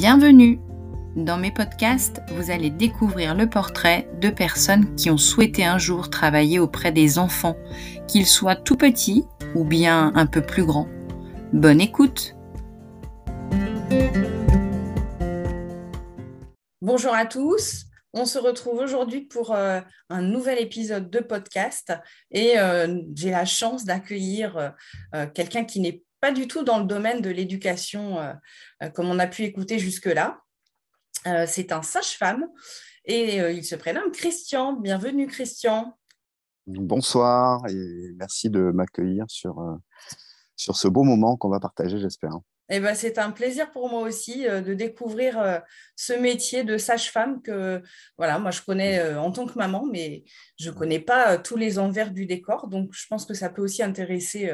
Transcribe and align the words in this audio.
Bienvenue. 0.00 0.60
Dans 1.16 1.38
mes 1.38 1.50
podcasts, 1.50 2.22
vous 2.28 2.52
allez 2.52 2.70
découvrir 2.70 3.34
le 3.34 3.50
portrait 3.50 4.08
de 4.20 4.30
personnes 4.30 4.94
qui 4.94 5.10
ont 5.10 5.16
souhaité 5.16 5.64
un 5.64 5.76
jour 5.76 6.08
travailler 6.08 6.60
auprès 6.60 6.92
des 6.92 7.18
enfants, 7.18 7.56
qu'ils 8.06 8.28
soient 8.28 8.54
tout 8.54 8.76
petits 8.76 9.24
ou 9.56 9.64
bien 9.64 10.12
un 10.14 10.26
peu 10.26 10.40
plus 10.40 10.64
grands. 10.64 10.86
Bonne 11.52 11.80
écoute. 11.80 12.36
Bonjour 16.80 17.12
à 17.12 17.26
tous, 17.26 17.86
on 18.12 18.24
se 18.24 18.38
retrouve 18.38 18.78
aujourd'hui 18.78 19.22
pour 19.22 19.52
euh, 19.52 19.80
un 20.10 20.22
nouvel 20.22 20.60
épisode 20.60 21.10
de 21.10 21.18
podcast 21.18 21.92
et 22.30 22.56
euh, 22.56 23.00
j'ai 23.16 23.30
la 23.30 23.44
chance 23.44 23.84
d'accueillir 23.84 24.74
euh, 25.14 25.26
quelqu'un 25.34 25.64
qui 25.64 25.80
n'est 25.80 26.04
pas 26.20 26.32
du 26.32 26.48
tout 26.48 26.64
dans 26.64 26.78
le 26.78 26.84
domaine 26.84 27.20
de 27.20 27.30
l'éducation 27.30 28.18
comme 28.94 29.08
on 29.08 29.18
a 29.18 29.26
pu 29.26 29.42
écouter 29.44 29.78
jusque-là. 29.78 30.40
C'est 31.46 31.72
un 31.72 31.82
sage-femme 31.82 32.46
et 33.04 33.36
il 33.36 33.64
se 33.64 33.76
prénomme 33.76 34.10
Christian. 34.12 34.74
Bienvenue 34.74 35.26
Christian. 35.26 35.96
Bonsoir 36.66 37.66
et 37.68 38.12
merci 38.16 38.50
de 38.50 38.60
m'accueillir 38.60 39.24
sur, 39.28 39.78
sur 40.56 40.76
ce 40.76 40.88
beau 40.88 41.04
moment 41.04 41.36
qu'on 41.36 41.48
va 41.48 41.60
partager, 41.60 41.98
j'espère. 41.98 42.32
Eh 42.70 42.80
ben, 42.80 42.94
c'est 42.94 43.18
un 43.18 43.30
plaisir 43.30 43.70
pour 43.70 43.88
moi 43.88 44.02
aussi 44.02 44.46
euh, 44.46 44.60
de 44.60 44.74
découvrir 44.74 45.40
euh, 45.40 45.58
ce 45.96 46.12
métier 46.12 46.64
de 46.64 46.76
sage-femme 46.76 47.40
que 47.40 47.82
voilà, 48.18 48.38
moi 48.38 48.50
je 48.50 48.60
connais 48.60 48.98
euh, 48.98 49.18
en 49.18 49.32
tant 49.32 49.46
que 49.46 49.56
maman, 49.56 49.86
mais 49.90 50.24
je 50.60 50.68
ne 50.68 50.74
connais 50.74 51.00
pas 51.00 51.38
tous 51.38 51.56
les 51.56 51.78
envers 51.78 52.10
du 52.10 52.26
décor. 52.26 52.68
Donc 52.68 52.90
je 52.92 53.06
pense 53.08 53.24
que 53.24 53.32
ça 53.32 53.48
peut 53.48 53.62
aussi 53.62 53.82
intéresser 53.82 54.52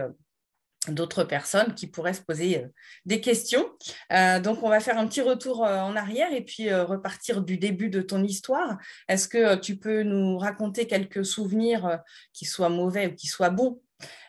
d'autres 0.89 1.25
personnes 1.25 1.75
qui 1.75 1.87
pourraient 1.87 2.15
se 2.15 2.23
poser 2.23 2.67
des 3.07 3.21
questions. 3.21 3.67
donc 4.11 4.63
on 4.63 4.69
va 4.69 4.81
faire 4.81 4.99
un 4.99 5.07
petit 5.07 5.23
retour 5.23 5.61
en 5.61 5.97
arrière 5.97 6.33
et 6.33 6.43
puis 6.43 6.73
repartir 6.75 7.43
du 7.43 7.59
début 7.59 7.89
de 7.89 8.03
ton 8.03 8.23
histoire. 8.23 8.79
Est-ce 9.09 9.29
que 9.29 9.57
tu 9.57 9.77
peux 9.77 10.03
nous 10.03 10.39
raconter 10.39 10.87
quelques 10.87 11.25
souvenirs 11.25 12.01
qui 12.33 12.45
soient 12.45 12.69
mauvais 12.69 13.09
ou 13.09 13.15
qui 13.15 13.27
soient 13.27 13.51
bons? 13.51 13.81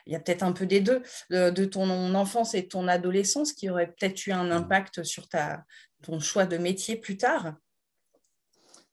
Il 0.06 0.12
y 0.12 0.16
a 0.16 0.20
peut-être 0.20 0.42
un 0.42 0.52
peu 0.52 0.66
des 0.66 0.80
deux, 0.80 1.02
de, 1.30 1.64
ton 1.64 2.14
enfance 2.14 2.54
et 2.54 2.68
ton 2.68 2.88
adolescence 2.88 3.52
qui 3.52 3.68
auraient 3.68 3.92
peut-être 3.92 4.26
eu 4.26 4.32
un 4.32 4.50
impact 4.50 5.02
sur 5.02 5.28
ta, 5.28 5.64
ton 6.02 6.20
choix 6.20 6.46
de 6.46 6.56
métier 6.56 6.96
plus 6.96 7.16
tard? 7.16 7.54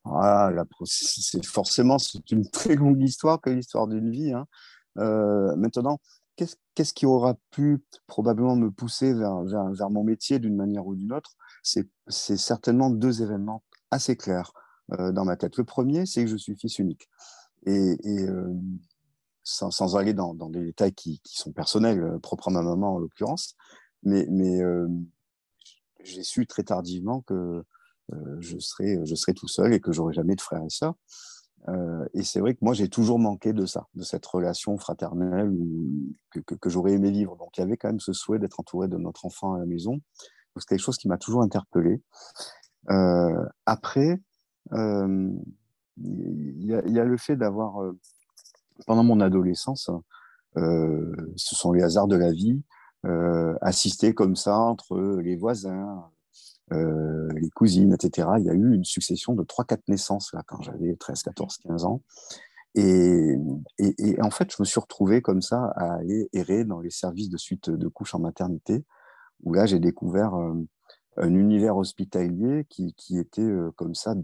Ah, 0.04 0.50
c'est 0.84 1.44
forcément 1.46 1.98
c'est 1.98 2.30
une 2.30 2.48
très 2.50 2.74
longue 2.74 3.02
histoire 3.02 3.40
que 3.40 3.50
l'histoire 3.50 3.86
d'une 3.86 4.10
vie. 4.10 4.32
Hein. 4.32 4.46
Euh, 4.98 5.56
maintenant, 5.56 5.98
qu'est-ce 6.36 6.94
qui 6.94 7.06
aura 7.06 7.34
pu 7.50 7.82
probablement 8.06 8.56
me 8.56 8.70
pousser 8.70 9.14
vers, 9.14 9.90
mon 9.90 10.04
métier 10.04 10.38
d'une 10.38 10.56
manière 10.56 10.86
ou 10.86 10.94
d'une 10.94 11.12
autre? 11.12 11.36
C'est 11.62 11.88
certainement 12.08 12.90
deux 12.90 13.22
événements 13.22 13.62
assez 13.90 14.16
clairs 14.16 14.52
euh, 14.92 15.12
dans 15.12 15.24
ma 15.24 15.36
tête. 15.36 15.56
Le 15.56 15.64
premier, 15.64 16.06
c'est 16.06 16.24
que 16.24 16.30
je 16.30 16.36
suis 16.36 16.56
fils 16.56 16.78
unique. 16.78 17.08
Et, 17.66 17.96
euh, 18.28 18.52
sans, 19.42 19.96
aller 19.96 20.14
dans, 20.14 20.34
des 20.34 20.64
détails 20.64 20.92
qui, 20.92 21.20
sont 21.24 21.52
personnels, 21.52 22.02
euh, 22.02 22.18
propres 22.18 22.48
à 22.48 22.50
ma 22.50 22.62
maman 22.62 22.94
en 22.94 22.98
l'occurrence, 22.98 23.56
mais, 24.02 24.26
j'ai 26.02 26.22
su 26.22 26.46
très 26.46 26.64
tardivement 26.64 27.22
que 27.22 27.64
je, 28.38 28.58
serais, 28.58 29.00
je 29.04 29.14
serais 29.14 29.32
tout 29.32 29.48
seul 29.48 29.72
et 29.72 29.80
que 29.80 29.90
j'aurais 29.90 30.12
jamais 30.12 30.34
de 30.34 30.40
frères 30.42 30.62
et 30.62 30.68
sœurs. 30.68 30.94
Et 32.12 32.22
c'est 32.22 32.40
vrai 32.40 32.54
que 32.54 32.58
moi, 32.62 32.74
j'ai 32.74 32.88
toujours 32.88 33.18
manqué 33.18 33.52
de 33.52 33.64
ça, 33.64 33.86
de 33.94 34.02
cette 34.02 34.26
relation 34.26 34.76
fraternelle 34.76 35.50
que, 36.30 36.68
j'aurais 36.68 36.92
aimé 36.92 37.10
vivre. 37.10 37.36
Donc, 37.36 37.56
il 37.56 37.60
y 37.60 37.64
avait 37.64 37.76
quand 37.76 37.88
même 37.88 38.00
ce 38.00 38.12
souhait 38.12 38.38
d'être 38.38 38.60
entouré 38.60 38.86
de 38.86 38.98
notre 38.98 39.24
enfant 39.24 39.54
à 39.54 39.58
la 39.58 39.66
maison. 39.66 40.00
C'est 40.56 40.68
quelque 40.68 40.80
chose 40.80 40.98
qui 40.98 41.08
m'a 41.08 41.18
toujours 41.18 41.42
interpellé. 41.42 42.02
après, 43.66 44.20
il 44.72 45.40
y, 46.66 46.98
a 46.98 47.04
le 47.04 47.16
fait 47.16 47.36
d'avoir 47.36 47.94
pendant 48.86 49.04
mon 49.04 49.20
adolescence, 49.20 49.90
euh, 50.56 51.12
ce 51.36 51.54
sont 51.54 51.72
les 51.72 51.82
hasards 51.82 52.08
de 52.08 52.16
la 52.16 52.32
vie, 52.32 52.62
euh, 53.06 53.54
assister 53.60 54.14
comme 54.14 54.36
ça 54.36 54.58
entre 54.58 55.20
les 55.22 55.36
voisins, 55.36 56.10
euh, 56.72 57.28
les 57.34 57.50
cousines, 57.50 57.92
etc. 57.92 58.28
Il 58.38 58.44
y 58.44 58.50
a 58.50 58.54
eu 58.54 58.74
une 58.74 58.84
succession 58.84 59.34
de 59.34 59.42
3-4 59.42 59.80
naissances 59.88 60.32
là, 60.32 60.42
quand 60.46 60.62
j'avais 60.62 60.94
13, 60.96 61.22
14, 61.22 61.58
15 61.58 61.84
ans. 61.84 62.02
Et, 62.76 63.36
et, 63.78 64.20
en 64.20 64.30
fait, 64.30 64.50
je 64.50 64.56
me 64.58 64.64
suis 64.64 64.80
retrouvé 64.80 65.22
comme 65.22 65.42
ça 65.42 65.72
à 65.76 65.94
aller 65.94 66.28
errer 66.32 66.64
dans 66.64 66.80
les 66.80 66.90
services 66.90 67.30
de 67.30 67.36
suite 67.36 67.70
de 67.70 67.88
couches 67.88 68.16
en 68.16 68.18
maternité, 68.18 68.84
où 69.44 69.54
là, 69.54 69.64
j'ai 69.66 69.78
découvert 69.78 70.34
un 70.34 71.34
univers 71.34 71.76
hospitalier 71.76 72.66
qui, 72.68 72.92
qui 72.94 73.16
était 73.16 73.48
comme 73.76 73.94
ça 73.94 74.16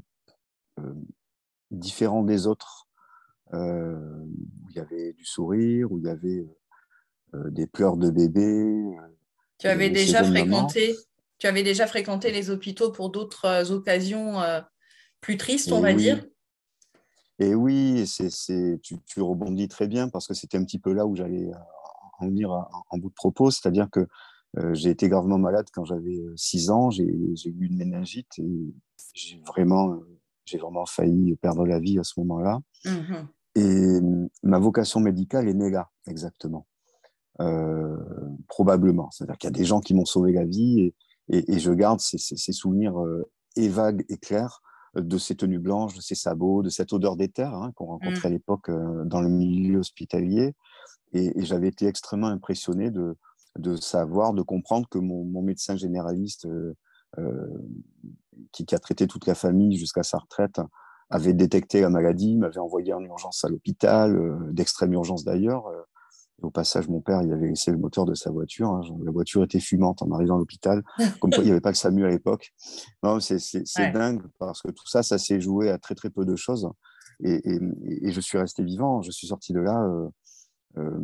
différent 1.71 2.25
des 2.25 2.49
autres 2.49 2.89
euh, 3.55 3.97
où 4.25 4.71
il 4.71 4.77
y 4.77 4.81
avait 4.81 5.12
du 5.12 5.25
sourire, 5.25 5.91
où 5.91 5.99
il 5.99 6.05
y 6.05 6.09
avait 6.09 6.47
euh, 7.34 7.51
des 7.51 7.67
pleurs 7.67 7.97
de 7.97 8.11
bébé. 8.11 8.97
Tu 9.59 9.67
avais 9.67 9.91
déjà 9.91 10.22
fréquenté 10.25 10.97
tu 11.41 11.47
avais 11.47 11.65
déjà 11.65 11.87
fréquenté 11.87 12.31
les 12.31 12.51
hôpitaux 12.51 12.93
pour 12.93 13.11
d'autres 13.11 13.73
occasions 13.73 14.37
plus 15.21 15.37
tristes, 15.37 15.73
on 15.73 15.81
va 15.81 15.93
dire? 15.93 16.25
Et 17.39 17.55
oui, 17.55 18.06
c'est, 18.06 18.78
tu, 18.83 18.97
tu, 19.06 19.21
rebondis 19.21 19.67
très 19.67 19.89
bien 19.89 20.09
parce 20.09 20.28
que 20.28 20.34
c'était 20.34 20.59
un 20.59 20.65
petit 20.65 20.78
peu 20.78 20.93
là 20.93 21.06
où 21.06 21.17
j'allais 21.17 21.51
en 22.19 22.28
venir 22.28 22.51
en 22.53 22.99
bout 22.99 23.09
de 23.09 23.15
propos, 23.15 23.51
c'est-à-dire 23.51 23.89
que 23.91 24.06
j'ai 24.73 24.91
été 24.91 25.09
gravement 25.09 25.39
malade 25.39 25.67
quand 25.73 25.84
j'avais 25.84 26.21
6 26.37 26.71
ans, 26.71 26.91
j'ai, 26.91 27.05
eu 27.05 27.67
une 27.67 27.77
méningite 27.77 28.39
et 28.39 28.75
j'ai 29.15 29.41
vraiment, 29.47 29.99
j'ai 30.45 30.59
vraiment 30.59 30.87
failli 30.87 31.34
perdre 31.37 31.67
la 31.67 31.81
vie 31.81 31.99
à 31.99 32.05
ce 32.05 32.21
moment-là. 32.21 32.61
Mmh 32.84 33.27
et 33.57 33.99
ma 34.43 34.59
vocation 34.59 35.01
médicale 35.01 35.49
est 35.49 35.55
née 35.55 35.71
là, 35.71 35.91
exactement. 36.07 36.67
Euh, 37.41 37.97
probablement. 38.49 39.11
C'est-à-dire 39.11 39.39
qu'il 39.39 39.49
y 39.49 39.53
a 39.53 39.59
des 39.59 39.65
gens 39.65 39.81
qui 39.81 39.95
m'ont 39.95 40.05
sauvé 40.05 40.33
la 40.33 40.45
vie 40.45 40.81
et, 40.81 40.95
et, 41.30 41.58
je 41.58 41.72
garde 41.72 42.00
ces, 42.00 42.18
ces, 42.18 42.52
souvenirs 42.52 43.00
euh, 43.00 43.30
et 43.56 43.68
vagues 43.68 44.04
et 44.08 44.18
clairs 44.18 44.60
de 44.96 45.18
ces 45.18 45.36
tenues 45.36 45.58
blanches, 45.60 45.94
de 45.94 46.00
ces 46.00 46.14
sabots, 46.16 46.62
de 46.62 46.68
cette 46.68 46.92
odeur 46.92 47.16
d'éther 47.16 47.54
hein, 47.54 47.72
qu'on 47.76 47.86
rencontrait 47.86 48.26
à 48.26 48.30
mm. 48.30 48.34
l'époque 48.34 48.68
euh, 48.68 49.04
dans 49.04 49.20
le 49.20 49.28
milieu 49.28 49.78
hospitalier. 49.78 50.54
Et, 51.12 51.38
et 51.38 51.44
j'avais 51.44 51.68
été 51.68 51.86
extrêmement 51.86 52.28
impressionné 52.28 52.91
de, 52.91 53.16
de, 53.58 53.76
savoir, 53.76 54.32
de 54.32 54.42
comprendre 54.42 54.88
que 54.88 54.98
mon, 54.98 55.24
mon 55.24 55.42
médecin 55.42 55.76
généraliste 55.76 56.46
euh, 57.18 57.48
qui, 58.52 58.64
qui, 58.64 58.74
a 58.74 58.78
traité 58.78 59.06
toute 59.06 59.26
la 59.26 59.34
famille 59.34 59.76
jusqu'à 59.76 60.02
sa 60.02 60.18
retraite 60.18 60.60
avait 61.08 61.32
détecté 61.32 61.80
la 61.80 61.91
maladie, 61.91 62.36
m'avait 62.36 62.58
envoyé 62.58 62.92
en 62.92 63.00
urgence 63.00 63.44
à 63.44 63.48
l'hôpital, 63.48 64.16
euh, 64.16 64.36
d'extrême 64.52 64.92
urgence 64.92 65.24
d'ailleurs. 65.24 65.64
Euh, 66.43 66.47
au 66.47 66.51
passage, 66.51 66.89
mon 66.89 67.01
père, 67.01 67.23
il 67.23 67.33
avait 67.33 67.49
laissé 67.49 67.71
le 67.71 67.78
moteur 67.78 68.05
de 68.05 68.15
sa 68.15 68.31
voiture. 68.31 68.71
Hein, 68.71 68.83
la 69.05 69.11
voiture 69.11 69.43
était 69.45 69.61
fumante 69.61 70.03
en 70.03 70.11
arrivant 70.12 70.37
à 70.37 70.39
l'hôpital. 70.39 70.83
Comme 71.21 71.31
quoi, 71.31 71.43
il 71.43 71.47
n'y 71.47 71.51
avait 71.51 71.61
pas 71.61 71.71
le 71.71 71.77
SAMU 71.77 72.05
à 72.05 72.09
l'époque. 72.09 72.53
Non, 73.03 73.21
c'est 73.21 73.62
dingue 73.93 74.23
parce 74.39 74.62
que 74.62 74.71
tout 74.71 74.87
ça, 74.87 75.03
ça 75.03 75.19
s'est 75.19 75.41
joué 75.41 75.71
à 75.71 75.78
très 75.78 75.95
très 75.95 76.11
peu 76.11 76.25
de 76.25 76.37
choses. 76.37 76.69
Et, 77.23 77.41
et, 77.45 78.12
je 78.12 78.21
suis 78.21 78.39
resté 78.39 78.62
vivant. 78.65 79.03
Je 79.03 79.11
suis 79.11 79.27
sorti 79.27 79.53
de 79.53 79.61
là 79.61 79.87
euh, 80.78 80.99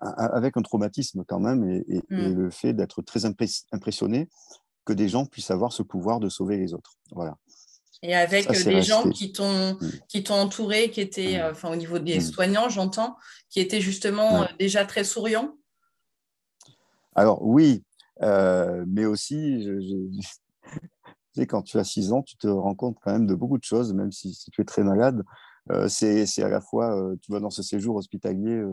avec 0.00 0.56
un 0.56 0.62
traumatisme 0.62 1.24
quand 1.26 1.40
même 1.40 1.64
et, 1.64 1.84
et 1.88 2.02
mmh. 2.10 2.34
le 2.34 2.50
fait 2.50 2.72
d'être 2.74 3.02
très 3.02 3.24
impressionné 3.24 4.28
que 4.84 4.92
des 4.92 5.08
gens 5.08 5.26
puissent 5.26 5.50
avoir 5.50 5.72
ce 5.72 5.82
pouvoir 5.82 6.20
de 6.20 6.28
sauver 6.28 6.56
les 6.56 6.74
autres. 6.74 6.96
Voilà. 7.12 7.36
Et 8.02 8.16
avec 8.16 8.50
des 8.50 8.82
gens 8.82 9.08
qui 9.08 9.32
t'ont 9.32 9.74
mm. 9.74 9.78
qui 10.08 10.24
t'ont 10.24 10.34
entouré, 10.34 10.90
qui 10.90 11.00
étaient, 11.00 11.38
mm. 11.38 11.42
euh, 11.42 11.50
enfin 11.52 11.70
au 11.70 11.76
niveau 11.76 11.98
des 11.98 12.18
mm. 12.18 12.20
soignants, 12.20 12.68
j'entends, 12.68 13.16
qui 13.48 13.60
étaient 13.60 13.80
justement 13.80 14.42
euh, 14.42 14.46
déjà 14.58 14.84
très 14.84 15.04
souriants. 15.04 15.56
Alors 17.14 17.42
oui, 17.46 17.84
euh, 18.22 18.84
mais 18.88 19.04
aussi, 19.04 19.62
je, 19.62 21.44
quand 21.46 21.62
tu 21.62 21.78
as 21.78 21.84
6 21.84 22.12
ans, 22.12 22.22
tu 22.22 22.36
te 22.36 22.48
rends 22.48 22.74
compte 22.74 22.96
quand 23.02 23.12
même 23.12 23.26
de 23.26 23.34
beaucoup 23.34 23.58
de 23.58 23.64
choses, 23.64 23.94
même 23.94 24.10
si, 24.10 24.36
tu 24.50 24.60
es 24.60 24.64
très 24.64 24.82
malade. 24.82 25.22
c'est 25.88 26.42
à 26.42 26.48
la 26.48 26.60
fois, 26.60 26.96
tu 27.22 27.30
vois, 27.30 27.40
dans 27.40 27.50
ce 27.50 27.62
séjour 27.62 27.96
hospitalier, 27.96 28.64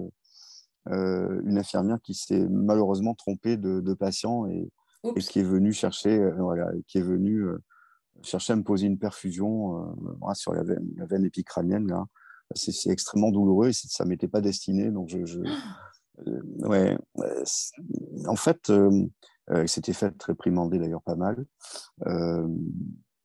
une 0.88 1.58
infirmière 1.58 2.00
qui 2.02 2.14
s'est 2.14 2.48
malheureusement 2.50 3.14
trompée 3.14 3.58
de, 3.58 3.82
de 3.82 3.94
patient 3.94 4.48
et, 4.48 4.72
et, 5.04 5.20
qui 5.20 5.40
est 5.40 5.44
venue 5.44 5.74
chercher, 5.74 6.18
voilà, 6.38 6.72
qui 6.88 6.98
est 6.98 7.04
venue 7.04 7.44
chercher 8.24 8.54
à 8.54 8.56
me 8.56 8.64
poser 8.64 8.88
une 8.88 8.98
perfusion 8.98 9.96
euh, 10.22 10.34
sur 10.34 10.54
la 10.54 10.64
veine, 10.64 10.88
la 10.96 11.06
veine 11.06 11.26
épicrânienne. 11.26 11.88
Là. 11.88 12.06
C'est, 12.56 12.90
extrêmement 12.90 13.32
douloureux 13.32 13.70
et 13.70 13.74
ça 13.74 14.04
ne 14.04 14.10
m'était 14.10 14.28
pas 14.28 14.42
destiné. 14.42 14.90
Donc, 14.90 15.10
je, 15.10 15.26
je 15.26 15.40
euh, 16.28 16.42
ouais, 16.68 16.98
en 18.28 18.36
fait, 18.36 18.70
euh, 18.70 19.08
il 19.50 19.70
s'était 19.70 19.94
fait 19.94 20.14
réprimander 20.24 20.80
d'ailleurs 20.80 21.04
pas 21.04 21.16
mal. 21.16 21.46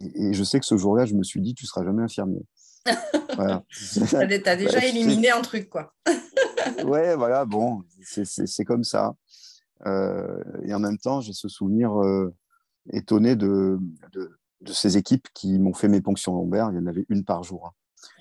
et, 0.00 0.32
je 0.32 0.44
sais 0.44 0.60
que 0.60 0.66
ce 0.66 0.76
jour-là, 0.76 1.06
je 1.06 1.14
me 1.14 1.22
suis 1.22 1.40
dit, 1.40 1.54
tu 1.54 1.64
ne 1.64 1.68
seras 1.68 1.84
jamais 1.84 2.02
infirmier. 2.02 2.44
voilà. 3.36 3.64
tu 3.70 4.02
as 4.02 4.56
déjà 4.56 4.84
éliminé 4.84 5.30
un 5.30 5.40
truc, 5.40 5.70
quoi. 5.70 5.94
ouais, 6.84 7.16
voilà, 7.16 7.44
bon, 7.44 7.82
c'est 8.02 8.64
comme 8.64 8.84
ça. 8.84 9.14
et 9.86 10.74
en 10.74 10.78
même 10.78 10.98
temps, 10.98 11.20
j'ai 11.20 11.32
ce 11.32 11.48
souvenir 11.48 11.92
étonné 12.92 13.36
de, 13.36 13.78
de, 14.12 14.30
ces 14.66 14.96
équipes 14.96 15.28
qui 15.34 15.58
m'ont 15.58 15.74
fait 15.74 15.88
mes 15.88 16.00
ponctions 16.00 16.34
lombaires. 16.34 16.70
Il 16.72 16.76
y 16.76 16.78
en 16.78 16.86
avait 16.86 17.06
une 17.08 17.24
par 17.24 17.42
jour. 17.42 17.66
Hein. 17.66 17.72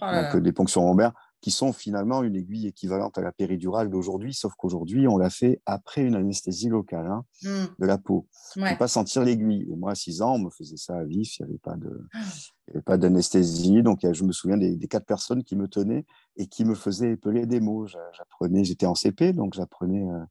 Oh 0.02 0.06
Donc, 0.34 0.44
des 0.44 0.52
ponctions 0.52 0.86
lombaires 0.86 1.14
qui 1.44 1.52
sont 1.52 1.74
finalement 1.74 2.24
une 2.24 2.38
aiguille 2.38 2.68
équivalente 2.68 3.18
à 3.18 3.22
la 3.22 3.34
péridurale 3.34 3.90
d'aujourd'hui, 3.90 4.34
sauf 4.34 4.54
qu'aujourd'hui, 4.56 5.10
on 5.10 5.18
l'a 5.18 5.30
fait 5.30 5.62
après 5.66 6.02
une 6.02 6.16
anesthésie 6.16 6.70
locale 6.70 7.06
hein, 7.06 7.26
mmh. 7.44 7.66
de 7.80 7.86
la 7.86 7.98
peau. 7.98 8.28
On 8.56 8.62
ne 8.62 8.70
peut 8.70 8.78
pas 8.78 8.88
sentir 8.88 9.26
l'aiguille. 9.26 9.68
Et 9.70 9.76
moi, 9.76 9.92
à 9.92 9.96
6 9.96 10.22
ans, 10.22 10.36
on 10.36 10.40
me 10.40 10.50
faisait 10.50 10.78
ça 10.78 10.96
à 10.96 11.04
vif, 11.04 11.38
il 11.38 11.44
n'y 11.44 11.50
avait 11.50 11.60
pas 11.60 11.76
de... 11.76 12.82
pas 12.86 12.98
d'anesthésie. 12.98 13.84
Donc, 13.84 14.00
je 14.10 14.24
me 14.24 14.32
souviens 14.32 14.56
des, 14.56 14.88
quatre 14.88 15.06
personnes 15.06 15.44
qui 15.44 15.58
me 15.58 15.68
tenaient 15.68 16.06
et 16.38 16.48
qui 16.48 16.64
me 16.64 16.76
faisaient 16.76 17.12
épeler 17.12 17.46
des 17.46 17.60
mots. 17.60 17.88
J'apprenais, 17.88 18.64
j'étais 18.64 18.86
en 18.86 18.96
CP, 18.96 19.34
donc 19.34 19.54
j'apprenais 19.54 20.10
euh, 20.10 20.24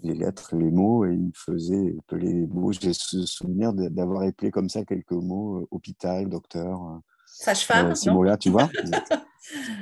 les 0.00 0.14
lettres, 0.14 0.54
les 0.56 0.70
mots, 0.70 1.04
et 1.06 1.14
ils 1.14 1.26
me 1.26 1.32
faisaient 1.34 1.86
épeler 1.86 2.32
les 2.32 2.46
mots. 2.46 2.72
J'ai 2.72 2.92
ce 2.92 3.24
souvenir 3.26 3.72
d'avoir 3.72 4.24
épelé 4.24 4.50
comme 4.50 4.68
ça 4.68 4.84
quelques 4.84 5.12
mots, 5.12 5.60
euh, 5.60 5.68
hôpital, 5.70 6.28
docteur. 6.28 6.82
Euh, 6.82 6.98
Sage-femme, 7.26 7.90
euh, 7.90 7.94
Ces 7.94 8.10
mots-là, 8.10 8.36
tu 8.36 8.50
vois? 8.50 8.68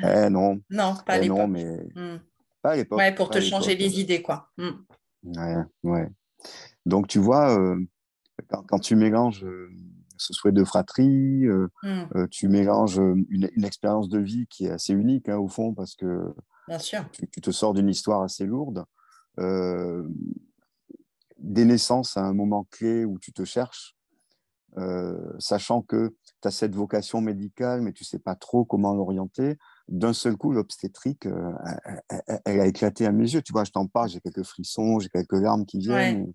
Eh, 0.03 0.29
Non. 0.29 0.61
Non, 0.71 0.97
pas 1.07 1.15
à 1.15 1.23
eh, 1.23 1.29
mais... 1.47 1.79
Hmm. 1.95 2.19
Pas 2.61 2.73
à 2.73 2.77
l'époque. 2.77 2.99
Ouais, 2.99 3.15
pour 3.15 3.31
te 3.31 3.41
changer 3.41 3.77
les 3.77 4.01
idées, 4.01 4.21
quoi. 4.21 4.51
Hmm. 4.59 4.71
Ouais, 5.23 5.57
ouais. 5.85 6.09
Donc, 6.85 7.07
tu 7.07 7.21
vois, 7.21 7.57
quand, 8.67 8.81
tu 8.81 8.97
mélanges 8.97 9.47
ce 10.17 10.33
souhait 10.33 10.51
de 10.51 10.65
fratrie, 10.65 11.47
hmm. 11.85 12.27
tu 12.29 12.49
mélanges 12.49 13.01
une, 13.31 13.49
expérience 13.63 14.09
de 14.09 14.19
vie 14.19 14.49
qui 14.49 14.67
est 14.67 14.71
assez 14.71 14.93
unique, 14.93 15.29
hein, 15.29 15.39
au 15.39 15.47
fond, 15.47 15.75
parce 15.75 15.95
que 15.95 16.35
Bien 16.67 16.81
sûr. 16.81 17.05
Tu, 17.13 17.29
tu 17.29 17.41
te 17.41 17.53
sors 17.53 17.73
d'une 17.73 17.89
histoire 17.89 18.23
assez 18.23 18.47
lourde. 18.47 18.85
Euh, 19.39 20.07
des 21.39 21.65
naissances 21.65 22.17
à 22.17 22.23
un 22.23 22.35
moment 22.35 22.69
clé 22.71 23.05
où 23.05 23.19
tu 23.19 23.33
te 23.33 23.45
cherches, 23.45 23.97
euh, 24.79 25.19
sachant 25.41 25.83
que 25.83 26.15
tu 26.41 26.49
as 26.49 26.53
cette 26.53 26.77
vocation 26.77 27.21
médicale, 27.21 27.83
mais 27.83 27.93
tu 27.93 28.05
sais 28.05 28.21
pas 28.21 28.37
trop 28.37 28.65
comment 28.65 28.95
l'orienter. 28.95 29.59
D'un 29.89 30.13
seul 30.13 30.37
coup, 30.37 30.53
l'obstétrique, 30.53 31.27
euh, 31.27 31.53
elle, 32.45 32.61
a 32.61 32.67
éclaté 32.67 33.07
à 33.07 33.13
mes 33.13 33.29
yeux. 33.29 33.43
Tu 33.43 33.53
vois, 33.53 33.65
je 33.65 33.73
t'en 33.73 33.89
parle, 33.89 34.09
j'ai 34.09 34.21
quelques 34.21 34.45
frissons, 34.45 35.01
j'ai 35.01 35.09
quelques 35.09 35.33
larmes 35.33 35.67
qui 35.67 35.79
viennent. 35.79 36.33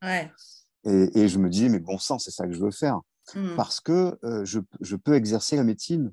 Et, 0.84 1.28
je 1.28 1.40
me 1.40 1.50
dis, 1.50 1.70
mais 1.70 1.80
bon 1.80 1.98
sang, 1.98 2.20
c'est 2.20 2.32
ça 2.32 2.46
que 2.46 2.54
je 2.54 2.60
veux 2.60 2.72
faire. 2.72 3.00
Mmh. 3.34 3.56
Parce 3.56 3.80
que 3.80 4.18
je, 4.44 4.60
je, 4.82 4.96
peux 4.96 5.16
exercer 5.16 5.56
la 5.56 5.64
médecine, 5.64 6.12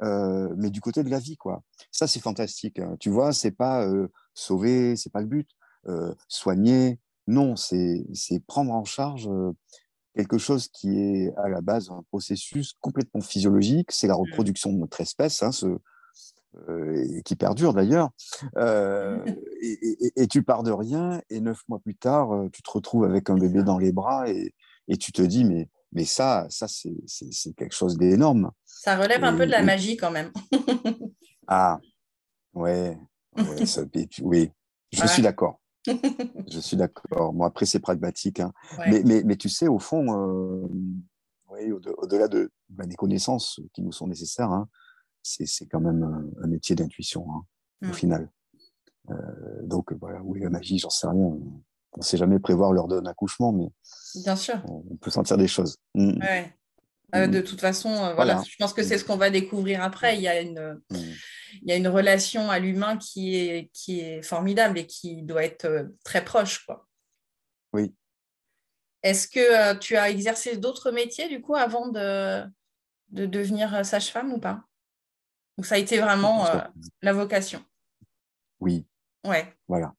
mais 0.00 0.70
du 0.70 0.80
côté 0.80 1.04
de 1.04 1.10
la 1.10 1.20
vie, 1.20 1.36
quoi. 1.36 1.62
Ça, 1.92 2.08
c'est 2.08 2.20
fantastique. 2.20 2.80
Hein. 2.80 2.96
Tu 2.98 3.08
vois, 3.08 3.32
c'est 3.32 3.52
pas 3.52 3.88
sauver, 4.34 4.96
c'est 4.96 5.10
pas 5.10 5.20
le 5.20 5.28
but. 5.28 5.48
Euh, 5.88 6.14
soigner. 6.28 6.98
Non, 7.26 7.56
c'est 7.56 8.04
prendre 8.46 8.72
en 8.72 8.84
charge 8.84 9.28
euh, 9.28 9.52
quelque 10.14 10.38
chose 10.38 10.68
qui 10.68 10.98
est 10.98 11.32
à 11.36 11.48
la 11.48 11.60
base 11.60 11.90
un 11.90 12.02
processus 12.08 12.74
complètement 12.80 13.20
physiologique. 13.20 13.90
C'est 13.90 14.06
la 14.06 14.14
mmh. 14.14 14.20
reproduction 14.20 14.72
de 14.72 14.78
notre 14.78 15.00
espèce, 15.00 15.42
hein, 15.42 15.50
ce, 15.50 15.66
euh, 16.68 17.20
qui 17.24 17.34
perdure 17.34 17.74
d'ailleurs. 17.74 18.10
et, 18.56 20.26
tu 20.28 20.42
pars 20.42 20.62
de 20.62 20.70
rien, 20.70 21.20
et 21.30 21.40
neuf 21.40 21.62
mois 21.68 21.80
plus 21.80 21.96
tard, 21.96 22.48
tu 22.52 22.62
te 22.62 22.70
retrouves 22.70 23.04
avec 23.04 23.30
un 23.30 23.36
bébé 23.36 23.62
dans 23.62 23.78
les 23.78 23.92
bras 23.92 24.28
et, 24.28 24.54
tu 24.98 25.10
te 25.10 25.22
dis, 25.22 25.44
mais, 25.44 25.68
mais 25.92 26.04
ça, 26.04 26.46
ça 26.50 26.66
c'est 26.68 27.54
quelque 27.56 27.74
chose 27.74 27.96
d'énorme. 27.96 28.50
Ça 28.66 28.96
relève 28.96 29.24
un 29.24 29.36
peu 29.36 29.46
de 29.46 29.50
la 29.50 29.62
magie 29.62 29.96
quand 29.96 30.10
même. 30.10 30.32
ah, 31.48 31.78
ouais, 32.52 32.98
oui, 34.22 34.50
je 34.92 35.06
suis 35.06 35.22
d'accord 35.22 35.61
je 36.50 36.60
suis 36.60 36.76
d'accord. 36.76 37.32
Bon, 37.32 37.44
après, 37.44 37.66
c'est 37.66 37.80
pragmatique. 37.80 38.40
Hein. 38.40 38.52
Mais, 38.88 39.02
mais, 39.04 39.22
mais, 39.24 39.36
tu 39.36 39.48
sais, 39.48 39.68
au 39.68 39.78
fond, 39.78 40.12
euh, 40.12 40.68
au-delà 41.98 42.28
de, 42.28 42.50
bah, 42.68 42.86
des 42.86 42.96
connaissances 42.96 43.60
qui 43.72 43.82
nous 43.82 43.92
sont 43.92 44.06
nécessaires, 44.06 44.50
hein, 44.50 44.68
c'est 45.22 45.66
quand 45.66 45.80
même 45.80 46.30
un, 46.42 46.46
métier 46.46 46.74
d'intuition, 46.74 47.26
hein, 47.30 47.42
au 47.82 47.88
mmh. 47.88 47.94
final. 47.94 48.30
Euh, 49.10 49.14
donc, 49.62 49.92
voilà, 49.94 50.20
oui, 50.22 50.40
la 50.40 50.50
magie, 50.50 50.78
j'en 50.78 50.90
sais 50.90 51.06
rien. 51.06 51.16
On 51.94 51.98
ne 51.98 52.02
sait 52.02 52.16
jamais 52.16 52.38
prévoir 52.38 52.72
l'heure 52.72 52.88
d'un 52.88 53.04
accouchement, 53.06 53.52
mais 53.52 53.68
Bien 54.22 54.36
sûr. 54.36 54.62
On, 54.68 54.96
peut 54.96 55.10
sentir 55.10 55.36
des 55.36 55.48
choses. 55.48 55.76
Mmh. 55.94 56.20
Euh, 57.14 57.26
de 57.26 57.40
toute 57.40 57.60
façon, 57.60 57.90
euh, 57.90 58.14
voilà. 58.14 58.42
je 58.48 58.56
pense 58.58 58.72
que 58.72 58.82
c'est 58.82 58.96
ce 58.96 59.04
qu'on 59.04 59.16
va 59.16 59.30
découvrir 59.30 59.82
après. 59.82 60.16
Il 60.16 60.22
y 60.22 60.28
a 60.28 60.40
une, 60.40 60.80
mm. 60.90 60.96
Il 61.60 61.68
y 61.68 61.72
a 61.72 61.76
une 61.76 61.88
relation 61.88 62.50
à 62.50 62.58
l'humain 62.58 62.96
qui 62.96 63.36
est, 63.36 63.70
qui 63.72 64.00
est 64.00 64.22
formidable 64.22 64.78
et 64.78 64.86
qui 64.86 65.22
doit 65.22 65.44
être 65.44 65.66
euh, 65.66 65.84
très 66.04 66.24
proche. 66.24 66.64
Quoi. 66.64 66.88
Oui. 67.72 67.94
Est-ce 69.02 69.28
que 69.28 69.76
tu 69.78 69.96
as 69.96 70.10
exercé 70.10 70.56
d'autres 70.56 70.90
métiers 70.90 71.28
du 71.28 71.40
coup 71.40 71.56
avant 71.56 71.88
de, 71.88 72.44
de 73.08 73.26
devenir 73.26 73.84
sage-femme 73.84 74.32
ou 74.32 74.38
pas? 74.38 74.64
Ou 75.58 75.64
ça 75.64 75.74
a 75.74 75.78
été 75.78 75.98
vraiment 75.98 76.46
la 77.02 77.12
vocation? 77.12 77.62
Oui. 78.60 78.86
Ouais. 79.26 79.52
Voilà. 79.68 79.92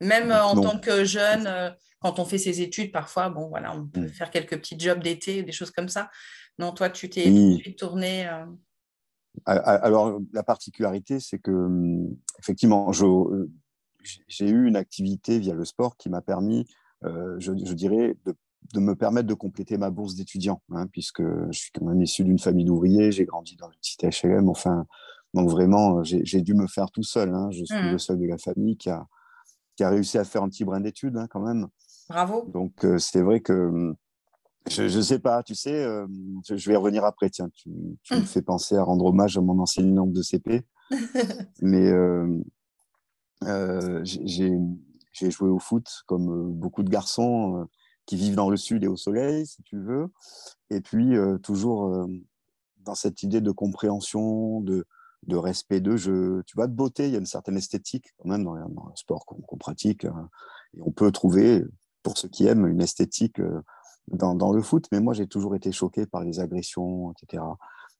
Même 0.00 0.32
en 0.32 0.58
tant 0.60 0.80
que 0.80 1.04
jeune, 1.04 1.76
quand 2.00 2.18
on 2.18 2.24
fait 2.24 2.38
ses 2.38 2.62
études, 2.62 2.90
parfois, 2.92 3.28
bon, 3.28 3.48
voilà, 3.48 3.74
on 3.74 3.86
peut 3.86 4.00
mm. 4.00 4.08
faire 4.08 4.30
quelques 4.30 4.58
petits 4.58 4.80
jobs 4.80 5.02
d'été, 5.02 5.42
des 5.42 5.52
choses 5.52 5.70
comme 5.70 5.88
ça. 5.88 6.10
Non, 6.58 6.72
toi, 6.72 6.90
tu 6.90 7.10
t'es 7.10 7.30
tourné. 7.78 8.28
Euh, 9.48 9.60
alors, 9.64 10.20
la 10.32 10.42
particularité, 10.42 11.20
c'est 11.20 11.38
que, 11.38 11.50
hum, 11.50 12.16
effectivement, 12.38 12.90
euh, 12.90 13.50
j'ai 14.28 14.48
eu 14.48 14.66
une 14.66 14.76
activité 14.76 15.38
via 15.38 15.54
le 15.54 15.64
sport 15.64 15.96
qui 15.96 16.08
m'a 16.08 16.20
permis, 16.20 16.66
euh, 17.04 17.36
je, 17.38 17.52
dirais, 17.52 18.16
de, 18.24 18.80
me 18.80 18.94
permettre 18.94 19.28
de 19.28 19.34
compléter 19.34 19.78
ma 19.78 19.90
bourse 19.90 20.14
d'étudiant, 20.14 20.62
hein, 20.72 20.86
puisque 20.86 21.22
je 21.22 21.58
suis 21.58 21.70
quand 21.72 21.84
même 21.84 22.02
issu 22.02 22.24
d'une 22.24 22.38
famille 22.38 22.64
d'ouvriers, 22.64 23.12
j'ai 23.12 23.24
grandi 23.24 23.56
dans 23.56 23.70
une 23.70 23.82
cité 23.82 24.08
HLM, 24.08 24.48
enfin, 24.48 24.86
donc 25.34 25.48
vraiment, 25.48 26.02
j'ai 26.02 26.40
dû 26.40 26.54
me 26.54 26.66
faire 26.66 26.90
tout 26.90 27.04
seul. 27.04 27.32
Hein. 27.34 27.50
je 27.52 27.64
suis 27.64 27.74
mmh. 27.74 27.92
le 27.92 27.98
seul 27.98 28.18
de 28.18 28.26
la 28.26 28.38
famille 28.38 28.76
qui 28.76 28.90
a, 28.90 29.06
qui 29.76 29.84
a 29.84 29.90
réussi 29.90 30.18
à 30.18 30.24
faire 30.24 30.42
un 30.42 30.48
petit 30.48 30.64
brin 30.64 30.80
d'études 30.80 31.16
hein, 31.16 31.28
quand 31.30 31.40
même. 31.40 31.68
Bravo. 32.08 32.50
Donc, 32.52 32.84
c'est 32.98 33.22
vrai 33.22 33.40
que 33.40 33.52
hum, 33.52 33.96
je 34.68 34.82
ne 34.82 35.02
sais 35.02 35.18
pas, 35.18 35.42
tu 35.42 35.54
sais, 35.54 35.84
euh, 35.84 36.06
je, 36.48 36.70
vais 36.70 36.76
revenir 36.76 37.04
après, 37.04 37.30
tiens, 37.30 37.48
tu, 37.50 37.70
me 37.70 37.96
hum. 38.10 38.22
fais 38.24 38.42
penser 38.42 38.76
à 38.76 38.82
rendre 38.82 39.06
hommage 39.06 39.36
à 39.36 39.40
mon 39.40 39.58
enseignante 39.58 40.12
de 40.12 40.22
CP. 40.22 40.66
Mais 41.62 41.90
euh, 41.90 42.38
euh, 43.44 44.00
j'ai 44.04 45.30
joué 45.30 45.48
au 45.48 45.58
foot 45.58 45.86
comme 46.06 46.52
beaucoup 46.52 46.82
de 46.82 46.90
garçons 46.90 47.66
qui 48.06 48.16
vivent 48.16 48.34
dans 48.34 48.50
le 48.50 48.56
sud 48.56 48.84
et 48.84 48.88
au 48.88 48.96
soleil, 48.96 49.46
si 49.46 49.62
tu 49.62 49.78
veux. 49.78 50.08
Et 50.70 50.80
puis, 50.80 51.14
toujours 51.42 52.06
dans 52.78 52.94
cette 52.94 53.22
idée 53.22 53.40
de 53.40 53.50
compréhension, 53.50 54.60
de, 54.60 54.86
de 55.26 55.36
respect 55.36 55.80
de 55.80 55.96
jeu, 55.96 56.42
tu 56.46 56.56
vois, 56.56 56.66
de 56.66 56.72
beauté, 56.72 57.06
il 57.06 57.12
y 57.12 57.16
a 57.16 57.18
une 57.18 57.26
certaine 57.26 57.56
esthétique 57.56 58.12
quand 58.18 58.28
même 58.28 58.44
dans, 58.44 58.54
le 58.54 58.62
sport 58.96 59.24
qu'on 59.26 59.56
pratique. 59.56 60.04
Hein. 60.04 60.28
et 60.74 60.80
on 60.82 60.90
peut 60.90 61.12
trouver, 61.12 61.64
pour 62.02 62.18
ceux 62.18 62.28
qui 62.28 62.46
aiment, 62.46 62.66
une 62.66 62.80
esthétique 62.80 63.40
dans, 64.10 64.52
le 64.52 64.62
foot, 64.62 64.86
mais 64.92 65.00
moi 65.00 65.14
j'ai 65.14 65.26
toujours 65.26 65.54
été 65.54 65.72
choqué 65.72 66.06
par 66.06 66.22
les 66.22 66.40
agressions, 66.40 67.12
etc. 67.12 67.42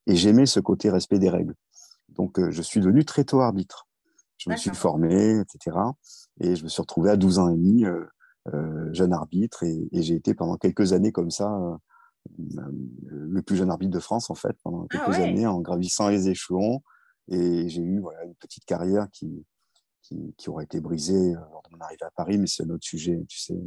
Et 0.07 0.17
j'aimais 0.17 0.47
ce 0.47 0.61
côté 0.61 0.91
respect 0.91 1.19
des 1.19 1.29
règles. 1.29 1.55
Donc 2.09 2.39
euh, 2.39 2.51
je 2.51 2.63
suis 2.63 2.81
devenu 2.81 3.05
très 3.05 3.25
tôt 3.25 3.41
arbitre. 3.41 3.87
Je 4.39 4.51
me 4.51 4.57
suis 4.57 4.75
formé, 4.75 5.39
etc. 5.39 5.77
Et 6.41 6.57
je 6.57 6.65
me 6.65 6.69
suis 6.69 6.81
retrouvé 6.81 7.11
à 7.11 7.17
12 7.17 7.39
ans 7.39 7.51
et 7.51 7.57
demi 7.57 7.85
euh, 7.85 8.05
euh, 8.55 8.93
jeune 8.93 9.13
arbitre 9.13 9.63
et, 9.63 9.89
j'ai 9.93 10.15
été 10.15 10.35
pendant 10.35 10.57
quelques 10.57 10.95
années 10.95 11.13
comme 11.13 11.31
ça 11.31 11.79
le 12.39 13.43
plus 13.43 13.57
jeune 13.57 13.71
arbitre 13.71 13.93
de 13.93 13.99
France 13.99 14.31
en 14.31 14.35
fait 14.35 14.57
pendant 14.63 14.87
ah 14.91 14.97
quelques 14.97 15.21
années 15.21 15.47
en 15.47 15.61
gravissant 15.61 16.09
les 16.09 16.29
échelons 16.29 16.83
et 17.29 17.69
j'ai 17.69 17.83
eu 17.83 18.01
voilà, 18.01 18.25
une 18.25 18.35
petite 18.35 18.65
carrière 18.65 19.09
qui, 19.13 19.45
qui, 20.03 20.35
qui 20.39 20.49
aurait 20.49 20.65
été 20.65 20.81
brisée 20.81 21.33
lors 21.35 21.63
de 21.71 21.77
mon 21.77 21.81
arrivée 21.83 22.05
à 22.05 22.11
Paris 22.11 22.39
mais 22.39 22.47
c'est 22.47 22.65
un 22.65 22.71
autre 22.71 22.85
sujet 22.85 23.23
tu 23.29 23.39
sais 23.39 23.61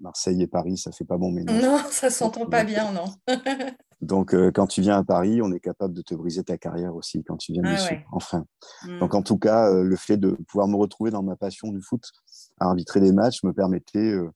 Marseille 0.00 0.42
et 0.42 0.46
Paris, 0.46 0.76
ça 0.76 0.92
fait 0.92 1.04
pas 1.04 1.16
bon 1.16 1.30
ménage. 1.30 1.62
Non, 1.62 1.78
ça 1.90 2.10
s'entend 2.10 2.46
pas 2.46 2.64
bien, 2.64 2.92
non. 2.92 3.06
donc, 4.00 4.34
euh, 4.34 4.50
quand 4.52 4.66
tu 4.66 4.80
viens 4.80 4.98
à 4.98 5.04
Paris, 5.04 5.42
on 5.42 5.52
est 5.52 5.60
capable 5.60 5.94
de 5.94 6.02
te 6.02 6.14
briser 6.14 6.44
ta 6.44 6.56
carrière 6.56 6.94
aussi 6.94 7.24
quand 7.24 7.36
tu 7.36 7.52
viens 7.52 7.62
ah, 7.64 7.74
dessus, 7.74 8.04
enfin. 8.12 8.44
Hmm. 8.84 8.98
Donc, 9.00 9.14
en 9.14 9.22
tout 9.22 9.38
cas, 9.38 9.70
euh, 9.70 9.82
le 9.82 9.96
fait 9.96 10.16
de 10.16 10.30
pouvoir 10.48 10.68
me 10.68 10.76
retrouver 10.76 11.10
dans 11.10 11.22
ma 11.22 11.36
passion 11.36 11.68
du 11.68 11.80
foot, 11.80 12.04
à 12.60 12.66
arbitrer 12.66 13.00
des 13.00 13.12
matchs, 13.12 13.42
me 13.42 13.52
permettait 13.52 14.12
euh, 14.12 14.30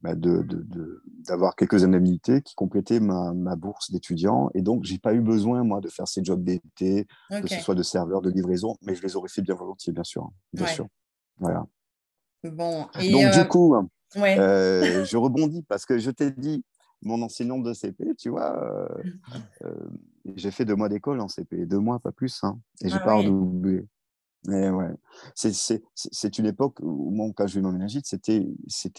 bah, 0.00 0.14
d'avoir 0.16 1.56
quelques 1.56 1.84
indemnités 1.84 2.40
qui 2.40 2.54
complétaient 2.54 3.00
ma, 3.00 3.56
bourse 3.56 3.90
d'étudiant. 3.90 4.50
Et 4.54 4.62
donc, 4.62 4.84
j'ai 4.84 4.98
pas 4.98 5.14
eu 5.14 5.20
besoin, 5.20 5.62
moi, 5.62 5.80
de 5.80 5.88
faire 5.88 6.08
ces 6.08 6.24
jobs 6.24 6.42
d'été, 6.42 7.06
que 7.30 7.48
ce 7.48 7.60
soit 7.60 7.74
de 7.74 7.82
serveur, 7.82 8.22
de 8.22 8.30
livraison, 8.30 8.76
mais 8.82 8.94
je 8.94 9.02
les 9.02 9.14
aurais 9.14 9.28
fait 9.28 9.42
bien 9.42 9.54
volontiers, 9.54 9.92
bien 9.92 10.04
sûr. 10.04 10.30
Bien 10.52 10.66
sûr. 10.66 10.86
Voilà. 11.38 11.66
Bon, 12.44 12.86
donc, 13.10 13.30
du 13.32 13.48
coup, 13.48 13.76
euh, 14.16 15.04
je 15.04 15.16
rebondis 15.16 15.62
parce 15.62 15.86
que 15.86 15.98
je 15.98 16.10
t'ai 16.10 16.30
dit, 16.30 16.64
mon 17.02 17.20
enseignante 17.22 17.64
de 17.64 17.72
CP, 17.72 18.14
tu 18.16 18.30
vois, 18.30 18.62
euh, 18.62 18.88
euh, 19.64 19.74
j'ai 20.36 20.50
fait 20.50 20.64
deux 20.64 20.76
mois 20.76 20.88
d'école 20.88 21.20
en 21.20 21.28
CP, 21.28 21.66
deux 21.66 21.78
mois, 21.78 21.98
pas 21.98 22.12
plus, 22.12 22.42
hein, 22.44 22.58
et 22.82 22.88
j'ai 22.88 22.96
ah 22.96 23.04
pas 23.04 23.14
redoublé. 23.14 23.86
Mais 24.46 24.70
ouais, 24.70 24.90
c'est 25.34 26.38
une 26.38 26.46
époque 26.46 26.78
où, 26.80 27.10
mon 27.10 27.32
cas, 27.32 27.46
je 27.46 27.60
vais 27.60 27.70
méningite, 27.70 28.06
c'était 28.06 28.44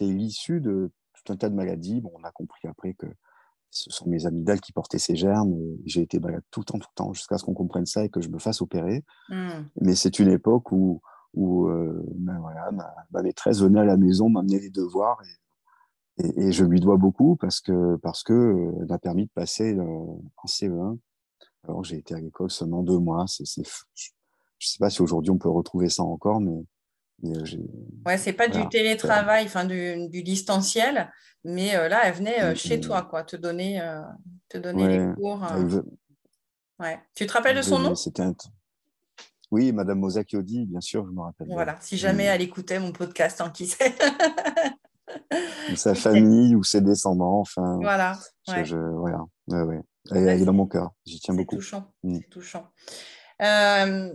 l'issue 0.06 0.62
de 0.62 0.90
tout 1.14 1.34
un 1.34 1.36
tas 1.36 1.50
de 1.50 1.56
maladies. 1.56 2.00
Bon, 2.00 2.12
on 2.16 2.24
a 2.24 2.32
compris 2.32 2.68
après 2.68 2.94
que 2.94 3.08
ce 3.70 3.90
sont 3.90 4.08
mes 4.08 4.26
amygdales 4.26 4.62
qui 4.62 4.72
portaient 4.72 5.00
ces 5.00 5.16
germes. 5.16 5.54
J'ai 5.86 6.02
été 6.02 6.20
malade 6.20 6.44
tout 6.50 6.62
le 6.62 6.66
temps, 6.66 6.80
tout 6.80 6.88
le 6.90 6.96
temps, 6.96 7.14
jusqu'à 7.14 7.38
ce 7.38 7.44
qu'on 7.44 7.54
comprenne 7.54 7.86
ça 7.86 8.06
et 8.06 8.10
que 8.10 8.22
je 8.22 8.30
me 8.30 8.40
fasse 8.40 8.62
opérer. 8.62 9.04
Mmh. 9.30 9.50
Mais 9.82 9.96
c'est 9.96 10.20
une 10.20 10.30
époque 10.30 10.72
où, 10.72 11.02
où 11.34 11.68
ben 11.68 12.40
voilà, 12.40 12.72
ma, 12.72 13.22
maîtresse 13.22 13.60
venait 13.62 13.80
à 13.80 13.86
la 13.86 13.98
maison, 13.98 14.30
m'amenait 14.30 14.60
les 14.60 14.70
devoirs. 14.70 15.22
Et, 16.18 16.48
et, 16.48 16.52
je 16.52 16.64
lui 16.64 16.80
dois 16.80 16.98
beaucoup 16.98 17.36
parce 17.36 17.60
que 17.60 17.96
parce 17.98 18.24
que 18.24 18.72
elle 18.80 18.88
m'a 18.88 19.00
permis 19.00 19.26
de 19.26 19.32
passer 19.34 19.78
en 19.80 20.46
CE1. 20.46 20.98
Alors 21.64 21.84
j'ai 21.84 21.98
été 21.98 22.14
à 22.14 22.20
l'école 22.20 22.52
seulement 22.52 22.84
deux 22.84 23.00
mois. 23.00 23.26
C'est, 23.28 23.46
je 23.46 23.62
ne 23.62 23.66
sais 24.60 24.80
pas 24.80 24.90
si 24.90 25.02
aujourd'hui 25.02 25.32
on 25.32 25.38
peut 25.38 25.50
retrouver 25.50 25.90
ça 25.90 26.04
encore, 26.04 26.40
mais 26.40 26.64
euh, 27.26 27.44
ouais, 28.06 28.18
c'est 28.18 28.34
pas 28.34 28.48
du 28.48 28.68
télétravail, 28.70 29.46
enfin 29.46 29.66
du, 29.66 30.10
du, 30.10 30.24
distanciel, 30.24 31.12
mais 31.44 31.76
euh, 31.76 31.88
là, 31.88 32.02
elle 32.06 32.14
venait 32.14 32.42
euh, 32.42 32.56
chez 32.56 32.80
toi, 32.80 33.04
quoi, 33.04 33.24
te 33.24 33.36
donner, 33.36 33.82
te 34.50 34.58
donner 34.58 34.88
les 34.88 35.14
cours. 35.16 35.42
Ouais. 36.80 37.00
Tu 37.16 37.26
te 37.28 37.34
rappelles 37.34 37.56
de 37.56 37.62
son 37.62 37.80
nom? 37.80 37.94
Oui, 39.54 39.72
Madame 39.72 40.00
Mosachiodi, 40.00 40.66
bien 40.66 40.82
sûr, 40.82 41.06
je 41.06 41.12
me 41.12 41.22
rappelle. 41.22 41.48
Voilà, 41.52 41.78
si 41.80 41.96
jamais 41.96 42.24
elle 42.24 42.42
écoutait 42.42 42.80
mon 42.80 42.92
podcast, 42.92 43.40
hein, 43.40 43.52
qui 43.52 43.68
sait 43.68 43.94
Ou 45.72 45.76
sa 45.76 45.94
famille, 45.94 46.56
ou 46.56 46.64
ses 46.64 46.82
descendants, 46.82 47.42
enfin. 47.42 47.78
Voilà. 47.80 48.18
Je, 48.48 48.76
voilà. 48.76 49.20
Ouais, 49.50 49.80
Elle, 50.10 50.42
est 50.42 50.46
dans 50.46 50.54
mon 50.54 50.66
cœur, 50.66 50.90
j'y 51.06 51.20
tiens 51.20 51.36
beaucoup. 51.36 51.58
Touchant. 51.58 51.94
Mm. 52.02 52.16
C'est 52.16 52.30
touchant. 52.32 52.68
Euh, 53.44 54.12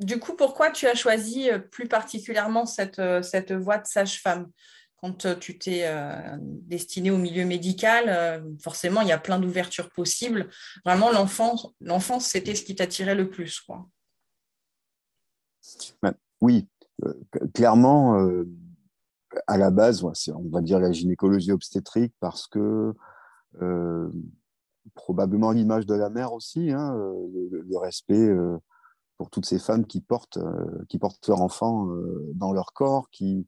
du 0.00 0.18
coup, 0.18 0.36
pourquoi 0.36 0.70
tu 0.70 0.86
as 0.86 0.94
choisi 0.94 1.50
euh, 1.50 1.58
plus 1.58 1.86
particulièrement 1.86 2.64
cette, 2.64 2.98
euh, 2.98 3.20
cette 3.20 3.52
voie 3.52 3.76
de 3.76 3.86
sage-femme? 3.86 4.48
Quand 4.96 5.26
euh, 5.26 5.34
tu 5.34 5.58
t'es 5.58 5.86
destiné 6.40 7.10
au 7.10 7.18
milieu 7.18 7.44
médical, 7.44 8.42
forcément, 8.62 9.02
il 9.02 9.08
y 9.08 9.12
a 9.12 9.18
plein 9.18 9.38
d'ouvertures 9.38 9.90
possibles. 9.90 10.48
Vraiment, 10.86 11.10
l'enfance, 11.12 11.66
c'était 12.20 12.54
ce 12.54 12.62
qui 12.62 12.74
t'attirait 12.74 13.16
le 13.16 13.28
plus. 13.28 13.60
Quoi. 13.60 13.86
Ben, 16.02 16.14
oui, 16.40 16.68
clairement, 17.54 18.16
à 19.46 19.56
la 19.56 19.70
base, 19.70 20.02
on 20.04 20.48
va 20.50 20.60
dire 20.60 20.80
la 20.80 20.92
gynécologie 20.92 21.52
obstétrique 21.52 22.14
parce 22.20 22.46
que 22.46 22.94
probablement 24.94 25.52
l'image 25.52 25.86
de 25.86 25.94
la 25.94 26.10
mère 26.10 26.32
aussi, 26.32 26.70
hein, 26.70 26.94
le, 26.94 27.76
respect 27.78 28.28
pour 29.22 29.30
toutes 29.30 29.46
ces 29.46 29.60
femmes 29.60 29.86
qui 29.86 30.00
portent, 30.00 30.38
euh, 30.38 30.84
qui 30.88 30.98
portent 30.98 31.28
leur 31.28 31.42
enfant 31.42 31.88
euh, 31.88 32.32
dans 32.34 32.52
leur 32.52 32.72
corps, 32.72 33.08
qui, 33.10 33.46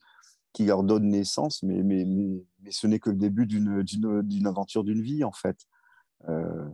qui 0.53 0.67
leur 0.67 0.85
donnent 0.85 1.09
naissance, 1.09 1.65
mais, 1.65 1.83
mais, 1.83 2.05
mais, 2.05 2.71
ce 2.71 2.87
n'est 2.87 3.01
que 3.01 3.11
le 3.11 3.17
début 3.17 3.45
d'une 3.45 4.47
aventure 4.47 4.85
d'une 4.85 5.03
vie, 5.03 5.25
en 5.25 5.33
fait. 5.33 5.59
Euh, 6.29 6.69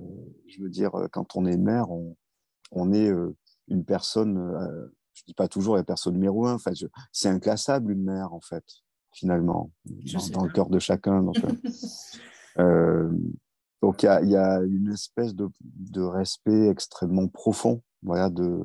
je 0.49 0.63
veux 0.63 0.69
dire, 0.69 0.91
quand 1.13 1.35
on 1.35 1.47
est 1.47 1.57
mère, 1.57 1.91
on, 1.91 2.15
on 2.73 2.93
est 2.93 3.11
une 3.69 3.87
personne, 3.87 4.93
je 5.21 5.25
ne 5.25 5.27
dis 5.29 5.35
pas 5.35 5.49
toujours 5.49 5.77
la 5.77 5.85
personne 5.85 6.15
numéro 6.15 6.47
un, 6.47 6.59
fait, 6.59 6.73
c'est 7.13 7.29
inclassable 7.29 7.93
une 7.93 8.03
mère, 8.03 8.33
en 8.33 8.41
fait, 8.41 8.65
finalement, 9.13 9.71
dans, 10.33 10.45
le 10.45 10.53
cœur 10.53 10.71
de 10.71 10.79
chacun. 10.79 11.23
Donc, 11.23 11.37
donc 13.83 14.03
il 14.03 14.21
y, 14.25 14.31
y, 14.31 14.37
a 14.37 14.63
une 14.63 14.93
espèce 14.93 15.35
de, 15.35 15.49
de, 15.61 16.03
respect 16.03 16.69
extrêmement 16.69 17.29
profond 17.29 17.83
voilà, 18.03 18.31
de, 18.31 18.63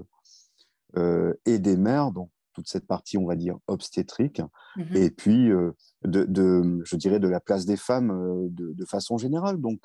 euh, 0.97 1.33
et 1.45 1.59
des 1.59 1.77
mères, 1.77 2.11
donc 2.11 2.29
toute 2.53 2.69
cette 2.69 2.87
partie, 2.87 3.17
on 3.17 3.25
va 3.25 3.35
dire, 3.35 3.57
obstétrique, 3.67 4.41
mhm. 4.77 4.95
et 4.95 5.11
puis, 5.11 5.51
euh, 5.51 5.73
de, 6.05 6.81
je 6.85 6.95
dirais, 6.95 7.19
de 7.19 7.27
la 7.27 7.41
place 7.41 7.65
des 7.65 7.75
femmes 7.75 8.11
euh, 8.11 8.47
de, 8.49 8.85
façon 8.85 9.17
générale. 9.17 9.59
Donc, 9.59 9.81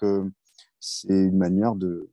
c'est 0.79 1.09
une 1.09 1.37
manière 1.37 1.75
de, 1.75 2.13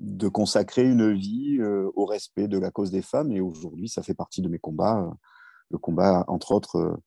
de 0.00 0.28
consacrer 0.28 0.84
une 0.84 1.12
vie 1.12 1.60
au 1.62 2.04
respect 2.06 2.48
de 2.48 2.58
la 2.58 2.70
cause 2.70 2.90
des 2.90 3.02
femmes, 3.02 3.32
et 3.32 3.40
aujourd'hui, 3.40 3.88
ça 3.88 4.02
fait 4.02 4.14
partie 4.14 4.42
de 4.42 4.48
mes 4.48 4.58
combats, 4.58 5.10
le 5.70 5.78
combat, 5.78 6.24
entre 6.26 6.52
autres, 6.52 6.98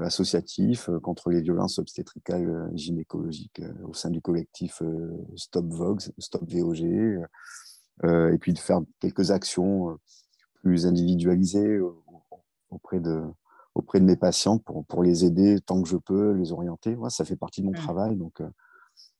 associatif 0.00 0.88
contre 1.02 1.30
les 1.30 1.40
violences 1.40 1.78
obstétricales 1.78 2.70
gynécologiques 2.74 3.62
au 3.84 3.92
sein 3.92 4.10
du 4.10 4.20
collectif 4.20 4.82
Stop 5.36 5.66
Vogue, 5.66 6.00
Stop 6.18 6.42
VOG, 6.48 7.18
euh, 8.04 8.32
et 8.32 8.38
puis 8.38 8.52
de 8.52 8.58
faire 8.58 8.80
quelques 9.00 9.32
actions 9.32 9.90
euh, 9.90 9.94
plus 10.62 10.86
individualisées 10.86 11.66
euh, 11.66 11.90
auprès 12.70 13.00
de, 13.00 13.24
auprès 13.74 13.98
de 13.98 14.04
mes 14.04 14.16
patients 14.16 14.58
pour, 14.58 14.84
pour 14.86 15.02
les 15.02 15.24
aider 15.24 15.60
tant 15.60 15.82
que 15.82 15.88
je 15.88 15.96
peux, 15.96 16.32
les 16.32 16.52
orienter. 16.52 16.94
Ouais, 16.94 17.10
ça 17.10 17.24
fait 17.24 17.36
partie 17.36 17.60
de 17.60 17.66
mon 17.66 17.72
mmh. 17.72 17.76
travail. 17.76 18.16
Donc, 18.16 18.40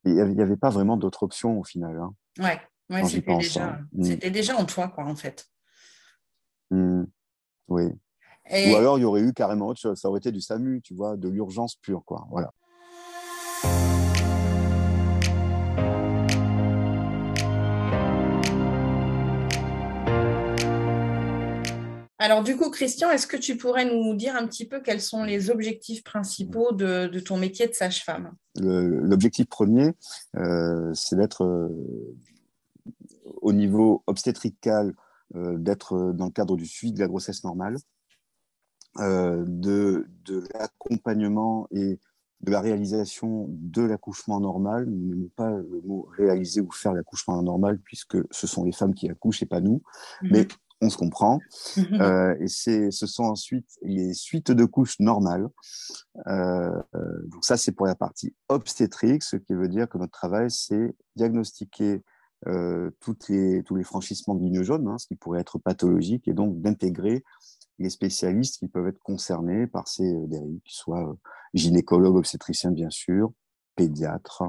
il 0.05 0.15
n'y 0.15 0.21
avait, 0.21 0.41
avait, 0.41 0.57
pas 0.57 0.71
vraiment 0.71 0.97
d'autre 0.97 1.25
option 1.25 1.59
au 1.59 1.65
final. 1.65 1.99
Hein, 1.99 2.15
ouais, 2.39 2.61
ouais 2.91 3.05
c'était 3.05 3.37
déjà, 3.37 3.65
hein. 3.67 3.87
mmh. 3.93 4.15
déjà, 4.31 4.57
en 4.57 4.65
toi, 4.65 4.89
quoi, 4.89 5.05
en 5.05 5.17
fait. 5.17 5.47
Mmh. 6.71 7.05
Oui. 7.69 7.85
Ou 8.51 8.77
alors, 8.77 8.99
il 8.99 9.03
y 9.03 9.05
aurait 9.05 9.21
eu 9.21 9.33
carrément 9.33 9.67
autre 9.67 9.81
chose. 9.81 9.99
Ça 9.99 10.09
aurait 10.09 10.19
été 10.19 10.33
du 10.33 10.41
SAMU, 10.41 10.81
tu 10.81 10.95
vois, 10.95 11.17
de 11.17 11.29
l'urgence 11.29 11.77
pure, 11.77 12.03
quoi. 12.05 12.27
Voilà. 12.31 12.51
Alors 22.21 22.43
du 22.43 22.57
coup, 22.57 22.69
Christian, 22.71 23.11
est-ce 23.11 23.29
que 23.29 23.37
tu 23.37 23.57
pourrais 23.57 23.85
nous 23.85 24.15
dire 24.15 24.35
un 24.35 24.47
petit 24.47 24.67
peu 24.67 24.81
quels 24.81 25.01
sont 25.01 25.23
les 25.23 25.51
objectifs 25.51 26.03
principaux 26.03 26.73
de, 26.73 27.21
ton 27.21 27.37
métier 27.37 27.69
de 27.69 27.75
sage-femme? 27.75 28.33
L'objectif 28.57 29.47
premier, 29.47 29.93
euh, 30.37 30.91
c'est 30.95 31.17
d'être 31.17 31.45
euh, 31.45 31.69
au 33.43 33.53
niveau 33.53 34.03
obstétrical, 34.07 34.95
euh, 35.35 35.57
d'être 35.59 36.13
dans 36.13 36.27
le 36.27 36.31
cadre 36.31 36.57
du 36.57 36.67
suivi 36.67 36.93
de 36.93 37.01
la 37.01 37.09
grossesse 37.09 37.45
normale, 37.45 37.77
de, 38.97 40.09
de 40.25 40.45
l'accompagnement 40.55 41.69
et 41.71 42.01
de 42.41 42.51
la 42.51 42.61
réalisation 42.61 43.47
de 43.49 43.83
l'accouchement 43.83 44.41
normal. 44.41 44.87
Nous 44.87 45.09
n'aimons 45.09 45.31
pas 45.35 45.51
le 45.51 45.81
mot 45.85 46.09
réaliser 46.17 46.61
ou 46.61 46.71
faire 46.71 46.93
l'accouchement 46.93 47.41
normal 47.43 47.79
puisque 47.79 48.17
ce 48.31 48.47
sont 48.47 48.65
les 48.65 48.73
femmes 48.73 48.95
qui 48.95 49.09
accouchent 49.09 49.43
et 49.43 49.47
pas 49.47 49.61
nous. 49.61 49.83
Mhm. 50.23 50.31
Mais 50.33 50.49
on 50.81 50.91
se 50.91 50.97
comprend. 50.97 51.41
Mhm. 51.77 52.01
Euh, 52.01 52.37
et 52.41 52.47
c'est, 52.47 52.93
ce 52.93 53.07
sont 53.07 53.25
ensuite 53.25 53.69
les 53.83 54.15
suites 54.15 54.53
de 54.53 54.65
couches 54.65 55.01
normales. 55.01 55.49
Euh, 56.29 56.71
donc 57.27 57.45
ça, 57.45 57.57
c'est 57.57 57.73
pour 57.73 57.87
la 57.87 57.97
partie 57.97 58.35
obstétrique, 58.49 59.25
ce 59.25 59.37
qui 59.37 59.55
veut 59.55 59.69
dire 59.69 59.89
que 59.89 59.99
notre 59.99 60.13
travail, 60.13 60.51
c'est 60.51 60.95
diagnostiquer 61.17 61.95
euh, 61.95 62.03
toutes 63.01 63.29
les, 63.29 63.63
tous 63.65 63.77
les 63.77 63.85
franchissements 63.85 64.35
de 64.35 64.43
ligne 64.43 64.63
jaune, 64.63 64.89
hein, 64.89 64.99
ce 64.99 65.07
qui 65.07 65.17
pourrait 65.17 65.41
être 65.41 65.59
pathologique, 65.59 66.29
et 66.29 66.33
donc 66.33 66.61
d'intégrer 66.61 67.25
les 67.79 67.91
spécialistes 67.91 68.59
qui 68.59 68.69
peuvent 68.69 68.89
être 68.89 69.01
concernés 69.01 69.67
par 69.67 69.89
ces 69.89 70.27
dérives, 70.27 70.61
qui 70.65 70.75
soient 70.75 71.17
gynécologues, 71.55 72.17
obstétriciens 72.17 72.71
bien 72.71 72.91
sûr, 72.91 73.33
pédiatres, 73.77 74.45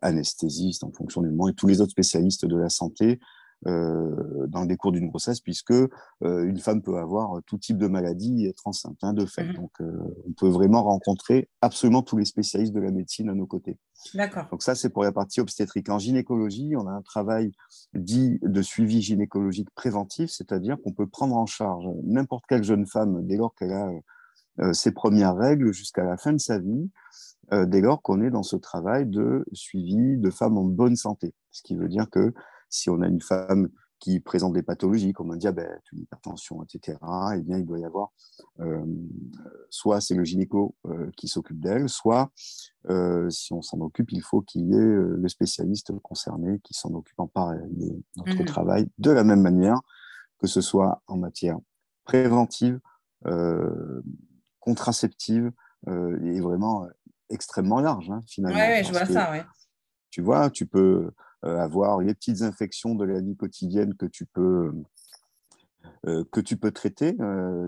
anesthésistes 0.00 0.84
en 0.84 0.92
fonction 0.92 1.22
du 1.22 1.28
moment, 1.28 1.48
et 1.48 1.54
tous 1.54 1.66
les 1.66 1.80
autres 1.80 1.92
spécialistes 1.92 2.46
de 2.46 2.56
la 2.56 2.68
santé 2.68 3.12
euh, 3.12 3.41
dans 3.64 4.62
le 4.62 4.66
décours 4.66 4.92
d'une 4.92 5.08
grossesse, 5.08 5.40
puisque 5.40 5.72
euh, 5.72 5.88
une 6.20 6.58
femme 6.58 6.82
peut 6.82 6.98
avoir 6.98 7.42
tout 7.46 7.58
type 7.58 7.78
de 7.78 7.86
maladie 7.86 8.44
et 8.44 8.48
être 8.48 8.66
enceinte, 8.66 8.98
hein, 9.02 9.12
de 9.12 9.26
fait. 9.26 9.44
Mmh. 9.44 9.54
Donc, 9.54 9.70
euh, 9.80 9.92
on 10.26 10.32
peut 10.32 10.48
vraiment 10.48 10.82
rencontrer 10.82 11.48
absolument 11.60 12.02
tous 12.02 12.16
les 12.16 12.24
spécialistes 12.24 12.72
de 12.72 12.80
la 12.80 12.90
médecine 12.90 13.28
à 13.28 13.34
nos 13.34 13.46
côtés. 13.46 13.78
D'accord. 14.14 14.46
Donc 14.50 14.62
ça, 14.62 14.74
c'est 14.74 14.90
pour 14.90 15.04
la 15.04 15.12
partie 15.12 15.40
obstétrique. 15.40 15.88
En 15.88 15.98
gynécologie, 15.98 16.74
on 16.76 16.86
a 16.86 16.90
un 16.90 17.02
travail 17.02 17.52
dit 17.94 18.38
de 18.42 18.62
suivi 18.62 19.00
gynécologique 19.00 19.70
préventif, 19.74 20.30
c'est-à-dire 20.30 20.76
qu'on 20.82 20.92
peut 20.92 21.06
prendre 21.06 21.36
en 21.36 21.46
charge 21.46 21.86
n'importe 22.02 22.44
quelle 22.48 22.64
jeune 22.64 22.86
femme 22.86 23.24
dès 23.26 23.36
lors 23.36 23.54
qu'elle 23.54 23.72
a 23.72 23.90
ses 24.72 24.92
premières 24.92 25.36
règles 25.36 25.72
jusqu'à 25.72 26.04
la 26.04 26.16
fin 26.16 26.32
de 26.32 26.38
sa 26.38 26.58
vie, 26.58 26.90
dès 27.52 27.80
lors 27.80 28.02
qu'on 28.02 28.20
est 28.22 28.30
dans 28.30 28.42
ce 28.42 28.56
travail 28.56 29.06
de 29.06 29.46
suivi 29.52 30.18
de 30.18 30.30
femmes 30.30 30.58
en 30.58 30.64
bonne 30.64 30.96
santé. 30.96 31.32
Ce 31.52 31.62
qui 31.62 31.76
veut 31.76 31.88
dire 31.88 32.10
que 32.10 32.34
si 32.72 32.90
on 32.90 33.00
a 33.02 33.06
une 33.06 33.20
femme 33.20 33.68
qui 34.02 34.18
présente 34.18 34.54
des 34.54 34.64
pathologies 34.64 35.12
comme 35.12 35.30
un 35.30 35.36
diabète, 35.36 35.82
une 35.92 36.00
hypertension, 36.00 36.60
etc., 36.64 36.98
eh 37.36 37.40
bien, 37.40 37.58
il 37.58 37.64
doit 37.64 37.78
y 37.78 37.84
avoir 37.84 38.10
euh, 38.58 38.84
soit 39.70 40.00
c'est 40.00 40.16
le 40.16 40.24
gynéco 40.24 40.74
euh, 40.86 41.08
qui 41.16 41.28
s'occupe 41.28 41.60
d'elle, 41.60 41.88
soit 41.88 42.32
euh, 42.90 43.30
si 43.30 43.52
on 43.52 43.62
s'en 43.62 43.78
occupe, 43.78 44.10
il 44.10 44.22
faut 44.22 44.40
qu'il 44.40 44.62
y 44.62 44.74
ait 44.74 44.76
le 44.76 45.28
spécialiste 45.28 45.92
concerné 46.02 46.58
qui 46.64 46.74
s'en 46.74 46.92
occupe 46.94 47.20
en 47.20 47.28
parallèle 47.28 47.70
de 47.76 48.02
notre 48.16 48.42
mmh. 48.42 48.46
travail, 48.46 48.88
de 48.98 49.12
la 49.12 49.22
même 49.22 49.40
manière 49.40 49.80
que 50.40 50.48
ce 50.48 50.60
soit 50.60 51.00
en 51.06 51.16
matière 51.16 51.58
préventive, 52.02 52.80
contraceptive 54.58 55.52
et 55.86 56.40
vraiment 56.40 56.88
extrêmement 57.28 57.78
large, 57.78 58.10
hein, 58.10 58.20
finalement. 58.26 58.58
Oui, 58.58 58.82
je 58.82 58.90
vois 58.90 59.06
ça, 59.06 59.30
oui. 59.30 59.38
Tu 60.10 60.22
vois, 60.22 60.50
tu 60.50 60.66
peux 60.66 61.12
avoir 61.42 62.00
les 62.00 62.14
petites 62.14 62.42
infections 62.42 62.94
de 62.94 63.04
la 63.04 63.20
vie 63.20 63.36
quotidienne 63.36 63.94
que 63.94 64.06
tu 64.06 64.26
peux 64.26 64.72
peux 66.60 66.70
traiter. 66.72 67.16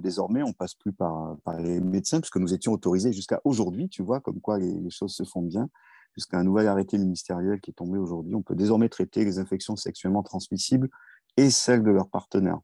désormais, 0.00 0.42
on 0.42 0.52
passe 0.52 0.74
plus 0.74 0.92
par, 0.92 1.36
les 1.58 1.80
médecins, 1.80 2.20
puisque 2.20 2.36
nous 2.36 2.54
étions 2.54 2.72
autorisés 2.72 3.12
jusqu'à 3.12 3.40
aujourd'hui, 3.44 3.88
tu 3.88 4.02
vois, 4.02 4.20
comme 4.20 4.40
quoi 4.40 4.58
les, 4.58 4.90
choses 4.90 5.14
se 5.14 5.24
font 5.24 5.42
bien. 5.42 5.68
Jusqu'à 6.14 6.38
un 6.38 6.44
nouvel 6.44 6.68
arrêté 6.68 6.96
ministériel 6.96 7.60
qui 7.60 7.72
est 7.72 7.74
tombé 7.74 7.98
aujourd'hui, 7.98 8.36
on 8.36 8.42
peut 8.42 8.54
désormais 8.54 8.88
traiter 8.88 9.24
les 9.24 9.40
infections 9.40 9.74
sexuellement 9.74 10.22
transmissibles 10.22 10.88
et 11.36 11.50
celles 11.50 11.82
de 11.82 11.90
leurs 11.90 12.08
partenaires, 12.08 12.60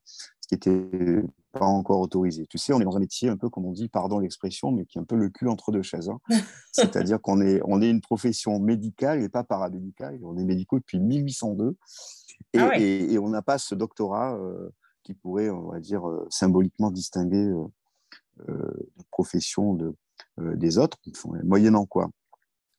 qui 0.58 0.70
n'était 0.70 1.22
pas 1.52 1.66
encore 1.66 2.00
autorisé. 2.00 2.46
Tu 2.46 2.58
sais, 2.58 2.72
on 2.72 2.80
est 2.80 2.84
dans 2.84 2.96
un 2.96 3.00
métier 3.00 3.28
un 3.28 3.36
peu, 3.36 3.48
comme 3.48 3.66
on 3.66 3.72
dit, 3.72 3.88
pardon 3.88 4.18
l'expression, 4.18 4.72
mais 4.72 4.84
qui 4.84 4.98
est 4.98 5.00
un 5.00 5.04
peu 5.04 5.16
le 5.16 5.28
cul 5.28 5.48
entre 5.48 5.70
deux 5.72 5.82
chaises. 5.82 6.08
Hein. 6.08 6.18
C'est-à-dire 6.72 7.20
qu'on 7.20 7.40
est, 7.40 7.60
on 7.64 7.80
est 7.82 7.90
une 7.90 8.00
profession 8.00 8.58
médicale 8.58 9.22
et 9.22 9.28
pas 9.28 9.44
paramédicale. 9.44 10.18
On 10.22 10.36
est 10.36 10.44
médicaux 10.44 10.78
depuis 10.78 10.98
1802 10.98 11.76
ah 12.56 12.78
et, 12.78 13.18
on 13.18 13.28
n'a 13.28 13.42
pas 13.42 13.58
ce 13.58 13.74
doctorat 13.74 14.38
qui 15.02 15.14
pourrait, 15.14 15.50
on 15.50 15.70
va 15.70 15.80
dire, 15.80 16.02
symboliquement 16.30 16.90
distinguer 16.90 17.46
euh, 17.46 17.66
la 18.48 19.04
profession 19.10 19.74
de, 19.74 19.94
des 20.38 20.78
autres, 20.78 20.98
moyennant 21.44 21.86
quoi. 21.86 22.10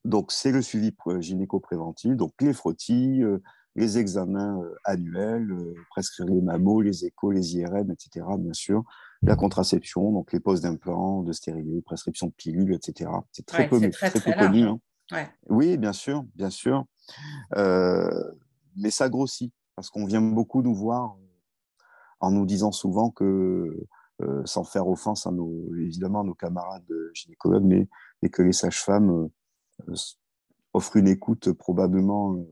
Donc, 0.04 0.32
c'est 0.32 0.52
le 0.52 0.64
suivi 0.64 0.96
gynéco-préventif, 1.20 2.16
donc 2.16 2.34
les 2.42 2.54
frottis, 2.54 3.22
les 3.76 3.98
examens 3.98 4.62
annuels, 4.84 5.56
prescrire 5.90 6.28
les 6.28 6.42
mammos, 6.42 6.82
les 6.82 7.06
échos, 7.06 7.32
les 7.32 7.56
IRM, 7.56 7.92
etc., 7.92 8.26
bien 8.38 8.54
sûr, 8.54 8.84
la 9.22 9.36
contraception, 9.36 10.12
donc 10.12 10.34
les 10.34 10.40
poses 10.40 10.62
d'implants, 10.62 11.24
de 11.24 11.32
stérilet, 11.32 11.82
prescription 11.82 12.28
de 12.28 12.34
pilules, 12.34 12.74
etc. 12.74 13.10
C'est 13.32 13.46
très, 13.46 13.70
peu, 13.70 13.80
connu. 13.80 14.64
Hein. 14.64 14.80
Oui, 15.50 15.78
bien 15.78 15.94
sûr, 15.94 16.26
bien 16.36 16.50
sûr. 16.50 16.86
mais 17.56 18.90
ça 18.90 19.10
grossit, 19.10 19.54
parce 19.76 19.90
qu'on 19.90 20.06
vient 20.06 20.22
beaucoup 20.22 20.62
nous 20.62 20.76
voir 20.76 21.16
en 22.22 22.32
nous 22.32 22.46
disant 22.46 22.72
souvent 22.72 23.10
que, 23.10 23.86
euh, 24.22 24.42
sans 24.46 24.64
faire 24.64 24.88
offense 24.88 25.26
à 25.26 25.32
nos, 25.32 25.76
évidemment 25.76 26.22
à 26.22 26.24
nos 26.24 26.36
camarades 26.36 26.86
gynécologues, 27.14 27.66
mais, 27.66 28.30
que 28.30 28.44
les 28.44 28.54
sages-femmes 28.54 29.30
euh, 29.90 29.96
offrent 30.74 30.98
une 30.98 31.08
écoute 31.08 31.52
probablement 31.54 32.36
euh, 32.36 32.46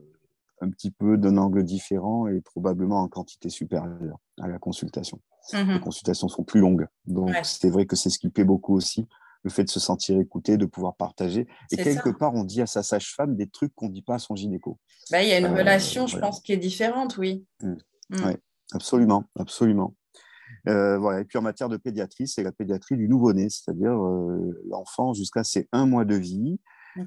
un 0.60 0.70
petit 0.70 0.90
peu 0.90 1.16
d'un 1.16 1.36
angle 1.36 1.64
différent 1.64 2.26
et 2.26 2.40
probablement 2.40 3.02
en 3.02 3.08
quantité 3.08 3.48
supérieure 3.48 4.18
à 4.40 4.48
la 4.48 4.58
consultation. 4.58 5.20
Mmh 5.52 5.72
les 5.72 5.80
consultations 5.80 6.28
sont 6.28 6.44
plus 6.44 6.60
longues. 6.60 6.86
Donc, 7.06 7.34
c'est 7.44 7.70
vrai 7.70 7.86
que 7.86 7.96
c'est 7.96 8.10
ce 8.10 8.18
qui 8.18 8.28
plaît 8.28 8.44
beaucoup 8.44 8.74
aussi, 8.74 9.08
le 9.42 9.50
fait 9.50 9.64
de 9.64 9.70
se 9.70 9.80
sentir 9.80 10.20
écouté, 10.20 10.58
de 10.58 10.66
pouvoir 10.66 10.96
partager. 10.96 11.48
Et 11.72 11.76
quelque 11.76 12.10
part, 12.10 12.34
on 12.34 12.44
dit 12.44 12.60
à 12.60 12.66
sa 12.66 12.82
sage-femme 12.82 13.36
des 13.36 13.48
trucs 13.48 13.74
qu'on 13.74 13.88
ne 13.88 13.92
dit 13.92 14.02
pas 14.02 14.16
à 14.16 14.18
son 14.18 14.36
gynéco. 14.36 14.78
Bah, 15.10 15.22
il 15.22 15.28
y 15.28 15.32
a 15.32 15.38
une 15.38 15.46
relation, 15.46 16.06
je 16.06 16.18
pense, 16.18 16.40
qui 16.40 16.52
est 16.52 16.58
différente, 16.58 17.16
oui. 17.16 17.46
Mmh. 17.62 17.74
Mmh. 18.10 18.34
Absolument, 18.72 19.24
absolument. 19.38 19.94
Euh, 20.68 20.98
voilà. 20.98 21.20
Et 21.20 21.24
puis 21.24 21.38
en 21.38 21.42
matière 21.42 21.68
de 21.68 21.76
pédiatrie, 21.76 22.28
c'est 22.28 22.42
la 22.42 22.52
pédiatrie 22.52 22.96
du 22.96 23.08
nouveau-né, 23.08 23.48
c'est-à-dire 23.48 23.92
euh, 23.92 24.62
l'enfant 24.68 25.14
jusqu'à 25.14 25.44
ses 25.44 25.68
un 25.72 25.86
mois 25.86 26.04
de 26.04 26.16
vie. 26.16 26.58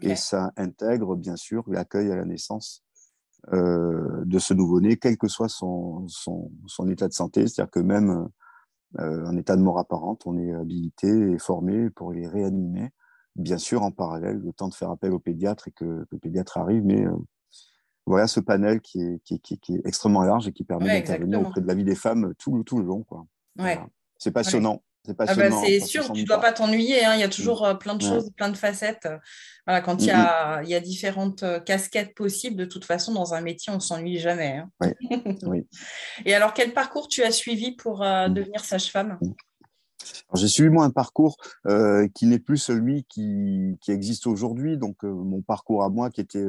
Et 0.01 0.15
ça 0.15 0.51
intègre 0.55 1.15
bien 1.17 1.35
sûr 1.35 1.63
l'accueil 1.67 2.09
à 2.09 2.15
la 2.15 2.23
naissance 2.23 2.82
euh, 2.82 2.82
de 3.51 4.39
ce 4.39 4.53
nouveau-né, 4.53 4.97
quel 4.97 5.17
que 5.17 5.27
soit 5.27 5.49
son, 5.49 6.07
son, 6.07 6.51
son 6.65 6.89
état 6.89 7.07
de 7.07 7.13
santé. 7.13 7.47
C'est-à-dire 7.47 7.71
que 7.71 7.79
même 7.79 8.29
en 8.97 9.35
état 9.37 9.55
de 9.55 9.61
mort 9.61 9.79
apparente, 9.79 10.23
on 10.25 10.37
est 10.37 10.53
habilité 10.53 11.07
et 11.09 11.39
formé 11.39 11.89
pour 11.89 12.11
les 12.11 12.27
réanimer. 12.27 12.89
Bien 13.35 13.57
sûr, 13.57 13.81
en 13.81 13.91
parallèle, 13.91 14.37
le 14.37 14.53
temps 14.53 14.69
de 14.69 14.75
faire 14.75 14.91
appel 14.91 15.11
au 15.11 15.19
pédiatre 15.19 15.67
et 15.67 15.71
que, 15.71 16.03
que 16.03 16.09
le 16.11 16.19
pédiatre 16.19 16.57
arrive, 16.57 16.85
mais 16.85 17.05
voilà 18.05 18.27
ce 18.27 18.39
panel 18.39 18.81
qui 18.81 19.01
est, 19.01 19.19
qui, 19.23 19.39
qui, 19.39 19.75
est 19.75 19.81
extrêmement 19.85 20.23
large 20.23 20.47
et 20.47 20.51
qui 20.51 20.63
permet 20.63 20.99
d'intervenir 20.99 21.41
auprès 21.41 21.61
de 21.61 21.67
la 21.67 21.73
vie 21.73 21.83
des 21.83 21.95
femmes 21.95 22.33
tout, 22.37 22.63
tout 22.63 22.79
le 22.79 22.85
long. 22.85 23.03
Quoi. 23.03 23.25
Ouais. 23.57 23.79
C'est 24.17 24.31
passionnant. 24.31 24.83
C'est 25.05 25.15
ah 25.19 25.35
bah, 25.35 25.49
sûr, 25.85 26.11
tu 26.13 26.21
ne 26.21 26.25
dois 26.25 26.39
pas 26.39 26.53
t'ennuyer. 26.53 27.03
Hein. 27.03 27.15
Il 27.15 27.19
y 27.19 27.23
a 27.23 27.29
toujours 27.29 27.65
euh, 27.65 27.73
plein 27.73 27.95
de 27.95 28.01
choses, 28.01 28.29
plein 28.37 28.49
de 28.49 28.55
facettes. 28.55 29.09
Voilà, 29.67 29.81
quand 29.81 30.01
il 30.01 30.07
y, 30.07 30.11
a, 30.11 30.61
il 30.63 30.69
y 30.69 30.75
a 30.75 30.79
différentes 30.79 31.43
euh, 31.43 31.59
casquettes 31.59 32.15
possibles, 32.15 32.55
de 32.55 32.63
toute 32.63 32.85
façon, 32.85 33.13
dans 33.13 33.33
un 33.33 33.41
métier, 33.41 33.71
on 33.73 33.77
ne 33.77 33.81
s'ennuie 33.81 34.19
jamais. 34.19 34.63
Hein. 34.81 34.91
oui. 35.43 35.67
Et 36.25 36.33
alors, 36.33 36.53
quel 36.53 36.73
parcours 36.73 37.09
tu 37.09 37.21
as 37.23 37.31
suivi 37.31 37.75
pour 37.75 38.01
euh, 38.01 38.29
mmh. 38.29 38.33
devenir 38.33 38.63
sage-femme? 38.63 39.19
J'ai 40.35 40.47
suivi 40.47 40.69
moi 40.69 40.85
un 40.85 40.89
parcours 40.89 41.37
qui 42.13 42.25
n'est 42.25 42.39
plus 42.39 42.57
celui 42.57 43.05
qui, 43.05 43.77
qui 43.79 43.91
existe 43.91 44.27
aujourd'hui. 44.27 44.77
Donc 44.77 45.03
mon 45.03 45.41
parcours 45.41 45.83
à 45.83 45.89
moi 45.89 46.09
qui 46.09 46.19
était 46.19 46.43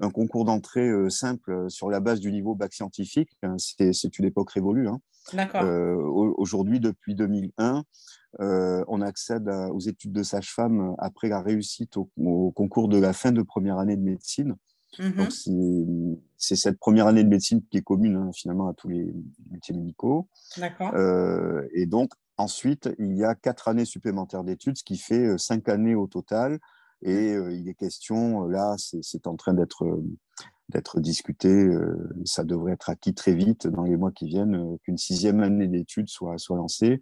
un 0.00 0.10
concours 0.10 0.44
d'entrée 0.44 0.88
euh, 0.88 1.08
simple 1.08 1.52
euh, 1.52 1.68
sur 1.68 1.90
la 1.90 2.00
base 2.00 2.20
du 2.20 2.32
niveau 2.32 2.54
bac 2.54 2.72
scientifique. 2.72 3.30
Hein, 3.42 3.56
c'est 3.58 4.18
une 4.18 4.24
époque 4.24 4.50
révolue. 4.50 4.88
Hein. 4.88 5.00
Euh, 5.54 5.94
aujourd'hui, 5.94 6.80
depuis 6.80 7.14
2001, 7.14 7.84
on 8.38 9.00
accède 9.00 9.48
aux 9.48 9.78
études 9.78 10.12
de 10.12 10.22
sage-femme 10.22 10.94
après 10.98 11.28
la 11.28 11.40
réussite 11.40 11.96
au, 11.96 12.10
concours 12.54 12.88
de 12.88 12.98
la 12.98 13.12
fin 13.12 13.30
de 13.30 13.42
première 13.42 13.78
année 13.78 13.96
de 13.96 14.02
médecine. 14.02 14.56
Mmh 14.98 15.22
c'est 16.36 16.56
cette 16.56 16.78
première 16.78 17.06
année 17.06 17.22
de 17.24 17.28
médecine 17.28 17.62
qui 17.70 17.78
est 17.78 17.82
commune 17.82 18.16
hein, 18.16 18.30
finalement 18.34 18.68
à 18.68 18.74
tous 18.74 18.88
les 18.88 19.14
métiers 19.50 19.74
médicaux. 19.74 20.28
et 21.72 21.86
donc, 21.86 22.10
ensuite, 22.36 22.90
il 22.98 23.16
y 23.16 23.24
a 23.24 23.36
quatre 23.36 23.68
années 23.68 23.84
supplémentaires 23.84 24.42
d'études, 24.42 24.76
ce 24.76 24.82
qui 24.82 24.98
fait 24.98 25.38
cinq 25.38 25.68
années 25.68 25.94
au 25.94 26.08
total 26.08 26.58
et 27.02 27.34
euh, 27.34 27.52
il 27.52 27.68
est 27.68 27.74
question, 27.74 28.46
euh, 28.46 28.50
là, 28.50 28.76
c'est 28.78 29.26
en 29.26 29.36
train 29.36 29.54
d'être 29.54 29.84
euh, 29.84 30.02
d'être 30.68 31.00
discuté. 31.00 31.68
ça 32.24 32.44
devrait 32.44 32.72
être 32.72 32.88
acquis 32.88 33.12
très 33.12 33.34
vite 33.34 33.66
dans 33.66 33.82
les 33.82 33.96
mois 33.98 34.10
qui 34.10 34.26
viennent, 34.26 34.78
qu'une 34.78 34.96
sixième 34.96 35.42
année 35.42 35.68
d'études 35.68 36.08
soit, 36.08 36.38
soit 36.38 36.56
lancée, 36.56 36.98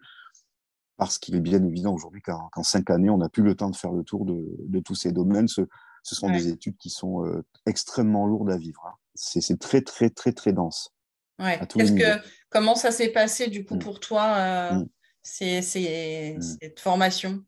parce 0.97 1.19
qu'il 1.19 1.37
est 1.37 1.41
bien 1.41 1.63
évident 1.63 1.95
aujourd'hui 1.95 2.21
qu'en 2.21 2.65
cinq 2.65 2.91
années, 2.91 3.11
on 3.11 3.19
n'a 3.19 3.29
plus 3.29 3.45
le 3.45 3.55
temps 3.55 3.71
de 3.71 3.77
faire 3.77 3.93
le 3.93 4.03
tour 4.03 4.25
de, 4.25 4.45
de 4.67 4.81
tous 4.81 4.97
ces 4.97 5.13
domaines. 5.13 5.47
Ce, 5.47 5.61
ce 6.03 6.17
sont 6.17 6.31
des 6.31 6.49
études 6.49 6.79
qui 6.79 6.91
sont 6.91 7.23
extrêmement 7.65 8.27
lourdes 8.27 8.51
à 8.51 8.57
vivre. 8.57 8.85
Hein. 8.89 8.97
C'est 9.15 9.61
très, 9.61 9.83
très, 9.83 10.11
très, 10.11 10.33
très 10.33 10.53
dense. 10.53 10.93
Ouais. 11.39 11.61
Que, 11.69 12.21
comment 12.49 12.75
ça 12.75 12.91
s'est 12.91 13.11
passé 13.11 13.47
du 13.47 13.65
coup 13.65 13.77
mmh. 13.77 13.81
pour 13.81 14.01
toi, 14.01 14.73
mmh. 14.73 14.89
ces, 15.23 16.35
mmh. 16.37 16.43
cette 16.61 16.81
formation? 16.81 17.45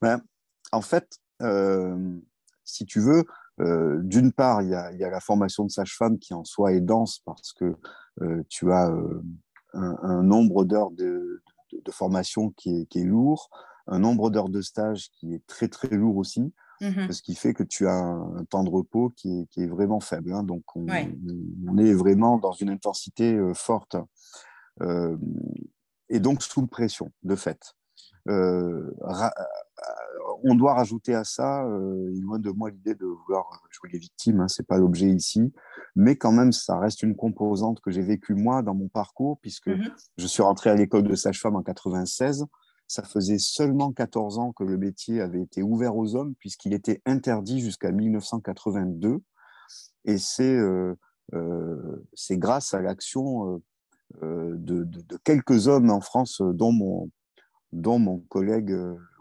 Ben, 0.00 0.22
en 0.72 0.80
fait, 0.80 1.20
euh, 1.42 2.18
si 2.64 2.84
tu 2.84 3.00
veux, 3.00 3.24
euh, 3.60 4.00
d'une 4.02 4.32
part, 4.32 4.62
il 4.62 4.68
y, 4.68 4.74
a, 4.74 4.90
la 4.92 5.20
formation 5.20 5.64
de 5.64 5.70
sage-femme 5.70 6.18
qui 6.18 6.34
en 6.34 6.44
soi 6.44 6.72
est 6.72 6.80
dense 6.80 7.20
parce 7.24 7.52
que 7.52 7.76
euh, 8.22 8.42
tu 8.48 8.72
as 8.72 8.92
un, 9.72 10.22
nombre 10.22 10.64
d'heures 10.64 10.90
de, 10.90 11.42
formation 11.90 12.50
qui 12.50 12.86
est, 12.94 13.04
lourd, 13.04 13.50
un 13.86 13.98
nombre 13.98 14.30
d'heures 14.30 14.48
de 14.48 14.60
stage 14.60 15.10
qui 15.12 15.34
est 15.34 15.46
très 15.46 15.68
très 15.68 15.88
lourd 15.88 16.16
aussi, 16.16 16.52
mmh 16.80 17.10
ce 17.10 17.22
qui 17.22 17.34
fait 17.34 17.54
que 17.54 17.62
tu 17.62 17.86
as 17.86 17.94
un, 17.94 18.44
temps 18.50 18.64
de 18.64 18.68
repos 18.68 19.10
qui 19.16 19.48
est, 19.56 19.66
vraiment 19.66 20.00
faible. 20.00 20.32
Hein. 20.32 20.42
donc 20.42 20.64
on, 20.74 20.86
est 20.86 21.94
vraiment 21.94 22.38
dans 22.38 22.52
une 22.52 22.68
intensité 22.68 23.38
forte 23.54 23.96
et 26.08 26.20
donc 26.20 26.42
sous 26.42 26.66
pression 26.66 27.10
de 27.22 27.34
fait 27.34 27.74
on 30.42 30.54
doit 30.54 30.74
rajouter 30.74 31.14
à 31.14 31.24
ça, 31.24 31.64
euh, 31.64 32.12
loin 32.20 32.38
de 32.38 32.50
moi 32.50 32.70
l'idée 32.70 32.94
de 32.94 33.06
vouloir 33.06 33.62
jouer 33.70 33.90
les 33.92 33.98
victimes, 33.98 34.40
hein, 34.40 34.48
c'est 34.48 34.66
pas 34.66 34.78
l'objet 34.78 35.08
ici, 35.08 35.52
mais 35.94 36.16
quand 36.16 36.32
même 36.32 36.52
ça 36.52 36.78
reste 36.78 37.02
une 37.02 37.16
composante 37.16 37.80
que 37.80 37.90
j'ai 37.90 38.02
vécue 38.02 38.34
moi 38.34 38.62
dans 38.62 38.74
mon 38.74 38.88
parcours 38.88 39.38
puisque 39.40 39.68
mhm. 39.68 39.90
je 40.16 40.26
suis 40.26 40.42
rentré 40.42 40.70
à 40.70 40.74
l'école 40.74 41.02
de 41.02 41.14
sage-femme 41.14 41.56
en 41.56 41.62
96. 41.62 42.46
Ça 42.88 43.02
faisait 43.02 43.38
seulement 43.38 43.92
14 43.92 44.38
ans 44.38 44.52
que 44.52 44.62
le 44.62 44.76
métier 44.76 45.20
avait 45.20 45.42
été 45.42 45.62
ouvert 45.62 45.96
aux 45.96 46.14
hommes 46.14 46.34
puisqu'il 46.36 46.72
était 46.72 47.02
interdit 47.04 47.60
jusqu'à 47.60 47.90
1982. 47.90 49.20
Et 50.04 50.18
c'est 50.18 50.54
euh, 50.54 50.94
euh, 51.34 52.06
c'est 52.14 52.38
grâce 52.38 52.74
à 52.74 52.80
l'action 52.80 53.60
euh, 54.22 54.54
de, 54.56 54.84
de, 54.84 55.00
de, 55.00 55.16
quelques 55.24 55.66
hommes 55.66 55.90
en 55.90 56.00
France, 56.00 56.40
dont 56.40 56.70
mon, 56.70 57.10
dont 57.72 57.98
mon 57.98 58.20
collègue 58.28 58.72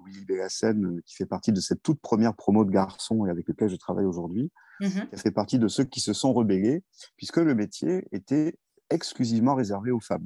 Willy 0.06 0.26
Bélassène, 0.26 0.86
euh, 0.86 1.02
qui 1.06 1.16
fait 1.16 1.26
partie 1.26 1.52
de 1.52 1.60
cette 1.60 1.82
toute 1.82 2.00
première 2.00 2.36
promo 2.36 2.66
de 2.66 2.72
garçons 2.72 3.26
et 3.26 3.30
avec 3.30 3.48
lequel 3.48 3.70
je 3.70 3.76
travaille 3.76 4.06
aujourd'hui, 4.06 4.52
mmh 4.80 4.88
qui 5.14 5.20
fait 5.20 5.32
partie 5.32 5.60
de 5.60 5.68
ceux 5.68 5.86
qui 5.86 6.02
se 6.02 6.14
sont 6.14 6.34
rebellés, 6.34 6.84
puisque 7.18 7.38
le 7.38 7.56
métier 7.56 8.08
était 8.12 8.58
exclusivement 8.90 9.56
réservé 9.56 9.92
aux 9.92 10.00
femmes. 10.00 10.26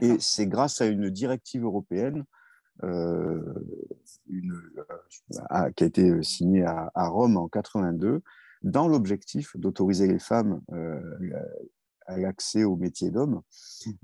Et 0.00 0.18
c'est 0.20 0.46
grâce 0.46 0.80
à 0.80 0.86
une 0.86 1.10
directive 1.10 1.64
européenne 1.64 2.24
euh, 2.82 3.40
une, 4.26 4.58
euh, 4.78 5.70
qui 5.76 5.84
a 5.84 5.86
été 5.86 6.22
signée 6.22 6.64
à, 6.64 7.08
Rome 7.08 7.36
en 7.36 7.48
82, 7.48 8.22
dans 8.62 8.88
l'objectif 8.88 9.54
d'autoriser 9.56 10.06
les 10.06 10.18
femmes 10.18 10.62
à 12.12 12.18
l'accès 12.18 12.64
au 12.64 12.76
métier 12.76 13.10
d'homme, 13.10 13.42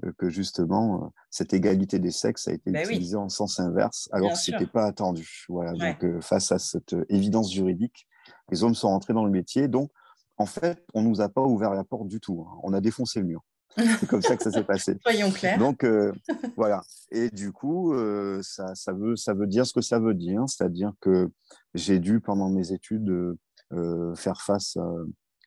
euh, 0.04 0.12
que 0.18 0.28
justement, 0.28 1.04
euh, 1.04 1.08
cette 1.30 1.52
égalité 1.54 1.98
des 1.98 2.10
sexes 2.10 2.48
a 2.48 2.52
été 2.52 2.70
ben 2.70 2.82
utilisée 2.82 3.16
en 3.16 3.28
sens 3.28 3.60
inverse, 3.60 4.08
alors 4.12 4.32
que 4.32 4.38
ce 4.38 4.50
n'était 4.50 4.66
pas 4.66 4.84
attendu. 4.84 5.44
Voilà, 5.48 5.72
donc, 5.72 6.04
euh, 6.04 6.20
face 6.20 6.52
à 6.52 6.58
cette 6.58 6.96
évidence 7.08 7.52
juridique, 7.52 8.08
les 8.50 8.62
hommes 8.62 8.74
sont 8.74 8.88
rentrés 8.88 9.14
dans 9.14 9.24
le 9.24 9.30
métier. 9.30 9.68
Donc, 9.68 9.90
en 10.36 10.46
fait, 10.46 10.84
on 10.94 11.02
ne 11.02 11.08
nous 11.08 11.20
a 11.20 11.28
pas 11.28 11.42
ouvert 11.42 11.74
la 11.74 11.84
porte 11.84 12.08
du 12.08 12.20
tout. 12.20 12.46
Hein. 12.48 12.58
On 12.62 12.72
a 12.72 12.80
défoncé 12.80 13.20
le 13.20 13.26
mur. 13.26 13.42
C'est 13.76 14.08
comme 14.08 14.22
ça 14.22 14.36
que 14.36 14.42
ça 14.42 14.50
s'est 14.50 14.64
passé. 14.64 14.96
Soyons 15.02 15.30
clairs. 15.30 15.58
Donc, 15.58 15.84
euh, 15.84 16.12
voilà. 16.56 16.82
Et 17.10 17.30
du 17.30 17.52
coup, 17.52 17.92
euh, 17.92 18.40
ça, 18.42 18.74
ça, 18.74 18.92
veut, 18.92 19.16
ça 19.16 19.34
veut 19.34 19.46
dire 19.46 19.66
ce 19.66 19.72
que 19.72 19.80
ça 19.80 19.98
veut 19.98 20.14
dire. 20.14 20.44
C'est-à-dire 20.46 20.92
que 21.00 21.30
j'ai 21.74 21.98
dû, 21.98 22.20
pendant 22.20 22.48
mes 22.48 22.72
études, 22.72 23.36
euh, 23.72 24.14
faire 24.14 24.40
face, 24.40 24.78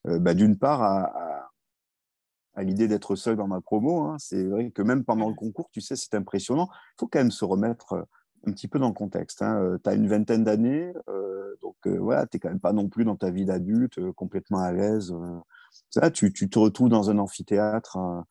bah, 0.05 0.33
d'une 0.33 0.57
part, 0.57 0.81
à, 0.81 1.03
à, 1.03 1.30
l'idée 2.57 2.87
d'être 2.87 3.15
seul 3.15 3.35
dans 3.35 3.47
ma 3.47 3.61
promo. 3.61 4.01
Hein. 4.01 4.17
C'est 4.19 4.43
vrai 4.43 4.71
que 4.71 4.81
même 4.81 5.03
pendant 5.03 5.29
le 5.29 5.35
concours, 5.35 5.69
tu 5.71 5.81
sais, 5.81 5.95
c'est 5.95 6.13
impressionnant. 6.15 6.69
Il 6.71 6.99
faut 6.99 7.07
quand 7.07 7.19
même 7.19 7.31
se 7.31 7.45
remettre 7.45 8.05
un 8.45 8.51
petit 8.51 8.67
peu 8.67 8.79
dans 8.79 8.87
le 8.87 8.93
contexte. 8.93 9.41
Hein. 9.41 9.77
Tu 9.83 9.89
as 9.89 9.93
une 9.93 10.07
vingtaine 10.07 10.43
d'années, 10.43 10.93
donc 11.61 11.75
voilà, 11.85 12.25
tu 12.25 12.35
n'es 12.35 12.39
quand 12.39 12.49
même 12.49 12.59
pas 12.59 12.73
non 12.73 12.89
plus 12.89 13.05
dans 13.05 13.15
ta 13.15 13.29
vie 13.29 13.45
d'adulte 13.45 13.99
complètement 14.13 14.59
à 14.59 14.71
l'aise. 14.71 15.13
Ça, 15.89 16.11
tu, 16.11 16.33
tu, 16.33 16.49
te 16.49 16.59
retrouves 16.59 16.89
dans 16.89 17.09
un 17.09 17.17
amphithéâtre 17.17 17.97
hein, 17.97 18.25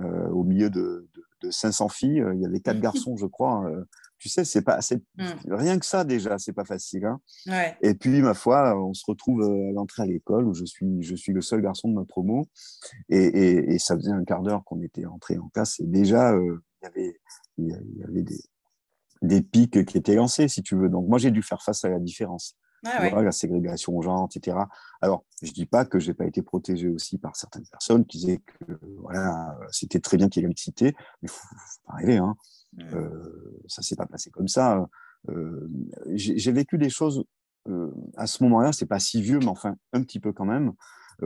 euh, 0.00 0.28
au 0.28 0.44
milieu 0.44 0.70
de, 0.70 1.08
de, 1.42 1.50
500 1.50 1.88
filles. 1.88 2.24
Il 2.34 2.40
y 2.40 2.46
avait 2.46 2.60
quatre 2.60 2.80
garçons, 2.80 3.16
je 3.16 3.26
crois. 3.26 3.70
Euh, 4.18 4.20
tu 4.20 4.28
sais, 4.28 4.44
c'est 4.44 4.62
pas, 4.62 4.80
c'est, 4.80 5.02
mm. 5.16 5.54
rien 5.54 5.78
que 5.78 5.86
ça 5.86 6.04
déjà, 6.04 6.38
c'est 6.38 6.52
pas 6.52 6.64
facile. 6.64 7.04
Hein. 7.04 7.20
Ouais. 7.46 7.76
Et 7.82 7.94
puis, 7.94 8.20
ma 8.20 8.34
foi, 8.34 8.76
on 8.80 8.94
se 8.94 9.04
retrouve 9.06 9.42
euh, 9.42 9.70
à 9.70 9.72
l'entrée 9.72 10.02
à 10.02 10.06
l'école 10.06 10.46
où 10.46 10.54
je 10.54 10.64
suis, 10.64 11.02
je 11.02 11.14
suis 11.14 11.32
le 11.32 11.40
seul 11.40 11.62
garçon 11.62 11.88
de 11.88 11.94
ma 11.94 12.04
promo. 12.04 12.48
Et, 13.08 13.24
et, 13.24 13.74
et 13.74 13.78
ça 13.78 13.96
faisait 13.96 14.12
un 14.12 14.24
quart 14.24 14.42
d'heure 14.42 14.64
qu'on 14.64 14.82
était 14.82 15.06
entré 15.06 15.38
en 15.38 15.48
classe. 15.48 15.80
Et 15.80 15.86
déjà, 15.86 16.34
il 16.36 16.58
y 16.82 16.86
avait, 16.86 17.20
il 17.58 17.98
y 17.98 18.04
avait 18.04 18.22
des, 18.22 18.40
des 19.22 19.42
pics 19.42 19.84
qui 19.84 19.98
étaient 19.98 20.14
lancés, 20.14 20.48
si 20.48 20.62
tu 20.62 20.76
veux. 20.76 20.88
Donc, 20.88 21.08
moi, 21.08 21.18
j'ai 21.18 21.30
dû 21.30 21.42
faire 21.42 21.62
face 21.62 21.84
à 21.84 21.88
la 21.88 21.98
différence. 21.98 22.56
Ah 22.84 23.22
la 23.22 23.32
ségrégation 23.32 23.96
aux 23.96 24.02
genre, 24.02 24.28
etc. 24.32 24.56
Alors, 25.00 25.24
je 25.42 25.50
dis 25.50 25.66
pas 25.66 25.84
que 25.84 25.98
j'ai 25.98 26.14
pas 26.14 26.26
été 26.26 26.42
protégé 26.42 26.88
aussi 26.88 27.18
par 27.18 27.34
certaines 27.34 27.66
personnes 27.66 28.06
qui 28.06 28.18
disaient 28.18 28.38
que 28.38 28.78
voilà, 29.00 29.58
c'était 29.72 29.98
très 29.98 30.16
bien 30.16 30.28
qu'il 30.28 30.42
y 30.42 30.44
ait 30.44 30.46
la 30.46 30.50
mixité, 30.50 30.94
mais 31.20 31.28
faut, 31.28 31.42
faut 31.48 31.80
pas 31.88 31.94
rêver, 31.94 32.18
hein. 32.18 32.36
Mmh. 32.76 32.82
Euh, 32.94 33.60
ça 33.66 33.82
s'est 33.82 33.96
pas 33.96 34.06
passé 34.06 34.30
comme 34.30 34.48
ça. 34.48 34.86
Euh, 35.28 35.68
j'ai 36.14 36.52
vécu 36.52 36.78
des 36.78 36.90
choses 36.90 37.24
euh, 37.68 37.90
à 38.16 38.26
ce 38.26 38.42
moment-là, 38.44 38.72
c'est 38.72 38.86
pas 38.86 39.00
si 39.00 39.20
vieux, 39.20 39.38
mais 39.40 39.48
enfin 39.48 39.76
un 39.92 40.02
petit 40.02 40.20
peu 40.20 40.32
quand 40.32 40.44
même, 40.44 40.72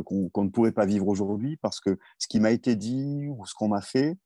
qu'on 0.04 0.44
ne 0.44 0.48
pourrait 0.48 0.72
pas 0.72 0.86
vivre 0.86 1.06
aujourd'hui 1.08 1.58
parce 1.58 1.80
que 1.80 1.98
ce 2.18 2.26
qui 2.26 2.40
m'a 2.40 2.50
été 2.50 2.74
dit 2.74 3.28
ou 3.28 3.44
ce 3.44 3.54
qu'on 3.54 3.68
m'a 3.68 3.82
fait, 3.82 4.16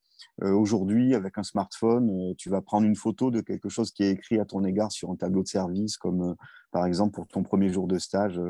euh, 0.42 0.52
aujourd'hui, 0.52 1.14
avec 1.14 1.38
un 1.38 1.42
smartphone, 1.42 2.10
euh, 2.10 2.34
tu 2.36 2.50
vas 2.50 2.60
prendre 2.60 2.86
une 2.86 2.96
photo 2.96 3.30
de 3.30 3.40
quelque 3.40 3.68
chose 3.68 3.90
qui 3.90 4.04
est 4.04 4.10
écrit 4.10 4.38
à 4.38 4.44
ton 4.44 4.64
égard 4.64 4.92
sur 4.92 5.10
un 5.10 5.16
tableau 5.16 5.42
de 5.42 5.48
service, 5.48 5.96
comme 5.96 6.22
euh, 6.22 6.34
par 6.72 6.86
exemple 6.86 7.14
pour 7.14 7.26
ton 7.26 7.42
premier 7.42 7.70
jour 7.70 7.86
de 7.86 7.98
stage, 7.98 8.40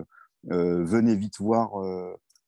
venez 0.45 1.17
vite 1.17 1.39
voir 1.41 1.73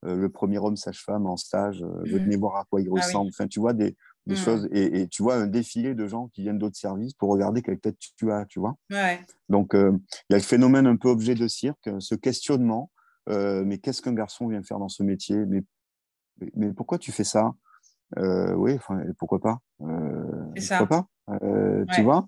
le 0.02 0.28
premier 0.28 0.58
homme 0.58 0.76
sage-femme 0.76 1.26
en 1.26 1.36
stage, 1.36 1.82
mmh. 1.82 2.04
venez 2.04 2.36
voir 2.36 2.56
à 2.56 2.64
quoi 2.64 2.80
il 2.80 2.88
ah 2.88 2.94
ressemble. 2.94 3.30
Enfin, 3.34 3.48
tu 3.48 3.58
vois 3.58 3.72
des, 3.72 3.96
des 4.28 4.34
mmh. 4.34 4.36
choses 4.36 4.68
et, 4.70 5.08
tu 5.08 5.22
vois 5.22 5.34
un 5.36 5.46
défilé 5.46 5.94
de 5.94 6.06
gens 6.06 6.28
qui 6.28 6.42
viennent 6.42 6.58
d'autres 6.58 6.76
services 6.76 7.14
pour 7.14 7.30
regarder 7.30 7.62
quelle 7.62 7.80
tête 7.80 7.96
tu 8.16 8.30
as, 8.30 8.44
tu 8.44 8.60
vois. 8.60 8.76
Donc, 9.48 9.70
il 9.74 9.98
y 10.30 10.34
a 10.34 10.38
le 10.38 10.42
phénomène 10.42 10.86
un 10.86 10.96
peu 10.96 11.08
objet 11.08 11.34
de 11.34 11.48
cirque, 11.48 11.88
ce 11.98 12.14
questionnement. 12.14 12.90
mais 13.26 13.78
qu'est-ce 13.78 14.02
qu'un 14.02 14.12
garçon 14.12 14.48
vient 14.48 14.62
faire 14.62 14.78
dans 14.78 14.88
ce 14.88 15.02
métier? 15.02 15.36
Mais, 15.46 15.62
mais 16.54 16.72
pourquoi 16.72 16.98
tu 16.98 17.10
fais 17.10 17.24
ça? 17.24 17.52
Euh, 18.16 18.54
oui, 18.54 18.78
pourquoi 19.18 19.40
pas? 19.40 19.58
Euh, 19.82 20.44
Pourquoi 20.54 20.86
pas? 20.86 21.06
Euh, 21.42 21.84
Tu 21.94 22.02
vois? 22.02 22.26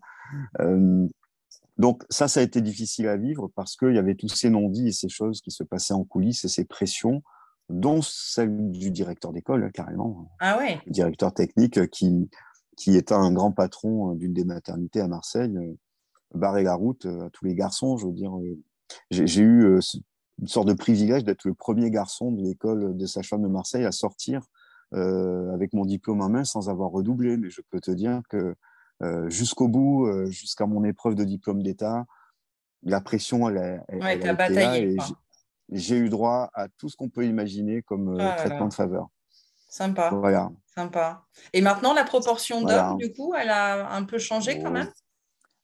Donc 1.78 2.04
ça, 2.10 2.28
ça 2.28 2.40
a 2.40 2.42
été 2.42 2.60
difficile 2.60 3.08
à 3.08 3.16
vivre 3.16 3.48
parce 3.56 3.74
qu'il 3.74 3.94
y 3.94 3.98
avait 3.98 4.14
tous 4.14 4.28
ces 4.28 4.50
non-dits 4.50 4.88
et 4.88 4.92
ces 4.92 5.08
choses 5.08 5.40
qui 5.40 5.50
se 5.50 5.64
passaient 5.64 5.94
en 5.94 6.04
coulisses 6.04 6.44
et 6.44 6.48
ces 6.48 6.66
pressions, 6.66 7.22
dont 7.70 8.02
celle 8.02 8.70
du 8.72 8.90
directeur 8.90 9.32
d'école, 9.32 9.70
carrément. 9.72 10.30
Ah 10.40 10.58
ouais. 10.58 10.80
Le 10.86 10.92
directeur 10.92 11.32
technique 11.32 11.88
qui, 11.90 12.28
qui 12.76 12.96
est 12.96 13.12
un 13.12 13.32
grand 13.32 13.52
patron 13.52 14.14
d'une 14.14 14.32
des 14.32 14.44
maternités 14.44 15.00
à 15.00 15.08
Marseille, 15.08 15.56
barrer 16.34 16.62
la 16.62 16.74
route 16.74 17.06
à 17.06 17.30
tous 17.30 17.44
les 17.44 17.54
garçons. 17.54 17.96
Je 17.96 18.06
veux 18.06 18.12
dire, 18.12 18.32
j'ai 19.10 19.42
eu 19.42 19.80
une 20.40 20.48
sorte 20.48 20.68
de 20.68 20.74
privilège 20.74 21.24
d'être 21.24 21.44
le 21.44 21.54
premier 21.54 21.90
garçon 21.90 22.32
de 22.32 22.42
l'école 22.42 22.96
de 22.96 23.06
sage-femme 23.06 23.42
de 23.42 23.48
Marseille 23.48 23.84
à 23.84 23.92
sortir 23.92 24.42
euh, 24.94 25.54
avec 25.54 25.72
mon 25.72 25.84
diplôme 25.84 26.20
en 26.20 26.28
main 26.28 26.44
sans 26.44 26.68
avoir 26.68 26.90
redoublé. 26.90 27.36
Mais 27.36 27.50
je 27.50 27.60
peux 27.70 27.80
te 27.80 27.90
dire 27.90 28.22
que 28.28 28.54
euh, 29.02 29.30
jusqu'au 29.30 29.68
bout, 29.68 30.06
euh, 30.06 30.26
jusqu'à 30.26 30.66
mon 30.66 30.84
épreuve 30.84 31.14
de 31.14 31.24
diplôme 31.24 31.62
d'État, 31.62 32.06
la 32.82 33.00
pression, 33.00 33.48
elle, 33.48 33.84
elle, 33.88 34.02
ouais, 34.02 34.28
a 34.28 34.34
bataillé, 34.34 34.96
j'ai 35.70 35.96
eu 35.96 36.08
droit 36.08 36.50
à 36.54 36.68
tout 36.68 36.88
ce 36.88 36.96
qu'on 36.96 37.08
peut 37.08 37.24
imaginer 37.24 37.82
comme 37.82 38.14
oh 38.14 38.36
traitement 38.36 38.68
de 38.68 38.74
faveur. 38.74 39.08
Sympa. 39.68 40.10
Voilà. 40.10 40.50
Sympa. 40.74 41.24
Et 41.52 41.60
maintenant, 41.60 41.94
la 41.94 42.04
proportion 42.04 42.62
d'hommes, 42.62 42.98
du 42.98 43.12
coup, 43.12 43.34
elle 43.34 43.50
a 43.50 43.94
un 43.94 44.04
peu 44.04 44.18
changé 44.18 44.60
quand 44.60 44.70
même? 44.70 44.90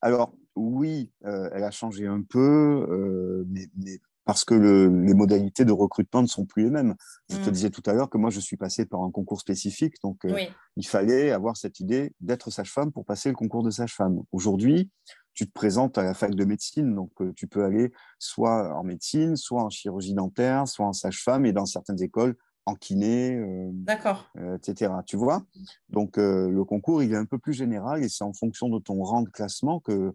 Alors, 0.01 0.33
oui, 0.55 1.11
elle 1.23 1.65
a 1.65 1.71
changé 1.71 2.07
un 2.07 2.23
peu, 2.23 3.45
mais, 3.49 3.67
mais, 3.77 3.99
parce 4.27 4.45
que 4.45 4.55
les 4.55 5.15
modalités 5.15 5.65
de 5.65 5.73
recrutement 5.73 6.21
ne 6.21 6.27
sont 6.27 6.45
plus 6.45 6.65
les 6.65 6.71
mêmes. 6.71 6.97
Je 7.31 7.37
te 7.37 7.49
mm. 7.49 7.53
disais 7.53 7.71
tout 7.71 7.83
à 7.87 7.95
l'heure 7.95 8.11
que 8.11 8.19
moi, 8.19 8.29
je 8.29 8.41
suis 8.41 8.57
passé 8.57 8.85
par 8.85 9.01
un 9.03 9.11
concours 9.13 9.41
spécifique, 9.41 9.95
donc 10.03 10.25
euh, 10.25 10.37
il 10.77 10.87
fallait 10.87 11.31
avoir 11.31 11.57
cette 11.57 11.79
idée 11.79 12.13
d'être 12.21 12.51
sage-femme 12.51 12.91
pour 12.91 13.05
passer 13.05 13.29
le 13.29 13.37
concours 13.37 13.63
de 13.63 13.71
sage-femme. 13.71 14.23
Aujourd'hui, 14.33 14.91
tu 15.37 15.47
te 15.47 15.53
présentes 15.53 15.97
à 15.99 16.03
la 16.03 16.15
fac 16.15 16.35
de 16.35 16.45
médecine, 16.45 16.95
donc 16.95 17.13
euh, 17.21 17.33
tu 17.37 17.47
peux 17.47 17.65
aller 17.65 17.93
soit 18.19 18.75
en 18.77 18.83
médecine, 18.83 19.37
soit 19.37 19.63
en 19.63 19.71
chirurgie 19.71 20.15
dentaire, 20.15 20.67
soit 20.67 20.87
en 20.87 20.93
sage-femme, 20.93 21.47
et 21.47 21.53
dans 21.53 21.67
certaines 21.67 22.03
écoles, 22.03 22.35
en 22.65 22.75
kiné, 22.75 23.37
euh, 23.37 24.57
etc. 24.57 24.93
Tu 25.07 25.17
vois 25.17 25.45
Donc 25.91 26.17
le 26.17 26.65
concours, 26.65 27.05
il 27.05 27.13
est 27.13 27.17
un 27.17 27.27
peu 27.27 27.39
plus 27.39 27.53
général, 27.53 28.03
et 28.03 28.09
c'est 28.09 28.25
en 28.25 28.33
fonction 28.33 28.69
de 28.69 28.81
ton 28.81 29.01
rang 29.05 29.23
de 29.23 29.31
classement 29.31 29.79
que 29.79 30.13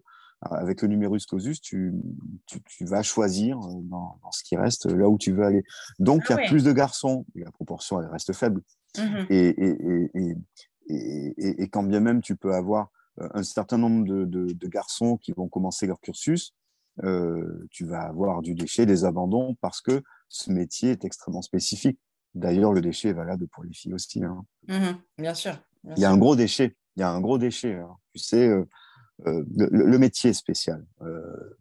avec 0.50 0.82
le 0.82 0.88
numerus 0.88 1.26
clausus, 1.26 1.60
tu, 1.60 1.94
tu, 2.46 2.84
vas 2.84 3.02
choisir 3.02 3.58
euh, 3.58 3.80
dans, 3.84 4.18
ce 4.32 4.42
qui 4.42 4.56
reste 4.56 4.86
là 4.86 5.08
où 5.08 5.18
tu 5.18 5.32
veux 5.32 5.44
aller. 5.44 5.62
Donc, 5.98 6.22
ah 6.28 6.34
il 6.34 6.42
y 6.42 6.46
a 6.46 6.48
plus 6.48 6.64
de 6.64 6.72
garçons, 6.72 7.24
la 7.34 7.50
proportion, 7.52 8.00
elle 8.00 8.08
reste 8.08 8.32
faible. 8.32 8.62
Mmh 8.98 9.02
et, 9.30 9.48
et, 9.48 10.36
et, 10.88 11.62
et, 11.62 11.68
quand 11.68 11.82
bien 11.82 12.00
même 12.00 12.20
tu 12.20 12.36
peux 12.36 12.52
avoir 12.52 12.86
euh, 12.86 13.01
un 13.18 13.42
certain 13.42 13.78
nombre 13.78 14.06
de, 14.06 14.24
de, 14.24 14.68
garçons 14.68 15.16
qui 15.16 15.32
vont 15.32 15.48
commencer 15.48 15.86
leur 15.86 16.00
cursus, 16.00 16.54
euh, 17.02 17.66
tu 17.70 17.84
vas 17.84 18.02
avoir 18.02 18.42
du 18.42 18.54
déchet, 18.54 18.86
des 18.86 19.04
abandons, 19.04 19.56
parce 19.60 19.80
que 19.80 20.02
ce 20.28 20.50
métier 20.50 20.90
est 20.90 21.04
extrêmement 21.04 21.42
spécifique. 21.42 21.98
D'ailleurs, 22.34 22.72
le 22.72 22.80
déchet 22.80 23.08
est 23.08 23.14
valable 23.14 23.48
pour 23.48 23.64
les 23.64 23.72
filles 23.72 23.94
aussi. 23.94 24.24
Hein. 24.24 24.44
Mmh 24.68 24.98
bien 25.18 25.34
sûr. 25.34 25.58
il 25.96 25.98
y 25.98 26.04
a 26.04 26.10
un 26.10 26.16
gros 26.16 26.36
déchet. 26.36 26.76
Il 26.96 27.00
y 27.00 27.02
a 27.02 27.10
un 27.10 27.20
gros 27.20 27.38
déchet. 27.38 27.74
Hein. 27.74 27.96
Tu 28.12 28.18
sais, 28.18 28.48
euh, 29.26 29.44
le, 29.56 29.98
métier 29.98 30.30
est 30.30 30.34
spécial. 30.34 30.84
Euh, 31.02 31.56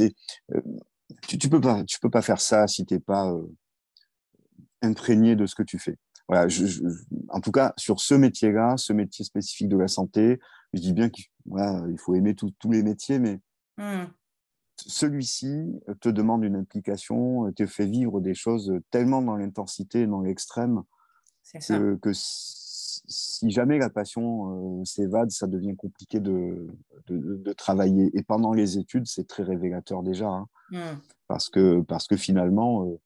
euh, 0.00 0.60
tu, 1.28 1.38
tu 1.38 1.48
peux 1.48 1.60
pas, 1.60 1.84
tu 1.84 2.00
peux 2.00 2.10
pas 2.10 2.22
faire 2.22 2.40
ça 2.40 2.66
si 2.66 2.84
t'es 2.84 2.98
pas 2.98 3.32
imprégné 4.82 5.36
de 5.36 5.46
ce 5.46 5.54
que 5.54 5.62
tu 5.62 5.78
fais. 5.78 5.96
Voilà, 6.28 6.48
je, 6.48 6.82
en 7.28 7.40
tout 7.40 7.52
cas, 7.52 7.72
sur 7.76 8.00
ce 8.00 8.14
métier-là, 8.14 8.76
ce 8.76 8.92
métier 8.92 9.24
spécifique 9.24 9.68
de 9.68 9.76
la 9.76 9.88
santé, 9.88 10.40
je 10.72 10.80
dis 10.80 10.92
bien 10.92 11.08
qu'il 11.08 11.26
il 11.46 11.96
faut 11.98 12.14
aimer 12.14 12.34
tous 12.34 12.70
les 12.70 12.82
métiers, 12.82 13.18
mais 13.20 13.40
mmh. 13.78 14.06
celui-ci 14.76 15.80
te 16.00 16.08
demande 16.08 16.42
une 16.44 16.56
implication, 16.56 17.52
te 17.52 17.66
fait 17.66 17.86
vivre 17.86 18.20
des 18.20 18.34
choses 18.34 18.72
tellement 18.90 19.22
dans 19.22 19.36
l'intensité, 19.36 20.06
dans 20.06 20.20
l'extrême, 20.20 20.82
que, 21.52 21.94
que 21.94 22.12
si 23.08 23.50
jamais 23.50 23.78
la 23.78 23.90
passion 23.90 24.80
euh, 24.80 24.84
s'évade, 24.84 25.30
ça 25.30 25.46
devient 25.46 25.76
compliqué 25.76 26.20
de, 26.20 26.66
de, 27.08 27.52
travailler. 27.52 28.10
Et 28.14 28.22
pendant 28.22 28.52
les 28.52 28.78
études, 28.78 29.06
c'est 29.06 29.26
très 29.26 29.42
révélateur 29.42 30.02
déjà. 30.02 30.28
Hein. 30.28 30.48
Mmh. 30.70 30.78
parce, 31.28 31.48
que, 31.48 31.80
parce 31.82 32.08
que 32.08 32.16
finalement, 32.16 32.84
euh, 32.84 32.86
euh, 32.86 32.98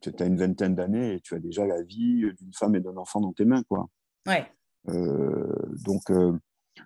tu 0.00 0.10
as 0.18 0.26
une 0.26 0.36
vingtaine 0.36 0.74
d'années 0.74 1.14
et 1.14 1.20
tu 1.20 1.34
as 1.34 1.38
déjà 1.38 1.66
la 1.66 1.82
vie 1.82 2.32
d'une 2.38 2.52
femme 2.52 2.74
et 2.74 2.80
d'un 2.80 2.96
enfant 2.96 3.20
dans 3.20 3.32
tes 3.32 3.44
mains. 3.44 3.62
Quoi. 3.64 3.88
Ouais. 4.26 4.46
donc, 4.86 6.02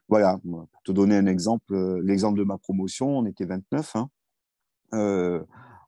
voilà, 0.09 0.39
pour 0.43 0.83
te 0.85 0.93
donner 0.93 1.17
un 1.17 1.27
exemple, 1.27 2.01
l'exemple 2.01 2.39
de 2.39 2.45
ma 2.45 2.59
promotion, 2.59 3.19
on 3.19 3.27
était 3.27 3.45
29. 3.45 3.97
Hein. 3.97 4.09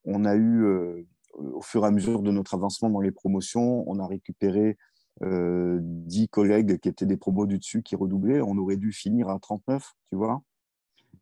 on 0.04 0.24
a 0.24 0.36
eu, 0.36 1.06
au 1.34 1.62
fur 1.62 1.84
et 1.84 1.88
à 1.88 1.90
mesure 1.90 2.22
de 2.22 2.30
notre 2.30 2.54
avancement 2.54 2.90
dans 2.90 3.00
les 3.00 3.12
promotions, 3.12 3.84
on 3.88 3.98
a 3.98 4.06
récupéré 4.06 4.76
euh, 5.22 5.78
10 5.82 6.28
collègues 6.28 6.78
qui 6.78 6.88
étaient 6.88 7.06
des 7.06 7.18
promos 7.18 7.46
du 7.46 7.58
dessus 7.58 7.82
qui 7.82 7.94
redoublaient. 7.94 8.40
On 8.40 8.56
aurait 8.56 8.76
dû 8.76 8.92
finir 8.92 9.28
à 9.28 9.38
39, 9.38 9.94
tu 10.10 10.16
vois. 10.16 10.42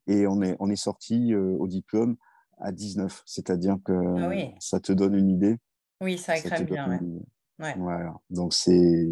Et 0.06 0.26
on 0.26 0.40
est, 0.40 0.56
on 0.60 0.70
est 0.70 0.76
sorti 0.76 1.34
euh, 1.34 1.56
au 1.58 1.66
diplôme 1.66 2.16
à 2.58 2.70
19. 2.70 3.22
C'est-à-dire 3.26 3.76
que 3.84 3.92
ah 3.92 4.54
ça 4.60 4.80
te 4.80 4.92
donne 4.92 5.14
une 5.14 5.30
idée. 5.30 5.58
Oui, 6.00 6.18
ça 6.18 6.37
écrème 6.37 6.64
bien. 6.64 7.00
Voilà. 7.58 8.14
Donc, 8.30 8.54
c'est, 8.54 9.08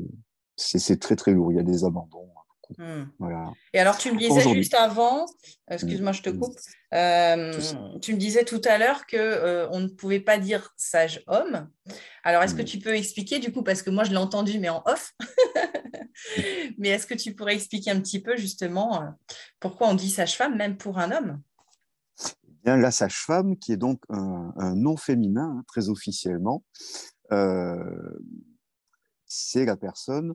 c'est, 0.57 1.01
très, 1.01 1.17
très 1.17 1.33
lourd. 1.33 1.53
Il 1.53 1.57
y 1.57 1.61
a 1.61 1.65
des 1.65 1.85
abandons 1.85 2.27
coup. 2.67 2.75
Hmm. 2.79 3.09
Voilà. 3.19 3.53
Et 3.73 3.79
alors, 3.79 3.97
tu 3.99 4.13
me 4.13 4.19
disais 4.19 4.43
juste 4.55 4.75
avant, 4.75 5.27
excuse-moi, 5.71 6.13
je 6.13 6.23
te 6.23 6.31
hmm. 6.31 6.39
coupe, 6.39 6.59
euh, 6.95 7.61
tu 8.03 8.15
me 8.15 8.19
disais 8.19 8.45
tout 8.45 8.61
à 8.65 8.79
l'heure 8.79 9.07
qu'on 9.07 9.17
euh, 9.19 9.69
on 9.71 9.81
ne 9.81 9.89
pouvait 9.89 10.21
pas 10.21 10.39
dire 10.39 10.73
sage 10.77 11.23
homme. 11.27 11.69
Alors, 12.25 12.43
est-ce 12.43 12.55
que 12.55 12.63
tu 12.63 12.79
peux 12.79 12.95
expliquer, 12.95 13.39
du 13.39 13.53
coup, 13.53 13.63
parce 13.63 13.83
que 13.83 13.91
moi, 13.91 14.05
je 14.05 14.11
l'ai 14.11 14.17
entendu, 14.17 14.59
mais 14.59 14.69
en 14.69 14.83
off, 14.87 15.13
mais 16.79 16.89
est-ce 16.91 17.07
que 17.07 17.15
tu 17.15 17.35
pourrais 17.35 17.55
expliquer 17.55 17.91
un 17.91 18.01
petit 18.01 18.21
peu, 18.21 18.37
justement, 18.37 19.03
euh, 19.03 19.07
pourquoi 19.61 19.89
on 19.89 19.95
dit 19.95 20.11
sage-femme, 20.11 20.57
même 20.57 20.77
pour 20.77 20.99
un 20.99 21.11
homme? 21.13 21.41
La 22.67 22.91
sage-femme, 22.91 23.57
qui 23.57 23.73
est 23.73 23.77
donc 23.77 24.03
un, 24.09 24.75
nom 24.75 24.97
féminin, 24.97 25.59
hein, 25.59 25.65
très 25.69 25.89
officiellement, 25.89 26.65
c'est 29.27 29.65
la 29.65 29.77
personne 29.77 30.35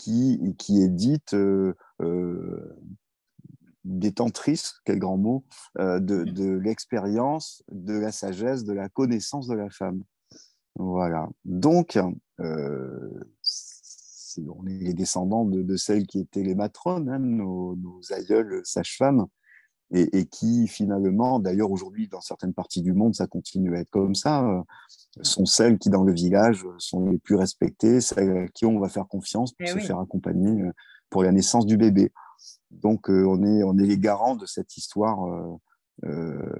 qui, 0.00 0.40
qui 0.58 0.82
est 0.82 0.88
dite 0.88 1.34
euh, 1.34 1.74
euh, 2.00 2.76
détentrice, 3.84 4.80
quel 4.84 4.98
grand 4.98 5.18
mot, 5.18 5.44
euh, 5.78 6.00
de, 6.00 6.24
de 6.24 6.50
l'expérience, 6.52 7.62
de 7.70 7.94
la 7.94 8.10
sagesse, 8.12 8.64
de 8.64 8.72
la 8.72 8.88
connaissance 8.88 9.46
de 9.46 9.54
la 9.54 9.68
femme. 9.68 10.02
Voilà. 10.76 11.28
Donc, 11.44 11.98
on 11.98 12.14
est 14.66 14.78
les 14.78 14.94
descendants 14.94 15.44
de, 15.44 15.76
celles 15.76 16.06
qui 16.06 16.20
étaient 16.20 16.42
les 16.42 16.54
matrones, 16.54 17.10
hein, 17.10 17.18
nos, 17.18 17.76
nos, 17.76 18.00
aïeules 18.10 18.62
sages-femmes, 18.64 19.26
et, 19.92 20.26
qui 20.26 20.68
finalement, 20.68 21.40
d'ailleurs 21.40 21.70
aujourd'hui 21.70 22.06
dans 22.06 22.20
certaines 22.20 22.54
parties 22.54 22.82
du 22.82 22.92
monde, 22.92 23.14
ça 23.14 23.26
continue 23.26 23.76
à 23.76 23.80
être 23.80 23.90
comme 23.90 24.14
ça, 24.14 24.44
euh, 24.44 24.62
sont 25.22 25.46
celles 25.46 25.78
qui 25.78 25.90
dans 25.90 26.04
le 26.04 26.12
village 26.12 26.64
sont 26.78 27.10
les 27.10 27.18
plus 27.18 27.34
respectées, 27.34 28.00
celles 28.00 28.36
à 28.36 28.48
qui 28.48 28.66
on 28.66 28.78
va 28.78 28.88
faire 28.88 29.08
confiance 29.08 29.52
pour 29.52 29.66
eh 29.68 29.72
se 29.72 29.78
faire 29.78 29.98
accompagner 29.98 30.62
euh, 30.62 30.72
pour 31.08 31.24
la 31.24 31.32
naissance 31.32 31.66
du 31.66 31.76
bébé. 31.76 32.12
Donc 32.70 33.10
euh, 33.10 33.24
on, 33.26 33.42
est, 33.42 33.64
on 33.64 33.76
est 33.78 33.86
les 33.86 33.98
garants 33.98 34.36
de 34.36 34.46
cette 34.46 34.76
histoire 34.76 35.26
euh, 36.04 36.52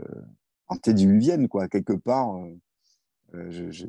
antédiluvienne, 0.66 1.48
quoi. 1.48 1.68
Quelque 1.68 1.92
part, 1.92 2.36
je, 3.32 3.70
je, 3.70 3.86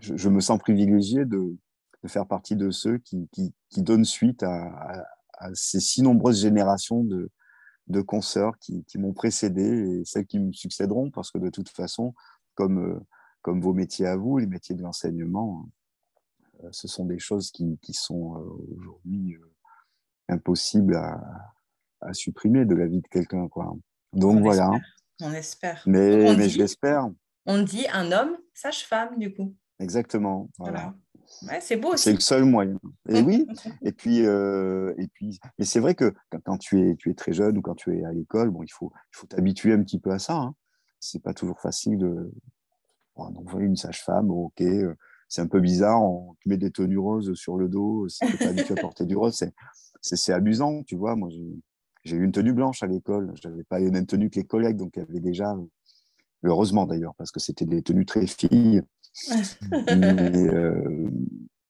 je, 0.00 0.16
je, 0.16 0.28
me 0.30 0.40
sens 0.40 0.58
privilégié 0.58 1.26
de, 1.26 1.56
de, 2.02 2.08
faire 2.08 2.26
partie 2.26 2.56
de 2.56 2.70
ceux 2.70 2.96
qui, 2.98 3.28
qui, 3.32 3.52
qui 3.68 3.82
donnent 3.82 4.06
suite 4.06 4.42
à, 4.42 4.64
à, 4.66 5.04
à, 5.34 5.50
ces 5.52 5.80
si 5.80 6.00
nombreuses 6.00 6.40
générations 6.40 7.04
de, 7.04 7.30
de 7.88 8.00
consoeurs 8.00 8.58
qui, 8.58 8.84
m'ont 8.96 9.12
précédé 9.12 9.62
et 9.62 10.04
celles 10.04 10.26
qui 10.26 10.38
me 10.38 10.52
succéderont, 10.52 11.10
parce 11.10 11.30
que 11.30 11.38
de 11.38 11.50
toute 11.50 11.68
façon, 11.68 12.14
comme, 12.54 12.78
euh, 12.78 13.00
comme 13.42 13.60
vos 13.60 13.72
métiers 13.72 14.06
à 14.06 14.16
vous, 14.16 14.38
les 14.38 14.46
métiers 14.46 14.74
de 14.74 14.82
l'enseignement, 14.82 15.66
euh, 16.64 16.68
ce 16.70 16.88
sont 16.88 17.06
des 17.06 17.18
choses 17.18 17.50
qui, 17.50 17.78
sont 17.92 18.36
euh, 18.36 18.76
aujourd'hui 18.76 19.38
impossibles 20.28 20.96
à, 20.96 21.20
supprimer 22.12 22.64
de 22.64 22.74
la 22.74 22.86
vie 22.86 23.00
de 23.00 23.08
quelqu'un. 23.08 23.48
Quoi. 23.48 23.76
Donc 24.12 24.40
voilà. 24.40 24.70
on 25.20 25.32
espère. 25.32 25.82
Mais, 25.86 26.36
mais 26.36 26.48
je 26.48 26.58
l'espère. 26.58 27.10
On 27.46 27.62
dit 27.62 27.86
un 27.92 28.12
homme 28.12 28.36
sage-femme, 28.54 29.18
du 29.18 29.34
coup. 29.34 29.56
Exactement. 29.80 30.48
voilà 30.58 30.94
c'est 31.60 31.76
beau 31.76 31.96
C'est 31.96 32.12
le 32.12 32.20
seul 32.20 32.44
moyen. 32.44 32.78
Et 33.08 33.20
oui, 33.20 33.46
et 33.82 33.92
puis, 33.92 34.24
euh, 34.26 34.94
et 34.98 35.08
puis, 35.08 35.38
mais 35.58 35.64
c'est 35.64 35.80
vrai 35.80 35.94
que 35.94 36.14
quand, 36.44 36.58
tu, 36.58 36.80
es, 36.80 36.96
tu 36.96 37.10
es 37.10 37.14
très 37.14 37.32
jeune 37.32 37.58
ou 37.58 37.62
quand 37.62 37.74
tu 37.74 37.96
es 37.96 38.04
à 38.04 38.12
l'école, 38.12 38.50
bon, 38.50 38.62
il 38.62 38.72
faut 38.72 38.92
il 39.14 39.16
faut 39.16 39.26
t'habituer 39.26 39.72
un 39.72 39.82
petit 39.82 39.98
peu 39.98 40.10
à 40.10 40.18
ça. 40.18 40.36
Hein. 40.36 40.54
C'est 41.00 41.22
pas 41.22 41.34
toujours 41.34 41.60
facile 41.60 41.98
de. 41.98 42.32
Bon, 43.16 43.32
une 43.58 43.76
sage-femme, 43.76 44.30
ok, 44.30 44.60
euh, 44.60 44.94
c'est 45.28 45.42
un 45.42 45.46
peu 45.46 45.60
bizarre, 45.60 46.02
on 46.02 46.34
te 46.42 46.48
met 46.48 46.56
des 46.56 46.70
tenues 46.70 46.98
roses 46.98 47.34
sur 47.34 47.56
le 47.56 47.68
dos, 47.68 48.08
si 48.08 48.24
tu 48.24 48.32
n'es 48.32 48.38
pas 48.38 48.48
habitué 48.48 48.78
à 48.78 48.80
porter 48.80 49.06
du 49.06 49.16
rose, 49.16 49.44
c'est 50.00 50.32
amusant, 50.32 50.82
tu 50.84 50.96
vois. 50.96 51.16
Moi, 51.16 51.28
j'ai 52.04 52.16
eu 52.16 52.24
une 52.24 52.32
tenue 52.32 52.52
blanche 52.52 52.82
à 52.82 52.86
l'école, 52.86 53.32
je 53.40 53.48
n'avais 53.48 53.64
pas 53.64 53.78
les 53.78 53.90
mêmes 53.90 54.06
tenues 54.06 54.30
que 54.30 54.40
les 54.40 54.46
collègues, 54.46 54.76
donc 54.76 54.92
il 54.96 55.00
y 55.00 55.02
avait 55.02 55.20
déjà, 55.20 55.54
heureusement 56.44 56.86
d'ailleurs, 56.86 57.14
parce 57.16 57.30
que 57.30 57.40
c'était 57.40 57.66
des 57.66 57.82
tenues 57.82 58.06
très 58.06 58.26
filles, 58.26 58.82
euh, 59.90 61.10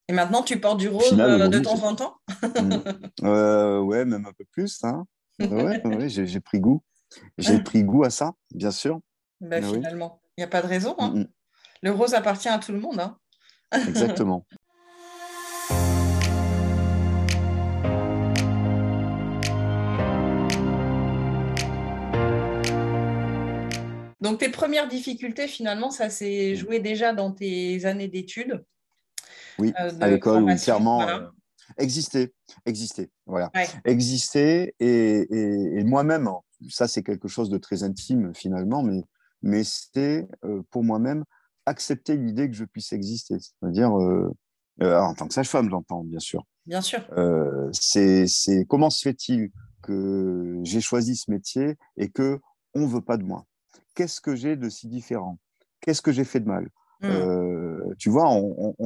Et 0.09 0.13
maintenant, 0.13 0.43
tu 0.43 0.61
portes 0.61 0.79
du 0.79 0.89
rose 0.89 1.19
euh, 1.19 1.49
de 1.49 1.59
temps 1.59 1.83
en 1.85 1.95
temps 1.95 2.17
mm. 2.43 2.83
euh, 3.25 3.81
Ouais, 3.81 4.05
même 4.05 4.27
un 4.27 4.33
peu 4.33 4.45
plus. 4.51 4.83
Hein. 4.85 5.05
Ouais, 5.39 6.09
j'ai 6.09 6.41
pris 6.41 6.59
goût. 6.59 6.83
J'ai 7.39 7.61
pris 7.63 7.85
goût 7.85 8.03
à 8.03 8.11
ça, 8.11 8.33
bien 8.53 8.73
sûr. 8.73 9.01
Bah, 9.41 9.63
finalement, 9.63 10.21
il 10.37 10.41
n'y 10.41 10.45
a 10.45 10.49
pas 10.49 10.63
de 10.63 10.67
raison. 10.67 10.97
Hein. 10.99 11.13
Mm, 11.15 11.21
mm. 11.21 11.29
Le 11.83 11.91
rose 11.93 12.15
appartient 12.15 12.49
à 12.49 12.59
tout 12.59 12.73
le 12.73 12.81
monde. 12.81 12.99
Hein. 12.99 13.17
Exactement. 13.73 14.45
Donc, 24.29 24.41
tes 24.41 24.51
premières 24.51 24.89
difficultés, 24.89 25.49
finalement, 25.49 25.91
ça 25.91 26.11
s'est 26.11 26.55
joué 26.55 26.81
déjà 26.81 27.15
dans 27.15 27.33
tes 27.33 27.87
années 27.87 28.09
d'études. 28.09 28.63
Oui, 29.59 29.73
euh, 29.81 29.91
à 30.01 30.11
l'école, 30.11 30.43
oui, 30.43 30.57
clairement. 30.57 31.01
Euh, 31.09 31.27
exister, 31.79 32.35
exister, 32.67 33.11
voilà. 33.25 33.51
Exister 33.87 34.75
et, 34.81 35.83
moi-même, 35.85 36.29
ça 36.69 36.89
c'est 36.89 37.03
quelque 37.03 37.27
chose 37.27 37.49
de 37.49 37.57
très 37.57 37.85
intime 37.85 38.35
finalement, 38.35 38.83
mais, 38.83 39.03
mais 39.41 39.63
c'est 39.65 40.29
euh, 40.45 40.63
pour 40.71 40.85
moi-même 40.85 41.25
accepter 41.65 42.17
l'idée 42.17 42.51
que 42.51 42.57
je 42.57 42.65
puisse 42.65 42.93
exister. 42.93 43.37
C'est-à-dire, 43.41 43.91
en 43.91 45.15
tant 45.15 45.27
que 45.27 45.35
sage-femme, 45.35 45.71
j'entends, 45.71 46.05
bien 46.05 46.21
sûr. 46.21 46.45
Bien 46.67 46.83
sûr. 46.83 47.01
c'est 47.73 48.67
comment 48.69 48.91
se 48.91 49.01
fait-il 49.01 49.51
que 49.83 50.61
j'ai 50.65 50.83
choisi 50.83 51.17
ce 51.17 51.31
métier 51.31 51.77
et 51.97 52.11
que 52.11 52.41
on 52.75 52.87
veut 52.87 53.01
pas 53.01 53.17
de 53.17 53.25
moi? 53.25 53.47
Qu'est-ce 53.99 54.21
que 54.21 54.37
j'ai 54.37 54.55
de 54.55 54.69
si 54.69 54.87
différent? 54.87 55.41
Qu'est-ce 55.81 56.03
que 56.03 56.13
j'ai 56.13 56.23
fait 56.23 56.39
de 56.39 56.47
mal? 56.47 56.69
Mmh. 57.01 57.07
euh, 57.07 57.95
Tu 57.99 58.11
vois, 58.11 58.31
on, 58.31 58.77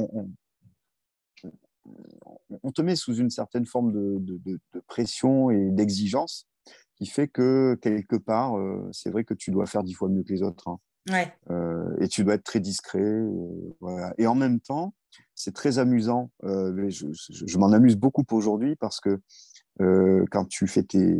on, 2.49 2.71
te 2.71 2.81
met 2.81 2.95
sous 2.95 3.15
une 3.15 3.29
certaine 3.29 3.67
forme 3.67 3.93
de, 3.93 4.59
pression 4.87 5.51
et 5.51 5.69
d'exigence 5.69 6.47
qui 6.95 7.05
fait 7.05 7.27
que 7.27 7.75
quelque 7.75 8.15
part, 8.15 8.57
euh, 8.57 8.89
c'est 8.91 9.11
vrai 9.11 9.23
que 9.23 9.35
tu 9.35 9.51
dois 9.51 9.67
faire 9.67 9.83
dix 9.83 9.93
fois 9.93 10.09
mieux 10.09 10.23
que 10.23 10.33
les 10.33 10.41
autres. 10.41 10.67
Hein. 10.67 10.79
Euh, 11.51 11.95
et 11.99 12.07
tu 12.07 12.23
dois 12.23 12.33
être 12.33 12.43
très 12.43 12.59
discret. 12.59 13.21
Et 14.17 14.25
en 14.25 14.35
même 14.35 14.59
temps, 14.61 14.95
c'est 15.35 15.53
très 15.53 15.77
amusant. 15.77 16.31
je, 16.41 17.07
je 17.11 17.57
m'en 17.59 17.71
amuse 17.71 17.97
beaucoup 17.97 18.25
aujourd'hui 18.31 18.75
parce 18.77 18.99
que 18.99 19.21
quand 19.77 20.45
tu 20.45 20.65
fais 20.65 20.83
tes, 20.83 21.15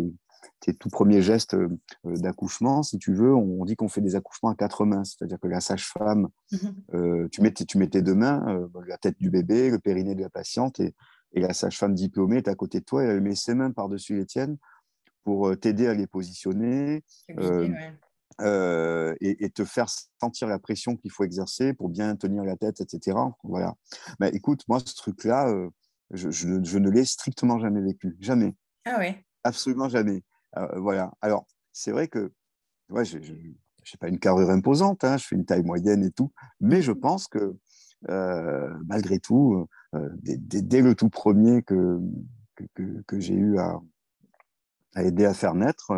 tes 0.60 0.74
tout 0.74 0.90
premiers 0.90 1.22
gestes 1.22 1.54
euh, 1.56 1.70
d'accouchement, 2.06 2.84
si 2.84 2.98
tu 2.98 3.14
veux, 3.14 3.34
on 3.34 3.66
dit 3.66 3.76
qu'on 3.76 3.88
fait 3.90 4.02
des 4.02 4.16
accouchements 4.16 4.50
à 4.50 4.56
quatre 4.56 4.86
mains, 4.86 5.04
c'est-à-dire 5.04 5.40
que 5.40 5.48
la 5.48 5.60
sage-femme, 5.60 6.30
mhm. 6.52 6.76
euh, 6.94 7.28
tu, 7.32 7.42
mets, 7.42 7.52
tu 7.52 7.78
mets 7.78 7.88
tes 7.88 8.02
deux 8.02 8.16
mains, 8.16 8.46
euh, 8.48 8.68
la 8.88 8.98
tête 8.98 9.18
du 9.20 9.30
bébé, 9.30 9.70
le 9.70 9.80
périnée 9.80 10.16
de 10.16 10.22
la 10.22 10.30
patiente, 10.30 10.80
et, 10.80 10.96
la 11.36 11.52
sage-femme 11.54 11.96
diplômée 11.96 12.38
est 12.38 12.48
à 12.48 12.54
côté 12.54 12.80
de 12.80 12.86
toi, 12.86 13.04
et 13.04 13.08
elle 13.08 13.22
met 13.22 13.34
ses 13.34 13.56
mains 13.56 13.72
par-dessus 13.72 14.16
les 14.16 14.28
tiennes 14.28 14.58
pour 15.24 15.58
t'aider 15.58 15.88
à 15.88 15.96
les 15.96 16.06
positionner. 16.06 17.04
et, 18.40 19.50
te 19.50 19.66
faire 19.66 19.88
sentir 20.22 20.48
la 20.48 20.60
pression 20.60 20.96
qu'il 20.96 21.10
faut 21.10 21.24
exercer 21.24 21.74
pour 21.74 21.90
bien 21.90 22.16
tenir 22.16 22.44
la 22.44 22.56
tête, 22.56 22.82
etc. 22.82 23.18
Voilà. 23.44 23.74
Mais 24.20 24.30
écoute, 24.30 24.62
moi, 24.68 24.80
ce 24.86 24.94
truc-là, 24.94 25.52
je, 26.12 26.30
je, 26.30 26.78
ne 26.78 26.90
l'ai 26.92 27.04
strictement 27.04 27.58
jamais 27.58 27.82
vécu. 27.82 28.16
Jamais. 28.20 28.54
Ah 28.86 28.98
oui. 29.00 29.16
Absolument 29.44 29.90
jamais. 29.90 30.24
Euh, 30.58 30.80
voilà. 30.80 31.12
Alors, 31.22 31.48
c'est 31.72 31.92
vrai 31.92 32.08
que 32.08 32.32
je 32.90 33.18
n'ai 33.18 33.56
pas 34.00 34.10
une 34.10 34.20
carrure 34.20 34.50
imposante, 34.50 35.04
hein, 35.04 35.18
je 35.18 35.28
fais 35.28 35.36
une 35.36 35.46
taille 35.46 35.64
moyenne 35.64 36.04
et 36.04 36.12
tout, 36.12 36.32
mais 36.60 36.82
je 36.82 36.92
pense 36.92 37.28
que 37.28 37.56
euh, 38.10 38.74
malgré 38.86 39.20
tout, 39.20 39.68
euh, 39.96 40.10
dès, 40.20 40.82
le 40.82 40.94
tout 40.96 41.10
premier 41.10 41.64
que, 41.64 42.00
j'ai 43.14 43.34
eu 43.34 43.58
à, 43.58 43.80
aider 44.98 45.26
à 45.26 45.34
faire 45.34 45.56
naître, 45.56 45.92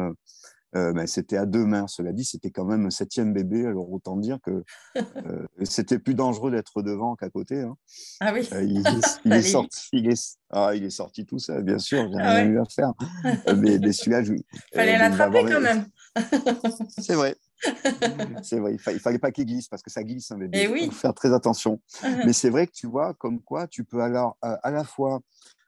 euh, 0.76 0.92
ben, 0.92 1.08
c'était 1.08 1.38
à 1.38 1.46
deux 1.46 1.66
mains. 1.66 1.88
Cela 1.88 2.12
dit, 2.12 2.26
c'était 2.26 2.52
quand 2.52 2.66
même 2.66 2.86
un 2.86 2.90
septième 2.90 3.34
bébé, 3.34 3.66
alors 3.66 3.92
autant 3.92 4.18
dire 4.18 4.40
que 4.44 4.64
euh, 4.98 5.48
c'était 5.64 6.00
plus 6.00 6.16
dangereux 6.16 6.52
d'être 6.52 6.82
devant 6.82 7.16
qu'à 7.16 7.30
côté. 7.30 7.62
Hein. 7.62 7.76
Ah 8.20 8.34
oui. 8.34 8.48
Euh, 8.52 8.64
il, 8.64 8.86
est, 9.34 9.42
sorti, 9.42 9.90
il, 9.94 10.10
est, 10.10 10.38
ah, 10.50 10.72
il 10.76 10.84
est 10.84 10.90
sorti 10.90 11.26
tout 11.26 11.40
ça, 11.40 11.62
bien 11.62 11.80
sûr, 11.80 12.10
j'ai 12.12 12.20
ah 12.20 12.34
rien 12.34 12.46
eu 12.46 12.60
à 12.60 12.66
faire. 12.66 12.94
mais, 13.58 13.80
mais 13.80 13.92
celui-là, 13.94 14.22
il 14.22 14.44
fallait 14.74 14.98
l'attraper 14.98 15.46
quand 15.46 15.62
même. 15.62 15.86
C'est 16.98 17.16
vrai. 17.16 17.36
c'est 18.44 18.60
vrai, 18.60 18.76
il, 18.76 18.94
ne 18.94 19.00
fallait 19.00 19.20
pas 19.20 19.32
qu'il 19.32 19.46
glisse 19.46 19.70
parce 19.70 19.82
que 19.82 19.90
ça 19.90 20.04
glisse 20.04 20.30
un 20.32 20.38
bébé. 20.38 20.64
Et 20.64 20.68
oui. 20.68 20.88
faut 20.88 20.92
faire 20.92 21.14
très 21.14 21.34
attention. 21.34 21.80
mais 22.26 22.34
c'est 22.34 22.50
vrai 22.50 22.68
que 22.68 22.74
tu 22.74 22.88
vois, 22.88 23.14
comme 23.14 23.42
quoi 23.42 23.68
tu 23.68 23.86
peux 23.86 24.02
alors 24.02 24.38
à 24.42 24.72
la 24.72 24.84
fois 24.84 25.22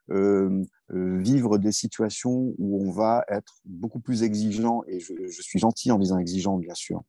euh, 0.10 0.64
euh, 0.94 1.18
vivre 1.20 1.58
des 1.58 1.72
situations 1.72 2.54
où 2.58 2.88
on 2.88 2.92
va 2.92 3.26
être 3.30 3.56
beaucoup 3.66 4.00
plus 4.00 4.24
exigeant, 4.24 4.84
et 4.88 5.00
je, 5.00 5.42
suis 5.42 5.60
gentil 5.60 5.92
en 5.92 6.00
disant 6.00 6.18
exigeant, 6.18 6.58
bien 6.58 6.74
sûr, 6.74 7.04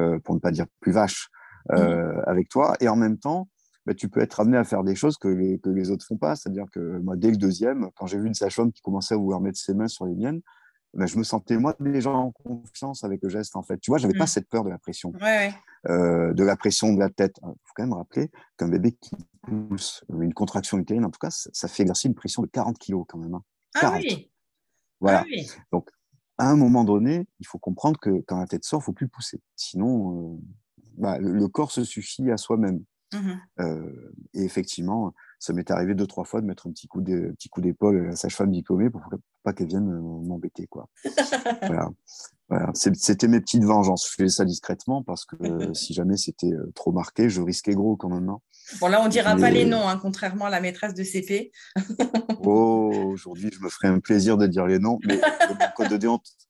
euh, 0.00 0.18
pour 0.20 0.34
ne 0.34 0.40
pas 0.40 0.50
dire 0.50 0.66
plus 0.80 0.92
vache, 0.92 1.28
avec 1.68 2.48
toi, 2.48 2.74
et 2.80 2.88
en 2.88 2.96
même 2.96 3.18
temps, 3.18 3.48
bah, 3.86 3.94
tu 3.94 4.08
peux 4.08 4.20
être 4.20 4.40
amené 4.40 4.56
à 4.56 4.64
faire 4.64 4.82
des 4.82 4.96
choses 4.96 5.16
que 5.18 5.28
les, 5.28 5.58
que 5.58 5.68
les 5.68 5.90
autres 5.90 6.04
font 6.04 6.16
pas. 6.16 6.34
C'est-à-dire 6.34 6.66
que 6.72 6.98
moi, 6.98 7.16
dès 7.16 7.30
le 7.30 7.36
deuxième, 7.36 7.90
quand 7.94 8.06
j'ai 8.06 8.18
vu 8.18 8.26
une 8.26 8.34
sage-femme 8.34 8.72
qui 8.72 8.82
commençait 8.82 9.14
à 9.14 9.18
vouloir 9.18 9.40
mettre 9.40 9.58
ses 9.58 9.74
mains 9.74 9.86
sur 9.86 10.06
les 10.06 10.14
miennes, 10.14 10.40
bah, 10.94 11.06
je 11.06 11.16
me 11.16 11.22
sentais 11.22 11.56
moi 11.56 11.76
déjà 11.78 12.10
en 12.10 12.32
confiance 12.32 13.04
avec 13.04 13.22
le 13.22 13.28
geste 13.28 13.56
en 13.56 13.62
fait. 13.62 13.78
Tu 13.78 13.90
vois, 13.90 13.98
j'avais 13.98 14.16
pas 14.16 14.24
mm. 14.24 14.28
cette 14.28 14.48
peur 14.48 14.64
de 14.64 14.70
la 14.70 14.78
pression, 14.78 15.12
euh, 15.88 16.32
de 16.32 16.42
la 16.42 16.56
pression 16.56 16.92
de 16.92 16.98
la 16.98 17.10
tête. 17.10 17.36
Il 17.42 17.48
faut 17.64 17.72
quand 17.74 17.84
même 17.84 17.92
rappeler 17.92 18.30
qu'un 18.56 18.68
bébé 18.68 18.92
qui 18.92 19.16
pousse 19.42 20.04
une 20.08 20.34
contraction 20.34 20.78
utérine, 20.78 21.04
en 21.04 21.10
tout 21.10 21.20
cas, 21.20 21.30
ça, 21.30 21.68
fait 21.68 21.82
exercer 21.82 22.08
une 22.08 22.14
pression 22.14 22.42
de 22.42 22.48
40 22.48 22.78
kg 22.78 23.04
quand 23.08 23.18
même. 23.18 23.34
Hein. 23.34 23.42
Ah 23.74 23.94
oui. 23.96 24.30
Voilà. 25.00 25.24
Ah 25.24 25.60
Donc, 25.72 25.88
à 26.38 26.50
un 26.50 26.56
moment 26.56 26.84
donné, 26.84 27.26
il 27.38 27.46
faut 27.46 27.58
comprendre 27.58 27.98
que 28.00 28.22
quand 28.26 28.38
la 28.38 28.46
tête 28.46 28.64
sort, 28.64 28.80
il 28.82 28.84
faut 28.84 28.92
plus 28.92 29.08
pousser. 29.08 29.40
Sinon, 29.56 30.34
euh, 30.34 30.38
bah, 30.96 31.18
le, 31.18 31.46
corps 31.48 31.70
se 31.70 31.84
suffit 31.84 32.30
à 32.30 32.36
soi-même. 32.36 32.82
Mmh 33.12 33.32
euh, 33.60 34.12
et 34.34 34.44
effectivement, 34.44 35.12
ça 35.38 35.52
m'est 35.52 35.70
arrivé 35.70 35.94
deux, 35.94 36.06
trois 36.06 36.24
fois 36.24 36.40
de 36.40 36.46
mettre 36.46 36.66
un 36.66 36.70
petit 36.70 36.86
coup 36.86 37.00
d'épaule 37.00 37.98
à 37.98 38.10
la 38.10 38.16
sage-femme 38.16 38.50
diplômée 38.50 38.90
pour 38.90 39.02
pas 39.42 39.52
qu'elle 39.52 39.68
vienne 39.68 39.88
m'embêter. 40.22 40.66
quoi. 40.66 40.88
voilà. 41.62 41.90
C'était 42.74 43.28
mes 43.28 43.40
petites 43.40 43.64
vengeances. 43.64 44.08
Je 44.08 44.14
faisais 44.22 44.36
ça 44.36 44.44
discrètement 44.44 45.02
parce 45.02 45.24
que 45.24 45.36
si 45.74 45.94
jamais 45.94 46.16
c'était 46.16 46.52
euh, 46.52 46.70
trop 46.74 46.92
marqué, 46.92 47.28
je 47.28 47.40
risquais 47.40 47.74
gros 47.74 47.96
quand 47.96 48.10
même. 48.10 48.28
Hein. 48.28 48.40
Bon, 48.80 48.88
là, 48.88 49.00
on 49.00 49.06
ne 49.06 49.10
dira 49.10 49.36
pas 49.36 49.50
les 49.50 49.64
noms, 49.64 49.88
hein, 49.88 49.98
contrairement 50.00 50.44
à 50.44 50.50
la 50.50 50.60
maîtresse 50.60 50.94
de 50.94 51.02
CP. 51.02 51.50
oh, 52.44 52.92
aujourd'hui, 53.12 53.50
je 53.52 53.60
me 53.60 53.68
ferai 53.68 53.88
un 53.88 53.98
plaisir 53.98 54.36
de 54.36 54.46
dire 54.46 54.66
les 54.66 54.78
noms, 54.78 54.98
mais 55.06 55.20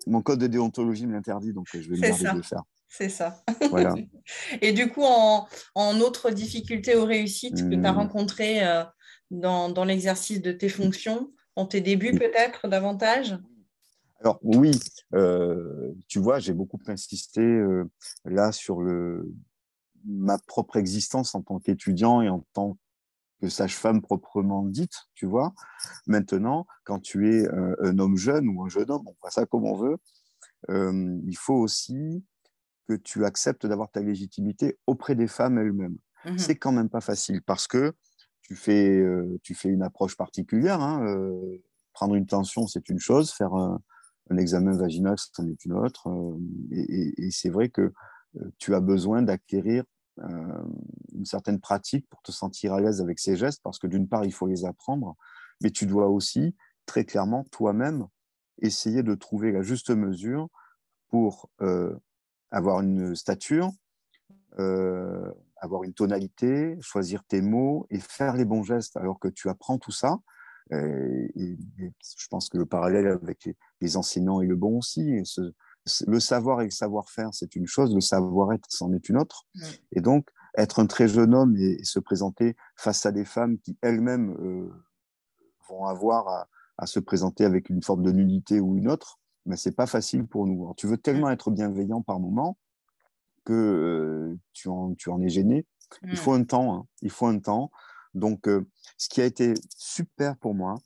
mon 0.06 0.22
code 0.22 0.38
de, 0.38 0.46
déontologie 0.46 1.06
me 1.06 1.12
l'interdit, 1.12 1.52
donc 1.52 1.68
je 1.72 1.78
vais 1.78 1.96
me 1.96 2.02
garder 2.02 2.24
de 2.24 2.36
le 2.36 2.42
faire. 2.42 2.64
C'est 2.90 3.08
ça. 3.08 3.42
Voilà. 3.70 3.94
Et 4.60 4.72
du 4.72 4.90
coup, 4.90 5.04
en, 5.04 5.46
en 5.76 6.00
autre 6.00 6.30
difficulté 6.30 6.96
aux 6.96 7.04
réussites 7.04 7.68
que 7.70 7.74
tu 7.74 7.86
as 7.86 7.92
hmm. 7.92 7.96
rencontrées 7.96 8.66
euh, 8.66 8.84
dans, 9.30 9.84
l'exercice 9.84 10.42
de 10.42 10.50
tes 10.50 10.68
fonctions, 10.68 11.32
en 11.54 11.66
tes 11.66 11.80
débuts 11.80 12.18
peut-être 12.18 12.66
davantage? 12.66 13.38
Alors 14.20 14.40
oui, 14.42 14.72
euh, 15.14 15.92
tu 16.08 16.18
vois, 16.18 16.40
j'ai 16.40 16.52
beaucoup 16.52 16.80
insisté 16.88 17.40
euh, 17.40 17.88
là 18.24 18.50
sur 18.50 18.80
le, 18.80 19.32
ma 20.04 20.38
propre 20.38 20.76
existence 20.76 21.34
en 21.36 21.42
tant 21.42 21.60
qu'étudiant 21.60 22.20
et 22.20 22.28
en 22.28 22.44
tant 22.52 22.76
que 23.40 23.48
sage-femme 23.48 24.02
proprement 24.02 24.64
dite, 24.64 25.04
tu 25.14 25.26
vois. 25.26 25.54
Maintenant, 26.06 26.66
quand 26.84 26.98
tu 26.98 27.34
es 27.34 27.48
un 27.48 27.98
homme 27.98 28.16
jeune 28.16 28.48
ou 28.48 28.62
un 28.64 28.68
jeune 28.68 28.90
homme, 28.90 29.06
on 29.06 29.14
voit 29.22 29.30
ça 29.30 29.46
comme 29.46 29.64
on 29.64 29.76
veut, 29.76 29.96
il 30.68 31.36
faut 31.38 31.54
aussi 31.54 32.22
que 32.90 32.96
tu 32.96 33.24
acceptes 33.24 33.66
d'avoir 33.66 33.88
ta 33.90 34.00
légitimité 34.00 34.76
auprès 34.88 35.14
des 35.14 35.28
femmes 35.28 35.58
elles-mêmes. 35.58 35.96
Mmh 36.24 36.38
c'est 36.38 36.56
quand 36.56 36.72
même 36.72 36.90
pas 36.90 37.00
facile 37.00 37.40
parce 37.40 37.66
que 37.66 37.94
tu 38.42 38.56
fais, 38.56 38.98
euh, 38.98 39.38
tu 39.42 39.54
fais 39.54 39.68
une 39.68 39.82
approche 39.82 40.16
particulière. 40.16 40.80
Hein, 40.80 41.06
euh, 41.06 41.62
prendre 41.92 42.16
une 42.16 42.26
tension, 42.26 42.66
c'est 42.66 42.88
une 42.88 42.98
chose. 42.98 43.30
Faire 43.30 43.54
un, 43.54 43.80
examen 44.36 44.76
vaginal, 44.76 45.16
c'en 45.18 45.46
est 45.46 45.64
une 45.64 45.72
autre. 45.72 46.08
Euh, 46.08 46.36
et, 46.72 47.30
c'est 47.30 47.48
vrai 47.48 47.68
que 47.68 47.92
tu 48.58 48.74
as 48.74 48.80
besoin 48.80 49.22
d'acquérir 49.22 49.84
une 50.18 51.24
certaine 51.24 51.58
pratique 51.58 52.06
pour 52.10 52.20
te 52.22 52.30
sentir 52.30 52.74
à 52.74 52.80
l'aise 52.80 53.00
avec 53.00 53.18
ces 53.18 53.36
gestes 53.36 53.60
parce 53.62 53.78
que 53.78 53.86
d'une 53.86 54.06
part, 54.06 54.24
il 54.24 54.32
faut 54.32 54.46
les 54.46 54.64
apprendre, 54.64 55.16
mais 55.62 55.70
tu 55.70 55.86
dois 55.86 56.08
aussi 56.08 56.54
très 56.86 57.04
clairement 57.04 57.44
toi-même 57.50 58.06
essayer 58.60 59.02
de 59.02 59.14
trouver 59.14 59.50
la 59.50 59.62
juste 59.62 59.90
mesure 59.90 60.48
pour 61.08 61.50
avoir 62.50 62.80
une 62.80 63.14
stature, 63.14 63.70
euh, 64.58 65.32
avoir 65.56 65.84
une 65.84 65.94
tonalité, 65.94 66.76
choisir 66.80 67.24
tes 67.24 67.42
mots 67.42 67.86
et 67.90 68.00
faire 68.00 68.34
les 68.36 68.44
bons 68.44 68.62
gestes 68.62 68.96
alors 68.96 69.18
que 69.18 69.28
tu 69.28 69.48
apprends 69.48 69.78
tout 69.78 69.92
ça. 69.92 70.18
Et, 70.72 71.58
je 71.76 72.26
pense 72.30 72.48
que 72.48 72.56
le 72.56 72.64
parallèle 72.64 73.08
avec 73.08 73.48
les, 73.80 73.96
enseignants 73.96 74.40
est 74.40 74.46
le 74.46 74.54
bon 74.54 74.78
aussi. 74.78 75.22
le 76.06 76.20
savoir 76.20 76.60
et 76.60 76.64
le 76.64 76.70
savoir-faire, 76.70 77.30
c'est 77.32 77.56
une 77.56 77.66
chose, 77.66 77.92
le 77.92 78.00
savoir-être, 78.00 78.66
c'en 78.68 78.92
est 78.92 79.08
une 79.08 79.16
autre. 79.16 79.46
Et 79.92 80.00
donc, 80.00 80.30
être 80.56 80.80
un 80.80 80.86
très 80.86 81.08
jeune 81.08 81.34
homme 81.34 81.56
et, 81.56 81.82
se 81.84 81.98
présenter 81.98 82.56
face 82.76 83.06
à 83.06 83.12
des 83.12 83.24
femmes 83.24 83.58
qui 83.58 83.78
elles-mêmes 83.82 84.30
euh, 84.40 84.70
vont 85.68 85.84
avoir 85.86 86.28
à, 86.28 86.48
à, 86.78 86.86
se 86.86 87.00
présenter 87.00 87.44
avec 87.44 87.68
une 87.70 87.82
forme 87.82 88.02
de 88.02 88.12
nullité 88.12 88.60
ou 88.60 88.76
une 88.76 88.88
autre, 88.88 89.19
mais 89.46 89.56
c'est 89.56 89.72
pas 89.72 89.86
facile 89.86 90.26
pour 90.26 90.46
nous. 90.46 90.72
tu 90.76 90.86
veux 90.86 90.98
tellement 90.98 91.30
être 91.30 91.50
bienveillant 91.50 92.02
par 92.02 92.20
moment 92.20 92.56
que 93.44 93.52
euh, 93.52 94.38
tu, 94.52 94.68
en, 94.68 94.94
tu 94.94 95.10
en 95.10 95.20
es 95.22 95.28
gêné. 95.28 95.66
Il 96.04 96.16
faut 96.16 96.32
un 96.32 96.44
temps. 96.44 96.74
Hein. 96.74 96.86
Il 97.02 97.10
faut 97.10 97.26
un 97.26 97.38
temps. 97.38 97.70
Donc, 98.14 98.48
euh, 98.48 98.66
ce 98.96 99.08
qui 99.08 99.20
a 99.20 99.24
été 99.24 99.54
super 99.76 100.36
pour 100.36 100.54
moi, 100.54 100.76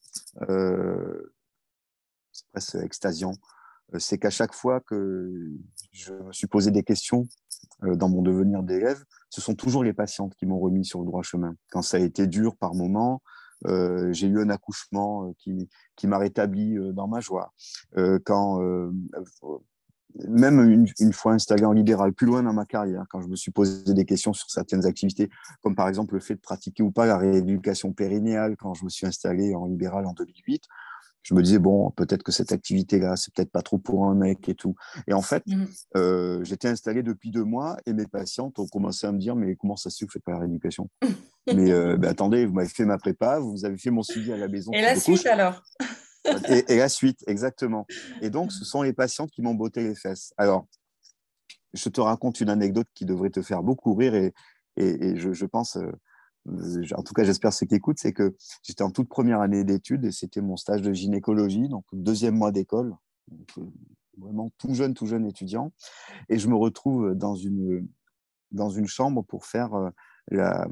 euh, 0.48 1.34
c'est 2.32 2.46
presque 2.52 2.74
extasiant, 2.76 3.34
c'est 3.98 4.18
qu'à 4.18 4.30
chaque 4.30 4.54
fois 4.54 4.80
que 4.80 5.52
je 5.92 6.12
me 6.12 6.32
suis 6.32 6.46
posé 6.46 6.70
des 6.70 6.82
questions 6.82 7.28
dans 7.82 8.08
mon 8.08 8.22
devenir 8.22 8.62
d'élève, 8.62 9.04
ce 9.30 9.40
sont 9.40 9.54
toujours 9.54 9.84
les 9.84 9.92
patientes 9.92 10.34
qui 10.34 10.46
m'ont 10.46 10.58
remis 10.58 10.84
sur 10.84 11.00
le 11.00 11.06
droit 11.06 11.22
chemin. 11.22 11.54
Quand 11.70 11.82
ça 11.82 11.98
a 11.98 12.00
été 12.00 12.26
dur 12.26 12.56
par 12.56 12.74
moment, 12.74 13.22
euh, 13.66 14.12
j'ai 14.12 14.26
eu 14.26 14.40
un 14.40 14.50
accouchement 14.50 15.28
euh, 15.28 15.32
qui, 15.96 16.06
m'a 16.06 16.18
rétabli 16.18 16.76
euh, 16.76 16.92
dans 16.92 17.08
ma 17.08 17.20
joie. 17.20 17.52
quand 18.24 18.60
même 20.28 20.86
une, 21.00 21.12
fois 21.12 21.32
installé 21.32 21.64
en 21.64 21.72
libéral, 21.72 22.12
plus 22.12 22.26
loin 22.26 22.42
dans 22.42 22.52
ma 22.52 22.66
carrière, 22.66 23.04
quand 23.10 23.20
je 23.20 23.26
me 23.26 23.34
suis 23.34 23.50
posé 23.50 23.94
des 23.94 24.04
questions 24.04 24.32
sur 24.32 24.48
certaines 24.48 24.86
activités, 24.86 25.28
comme 25.60 25.74
par 25.74 25.88
exemple 25.88 26.14
le 26.14 26.20
fait 26.20 26.34
de 26.34 26.40
pratiquer 26.40 26.84
ou 26.84 26.92
pas 26.92 27.04
la 27.06 27.18
rééducation 27.18 27.92
périnéale, 27.92 28.56
quand 28.56 28.74
je 28.74 28.84
me 28.84 28.90
suis 28.90 29.06
installé 29.06 29.56
en 29.56 29.66
libéral 29.66 30.06
en 30.06 30.12
2008, 30.12 30.62
je 31.24 31.34
me 31.34 31.42
disais, 31.42 31.58
bon, 31.58 31.90
peut-être 31.90 32.22
que 32.22 32.32
cette 32.32 32.52
activité-là, 32.52 33.16
c'est 33.16 33.32
peut-être 33.34 33.50
pas 33.50 33.62
trop 33.62 33.78
pour 33.78 34.04
un 34.04 34.14
mec 34.14 34.46
et 34.48 34.54
tout. 34.54 34.76
Et 35.08 35.14
en 35.14 35.22
fait, 35.22 35.42
mmh 35.46 35.64
euh, 35.96 36.44
j'étais 36.44 36.68
installé 36.68 37.02
depuis 37.02 37.30
deux 37.30 37.44
mois 37.44 37.78
et 37.86 37.92
mes 37.92 38.06
patientes 38.06 38.58
ont 38.58 38.66
commencé 38.66 39.06
à 39.06 39.12
me 39.12 39.18
dire, 39.18 39.34
mais 39.34 39.56
comment 39.56 39.76
ça 39.76 39.88
se 39.88 39.98
fait 39.98 40.06
que 40.06 40.10
vous 40.10 40.12
faites 40.14 40.24
pas 40.24 40.32
la 40.32 40.40
rééducation? 40.40 40.90
Mais 41.46 41.72
euh, 41.72 41.96
ben, 41.98 42.10
attendez, 42.10 42.44
vous 42.44 42.52
m'avez 42.52 42.68
fait 42.68 42.84
ma 42.84 42.98
prépa, 42.98 43.38
vous 43.38 43.64
avez 43.64 43.78
fait 43.78 43.90
mon 43.90 44.02
suivi 44.02 44.32
à 44.32 44.36
la 44.36 44.48
maison. 44.48 44.70
Et 44.72 44.82
la 44.82 44.96
suite 44.96 45.26
alors? 45.26 45.62
Et, 46.68 46.76
la 46.76 46.88
suite, 46.88 47.22
exactement. 47.26 47.86
Et 48.22 48.30
donc, 48.30 48.50
ce 48.50 48.64
sont 48.64 48.82
les 48.82 48.94
patientes 48.94 49.30
qui 49.30 49.42
m'ont 49.42 49.54
botté 49.54 49.82
les 49.82 49.94
fesses. 49.94 50.32
Alors, 50.38 50.66
je 51.74 51.88
te 51.90 52.00
raconte 52.00 52.40
une 52.40 52.48
anecdote 52.48 52.88
qui 52.94 53.04
devrait 53.04 53.30
te 53.30 53.42
faire 53.42 53.62
beaucoup 53.62 53.94
rire 53.94 54.14
et, 54.14 54.32
et, 54.76 55.16
je, 55.16 55.32
je, 55.32 55.46
pense, 55.46 55.76
euh, 55.76 55.92
en 56.46 57.02
tout 57.02 57.14
cas, 57.14 57.24
j'espère 57.24 57.52
ce 57.52 57.64
qui 57.64 57.74
écoute, 57.74 57.98
c'est 57.98 58.12
que 58.12 58.36
j'étais 58.62 58.82
en 58.82 58.90
toute 58.90 59.08
première 59.08 59.40
année 59.40 59.64
d'études 59.64 60.04
et 60.04 60.12
c'était 60.12 60.40
mon 60.40 60.56
stage 60.56 60.82
de 60.82 60.92
gynécologie, 60.92 61.68
donc 61.68 61.84
deuxième 61.92 62.36
mois 62.36 62.52
d'école, 62.52 62.94
euh, 63.58 63.62
vraiment 64.18 64.50
tout 64.58 64.74
jeune, 64.74 64.94
tout 64.94 65.06
jeune 65.06 65.26
étudiant. 65.26 65.72
Et 66.28 66.38
je 66.38 66.48
me 66.48 66.54
retrouve 66.54 67.14
dans 67.14 67.34
une, 67.34 67.88
dans 68.50 68.68
une 68.68 68.86
chambre 68.86 69.22
pour 69.22 69.46
faire 69.46 69.74
euh, 69.74 69.90
la, 70.28 70.68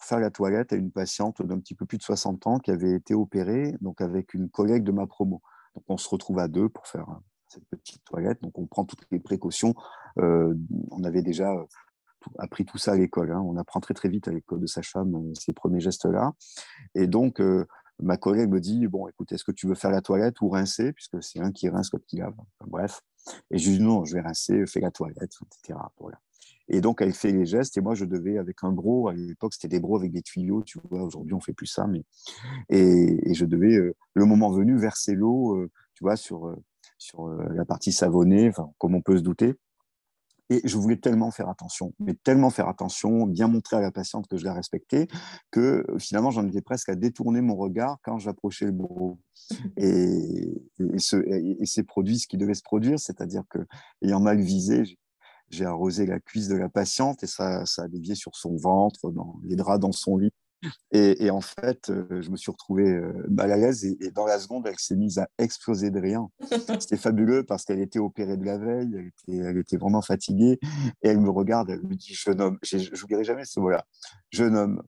faire 0.00 0.18
la 0.18 0.30
toilette 0.30 0.72
à 0.72 0.76
une 0.76 0.90
patiente 0.90 1.42
d'un 1.42 1.58
petit 1.58 1.74
peu 1.74 1.84
plus 1.84 1.98
de 1.98 2.02
60 2.02 2.46
ans 2.46 2.58
qui 2.58 2.70
avait 2.70 2.92
été 2.92 3.14
opérée, 3.14 3.74
donc 3.80 4.00
avec 4.00 4.32
une 4.34 4.48
collègue 4.48 4.82
de 4.82 4.92
ma 4.92 5.06
promo. 5.06 5.42
Donc 5.74 5.84
on 5.88 5.96
se 5.98 6.08
retrouve 6.08 6.38
à 6.38 6.48
deux 6.48 6.68
pour 6.68 6.86
faire 6.86 7.08
euh, 7.10 7.20
cette 7.48 7.66
petite 7.66 8.02
toilette. 8.04 8.42
Donc 8.42 8.58
on 8.58 8.66
prend 8.66 8.84
toutes 8.86 9.06
les 9.10 9.20
précautions. 9.20 9.74
on 10.16 11.04
avait 11.04 11.22
déjà 11.22 11.54
appris 12.38 12.64
tout 12.64 12.78
ça 12.78 12.92
à 12.92 12.96
l'école. 12.96 13.32
Hein. 13.32 13.40
On 13.40 13.56
apprend 13.56 13.80
très 13.80 13.94
très 13.94 14.08
vite 14.08 14.28
à 14.28 14.32
l'école 14.32 14.60
de 14.60 14.66
sa 14.66 14.82
femme 14.82 15.14
euh, 15.14 15.32
ces 15.38 15.52
premiers 15.52 15.80
gestes-là. 15.80 16.32
Et 16.94 17.06
donc, 17.06 17.40
euh, 17.40 17.66
ma 18.00 18.16
collègue 18.16 18.50
me 18.50 18.60
dit, 18.60 18.86
bon, 18.86 19.08
écoute, 19.08 19.32
est-ce 19.32 19.44
que 19.44 19.52
tu 19.52 19.66
veux 19.66 19.74
faire 19.74 19.90
la 19.90 20.00
toilette 20.00 20.40
ou 20.40 20.48
rincer? 20.48 20.92
Puisque 20.92 21.22
c'est 21.22 21.40
un 21.40 21.52
qui 21.52 21.68
rince 21.68 21.90
comme 21.90 22.00
qui 22.00 22.16
lave. 22.16 22.34
bref. 22.66 23.00
Et 23.50 23.58
je 23.58 23.70
dis, 23.70 23.80
non, 23.80 24.04
je 24.04 24.14
vais 24.14 24.20
rincer, 24.20 24.66
fais 24.66 24.80
la 24.80 24.90
toilette, 24.90 25.32
etc. 25.46 25.78
Et 26.68 26.80
donc, 26.80 27.02
elle 27.02 27.12
fait 27.12 27.30
les 27.30 27.46
gestes. 27.46 27.76
Et 27.76 27.80
moi, 27.80 27.94
je 27.94 28.04
devais, 28.04 28.38
avec 28.38 28.64
un 28.64 28.72
bro, 28.72 29.08
à 29.08 29.14
l'époque, 29.14 29.54
c'était 29.54 29.68
des 29.68 29.80
bros 29.80 29.96
avec 29.96 30.12
des 30.12 30.22
tuyaux, 30.22 30.62
tu 30.64 30.80
vois. 30.90 31.02
Aujourd'hui, 31.02 31.34
on 31.34 31.40
fait 31.40 31.52
plus 31.52 31.66
ça. 31.66 31.86
Mais... 31.86 32.04
Et, 32.68 33.34
je 33.34 33.44
devais, 33.44 33.76
euh, 33.76 33.94
le 34.14 34.24
moment 34.24 34.50
venu, 34.50 34.76
verser 34.76 35.14
l'eau, 35.14 35.68
tu 35.94 36.02
vois, 36.02 36.16
sur, 36.16 36.56
sur 36.98 37.28
la 37.28 37.64
partie 37.64 37.92
savonnée, 37.92 38.50
comme 38.78 38.94
on 38.96 39.02
peut 39.02 39.16
se 39.16 39.22
douter. 39.22 39.54
Et 40.50 40.60
je 40.64 40.76
voulais 40.76 40.96
tellement 40.96 41.30
faire 41.30 41.48
attention, 41.48 41.94
mais 41.98 42.14
tellement 42.14 42.50
faire 42.50 42.68
attention, 42.68 43.26
bien 43.26 43.48
montrer 43.48 43.76
à 43.76 43.80
la 43.80 43.90
patiente 43.90 44.26
que 44.28 44.36
je 44.36 44.44
la 44.44 44.52
respectais, 44.52 45.08
que 45.50 45.84
euh, 45.88 45.98
finalement, 45.98 46.30
j'en 46.30 46.46
étais 46.46 46.60
presque 46.60 46.88
à 46.88 46.94
détourner 46.94 47.40
mon 47.40 47.56
regard 47.56 47.98
quand 48.02 48.18
j'approchais 48.18 48.66
le 48.66 48.72
bureau. 48.72 49.18
Et, 49.76 50.62
et, 50.78 50.98
ce, 50.98 51.16
et, 51.16 51.66
c'est 51.66 51.82
produit 51.82 52.18
ce 52.18 52.26
qui 52.26 52.36
devait 52.36 52.54
se 52.54 52.62
produire, 52.62 53.00
c'est-à-dire 53.00 53.42
que, 53.50 53.58
ayant 54.02 54.20
mal 54.20 54.40
visé, 54.40 54.84
j'ai 55.50 55.64
arrosé 55.64 56.06
la 56.06 56.20
cuisse 56.20 56.48
de 56.48 56.56
la 56.56 56.68
patiente 56.68 57.22
et 57.22 57.26
ça, 57.26 57.66
ça 57.66 57.82
a 57.82 57.88
dévié 57.88 58.14
sur 58.14 58.34
son 58.36 58.56
ventre, 58.56 59.10
dans 59.10 59.36
les 59.44 59.56
draps 59.56 59.80
dans 59.80 59.92
son 59.92 60.16
lit. 60.16 60.32
Et, 60.92 61.30
en 61.30 61.40
fait, 61.40 61.90
euh, 61.90 62.20
je 62.20 62.30
me 62.30 62.36
suis 62.36 62.50
retrouvé 62.50 62.84
euh, 62.84 63.12
mal 63.28 63.50
à 63.52 63.56
l'aise 63.56 63.84
et, 63.84 64.10
dans 64.10 64.26
la 64.26 64.38
seconde, 64.38 64.66
elle 64.66 64.78
s'est 64.78 64.96
mise 64.96 65.18
à 65.18 65.28
exploser 65.38 65.90
de 65.90 66.00
rien. 66.00 66.28
C'était 66.80 66.96
fabuleux 66.96 67.44
parce 67.44 67.64
qu'elle 67.64 67.80
était 67.80 67.98
opérée 67.98 68.36
de 68.36 68.44
la 68.44 68.58
veille, 68.58 68.90
elle 68.94 69.06
était, 69.06 69.44
elle 69.44 69.58
était, 69.58 69.76
vraiment 69.76 70.02
fatiguée 70.02 70.58
et 71.02 71.08
elle 71.08 71.20
me 71.20 71.30
regarde, 71.30 71.70
elle 71.70 71.82
me 71.82 71.94
dit 71.94 72.14
Jeune 72.14 72.40
homme, 72.40 72.58
je 72.62 72.76
n'oublierai 73.00 73.24
jamais 73.24 73.44
ce 73.44 73.60
mot-là, 73.60 73.84
jeune 74.30 74.56
homme, 74.56 74.82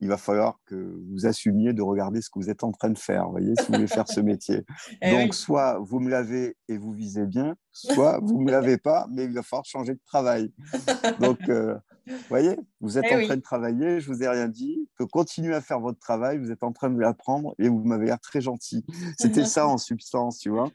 il 0.00 0.08
va 0.08 0.16
falloir 0.16 0.60
que 0.66 1.00
vous 1.10 1.26
assumiez 1.26 1.72
de 1.72 1.82
regarder 1.82 2.20
ce 2.20 2.30
que 2.30 2.38
vous 2.38 2.50
êtes 2.50 2.62
en 2.62 2.70
train 2.70 2.90
de 2.90 2.98
faire, 2.98 3.24
vous 3.24 3.32
voyez, 3.32 3.54
si 3.58 3.66
vous 3.66 3.74
voulez 3.74 3.86
faire 3.86 4.08
ce 4.08 4.20
métier. 4.20 4.64
Eh 5.02 5.10
Donc, 5.10 5.34
soit 5.34 5.78
vous 5.80 6.00
me 6.00 6.08
l'avez 6.08 6.56
et 6.68 6.78
vous 6.78 6.92
visez 6.92 7.26
bien, 7.26 7.56
soit 7.72 8.20
vous 8.22 8.38
ne 8.38 8.44
me 8.44 8.50
l'avez 8.50 8.78
pas, 8.78 9.06
mais 9.10 9.24
il 9.24 9.32
va 9.32 9.42
falloir 9.42 9.64
changer 9.64 9.94
de 9.94 10.00
travail. 10.06 10.52
Donc, 11.20 11.40
euh, 11.48 11.76
vous 12.08 12.28
voyez, 12.28 12.56
vous 12.80 12.98
êtes 12.98 13.04
eh 13.10 13.14
en 13.16 13.24
train 13.24 13.36
de 13.36 13.42
travailler, 13.42 14.00
je 14.00 14.10
ne 14.10 14.14
vous 14.14 14.22
ai 14.22 14.28
rien 14.28 14.48
dit, 14.48 14.88
que 14.98 15.04
continuez 15.04 15.54
à 15.54 15.60
faire 15.60 15.80
votre 15.80 15.98
travail, 15.98 16.38
vous 16.38 16.50
êtes 16.50 16.62
en 16.62 16.72
train 16.72 16.90
de 16.90 17.00
l'apprendre 17.00 17.54
et 17.58 17.68
vous 17.68 17.82
m'avez 17.84 18.06
l'air 18.06 18.20
très 18.20 18.40
gentil. 18.40 18.84
C'était 19.18 19.44
ça 19.44 19.66
en 19.66 19.78
substance, 19.78 20.38
tu 20.38 20.50
vois. 20.50 20.70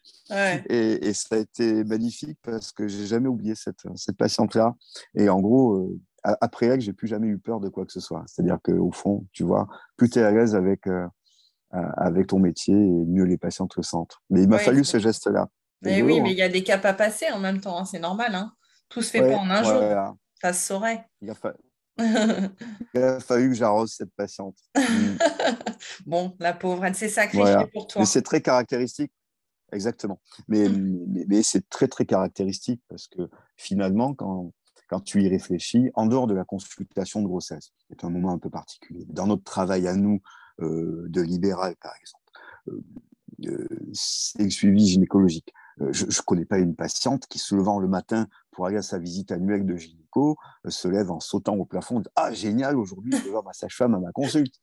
Et, 0.70 1.14
ça 1.14 1.36
a 1.36 1.38
été 1.40 1.84
magnifique 1.84 2.38
parce 2.42 2.72
que 2.72 2.88
j'ai 2.88 3.06
jamais 3.06 3.28
oublié 3.28 3.56
cette, 3.56 3.86
cette 3.96 4.18
patiente-là. 4.18 4.76
Et 5.16 5.30
en 5.30 5.40
gros, 5.40 5.76
euh, 5.76 6.00
après 6.24 6.68
elle, 6.68 6.82
j'ai 6.82 6.94
plus 6.94 7.08
jamais 7.08 7.28
eu 7.28 7.38
peur 7.38 7.60
de 7.60 7.70
quoi 7.70 7.86
que 7.86 7.92
ce 7.92 8.00
soit. 8.00 8.24
C'est-à-dire 8.28 8.58
qu'au 8.64 8.92
fond, 8.92 9.26
tu 9.32 9.44
vois, 9.44 9.68
plus 9.98 10.10
tu 10.10 10.20
es 10.20 10.24
à 10.24 10.32
l'aise 10.32 10.56
avec, 10.56 10.88
euh, 10.88 11.08
euh, 11.74 11.82
avec 11.98 12.28
ton 12.28 12.40
métier, 12.40 12.76
et 12.76 13.06
mieux 13.06 13.26
les 13.26 13.38
patients 13.38 13.68
te 13.68 13.82
sentent. 13.82 14.18
Mais 14.30 14.44
il 14.44 14.50
m'a 14.50 14.60
fallu 14.60 14.84
ce 14.84 15.00
geste-là. 15.00 15.48
Mais 15.82 16.02
oui, 16.02 16.22
mais 16.22 16.32
il 16.32 16.38
y 16.38 16.42
a 16.42 16.50
des 16.50 16.64
caps 16.64 16.86
à 16.86 16.94
passer 16.94 17.30
en 17.32 17.40
même 17.40 17.60
temps, 17.60 17.78
hein, 17.78 17.86
c'est 17.86 18.00
normal. 18.00 18.36
Hein. 18.36 18.54
Tout 18.90 19.02
se 19.02 19.12
fait 19.12 19.22
pas 19.22 19.38
en 19.38 19.50
un 19.50 19.64
jour. 19.64 20.16
Ça 20.44 20.52
se 20.52 20.68
saurait. 20.68 21.08
Il 21.22 21.30
a, 21.30 21.36
il 22.94 23.02
a 23.02 23.20
fallu 23.22 23.50
que 23.50 23.56
j'arrose 23.56 23.94
cette 23.94 24.14
patiente. 24.16 24.58
Bon, 26.06 26.36
la 26.40 26.54
pauvre, 26.54 26.86
elle 26.86 26.96
s'est 26.96 27.10
sacrifiée 27.10 27.68
pour 27.74 27.88
toi. 27.88 28.02
Mais 28.02 28.06
c'est 28.06 28.22
très 28.22 28.42
caractéristique. 28.42 29.12
Exactement. 29.72 30.20
Mais, 30.48 30.68
mm. 30.70 31.06
mais, 31.08 31.26
mais 31.28 31.44
c'est 31.44 31.68
très, 31.70 31.88
très 31.88 32.06
caractéristique 32.06 32.82
parce 32.90 33.08
que 33.08 33.30
finalement, 33.58 34.14
quand, 34.14 34.54
quand 34.88 35.02
tu 35.02 35.22
y 35.24 35.30
réfléchis, 35.30 35.92
en 35.96 36.06
dehors 36.06 36.28
de 36.28 36.34
la 36.34 36.46
consultation 36.46 37.22
de 37.22 37.28
grossesse, 37.28 37.72
qui 37.88 37.94
est 37.94 38.06
un 38.06 38.10
moment 38.10 38.32
un 38.32 38.38
peu 38.38 38.50
particulier, 38.50 39.06
dans 39.10 39.28
notre 39.28 39.44
travail 39.44 39.88
à 39.88 39.96
nous 39.96 40.22
euh, 40.62 41.06
de 41.10 41.22
libéral, 41.22 41.76
par 41.82 41.94
exemple, 42.00 42.24
euh, 42.68 43.50
euh 43.50 43.68
c'est 43.94 44.44
le 44.44 44.50
suivi 44.50 44.88
gynécologique. 44.88 45.54
Euh, 45.82 45.92
je 45.92 46.06
ne 46.06 46.26
connais 46.26 46.46
pas 46.46 46.60
une 46.60 46.76
patiente 46.76 47.28
qui, 47.28 47.40
se 47.40 47.56
levant 47.56 47.80
le 47.80 47.88
matin 47.88 48.28
pour 48.54 48.66
aller 48.66 48.78
à 48.78 48.82
sa 48.82 49.00
visite 49.00 49.32
annuelle 49.32 49.66
de 49.66 49.76
gynéco, 49.76 50.38
se 50.68 50.88
lève 50.88 51.12
en 51.12 51.20
sautant 51.20 51.56
au 51.56 51.66
plafond 51.66 52.00
dit 52.00 52.10
Ah, 52.16 52.32
génial, 52.32 52.78
aujourd'hui, 52.78 53.12
je 53.16 53.24
vais 53.24 53.30
voir 53.30 53.44
ma 53.44 53.54
sage-femme 53.54 53.96
à 53.96 54.00
ma 54.00 54.12
consulte. 54.12 54.56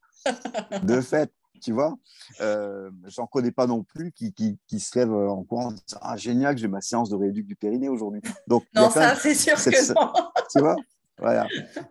De 0.82 1.00
fait, 1.00 1.32
tu 1.60 1.72
vois. 1.72 1.96
Euh, 2.40 2.90
J'en 3.06 3.26
connais 3.26 3.52
pas 3.52 3.66
non 3.66 3.82
plus 3.82 4.12
qui, 4.12 4.32
qui, 4.32 4.58
qui 4.66 4.80
se 4.80 4.98
lèvent 4.98 5.12
en 5.12 5.42
courant 5.44 5.74
Ah, 6.00 6.16
génial, 6.16 6.56
j'ai 6.56 6.68
ma 6.68 6.80
séance 6.80 7.10
de 7.10 7.16
rééduc 7.16 7.46
du 7.46 7.56
périnée 7.56 7.88
aujourd'hui. 7.88 8.22
Donc, 8.46 8.64
non, 8.74 8.90
ça, 8.90 9.14
c'est 9.16 9.34
sûr 9.34 9.56
que 9.56 9.94
non. 9.94 10.12
Tu 10.50 10.60
vois 10.60 10.76
Voilà. 11.18 11.46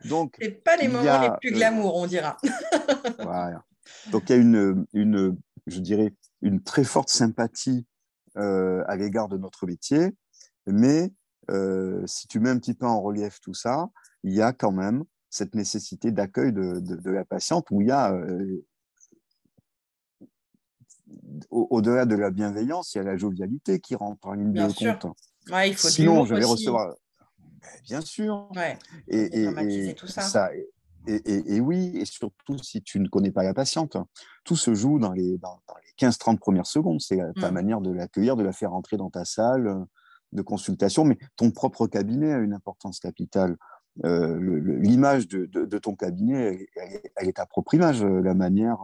Donc, 0.06 0.36
c'est 0.40 0.64
pas 0.64 0.78
les 0.78 0.88
moments 0.88 1.22
les 1.22 1.32
plus 1.40 1.52
glamour, 1.52 1.96
on 1.96 2.08
dira. 2.08 2.38
voilà. 3.20 3.64
Donc, 4.12 4.30
il 4.30 4.36
y 4.36 4.40
a 4.40 4.42
une, 4.42 4.86
une, 4.94 5.38
je 5.68 5.80
dirais, 5.80 6.14
une 6.42 6.62
très 6.62 6.84
forte 6.84 7.10
sympathie 7.10 7.86
euh, 8.38 8.84
à 8.88 8.96
l'égard 8.96 9.28
de 9.28 9.38
notre 9.38 9.66
métier, 9.66 10.16
mais 10.68 11.12
euh, 11.50 12.04
si 12.06 12.28
tu 12.28 12.40
mets 12.40 12.50
un 12.50 12.58
petit 12.58 12.74
peu 12.74 12.86
en 12.86 13.02
relief 13.02 13.40
tout 13.42 13.54
ça, 13.54 13.90
il 14.24 14.34
y 14.34 14.42
a 14.42 14.54
quand 14.54 14.72
même 14.72 15.04
cette 15.30 15.56
nécessité 15.56 16.12
d'accueil 16.12 16.54
de, 16.54 16.80
de, 16.80 16.96
de, 16.96 17.12
la 17.12 17.24
patiente 17.24 17.68
où 17.72 17.82
il 17.82 17.88
y 17.88 17.92
a 17.92 18.12
euh, 18.12 18.66
au-delà 21.50 22.06
de 22.06 22.16
la 22.16 22.32
bienveillance, 22.32 22.94
il 22.94 23.00
y 23.00 23.02
a 23.02 23.04
la 23.04 23.18
jovialité 23.18 23.80
qui 23.80 23.96
rentre 23.96 24.28
en 24.28 24.34
ligne 24.34 24.54
de 24.54 24.98
compte. 24.98 25.16
Ouais, 25.52 25.70
il 25.70 25.76
faut 25.76 25.90
Sinon, 25.90 26.26
je 26.26 26.36
vais 26.36 26.46
recevoir. 26.46 26.96
Ben, 27.40 27.68
bien 27.84 28.02
sûr. 28.02 28.50
Ouais. 28.56 28.78
Et, 29.08 29.44
et, 29.44 29.94
tout 29.96 30.08
ça. 30.08 30.52
et, 31.08 31.60
oui, 31.60 31.92
et 31.96 32.06
surtout 32.06 32.58
si 32.60 32.82
tu 32.82 33.00
ne 33.00 33.08
connais 33.08 33.32
pas 33.32 33.44
la 33.44 33.54
patiente, 33.54 33.98
tout 34.44 34.56
se 34.56 34.74
joue 34.74 35.00
dans 35.00 35.12
les, 35.12 35.38
dans, 35.38 35.60
les 35.84 36.08
15-30 36.08 36.38
premières 36.38 36.68
secondes. 36.68 37.02
C'est 37.02 37.20
ta 37.40 37.52
mm. 37.52 37.54
manière 37.54 37.82
de 37.82 37.92
l'accueillir, 37.92 38.36
de 38.36 38.44
la 38.44 38.54
faire 38.54 38.74
entrer 38.74 38.98
dans 38.98 39.10
ta 39.10 39.26
salle 39.26 39.68
euh, 39.68 39.86
de 40.32 40.42
consultation. 40.42 41.06
Mais 41.06 41.18
ton 41.36 41.52
propre 41.52 41.88
cabinet 41.88 42.34
a 42.34 42.38
une 42.38 42.54
importance 42.54 43.00
capitale. 43.00 43.58
Euh, 44.06 44.80
l'image 44.82 45.28
de, 45.28 45.46
de, 45.46 45.78
ton 45.78 45.96
cabinet, 45.96 46.68
elle, 46.76 47.02
elle, 47.16 47.28
est 47.28 47.38
ta 47.38 47.46
propre 47.46 47.74
image, 47.74 48.04
euh, 48.04 48.22
la 48.22 48.34
manière 48.34 48.78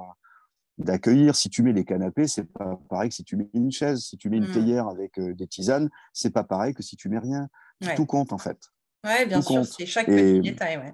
d'accueillir. 0.77 1.35
Si 1.35 1.49
tu 1.49 1.63
mets 1.63 1.73
des 1.73 1.85
canapés, 1.85 2.27
c'est 2.27 2.43
pas 2.43 2.79
pareil 2.89 3.09
que 3.09 3.15
si 3.15 3.23
tu 3.23 3.37
mets 3.37 3.49
une 3.53 3.71
chaise. 3.71 4.01
Si 4.01 4.17
tu 4.17 4.29
mets 4.29 4.37
une 4.37 4.47
mmh. 4.47 4.53
théière 4.53 4.87
avec 4.87 5.17
euh, 5.19 5.33
des 5.33 5.47
tisanes, 5.47 5.89
c'est 6.13 6.31
pas 6.31 6.43
pareil 6.43 6.73
que 6.73 6.83
si 6.83 6.95
tu 6.95 7.09
mets 7.09 7.19
rien. 7.19 7.47
Tout 7.95 8.05
compte 8.05 8.33
en 8.33 8.37
fait. 8.37 8.57
Oui, 9.03 9.25
bien 9.27 9.41
sûr, 9.41 9.65
c'est 9.65 9.85
chaque 9.85 10.07
petit 10.07 10.41
détail. 10.41 10.77
Ouais. 10.77 10.93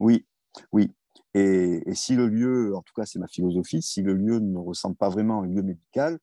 Oui, 0.00 0.26
oui. 0.72 0.92
Et, 1.34 1.88
et, 1.88 1.94
si 1.94 2.16
le 2.16 2.26
lieu, 2.26 2.74
en 2.74 2.82
tout 2.82 2.94
cas 2.94 3.06
c'est 3.06 3.20
ma 3.20 3.28
philosophie, 3.28 3.82
si 3.82 4.02
le 4.02 4.14
lieu 4.14 4.40
ne 4.40 4.58
ressemble 4.58 4.96
pas 4.96 5.08
vraiment 5.08 5.40
à 5.40 5.44
un 5.44 5.46
lieu 5.46 5.62
médical, 5.62 6.18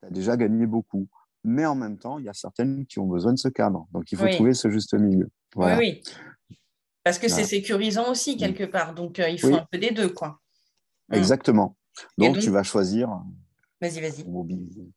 tu 0.00 0.06
as 0.06 0.10
déjà 0.10 0.36
gagné 0.36 0.66
beaucoup. 0.66 1.08
Mais 1.44 1.66
en 1.66 1.74
même 1.74 1.98
temps, 1.98 2.18
il 2.18 2.24
y 2.24 2.28
a 2.28 2.34
certaines 2.34 2.86
qui 2.86 2.98
ont 2.98 3.06
besoin 3.06 3.32
de 3.32 3.38
ce 3.38 3.48
cadre. 3.48 3.86
Donc 3.92 4.10
il 4.10 4.18
faut 4.18 4.28
trouver 4.28 4.54
ce 4.54 4.70
juste 4.70 4.94
milieu. 4.94 5.28
Oui, 5.56 5.70
oui. 5.78 6.02
Parce 7.04 7.18
que 7.18 7.28
c'est 7.28 7.44
sécurisant 7.44 8.10
aussi, 8.10 8.36
quelque 8.36 8.64
part. 8.64 8.94
Donc 8.94 9.20
euh, 9.20 9.28
il 9.28 9.38
faut 9.38 9.54
un 9.54 9.66
peu 9.70 9.78
des 9.78 9.90
deux. 9.90 10.08
quoi. 10.08 10.40
Mmh. 11.10 11.14
Exactement. 11.14 11.76
Donc, 12.18 12.38
tu 12.38 12.50
vas 12.50 12.62
choisir. 12.62 13.08
Vas-y, 13.80 14.00
vas-y. 14.00 14.24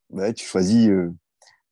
Ouais, 0.10 0.34
tu 0.34 0.46
choisis. 0.46 0.88
Euh, 0.88 1.14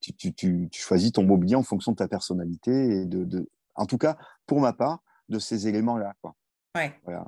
tu, 0.01 0.13
tu, 0.13 0.33
tu, 0.33 0.69
choisis 0.71 1.11
ton 1.13 1.23
mobilier 1.23 1.55
en 1.55 1.63
fonction 1.63 1.91
de 1.91 1.97
ta 1.97 2.07
personnalité 2.07 2.71
et 2.71 3.05
de, 3.05 3.23
de 3.23 3.49
en 3.75 3.85
tout 3.85 3.97
cas, 3.97 4.17
pour 4.45 4.59
ma 4.59 4.73
part, 4.73 5.03
de 5.29 5.39
ces 5.39 5.67
éléments-là. 5.67 6.13
Quoi. 6.21 6.35
Ouais. 6.75 6.93
Voilà. 7.03 7.25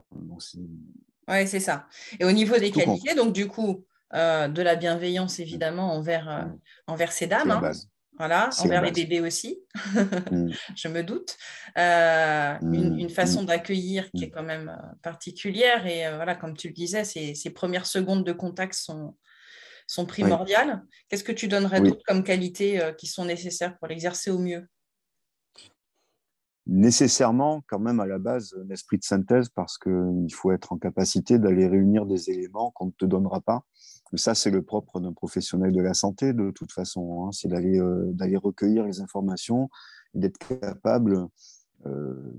ouais, 1.27 1.45
c'est 1.45 1.59
ça. 1.59 1.87
Et 2.19 2.25
au 2.25 2.31
niveau 2.31 2.57
des 2.57 2.71
qualités, 2.71 3.15
donc 3.15 3.33
du 3.33 3.47
coup, 3.47 3.85
euh, 4.13 4.47
de 4.47 4.61
la 4.61 4.75
bienveillance 4.75 5.39
évidemment 5.39 5.93
envers, 5.93 6.29
euh, 6.29 6.41
mmh. 6.43 6.59
envers 6.87 7.11
ces 7.11 7.27
dames. 7.27 7.51
Hein. 7.51 7.71
Voilà, 8.19 8.49
envers 8.63 8.81
les 8.81 8.91
bébés 8.91 9.19
aussi, 9.19 9.59
mm. 10.31 10.49
je 10.75 10.87
me 10.87 11.03
doute. 11.03 11.37
Euh, 11.77 12.55
mm. 12.61 12.97
une, 12.97 13.09
façon 13.11 13.43
mm. 13.43 13.45
d'accueillir 13.45 14.09
qui 14.09 14.23
est 14.23 14.31
quand 14.31 14.41
même 14.41 14.75
particulière. 15.03 15.85
Et 15.85 16.09
voilà, 16.15 16.33
comme 16.33 16.57
tu 16.57 16.69
le 16.69 16.73
disais, 16.73 17.03
ces, 17.03 17.35
ces, 17.35 17.51
premières 17.51 17.85
secondes 17.85 18.25
de 18.25 18.33
contact 18.33 18.73
sont, 18.73 19.15
sont 19.85 20.07
primordiales. 20.07 20.81
Qu'est-ce 21.09 21.23
que 21.23 21.31
tu 21.31 21.47
donnerais 21.47 21.79
d'autre 21.79 22.01
comme 22.07 22.23
qualités 22.23 22.81
qui 22.97 23.05
sont 23.05 23.23
nécessaires 23.23 23.77
pour 23.77 23.87
l'exercer 23.87 24.31
au 24.31 24.39
mieux? 24.39 24.67
Nécessairement, 26.69 27.63
quand 27.67 27.79
même, 27.79 27.99
à 27.99 28.05
la 28.05 28.19
base, 28.19 28.53
l'esprit 28.67 28.97
de 28.97 29.03
synthèse, 29.03 29.49
parce 29.49 29.77
qu'il 29.77 30.33
faut 30.33 30.51
être 30.51 30.73
en 30.73 30.77
capacité 30.77 31.39
d'aller 31.39 31.67
réunir 31.67 32.05
des 32.05 32.29
éléments 32.29 32.71
qu'on 32.71 32.87
ne 32.87 32.91
te 32.91 33.05
donnera 33.05 33.41
pas 33.41 33.63
ça, 34.15 34.35
c'est 34.35 34.51
le 34.51 34.61
propre 34.61 34.99
d'un 35.01 35.11
professionnel 35.11 35.73
de 35.73 35.81
la 35.81 35.93
santé, 35.93 36.31
de 36.31 36.51
toute 36.51 36.71
façon. 36.71 37.25
Hein. 37.25 37.31
c'est 37.33 37.49
d'aller 37.49 37.79
euh, 37.79 38.11
d'aller 38.13 38.37
recueillir 38.37 38.85
les 38.85 39.01
informations 39.01 39.69
d'être 40.13 40.37
capable 40.37 41.27
euh, 41.85 42.33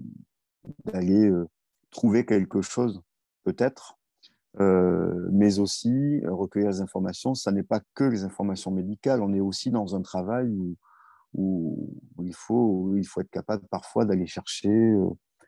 d'aller 0.86 1.28
euh, 1.28 1.46
trouver 1.90 2.24
quelque 2.24 2.62
chose, 2.62 3.02
peut-être, 3.44 3.98
mais 4.60 5.60
aussi 5.60 6.20
recueillir 6.26 6.70
les 6.70 6.80
informations. 6.80 7.34
Ça 7.34 7.52
n'est 7.52 7.62
pas 7.62 7.80
que 7.94 8.04
les 8.04 8.24
informations 8.24 8.72
médicales. 8.72 9.22
On 9.22 9.32
est 9.32 9.40
aussi 9.40 9.70
dans 9.70 9.94
un 9.94 10.02
travail 10.02 10.48
où, 10.48 10.74
il, 11.34 12.34
faut, 12.34 12.96
il 12.96 13.06
faut 13.06 13.20
être 13.20 13.30
capable 13.30 13.66
parfois 13.68 14.04
d'aller 14.04 14.26
chercher 14.26 14.68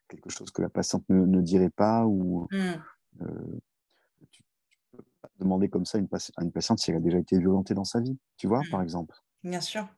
quelque 0.08 0.30
chose 0.30 0.50
que 0.50 0.62
la 0.62 0.68
patiente 0.68 1.04
ne, 1.08 1.40
dirait 1.40 1.70
pas 1.70 2.06
ou. 2.06 2.48
Mmh 2.50 2.76
demander 5.40 5.68
comme 5.68 5.86
ça 5.86 5.98
à 5.98 6.42
une 6.42 6.52
patiente 6.52 6.78
si 6.78 6.90
elle 6.90 6.98
a 6.98 7.00
déjà 7.00 7.18
été 7.18 7.38
violentée 7.38 7.74
dans 7.74 7.84
sa 7.84 8.00
vie, 8.00 8.16
tu 8.36 8.46
vois, 8.46 8.60
par 8.70 8.82
exemple. 8.82 9.16
Bien 9.42 9.60
sûr. 9.60 9.88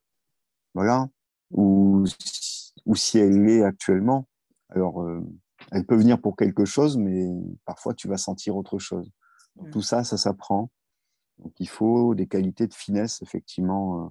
Voilà. 0.75 1.09
Ou, 1.51 2.05
ou 2.87 2.97
si 2.97 3.19
elle 3.19 3.43
l'est 3.43 3.63
actuellement. 3.63 4.27
Alors, 4.71 5.03
euh, 5.03 5.21
elle 5.71 5.85
peut 5.85 5.97
venir 5.97 6.21
pour 6.21 6.37
quelque 6.37 6.65
chose, 6.65 6.97
mais 6.97 7.29
parfois 7.65 7.95
tu 7.95 8.09
vas 8.09 8.17
sentir 8.17 8.57
autre 8.57 8.79
chose. 8.79 9.11
Mm. 9.57 9.71
Tout 9.71 9.83
ça, 9.83 10.05
ça 10.05 10.17
s'apprend. 10.17 10.71
Donc, 11.39 11.53
il 11.59 11.69
faut 11.69 12.15
des 12.15 12.27
qualités 12.27 12.67
de 12.67 12.75
finesse, 12.75 13.21
effectivement, 13.23 14.07
euh, 14.07 14.09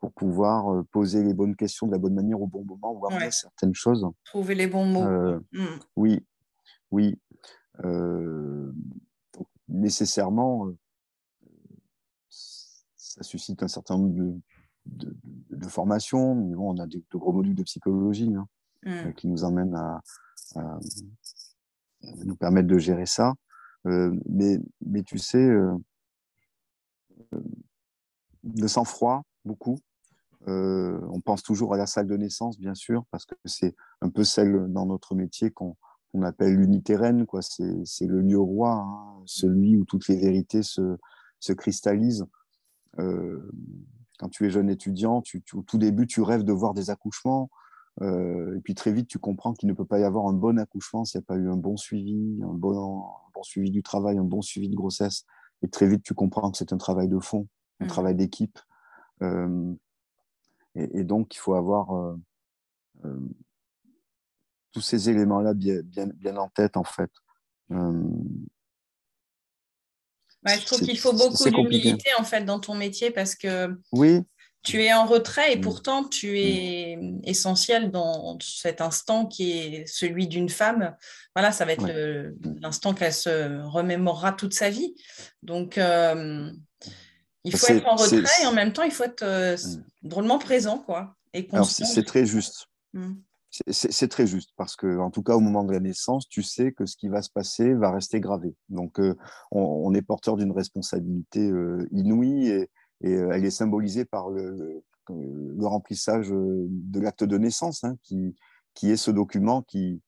pour 0.00 0.12
pouvoir 0.12 0.72
euh, 0.72 0.82
poser 0.92 1.22
les 1.24 1.34
bonnes 1.34 1.56
questions 1.56 1.86
de 1.86 1.92
la 1.92 1.98
bonne 1.98 2.14
manière 2.14 2.40
au 2.40 2.46
bon 2.46 2.64
moment, 2.64 2.94
voir 2.94 3.12
certaines 3.32 3.74
choses. 3.74 4.06
Trouver 4.24 4.54
les 4.54 4.66
bons 4.66 4.86
mots. 4.86 5.40
Mm. 5.52 5.78
Oui, 5.96 6.24
oui 6.90 7.18
nécessairement, 9.68 10.66
euh, 10.66 10.76
ça 12.30 13.22
suscite 13.22 13.62
un 13.62 13.68
certain 13.68 13.98
nombre 13.98 14.40
de, 14.86 15.16
de, 15.50 15.68
formations. 15.68 16.32
on 16.32 16.78
a 16.78 16.86
de, 16.86 17.02
gros 17.12 17.32
modules 17.32 17.54
de 17.54 17.62
psychologie 17.62 18.34
hein, 18.34 18.48
mm. 18.84 18.90
euh, 18.90 19.12
qui 19.12 19.28
nous 19.28 19.44
emmènent 19.44 19.74
à, 19.74 20.02
nous 22.24 22.36
permettre 22.36 22.68
de 22.68 22.78
gérer 22.78 23.06
ça. 23.06 23.34
Euh, 23.86 24.14
mais, 24.28 24.58
mais 24.80 25.02
tu 25.02 25.18
sais, 25.18 25.46
le 28.44 28.68
sang-froid, 28.68 29.22
beaucoup. 29.44 29.78
On 30.48 31.20
pense 31.20 31.42
toujours 31.42 31.74
à 31.74 31.76
la 31.76 31.86
salle 31.86 32.06
de 32.06 32.16
naissance, 32.16 32.58
bien 32.58 32.74
sûr, 32.74 33.04
parce 33.10 33.26
que 33.26 33.34
c'est 33.44 33.74
un 34.00 34.08
peu 34.08 34.24
celle 34.24 34.66
dans 34.68 34.86
notre 34.86 35.14
métier 35.14 35.50
qu'on 35.50 35.76
appelle 36.22 36.56
l'uniterraine, 36.56 37.26
quoi. 37.26 37.40
C'est 37.42 38.06
le 38.06 38.20
lieu 38.20 38.38
roi, 38.38 38.72
hein, 38.72 39.22
celui 39.26 39.76
où 39.76 39.84
toutes 39.84 40.08
les 40.08 40.16
vérités 40.16 40.62
se, 40.62 40.96
se 41.40 41.52
cristallisent. 41.52 42.26
Euh, 42.98 43.50
quand 44.18 44.28
tu 44.28 44.46
es 44.46 44.50
jeune 44.50 44.68
étudiant, 44.68 45.22
tu, 45.22 45.42
au 45.54 45.62
tout 45.62 45.78
début, 45.78 46.06
tu 46.06 46.22
rêves 46.22 46.44
de 46.44 46.52
voir 46.52 46.74
des 46.74 46.90
accouchements. 46.90 47.50
Euh, 48.00 48.56
et 48.56 48.60
puis 48.60 48.74
très 48.74 48.92
vite, 48.92 49.08
tu 49.08 49.18
comprends 49.18 49.54
qu'il 49.54 49.68
ne 49.68 49.74
peut 49.74 49.84
pas 49.84 49.98
y 49.98 50.04
avoir 50.04 50.26
un 50.26 50.32
bon 50.32 50.58
accouchement 50.58 51.04
s'il 51.04 51.20
n'y 51.20 51.24
a 51.24 51.26
pas 51.26 51.36
eu 51.36 51.50
un 51.50 51.56
bon 51.56 51.76
suivi, 51.76 52.40
un 52.42 52.54
bon, 52.54 53.02
bon, 53.34 53.42
suivi 53.42 53.70
du 53.70 53.82
travail, 53.82 54.18
un 54.18 54.24
bon 54.24 54.42
suivi 54.42 54.68
de 54.68 54.74
grossesse. 54.74 55.24
Et 55.62 55.68
très 55.68 55.86
vite, 55.88 56.02
tu 56.02 56.14
comprends 56.14 56.50
que 56.50 56.58
c'est 56.58 56.72
un 56.72 56.76
travail 56.78 57.08
de 57.08 57.18
fond, 57.18 57.48
un 57.80 57.84
mmh. 57.84 57.88
travail 57.88 58.14
d'équipe. 58.14 58.58
Euh, 59.22 59.74
et, 60.78 61.04
donc, 61.04 61.34
il 61.34 61.38
faut 61.38 61.54
avoir 61.54 62.16
tous 64.72 64.80
ces 64.80 65.10
éléments-là 65.10 65.54
bien, 65.54 65.80
bien, 65.82 66.06
bien, 66.06 66.36
en 66.36 66.48
tête, 66.48 66.76
en 66.76 66.84
fait. 66.84 67.10
je 67.70 67.76
trouve 70.66 70.80
qu'il 70.80 70.98
faut 70.98 71.12
beaucoup 71.12 71.50
d'humilité 71.50 72.10
en 72.18 72.24
fait 72.24 72.44
dans 72.44 72.60
ton 72.60 72.74
métier 72.74 73.10
parce 73.10 73.34
que 73.34 73.74
oui. 73.92 74.20
tu 74.62 74.82
es 74.82 74.92
en 74.92 75.06
retrait 75.06 75.52
et 75.52 75.56
mm. 75.56 75.60
pourtant 75.60 76.04
tu 76.04 76.28
mm. 76.28 76.36
es 76.36 76.98
essentiel 77.24 77.90
dans 77.90 78.38
cet 78.40 78.80
instant 78.80 79.26
qui 79.26 79.52
est 79.52 79.86
celui 79.86 80.28
d'une 80.28 80.48
femme. 80.48 80.96
Voilà, 81.34 81.52
ça 81.52 81.64
va 81.64 81.72
être 81.72 81.90
l'instant 82.60 82.94
qu'elle 82.94 83.12
se 83.12 83.62
remémorera 83.66 84.32
toute 84.32 84.54
sa 84.54 84.70
vie. 84.70 84.94
Donc 85.42 85.78
euh, 85.78 86.50
il 87.44 87.56
faut 87.56 87.72
être 87.72 87.86
en 87.86 87.96
retrait 87.96 88.42
et 88.42 88.46
en 88.46 88.52
même 88.52 88.72
temps 88.72 88.82
il 88.82 88.90
faut 88.90 89.04
être 89.04 89.22
euh, 89.22 89.56
mm. 89.56 90.08
drôlement 90.08 90.38
présent 90.38 90.78
quoi. 90.78 91.16
c'est 91.64 92.04
très 92.04 92.26
juste. 92.26 92.66
C'est 93.70 94.08
très 94.08 94.26
juste 94.26 94.50
parce 94.56 94.76
que, 94.76 94.98
en 94.98 95.10
tout 95.10 95.22
cas, 95.22 95.34
au 95.34 95.40
moment 95.40 95.64
de 95.64 95.72
la 95.72 95.80
naissance, 95.80 96.28
tu 96.28 96.42
sais 96.42 96.72
que 96.72 96.84
ce 96.84 96.96
qui 96.96 97.08
va 97.08 97.22
se 97.22 97.30
passer 97.30 97.72
va 97.72 97.90
rester 97.90 98.20
gravé. 98.20 98.54
Donc, 98.68 99.00
euh, 99.00 99.16
on, 99.50 99.92
est 99.94 100.02
porteur 100.02 100.36
d'une 100.36 100.52
responsabilité 100.52 101.48
euh, 101.48 101.88
inouïe 101.90 102.48
et, 102.48 102.70
elle 103.00 103.44
est 103.44 103.50
symbolisée 103.50 104.04
par 104.04 104.28
le, 104.28 104.84
remplissage 105.62 106.28
de 106.28 107.00
l'acte 107.00 107.24
de 107.24 107.38
naissance, 107.38 107.84
hein, 107.84 107.96
qui, 108.02 108.36
qui, 108.74 108.90
est 108.90 108.98
ce 108.98 109.10
document 109.10 109.62
qui, 109.62 110.02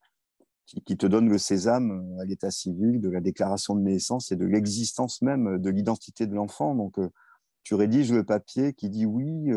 qui, 0.85 0.97
te 0.97 1.07
donne 1.07 1.29
le 1.29 1.39
sésame 1.39 2.17
à 2.21 2.25
l'état 2.25 2.51
civil 2.51 3.01
de 3.01 3.11
la 3.11 3.21
déclaration 3.21 3.75
de 3.75 3.81
naissance 3.81 4.33
et 4.33 4.37
de 4.37 4.47
l'existence 4.47 5.23
même 5.23 5.59
de 5.59 5.71
l'identité 5.71 6.27
de 6.27 6.35
l'enfant. 6.35 6.75
Donc, 6.75 6.97
tu 7.63 7.75
rédiges 7.75 8.13
le 8.13 8.25
papier 8.25 8.73
qui 8.73 8.89
dit 8.89 9.07
oui 9.07 9.51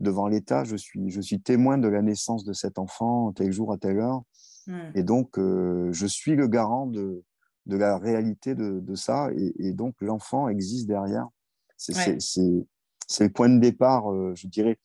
devant 0.00 0.26
l'État, 0.26 0.64
je 0.64 0.76
suis, 0.76 1.10
je 1.10 1.20
suis 1.20 1.40
témoin 1.40 1.78
de 1.78 1.88
la 1.88 2.02
naissance 2.02 2.44
de 2.44 2.52
cet 2.52 2.78
enfant 2.78 3.32
tel 3.32 3.52
jour 3.52 3.72
à 3.72 3.78
telle 3.78 3.98
heure. 3.98 4.22
Hmm. 4.66 4.90
Et 4.94 5.02
donc, 5.02 5.38
euh, 5.38 5.92
je 5.92 6.06
suis 6.06 6.34
le 6.34 6.48
garant 6.48 6.86
de, 6.86 7.22
de 7.66 7.76
la 7.76 7.98
réalité 7.98 8.54
de, 8.54 8.80
de 8.80 8.94
ça. 8.94 9.30
Et, 9.36 9.72
donc, 9.72 9.94
l'enfant 10.00 10.48
existe 10.48 10.86
derrière. 10.86 11.28
C'est 11.76 13.24
le 13.24 13.30
point 13.30 13.48
de 13.48 13.58
départ, 13.58 14.10
euh, 14.10 14.32
je 14.34 14.46
dirais, 14.48 14.78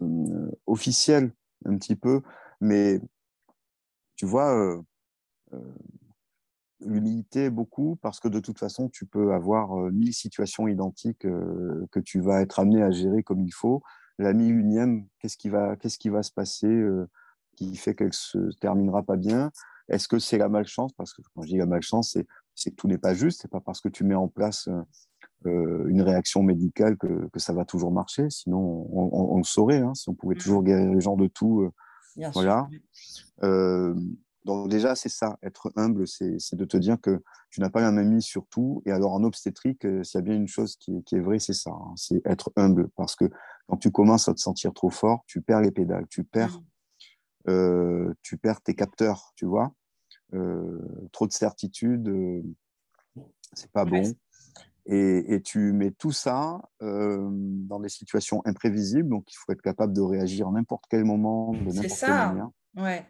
euh, 0.00 0.50
officiel 0.66 1.32
un 1.64 1.76
petit 1.76 1.96
peu. 1.96 2.22
Mais 2.60 3.00
tu 4.16 4.26
vois, 4.26 4.82
l'humilité 6.80 7.50
beaucoup 7.50 7.96
parce 8.02 8.20
que 8.20 8.28
de 8.28 8.40
toute 8.40 8.58
façon, 8.58 8.88
tu 8.88 9.06
peux 9.06 9.32
avoir 9.32 9.76
mille 9.92 10.14
situations 10.14 10.68
identiques 10.68 11.20
que 11.20 12.00
tu 12.00 12.20
vas 12.20 12.42
être 12.42 12.58
amené 12.58 12.82
à 12.82 12.90
gérer 12.90 13.22
comme 13.22 13.40
il 13.40 13.52
faut 13.52 13.82
la 14.18 14.32
mi-unième, 14.32 15.06
qu'est-ce 15.20 15.36
qui, 15.36 15.48
va, 15.48 15.76
qu'est-ce 15.76 15.98
qui 15.98 16.08
va 16.08 16.22
se 16.22 16.32
passer 16.32 16.66
euh, 16.66 17.08
qui 17.56 17.76
fait 17.76 17.94
qu'elle 17.94 18.12
se 18.12 18.50
terminera 18.58 19.02
pas 19.02 19.16
bien? 19.16 19.50
Est-ce 19.88 20.08
que 20.08 20.18
c'est 20.18 20.38
la 20.38 20.48
malchance? 20.48 20.92
Parce 20.94 21.12
que 21.12 21.22
quand 21.34 21.42
je 21.42 21.48
dis 21.48 21.58
la 21.58 21.66
malchance, 21.66 22.12
c'est, 22.12 22.26
c'est 22.54 22.70
que 22.70 22.76
tout 22.76 22.88
n'est 22.88 22.98
pas 22.98 23.14
juste. 23.14 23.42
C'est 23.42 23.50
pas 23.50 23.60
parce 23.60 23.80
que 23.80 23.88
tu 23.88 24.04
mets 24.04 24.14
en 24.14 24.28
place 24.28 24.68
euh, 24.68 24.82
euh, 25.46 25.86
une 25.88 26.02
réaction 26.02 26.42
médicale 26.42 26.96
que, 26.96 27.28
que, 27.28 27.38
ça 27.38 27.52
va 27.52 27.64
toujours 27.64 27.92
marcher. 27.92 28.28
Sinon, 28.30 28.88
on, 28.92 29.36
le 29.36 29.44
saurait. 29.44 29.80
Hein, 29.80 29.94
si 29.94 30.08
on 30.08 30.14
pouvait 30.14 30.34
toujours 30.34 30.62
mmh. 30.62 30.66
guérir 30.66 30.92
les 30.92 31.00
gens 31.00 31.16
de 31.16 31.28
tout. 31.28 31.70
Voilà. 32.32 32.68
Donc 34.46 34.68
déjà, 34.68 34.94
c'est 34.94 35.08
ça, 35.08 35.36
être 35.42 35.72
humble, 35.74 36.06
c'est 36.06 36.54
de 36.54 36.64
te 36.64 36.76
dire 36.76 37.00
que 37.00 37.20
tu 37.50 37.60
n'as 37.60 37.68
pas 37.68 37.80
la 37.80 37.90
même 37.90 38.12
mise 38.12 38.24
sur 38.24 38.46
tout. 38.46 38.80
Et 38.86 38.92
alors 38.92 39.12
en 39.12 39.24
obstétrique, 39.24 39.84
euh, 39.84 40.04
s'il 40.04 40.18
y 40.18 40.22
a 40.22 40.22
bien 40.22 40.36
une 40.36 40.46
chose 40.46 40.76
qui, 40.76 41.02
est 41.10 41.18
vraie, 41.18 41.40
c'est 41.40 41.52
ça, 41.52 41.72
hein, 41.72 41.92
c'est 41.96 42.24
être 42.24 42.52
humble. 42.54 42.88
Parce 42.94 43.16
que 43.16 43.24
quand 43.66 43.76
tu 43.76 43.90
commences 43.90 44.28
à 44.28 44.34
te 44.34 44.38
sentir 44.38 44.72
trop 44.72 44.88
fort, 44.88 45.24
tu 45.26 45.42
perds 45.42 45.62
les 45.62 45.72
pédales, 45.72 46.06
tu 46.08 46.22
perds, 46.22 46.60
mmh. 46.60 47.50
euh, 47.50 48.14
tu 48.22 48.38
perds 48.38 48.60
tes 48.60 48.76
capteurs, 48.76 49.32
tu 49.34 49.46
vois. 49.46 49.72
Euh, 50.32 50.78
trop 51.10 51.26
de 51.26 51.32
certitude, 51.32 52.08
c'est 53.52 53.72
pas 53.72 53.84
bon. 53.84 54.14
Et, 54.88 55.42
tu 55.44 55.72
mets 55.72 55.90
tout 55.90 56.12
ça 56.12 56.60
dans 56.80 57.80
des 57.80 57.88
situations 57.88 58.40
imprévisibles, 58.44 59.08
donc 59.08 59.24
il 59.32 59.36
faut 59.36 59.52
être 59.52 59.62
capable 59.62 59.92
de 59.92 60.00
réagir 60.00 60.48
à 60.48 60.52
n'importe 60.52 60.84
quel 60.88 61.04
moment, 61.04 61.52
de 61.52 61.72
n'importe 61.72 62.00
quelle 62.00 62.10
manière. 62.10 62.50
Ouais 62.76 63.04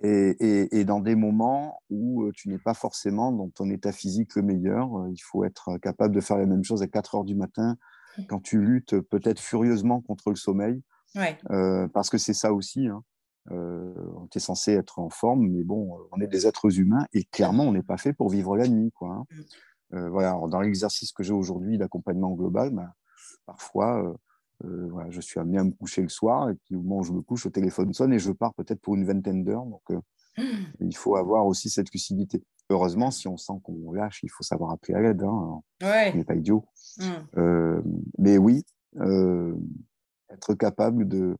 et, 0.00 0.84
dans 0.84 1.00
des 1.00 1.14
moments 1.14 1.82
où 1.90 2.24
euh, 2.24 2.32
tu 2.32 2.48
n'es 2.48 2.58
pas 2.58 2.74
forcément 2.74 3.32
dans 3.32 3.48
ton 3.48 3.68
état 3.70 3.92
physique 3.92 4.36
le 4.36 4.42
meilleur. 4.42 4.96
Euh, 4.96 5.10
il 5.10 5.18
faut 5.18 5.44
être 5.44 5.78
capable 5.78 6.14
de 6.14 6.20
faire 6.20 6.38
la 6.38 6.46
même 6.46 6.64
chose 6.64 6.82
à 6.82 6.86
4 6.86 7.16
heures 7.16 7.24
du 7.24 7.34
matin 7.34 7.76
quand 8.28 8.40
tu 8.40 8.60
luttes 8.60 8.98
peut-être 9.00 9.40
furieusement 9.40 10.00
contre 10.00 10.30
le 10.30 10.36
sommeil. 10.36 10.82
Euh, 11.50 11.88
parce 11.88 12.10
que 12.10 12.18
c'est 12.18 12.34
ça 12.34 12.52
aussi. 12.52 12.86
Hein. 12.86 13.02
tu 14.30 14.38
es 14.38 14.40
censé 14.40 14.72
être 14.72 14.98
en 14.98 15.08
forme, 15.08 15.48
mais 15.48 15.64
bon, 15.64 15.98
on 16.12 16.20
est 16.20 16.26
des 16.26 16.46
êtres 16.46 16.78
humains 16.78 17.06
et 17.12 17.24
clairement, 17.24 17.64
on 17.64 17.72
n'est 17.72 17.82
pas 17.82 17.96
fait 17.96 18.12
pour 18.12 18.28
vivre 18.28 18.56
la 18.56 18.68
nuit. 18.68 18.92
Quoi, 18.92 19.10
hein. 19.14 19.24
Voilà, 19.90 20.38
dans 20.48 20.60
l'exercice 20.60 21.12
que 21.12 21.22
j'ai 21.22 21.32
aujourd'hui 21.32 21.78
d'accompagnement 21.78 22.32
global, 22.34 22.70
bah, 22.70 22.94
parfois, 23.46 24.14
euh, 24.64 24.88
voilà, 24.90 25.10
je 25.10 25.20
suis 25.20 25.38
amené 25.38 25.58
à 25.58 25.64
me 25.64 25.70
coucher 25.70 26.02
le 26.02 26.08
soir 26.08 26.50
et 26.50 26.54
puis 26.54 26.74
au 26.74 26.82
moment 26.82 26.98
où 26.98 27.04
je 27.04 27.12
me 27.12 27.22
couche, 27.22 27.46
au 27.46 27.50
téléphone 27.50 27.92
sonne 27.92 28.12
et 28.12 28.18
je 28.18 28.32
pars 28.32 28.54
peut-être 28.54 28.80
pour 28.80 28.96
une 28.96 29.04
vingtaine 29.04 29.44
d'heures. 29.44 29.64
Donc, 29.64 29.82
euh, 29.90 30.00
mmh. 30.38 30.42
il 30.80 30.96
faut 30.96 31.16
avoir 31.16 31.46
aussi 31.46 31.70
cette 31.70 31.92
lucidité. 31.92 32.42
Heureusement, 32.70 33.10
si 33.10 33.28
on 33.28 33.36
sent 33.36 33.54
qu'on 33.62 33.92
lâche, 33.92 34.20
il 34.22 34.30
faut 34.30 34.42
savoir 34.42 34.72
appeler 34.72 34.94
à 34.94 35.00
l'aide. 35.00 35.22
Hein. 35.22 35.62
On 35.82 36.16
n'est 36.16 36.24
pas 36.24 36.34
idiot. 36.34 36.66
Mmh. 36.98 37.04
Euh, 37.38 37.82
mais 38.18 38.36
oui, 38.36 38.64
être 40.30 40.54
capable 40.54 41.06
de 41.06 41.36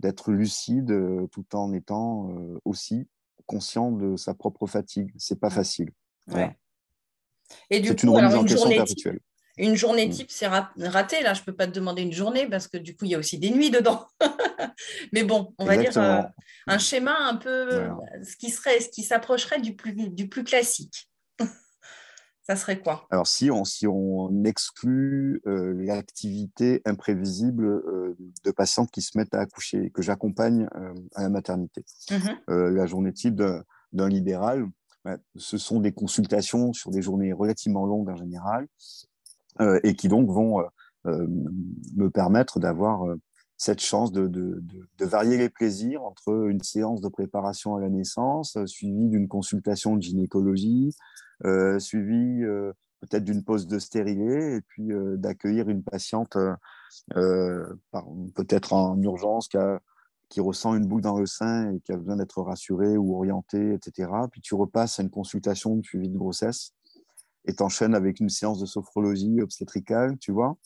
d'être 0.00 0.30
lucide 0.30 0.94
tout 1.32 1.56
en 1.56 1.72
étant 1.72 2.30
aussi 2.64 3.08
conscient 3.46 3.90
de 3.90 4.14
sa 4.14 4.32
propre 4.32 4.68
fatigue. 4.68 5.12
C'est 5.16 5.40
pas 5.40 5.48
mmh. 5.48 5.50
facile. 5.50 5.90
Et 7.70 7.80
du 7.80 7.94
coup, 7.94 8.06
une 8.08 8.16
alors, 8.16 8.42
une 8.42 8.48
journée, 8.48 8.80
une 9.58 9.74
journée 9.74 10.06
mm. 10.06 10.10
type, 10.10 10.30
c'est 10.30 10.46
raté. 10.46 11.22
Là, 11.22 11.34
je 11.34 11.40
ne 11.40 11.44
peux 11.44 11.52
pas 11.52 11.66
te 11.66 11.72
demander 11.72 12.02
une 12.02 12.12
journée 12.12 12.46
parce 12.46 12.68
que 12.68 12.78
du 12.78 12.96
coup, 12.96 13.04
il 13.04 13.10
y 13.10 13.14
a 13.14 13.18
aussi 13.18 13.38
des 13.38 13.50
nuits 13.50 13.70
dedans. 13.70 14.06
Mais 15.12 15.24
bon, 15.24 15.54
on 15.58 15.64
va 15.64 15.76
dire 15.76 15.96
euh, 15.96 16.22
un 16.66 16.78
schéma 16.78 17.16
un 17.20 17.36
peu, 17.36 17.88
ce 18.22 18.36
qui 18.36 18.50
serait, 18.50 18.80
ce 18.80 18.88
qui 18.88 19.02
s'approcherait 19.02 19.60
du 19.60 19.74
plus, 19.74 19.92
du 19.92 20.28
plus 20.28 20.44
classique. 20.44 21.10
Ça 22.42 22.56
serait 22.56 22.80
quoi? 22.80 23.06
Alors, 23.10 23.26
si 23.26 23.50
on, 23.50 23.64
si 23.64 23.86
on 23.86 24.44
exclut 24.44 25.42
euh, 25.46 25.74
l'activité 25.76 26.80
imprévisible 26.86 27.66
euh, 27.66 28.16
de 28.44 28.50
patientes 28.50 28.90
qui 28.90 29.02
se 29.02 29.18
mettent 29.18 29.34
à 29.34 29.40
accoucher, 29.40 29.90
que 29.90 30.00
j'accompagne 30.00 30.66
à 31.14 31.22
la 31.22 31.28
maternité, 31.28 31.84
mm-hmm. 32.08 32.70
la 32.70 32.86
journée 32.86 33.12
type 33.12 33.34
d'un 33.92 34.08
libéral, 34.08 34.66
ce 35.36 35.58
sont 35.58 35.80
des 35.80 35.92
consultations 35.92 36.72
sur 36.72 36.90
des 36.90 37.02
journées 37.02 37.32
relativement 37.32 37.86
longues 37.86 38.10
en 38.10 38.16
général, 38.16 38.66
euh, 39.60 39.80
et 39.82 39.94
qui 39.94 40.08
donc 40.08 40.30
vont 40.30 40.60
euh, 40.60 40.64
euh, 41.06 41.26
me 41.96 42.08
permettre 42.10 42.60
d'avoir 42.60 43.04
cette 43.56 43.80
chance 43.80 44.12
de, 44.12 44.62
varier 45.00 45.36
les 45.36 45.48
plaisirs 45.48 46.02
entre 46.02 46.48
une 46.48 46.62
séance 46.62 47.00
de 47.00 47.08
préparation 47.08 47.74
à 47.74 47.80
la 47.80 47.88
naissance, 47.88 48.56
suivie 48.66 49.08
d'une 49.08 49.26
consultation 49.26 49.96
de 49.96 50.02
gynécologie, 50.02 50.94
suivie 51.78 52.42
peut-être 53.00 53.24
d'une 53.24 53.42
pause 53.42 53.66
de 53.66 53.80
stérilet, 53.80 54.58
et 54.58 54.60
puis 54.60 54.90
d'accueillir 55.16 55.68
une 55.68 55.82
patiente 55.82 56.36
peut-être 57.14 58.72
en 58.72 59.00
urgence 59.02 59.48
qui, 59.48 59.56
a, 59.56 59.80
qui, 60.28 60.40
ressent 60.40 60.74
une 60.74 60.86
boule 60.86 61.02
dans 61.02 61.18
le 61.18 61.26
sein 61.26 61.72
et 61.72 61.80
qui 61.80 61.92
a 61.92 61.96
besoin 61.96 62.16
d'être 62.16 62.42
rassurée 62.42 62.96
ou 62.96 63.16
orientée, 63.16 63.74
etc. 63.74 64.10
Puis 64.30 64.40
tu 64.40 64.54
repasses 64.54 64.98
à 64.98 65.02
une 65.02 65.10
consultation 65.10 65.76
de 65.76 65.82
suivi 65.82 66.08
de 66.08 66.16
grossesse 66.16 66.72
et 67.46 67.54
t'enchaînes 67.54 67.94
avec 67.94 68.20
une 68.20 68.28
séance 68.28 68.60
de 68.60 68.66
sophrologie 68.66 69.40
obstétricale, 69.40 70.18
tu 70.18 70.32
vois. 70.32 70.56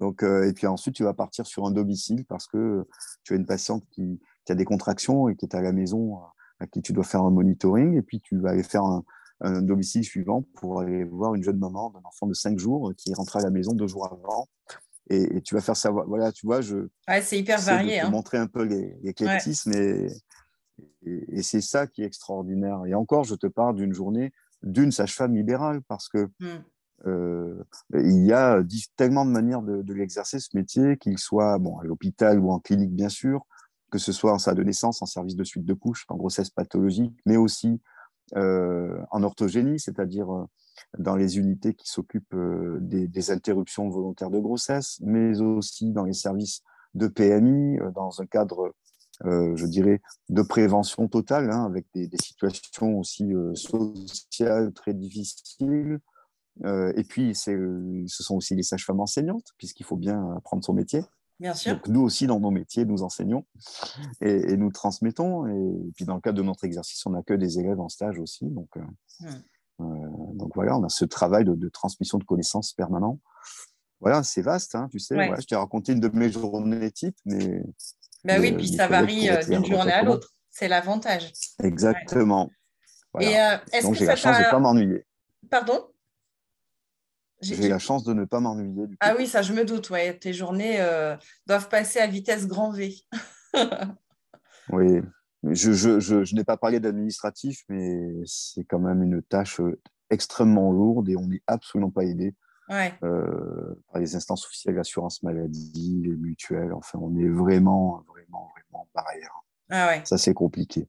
Donc, 0.00 0.22
euh, 0.22 0.48
et 0.48 0.52
puis 0.52 0.66
ensuite, 0.66 0.94
tu 0.94 1.04
vas 1.04 1.14
partir 1.14 1.46
sur 1.46 1.66
un 1.66 1.70
domicile 1.70 2.24
parce 2.24 2.46
que 2.46 2.86
tu 3.22 3.34
as 3.34 3.36
une 3.36 3.46
patiente 3.46 3.84
qui, 3.90 4.20
a 4.48 4.54
des 4.54 4.64
contractions 4.64 5.28
et 5.28 5.36
qui 5.36 5.46
est 5.46 5.54
à 5.54 5.62
la 5.62 5.72
maison, 5.72 6.18
à 6.60 6.66
qui 6.66 6.82
tu 6.82 6.92
dois 6.92 7.04
faire 7.04 7.22
un 7.22 7.30
monitoring. 7.30 7.96
Et 7.96 8.02
puis, 8.02 8.20
tu 8.20 8.38
vas 8.38 8.50
aller 8.50 8.62
faire 8.62 8.84
un, 8.84 9.04
domicile 9.40 10.04
suivant 10.04 10.42
pour 10.54 10.80
aller 10.80 11.04
voir 11.04 11.34
une 11.34 11.42
jeune 11.42 11.58
maman 11.58 11.90
d'un 11.90 12.00
enfant 12.04 12.26
de 12.26 12.32
5 12.32 12.58
jours 12.58 12.92
qui 12.96 13.10
est 13.10 13.14
rentrée 13.14 13.40
à 13.40 13.42
la 13.42 13.50
maison 13.50 13.74
deux 13.74 13.86
jours 13.86 14.06
avant. 14.06 14.48
Et, 15.10 15.42
tu 15.42 15.54
vas 15.54 15.60
faire 15.60 15.76
savoir, 15.76 16.06
voilà, 16.06 16.32
tu 16.32 16.46
vois, 16.46 16.60
je. 16.60 16.76
Ouais, 17.08 17.20
c'est 17.22 17.38
hyper 17.38 17.60
varié. 17.60 18.00
Hein. 18.00 18.10
montrer 18.10 18.38
un 18.38 18.46
peu 18.46 18.62
l'éclectisme. 19.02 19.72
Et, 19.72 20.08
Et, 21.04 21.42
c'est 21.42 21.60
ça 21.60 21.86
qui 21.86 22.02
est 22.02 22.06
extraordinaire. 22.06 22.84
Et 22.86 22.94
encore, 22.94 23.24
je 23.24 23.34
te 23.34 23.46
parle 23.46 23.76
d'une 23.76 23.92
journée 23.92 24.32
d'une 24.64 24.92
sage-femme 24.92 25.34
libérale 25.34 25.82
parce 25.88 26.08
que 26.08 26.30
mmh. 26.40 26.46
euh, 27.06 27.62
il 27.92 28.24
y 28.24 28.32
a 28.32 28.62
tellement 28.96 29.26
de 29.26 29.30
manières 29.30 29.62
de, 29.62 29.92
l'exercer 29.92 30.40
ce 30.40 30.56
métier, 30.56 30.96
qu'il 30.96 31.18
soit 31.18 31.58
bon, 31.58 31.78
à 31.78 31.84
l'hôpital 31.84 32.38
ou 32.38 32.50
en 32.50 32.58
clinique, 32.58 32.94
bien 32.94 33.10
sûr, 33.10 33.46
que 33.90 33.98
ce 33.98 34.10
soit 34.10 34.32
en 34.32 34.38
salle 34.38 34.56
de 34.56 34.62
naissance, 34.62 35.02
en 35.02 35.06
service 35.06 35.36
de 35.36 35.44
suite 35.44 35.64
de 35.64 35.74
couche, 35.74 36.06
en 36.08 36.16
grossesse 36.16 36.50
pathologique, 36.50 37.14
mais 37.26 37.36
aussi 37.36 37.80
euh, 38.36 38.98
en 39.10 39.22
orthogénie, 39.22 39.78
c'est-à-dire 39.78 40.32
euh, 40.34 40.46
dans 40.98 41.16
les 41.16 41.38
unités 41.38 41.74
qui 41.74 41.88
s'occupent 41.88 42.36
des, 42.80 43.08
des, 43.08 43.30
interruptions 43.30 43.88
volontaires 43.88 44.30
de 44.30 44.38
grossesse, 44.38 44.98
mais 45.02 45.40
aussi 45.40 45.92
dans 45.92 46.04
les 46.04 46.12
services 46.12 46.62
de 46.94 47.08
PMI, 47.08 47.78
dans 47.94 48.20
un 48.20 48.26
cadre 48.26 48.74
euh, 49.24 49.56
je 49.56 49.66
dirais, 49.66 50.02
de 50.28 50.42
prévention 50.42 51.06
totale, 51.08 51.50
hein, 51.50 51.64
avec 51.64 51.86
des, 51.94 52.08
situations 52.20 52.98
aussi 52.98 53.32
euh, 53.32 53.54
sociales 53.54 54.72
très 54.72 54.92
difficiles. 54.92 56.00
Euh, 56.64 56.92
et 56.96 57.04
puis, 57.04 57.34
ce 57.34 58.06
sont 58.06 58.36
aussi 58.36 58.54
les 58.54 58.62
sages-femmes 58.62 59.00
enseignantes, 59.00 59.52
puisqu'il 59.56 59.84
faut 59.84 59.96
bien 59.96 60.32
apprendre 60.36 60.64
son 60.64 60.72
métier. 60.72 61.02
Bien 61.38 61.54
sûr. 61.54 61.74
Donc, 61.74 61.88
nous 61.88 62.00
aussi, 62.00 62.26
dans 62.26 62.40
nos 62.40 62.50
métiers, 62.50 62.84
nous 62.84 63.02
enseignons 63.02 63.44
et, 64.20 64.56
nous 64.56 64.70
transmettons. 64.72 65.46
Et, 65.46 65.92
puis, 65.94 66.04
dans 66.04 66.16
le 66.16 66.20
cadre 66.20 66.38
de 66.38 66.42
notre 66.42 66.64
exercice, 66.64 67.04
on 67.06 67.14
accueille 67.14 67.38
des 67.38 67.58
élèves 67.58 67.80
en 67.80 67.88
stage 67.88 68.18
aussi. 68.18 68.46
Donc, 68.46 68.70
hmm. 69.20 69.28
Donc 69.78 70.52
voilà, 70.54 70.76
on 70.76 70.84
a 70.84 70.88
ce 70.88 71.04
travail 71.04 71.44
de, 71.44 71.68
transmission 71.68 72.18
de 72.18 72.24
connaissances 72.24 72.72
permanent. 72.72 73.20
Voilà, 74.00 74.22
c'est 74.22 74.42
vaste, 74.42 74.74
hein, 74.74 74.88
tu 74.90 74.98
sais. 74.98 75.16
je 75.40 75.46
t'ai 75.46 75.56
raconté 75.56 75.92
une 75.92 76.00
de 76.00 76.08
mes 76.08 76.30
journées 76.30 76.90
type, 76.90 77.16
mais 77.24 77.62
ben 78.24 78.40
oui, 78.40 78.52
puis 78.52 78.68
ça 78.68 78.88
varie 78.88 79.28
euh, 79.28 79.42
d'une 79.42 79.64
journée 79.64 79.92
à 79.92 80.02
l'autre. 80.02 80.30
C'est 80.50 80.68
l'avantage. 80.68 81.32
Exactement. 81.62 82.50
Et 83.20 83.38
euh, 83.38 83.56
Donc 83.82 83.94
j'ai 83.94 84.06
la 84.06 84.16
chance 84.16 84.38
de 84.38 84.44
ne 84.44 84.50
pas 84.50 84.58
m'ennuyer. 84.58 85.06
Pardon? 85.50 85.88
J'ai 87.40 87.68
la 87.68 87.78
chance 87.78 88.04
de 88.04 88.14
ne 88.14 88.24
pas 88.24 88.40
m'ennuyer. 88.40 88.86
Ah 89.00 89.14
oui, 89.18 89.26
ça 89.26 89.42
je 89.42 89.52
me 89.52 89.64
doute. 89.64 89.90
Ouais. 89.90 90.16
Tes 90.16 90.32
journées 90.32 90.80
euh, 90.80 91.16
doivent 91.46 91.68
passer 91.68 91.98
à 91.98 92.06
vitesse 92.06 92.46
grand 92.46 92.70
V. 92.70 92.94
oui, 94.70 95.02
je, 95.52 95.72
je, 95.72 96.00
je, 96.00 96.34
n'ai 96.34 96.44
pas 96.44 96.56
parlé 96.56 96.80
d'administratif, 96.80 97.64
mais 97.68 98.10
c'est 98.24 98.64
quand 98.64 98.78
même 98.78 99.02
une 99.02 99.22
tâche 99.22 99.60
extrêmement 100.10 100.72
lourde 100.72 101.08
et 101.08 101.16
on 101.16 101.26
n'est 101.26 101.42
absolument 101.46 101.90
pas 101.90 102.04
aidé 102.04 102.34
euh, 102.70 103.74
par 103.92 104.00
les 104.00 104.16
instances 104.16 104.46
officielles 104.46 104.76
d'assurance 104.76 105.22
maladie, 105.22 106.02
les 106.04 106.16
mutuelles. 106.16 106.72
Enfin, 106.72 106.98
on 107.02 107.16
est 107.16 107.28
vraiment, 107.28 108.02
vraiment, 108.08 108.50
vraiment 108.54 108.88
barrière. 108.94 109.42
Ah 109.70 109.88
ouais. 109.88 110.02
Ça, 110.04 110.18
c'est 110.18 110.34
compliqué. 110.34 110.88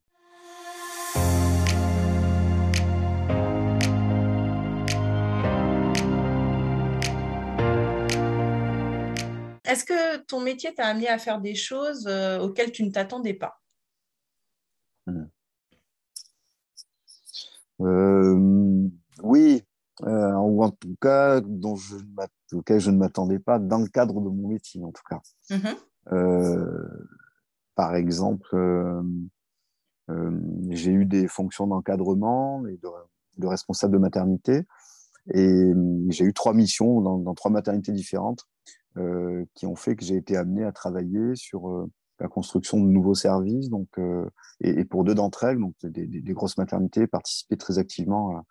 Est-ce 9.64 9.84
que 9.84 10.18
ton 10.24 10.40
métier 10.40 10.72
t'a 10.72 10.86
amené 10.86 11.08
à 11.08 11.18
faire 11.18 11.40
des 11.40 11.54
choses 11.54 12.06
euh, 12.06 12.38
auxquelles 12.38 12.70
tu 12.70 12.84
ne 12.84 12.90
t'attendais 12.90 13.34
pas? 13.34 13.60
Euh, 17.80 18.88
Oui, 19.22 19.62
euh, 20.02 20.32
ou 20.34 20.62
en 20.62 20.70
tout 20.70 20.96
cas 21.00 21.40
dont 21.40 21.76
je, 21.76 21.96
auquel 22.52 22.80
je 22.80 22.90
ne 22.90 22.98
m'attendais 22.98 23.38
pas 23.38 23.58
dans 23.58 23.78
le 23.78 23.88
cadre 23.88 24.20
de 24.20 24.28
mon 24.28 24.48
métier, 24.48 24.82
en 24.82 24.92
tout 24.92 25.02
cas. 25.08 25.20
Mm-hmm. 25.50 25.76
Euh, 26.12 27.08
par 27.74 27.94
exemple, 27.94 28.56
j'ai 30.70 30.92
eu 30.92 31.04
des 31.04 31.28
fonctions 31.28 31.66
d'encadrement 31.66 32.66
et 32.66 32.78
de, 33.38 33.46
responsable 33.46 33.94
de 33.94 33.98
maternité, 33.98 34.62
et 35.34 35.72
j'ai 36.08 36.24
eu 36.24 36.32
trois 36.32 36.54
missions 36.54 37.00
dans, 37.00 37.34
trois 37.34 37.50
maternités 37.50 37.92
différentes 37.92 38.46
qui 39.54 39.66
ont 39.66 39.76
fait 39.76 39.94
que 39.94 40.04
j'ai 40.04 40.16
été 40.16 40.38
amené 40.38 40.64
à 40.64 40.72
travailler 40.72 41.34
sur 41.34 41.86
la 42.18 42.28
construction 42.28 42.80
de 42.80 42.86
nouveaux 42.86 43.14
services. 43.14 43.68
Donc, 43.68 43.88
et, 44.60 44.84
pour 44.84 45.04
deux 45.04 45.14
d'entre 45.14 45.44
elles, 45.44 45.58
donc 45.58 45.74
des, 45.84 46.32
grosses 46.32 46.58
maternités, 46.58 47.06
participer 47.06 47.56
très 47.56 47.78
activement 47.78 48.42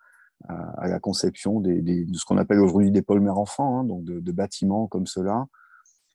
à, 0.48 0.88
la 0.88 1.00
conception 1.00 1.60
de 1.60 1.82
ce 2.14 2.24
qu'on 2.24 2.36
appelle 2.36 2.60
aujourd'hui 2.60 2.90
des 2.90 3.02
pôles 3.02 3.20
mère-enfant, 3.20 3.80
hein, 3.80 3.84
donc 3.84 4.04
de, 4.04 4.32
bâtiments 4.32 4.86
comme 4.86 5.06
cela. 5.06 5.46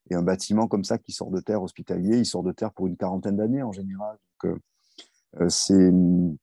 Et 0.09 0.15
un 0.15 0.23
bâtiment 0.23 0.67
comme 0.67 0.83
ça 0.83 0.97
qui 0.97 1.11
sort 1.11 1.31
de 1.31 1.39
terre 1.39 1.63
hospitalier, 1.63 2.17
il 2.17 2.25
sort 2.25 2.43
de 2.43 2.51
terre 2.51 2.73
pour 2.73 2.87
une 2.87 2.97
quarantaine 2.97 3.37
d'années 3.37 3.63
en 3.63 3.71
général. 3.71 4.17
Donc, 4.43 4.53
euh, 4.53 4.59
euh, 5.41 6.35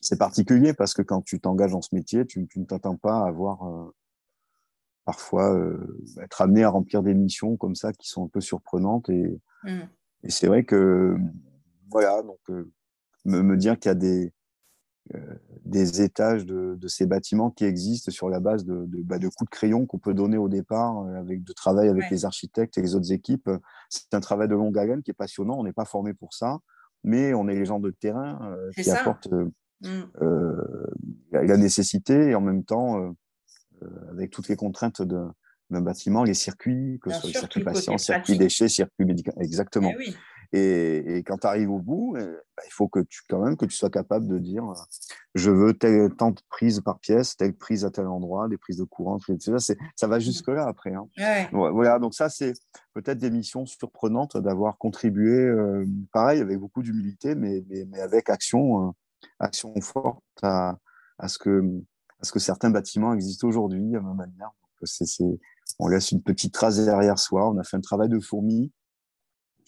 c'est 0.00 0.18
particulier 0.18 0.72
parce 0.72 0.94
que 0.94 1.02
quand 1.02 1.22
tu 1.22 1.40
t'engages 1.40 1.72
dans 1.72 1.82
ce 1.82 1.94
métier, 1.94 2.24
tu, 2.24 2.48
ne 2.56 2.64
t'attends 2.64 2.96
pas 2.96 3.24
à 3.24 3.28
avoir 3.28 3.68
euh, 3.68 3.94
parfois 5.04 5.54
être 6.22 6.40
amené 6.40 6.64
à 6.64 6.70
remplir 6.70 7.02
des 7.02 7.14
missions 7.14 7.56
comme 7.56 7.74
ça 7.74 7.92
qui 7.92 8.08
sont 8.08 8.24
un 8.24 8.28
peu 8.28 8.40
surprenantes. 8.40 9.10
Et, 9.10 9.40
mmh. 9.64 9.80
Et 10.24 10.30
c'est 10.30 10.46
vrai 10.46 10.64
que, 10.64 11.16
voilà, 11.90 12.22
donc 12.22 12.40
me, 13.24 13.42
me 13.42 13.56
dire 13.56 13.78
qu'il 13.78 13.90
y 13.90 13.92
a 13.92 13.94
des, 13.94 14.32
euh, 15.14 15.34
des 15.64 16.02
étages 16.02 16.44
de, 16.44 16.76
ces 16.86 17.06
bâtiments 17.06 17.50
qui 17.50 17.64
existent 17.64 18.10
sur 18.10 18.28
la 18.28 18.40
base 18.40 18.64
de, 18.64 18.84
de, 18.86 19.02
bah, 19.02 19.18
de 19.18 19.28
coups 19.28 19.50
de 19.50 19.54
crayon 19.54 19.86
qu'on 19.86 19.98
peut 19.98 20.14
donner 20.14 20.36
au 20.36 20.48
départ 20.48 20.98
euh, 20.98 21.14
avec 21.14 21.44
de 21.44 21.52
travail 21.52 21.88
avec 21.88 22.10
les 22.10 22.24
architectes 22.24 22.76
et 22.78 22.82
les 22.82 22.94
autres 22.94 23.12
équipes. 23.12 23.50
C'est 23.88 24.12
un 24.12 24.20
travail 24.20 24.48
de 24.48 24.54
longue 24.54 24.78
haleine 24.78 25.02
qui 25.02 25.10
est 25.10 25.14
passionnant. 25.14 25.58
On 25.58 25.64
n'est 25.64 25.72
pas 25.72 25.84
formé 25.84 26.14
pour 26.14 26.34
ça, 26.34 26.58
mais 27.04 27.32
on 27.34 27.48
est 27.48 27.54
les 27.54 27.64
gens 27.64 27.80
de 27.80 27.90
terrain 27.90 28.38
euh, 28.42 28.70
qui 28.72 28.90
apportent 28.90 29.28
mmh. 29.82 30.02
la, 31.32 31.56
nécessité 31.56 32.30
et 32.30 32.34
en 32.34 32.40
même 32.40 32.64
temps, 32.64 33.14
avec 34.10 34.30
toutes 34.30 34.48
les 34.48 34.56
contraintes 34.56 35.02
d'un 35.70 35.80
bâtiment, 35.80 36.24
les 36.24 36.34
circuits, 36.34 36.98
que 37.02 37.10
ce 37.10 37.20
soit 37.20 37.28
les 37.28 37.38
circuits 37.38 37.64
patients, 37.64 37.98
circuits 37.98 38.38
déchets, 38.38 38.68
circuits 38.68 39.04
médicaux, 39.04 39.32
exactement. 39.40 39.92
Eh 39.98 40.12
et, 40.52 41.22
quand 41.26 41.38
tu 41.38 41.46
arrives 41.46 41.70
au 41.70 41.78
bout, 41.78 42.16
eh, 42.16 42.24
bah, 42.24 42.62
il 42.66 42.72
faut 42.72 42.88
que 42.88 43.00
tu, 43.00 43.20
quand 43.28 43.40
même 43.44 43.56
que 43.56 43.66
tu 43.66 43.76
sois 43.76 43.90
capable 43.90 44.26
de 44.26 44.38
dire 44.38 44.64
euh, 44.64 44.74
je 45.34 45.50
veux 45.50 45.74
telle, 45.74 46.14
tant 46.14 46.30
de 46.30 46.40
prises 46.48 46.80
par 46.80 46.98
pièce, 47.00 47.36
telle 47.36 47.54
prise 47.54 47.84
à 47.84 47.90
tel 47.90 48.06
endroit, 48.06 48.48
des 48.48 48.56
prises 48.56 48.78
de 48.78 48.84
courant, 48.84 49.18
etc. 49.18 49.56
Ça 49.94 50.06
va 50.06 50.16
mmh. 50.16 50.20
jusque-là 50.20 50.66
après. 50.66 50.94
Hein. 50.94 51.06
Voilà, 51.52 51.98
donc 51.98 52.14
ça, 52.14 52.30
c'est 52.30 52.54
peut-être 52.94 53.18
des 53.18 53.30
missions 53.30 53.66
surprenantes 53.66 54.38
d'avoir 54.38 54.78
contribué, 54.78 55.38
euh, 55.38 55.84
pareil, 56.12 56.40
avec 56.40 56.58
beaucoup 56.58 56.82
d'humilité, 56.82 57.34
mais, 57.34 57.62
mais, 57.68 58.00
avec 58.00 58.30
action, 58.30 58.88
euh, 58.88 58.90
action 59.40 59.78
forte 59.82 60.22
à, 60.42 60.78
à, 61.18 61.28
ce 61.28 61.38
que, 61.38 61.62
à 62.20 62.24
ce 62.24 62.32
que 62.32 62.38
certains 62.38 62.70
bâtiments 62.70 63.12
existent 63.12 63.48
aujourd'hui 63.48 63.94
à 63.96 64.00
ma 64.00 64.14
manière. 64.14 64.50
On 65.78 65.88
laisse 65.88 66.12
une 66.12 66.22
petite 66.22 66.54
trace 66.54 66.76
derrière 66.76 67.18
soi, 67.18 67.50
on 67.50 67.58
a 67.58 67.64
fait 67.64 67.76
un 67.76 67.80
travail 67.80 68.08
de 68.08 68.20
fourmi 68.20 68.72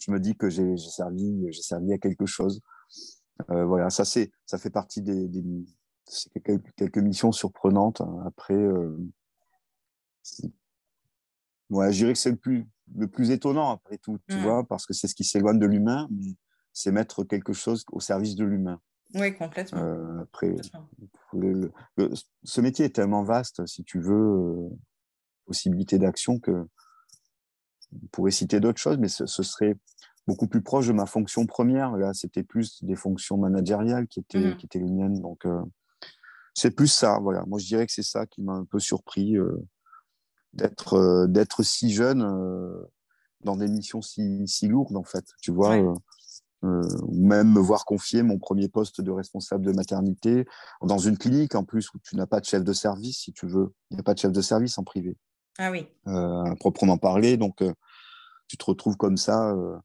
je 0.00 0.10
me 0.10 0.18
dis 0.18 0.34
que 0.34 0.48
j'ai 0.48 0.76
servi, 0.76 1.46
j'ai 1.50 1.62
servi 1.62 1.92
à 1.92 1.98
quelque 1.98 2.26
chose. 2.26 2.60
Euh, 3.50 3.64
voilà, 3.64 3.90
ça 3.90 4.04
c'est, 4.04 4.30
ça 4.46 4.58
fait 4.58 4.70
partie 4.70 5.02
des, 5.02 5.30
quelques, 6.76 6.98
missions 6.98 7.32
surprenantes. 7.32 8.02
Après, 8.26 8.54
euh, 8.54 8.96
je 10.24 11.90
dirais 11.90 12.12
que 12.12 12.18
c'est 12.18 12.30
le 12.30 12.36
plus, 12.36 12.66
le 12.96 13.06
plus 13.06 13.30
étonnant 13.30 13.70
après 13.70 13.98
tout, 13.98 14.18
tu 14.28 14.36
mmh. 14.36 14.42
vois, 14.42 14.64
parce 14.64 14.86
que 14.86 14.94
c'est 14.94 15.06
ce 15.06 15.14
qui 15.14 15.24
s'éloigne 15.24 15.58
de 15.58 15.66
l'humain, 15.66 16.08
mais 16.10 16.34
c'est 16.72 16.92
mettre 16.92 17.24
quelque 17.24 17.52
chose 17.52 17.84
au 17.92 18.00
service 18.00 18.36
de 18.36 18.44
l'humain. 18.44 18.80
Oui, 19.14 19.34
complètement. 19.36 19.80
Euh, 19.80 20.22
après, 20.22 20.54
ce 22.44 22.60
métier 22.60 22.86
est 22.86 22.94
tellement 22.94 23.22
vaste, 23.22 23.66
si 23.66 23.84
tu 23.84 24.00
veux, 24.00 24.70
euh, 25.50 25.54
possibilité 25.54 25.98
d'action 25.98 26.38
que 26.38 26.66
on 27.92 28.06
pourrait 28.12 28.30
citer 28.30 28.60
d'autres 28.60 28.80
choses, 28.80 28.98
mais 28.98 29.08
ce, 29.08 29.26
serait 29.26 29.76
beaucoup 30.26 30.46
plus 30.46 30.62
proche 30.62 30.86
de 30.86 30.92
ma 30.92 31.06
fonction 31.06 31.46
première. 31.46 31.96
Là, 31.96 32.14
c'était 32.14 32.42
plus 32.42 32.82
des 32.84 32.96
fonctions 32.96 33.36
managériales 33.36 34.06
qui 34.06 34.20
étaient, 34.20 34.52
mmh. 34.52 34.56
qui 34.56 34.66
étaient 34.66 34.78
les 34.78 34.90
miennes. 34.90 35.20
Donc, 35.20 35.44
euh, 35.46 35.60
c'est 36.54 36.70
plus 36.70 36.88
ça. 36.88 37.18
Voilà. 37.20 37.44
Moi, 37.46 37.58
je 37.58 37.66
dirais 37.66 37.86
que 37.86 37.92
c'est 37.92 38.02
ça 38.02 38.26
qui 38.26 38.42
m'a 38.42 38.52
un 38.52 38.64
peu 38.64 38.78
surpris 38.78 39.36
euh, 39.36 39.56
d'être 40.52 40.94
euh, 40.94 41.26
d'être 41.26 41.62
si 41.62 41.92
jeune 41.92 42.20
dans 43.42 43.56
des 43.56 43.68
missions 43.68 44.02
si, 44.02 44.46
si, 44.46 44.68
lourdes, 44.68 44.96
en 44.96 45.04
fait. 45.04 45.24
Tu 45.40 45.50
vois, 45.50 45.78
ou 46.62 47.26
même 47.26 47.52
me 47.52 47.60
voir 47.60 47.86
confier 47.86 48.22
mon 48.22 48.38
premier 48.38 48.68
poste 48.68 49.00
de 49.00 49.10
responsable 49.10 49.64
de 49.64 49.72
maternité 49.72 50.46
dans 50.82 50.98
une 50.98 51.16
clinique, 51.16 51.54
en 51.54 51.64
plus, 51.64 51.92
où 51.94 51.98
tu 52.02 52.16
n'as 52.16 52.26
pas 52.26 52.40
de 52.40 52.44
chef 52.44 52.62
de 52.62 52.72
service, 52.74 53.18
si 53.18 53.32
tu 53.32 53.46
veux. 53.46 53.72
Il 53.90 53.94
n'y 53.94 54.00
a 54.00 54.02
pas 54.02 54.12
de 54.12 54.18
chef 54.18 54.32
de 54.32 54.42
service 54.42 54.76
en 54.76 54.84
privé. 54.84 55.16
Ah 55.58 55.70
oui. 55.70 55.86
Euh, 56.06 56.54
proprement 56.56 56.98
parler. 56.98 57.36
Donc, 57.36 57.62
euh, 57.62 57.72
tu 58.48 58.56
te 58.56 58.64
retrouves 58.64 58.96
comme 58.96 59.16
ça 59.16 59.50
euh, 59.50 59.76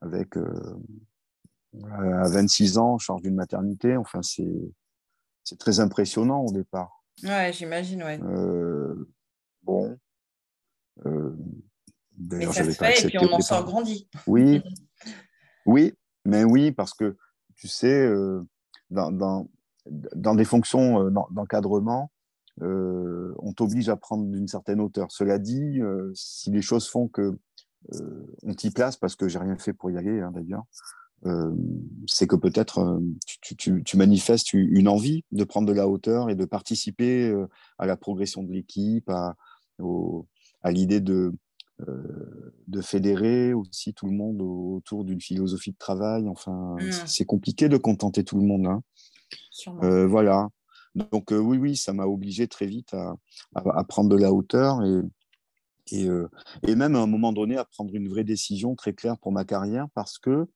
avec 0.00 0.36
à 0.36 2.28
26 2.28 2.78
ans 2.78 2.94
en 2.94 2.98
charge 2.98 3.22
d'une 3.22 3.34
maternité. 3.34 3.96
Enfin, 3.96 4.22
c'est 4.22 4.72
c'est 5.44 5.58
très 5.58 5.80
impressionnant 5.80 6.40
au 6.40 6.52
départ. 6.52 7.02
Ouais, 7.22 7.52
j'imagine, 7.52 8.02
ouais. 8.02 8.20
bon. 9.62 9.98
mais 12.18 12.46
ça 12.46 12.64
se 12.64 12.70
fait 12.70 13.04
et 13.04 13.06
puis 13.06 13.18
on 13.18 13.32
en 13.32 13.40
sort 13.40 13.64
grandi. 13.64 14.08
Oui, 14.26 14.62
oui, 15.66 15.94
mais 16.24 16.44
oui, 16.44 16.70
parce 16.70 16.92
que 16.92 17.16
tu 17.56 17.66
sais, 17.66 18.08
dans, 18.90 19.10
dans, 19.10 19.48
dans, 19.86 20.34
des 20.34 20.44
fonctions 20.44 21.10
d'encadrement, 21.30 22.12
on 22.60 23.52
t'oblige 23.52 23.88
à 23.88 23.96
prendre 23.96 24.26
d'une 24.26 24.48
certaine 24.48 24.80
hauteur. 24.80 25.10
Cela 25.10 25.38
dit, 25.38 25.80
si 26.14 26.50
les 26.50 26.62
choses 26.62 26.88
font 26.88 27.08
que 27.08 27.38
on 28.42 28.54
t'y 28.54 28.70
place, 28.70 28.96
parce 28.96 29.16
que 29.16 29.28
j'ai 29.28 29.38
rien 29.38 29.56
fait 29.56 29.72
pour 29.72 29.90
y 29.90 29.96
aller 29.96 30.20
hein, 30.20 30.32
d'ailleurs, 30.34 30.64
c'est 32.06 32.26
que 32.26 32.36
peut-être 32.36 33.00
tu, 33.40 33.56
tu, 33.56 33.82
tu, 33.84 33.96
manifestes 33.96 34.52
une 34.52 34.88
envie 34.88 35.24
de 35.32 35.44
prendre 35.44 35.66
de 35.66 35.72
la 35.72 35.88
hauteur 35.88 36.30
et 36.30 36.34
de 36.34 36.44
participer 36.44 37.34
à 37.78 37.86
la 37.86 37.96
progression 37.96 38.42
de 38.42 38.52
l'équipe, 38.52 39.08
à, 39.10 39.36
à 40.62 40.70
l'idée 40.70 41.00
de, 41.00 41.32
de 42.66 42.80
fédérer 42.80 43.54
aussi 43.54 43.94
tout 43.94 44.06
le 44.06 44.12
monde 44.12 44.42
autour 44.42 45.04
d'une 45.04 45.20
philosophie 45.20 45.72
de 45.72 45.78
travail. 45.78 46.28
Enfin, 46.28 46.76
mmh. 46.80 46.92
c'est 47.06 47.24
compliqué 47.24 47.68
de 47.68 47.76
contenter 47.76 48.24
tout 48.24 48.36
le 48.36 48.46
monde. 48.46 48.66
Hein. 48.66 48.82
Euh, 49.82 50.06
voilà. 50.06 50.48
Donc 51.10 51.30
oui, 51.30 51.58
oui, 51.58 51.76
ça 51.76 51.92
m'a 51.92 52.06
obligé 52.06 52.48
très 52.48 52.66
vite 52.66 52.94
à, 52.94 53.84
prendre 53.84 54.10
de 54.10 54.16
la 54.16 54.32
hauteur 54.32 54.82
et, 54.84 56.08
et, 56.66 56.74
même 56.74 56.96
à 56.96 57.00
un 57.00 57.06
moment 57.06 57.32
donné 57.32 57.56
à 57.56 57.64
prendre 57.64 57.94
une 57.94 58.08
vraie 58.08 58.24
décision 58.24 58.74
très 58.74 58.92
claire 58.92 59.18
pour 59.18 59.32
ma 59.32 59.44
carrière 59.44 59.88
parce 59.94 60.18
que 60.18 60.46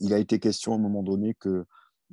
il 0.00 0.12
a 0.12 0.18
été 0.18 0.38
question 0.38 0.72
à 0.72 0.76
un 0.76 0.80
moment 0.80 1.02
donné 1.02 1.34
que 1.34 1.64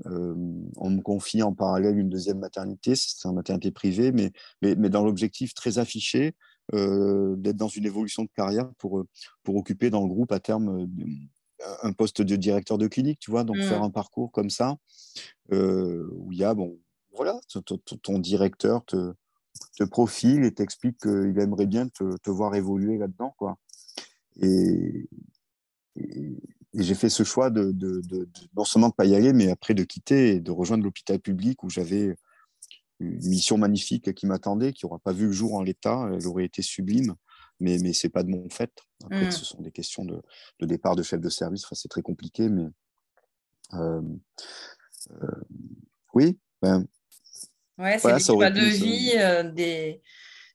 on 0.05 0.89
me 0.89 1.01
confie 1.01 1.43
en 1.43 1.53
parallèle 1.53 1.97
une 1.97 2.09
deuxième 2.09 2.39
maternité, 2.39 2.95
c'est 2.95 3.27
une 3.27 3.36
maternité 3.36 3.71
privée, 3.71 4.11
mais, 4.11 4.89
dans 4.89 5.03
l'objectif 5.03 5.53
très 5.53 5.77
affiché 5.77 6.36
euh, 6.73 7.36
d'être 7.38 7.57
dans 7.57 7.67
une 7.67 7.86
évolution 7.86 8.23
de 8.23 8.29
carrière 8.36 8.69
pour, 8.77 9.03
occuper 9.47 9.89
dans 9.89 10.01
le 10.01 10.07
groupe 10.07 10.32
à 10.32 10.39
terme 10.39 10.84
euh, 10.84 10.88
un 11.84 11.91
poste 11.93 12.22
de 12.22 12.36
directeur 12.36 12.78
de 12.78 12.88
clinique, 12.88 13.20
tu 13.20 13.32
vois, 13.32 13.43
donc 13.43 13.57
mmh. 13.57 13.64
faire 13.64 13.84
un 13.84 13.89
parcours 13.89 14.32
comme 14.32 14.49
ça, 14.49 14.78
euh, 15.51 16.07
où 16.14 16.32
il 16.32 16.39
y 16.39 16.43
a, 16.43 16.53
bon, 16.53 16.80
voilà, 17.14 17.39
ton, 18.03 18.20
directeur 18.20 18.86
te, 18.86 19.14
te 19.78 19.84
profile 19.84 20.43
et 20.43 20.53
t'explique 20.53 20.99
qu'il 20.99 21.38
aimerait 21.39 21.68
bien 21.68 21.88
te, 21.88 22.18
te 22.18 22.30
voir 22.30 22.55
évoluer 22.55 22.97
là-dedans, 22.97 23.34
quoi. 23.38 23.57
Et, 24.41 25.07
et, 25.97 26.38
j'ai 26.74 26.95
fait 26.95 27.09
ce 27.09 27.24
choix 27.24 27.49
de, 27.49 27.72
de, 27.72 27.99
de, 28.07 28.30
non 28.55 28.64
seulement 28.64 28.88
de 28.88 28.93
ne 28.93 28.95
pas 28.95 29.05
y 29.05 29.14
aller, 29.14 29.34
mais 29.34 29.51
après 29.51 29.74
de 29.74 29.84
quitter 29.84 30.36
et 30.36 30.39
de 30.39 30.51
rejoindre 30.51 30.86
l'hôpital 30.86 31.20
public 31.20 31.64
où 31.64 31.70
j'avais 31.70 32.16
une 33.01 33.28
mission 33.28 33.57
magnifique 33.57 34.14
qui 34.14 34.26
m'attendait, 34.26 34.72
qui 34.72 34.86
n'aura 34.86 34.99
pas 34.99 35.12
vu 35.12 35.26
le 35.26 35.32
jour 35.34 35.55
en 35.55 35.64
l'état. 35.64 36.09
Elle 36.14 36.26
aurait 36.28 36.45
été 36.45 36.62
sublime, 36.62 37.16
mais, 37.62 37.78
mais 37.78 37.93
ce 37.93 38.07
n'est 38.07 38.12
pas 38.12 38.24
de 38.24 38.30
mon 38.30 38.49
fait. 38.49 38.72
Après, 39.05 39.28
mm. 39.28 39.32
ce 39.32 39.45
sont 39.45 39.62
des 39.62 39.72
questions 39.72 40.03
de, 40.03 40.22
de, 40.59 40.66
départ 40.66 40.95
de 40.95 41.03
chef 41.03 41.22
de 41.22 41.30
service. 41.30 41.64
Enfin, 41.64 41.76
c'est 41.76 41.88
très 41.88 42.01
compliqué, 42.01 42.49
mais 42.49 42.68
euh, 43.74 44.01
euh, 45.12 45.41
oui. 46.14 46.38
Ben, 46.62 46.86
ouais, 47.78 47.97
c'est 47.99 48.14
des 48.14 48.20
choix 48.20 48.49
de 48.49 48.59
vie, 48.59 49.14
euh, 49.16 49.43
des, 49.43 50.01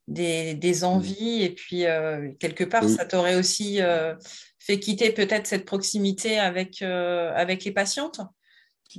des, 0.07 0.55
des, 0.55 0.85
envies, 0.85 1.43
et 1.43 1.55
puis 1.55 1.85
quelque 2.39 2.65
part, 2.65 2.89
ça 2.89 3.07
t'aurait 3.07 3.37
aussi 3.37 3.79
fait 4.59 4.79
quitter 4.79 5.13
peut-être 5.13 5.47
cette 5.47 5.65
proximité 5.65 6.39
avec, 6.39 6.83
avec 6.83 7.65
les 7.65 7.73
patientes 7.73 8.21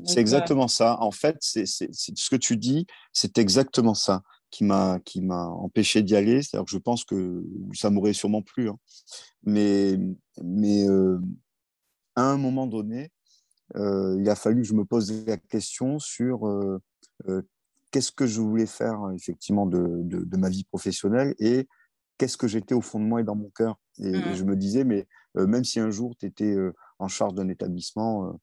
c'est 0.05 0.19
exactement 0.19 0.67
ça. 0.67 0.97
En 0.99 1.11
fait, 1.11 1.37
c'est 1.39 1.65
ce 1.65 2.29
que 2.29 2.35
tu 2.35 2.57
dis, 2.57 2.85
c'est 3.13 3.37
exactement 3.37 3.93
ça 3.93 4.21
qui 4.57 4.63
m'a 4.63 4.99
qui 5.05 5.21
m'a 5.21 5.45
empêché 5.45 6.01
d'y 6.01 6.15
aller. 6.15 6.41
C'est-à-dire 6.41 6.65
que 6.65 6.71
je 6.71 6.79
pense 6.79 7.05
que 7.05 7.45
ça 7.73 7.91
m'aurait 7.91 8.13
sûrement 8.13 8.41
plu, 8.41 8.69
hein. 8.69 8.79
mais 9.43 9.99
mais 10.43 10.89
euh, 10.89 11.19
à 12.15 12.23
un 12.23 12.37
moment 12.37 12.65
donné, 12.65 13.11
euh, 13.75 14.17
il 14.19 14.27
a 14.27 14.35
fallu 14.35 14.63
que 14.63 14.67
je 14.67 14.73
me 14.73 14.83
pose 14.83 15.27
la 15.27 15.37
question 15.37 15.99
sur 15.99 16.47
euh, 16.47 16.81
qu'est-ce 17.91 18.11
que 18.11 18.25
je 18.25 18.41
voulais 18.41 18.65
faire 18.65 18.99
effectivement 19.13 19.67
de, 19.67 20.01
de, 20.03 20.37
ma 20.37 20.49
vie 20.49 20.63
professionnelle 20.63 21.35
et 21.37 21.67
qu'est-ce 22.17 22.37
que 22.37 22.47
j'étais 22.47 22.73
au 22.73 22.81
fond 22.81 22.99
de 22.99 23.05
moi 23.05 23.21
et 23.21 23.23
dans 23.23 23.35
mon 23.35 23.51
cœur. 23.51 23.79
Et, 23.99 24.09
mmh. 24.09 24.33
je 24.33 24.43
me 24.43 24.55
disais, 24.55 24.85
mais 24.85 25.05
même 25.35 25.63
si 25.63 25.79
un 25.79 25.91
jour 25.91 26.15
tu 26.17 26.25
étais 26.25 26.55
en 26.97 27.07
charge 27.07 27.35
d'un 27.35 27.47
établissement 27.47 28.33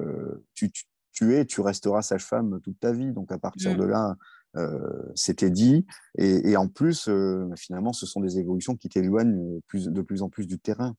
euh, 0.00 0.44
tu, 0.54 0.72
tu, 1.12 1.34
es, 1.36 1.44
tu 1.44 1.60
resteras 1.60 2.02
sage-femme 2.02 2.60
toute 2.62 2.80
ta 2.80 2.92
vie. 2.92 3.12
Donc 3.12 3.30
à 3.32 3.38
partir 3.38 3.74
mm. 3.74 3.76
de 3.76 3.84
là, 3.84 4.16
euh, 4.56 5.02
c'était 5.14 5.50
dit. 5.50 5.86
Et, 6.16 6.56
en 6.56 6.68
plus, 6.68 7.08
euh, 7.08 7.48
finalement, 7.56 7.92
ce 7.92 8.06
sont 8.06 8.20
des 8.20 8.38
évolutions 8.38 8.76
qui 8.76 8.88
t'éloignent 8.88 9.60
plus, 9.66 9.88
de 9.88 10.02
plus 10.02 10.22
en 10.22 10.28
plus 10.28 10.46
du 10.46 10.58
terrain. 10.58 10.94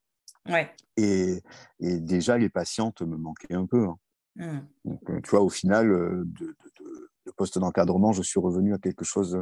Ouais. 0.50 0.72
Et, 0.98 1.42
et, 1.80 2.00
déjà, 2.00 2.38
les 2.38 2.50
patientes 2.50 3.02
me 3.02 3.18
manquaient 3.18 3.56
un 3.56 3.66
peu. 3.66 3.86
Hein. 3.86 3.98
Mm. 4.36 4.60
Donc, 4.86 5.22
tu 5.24 5.30
vois, 5.30 5.42
au 5.42 5.50
final, 5.50 5.88
de, 5.88 6.26
de, 7.26 7.32
poste 7.38 7.58
d'encadrement, 7.58 8.12
je 8.12 8.22
suis 8.22 8.40
revenu 8.40 8.74
à 8.74 8.78
quelque 8.78 9.06
chose 9.06 9.38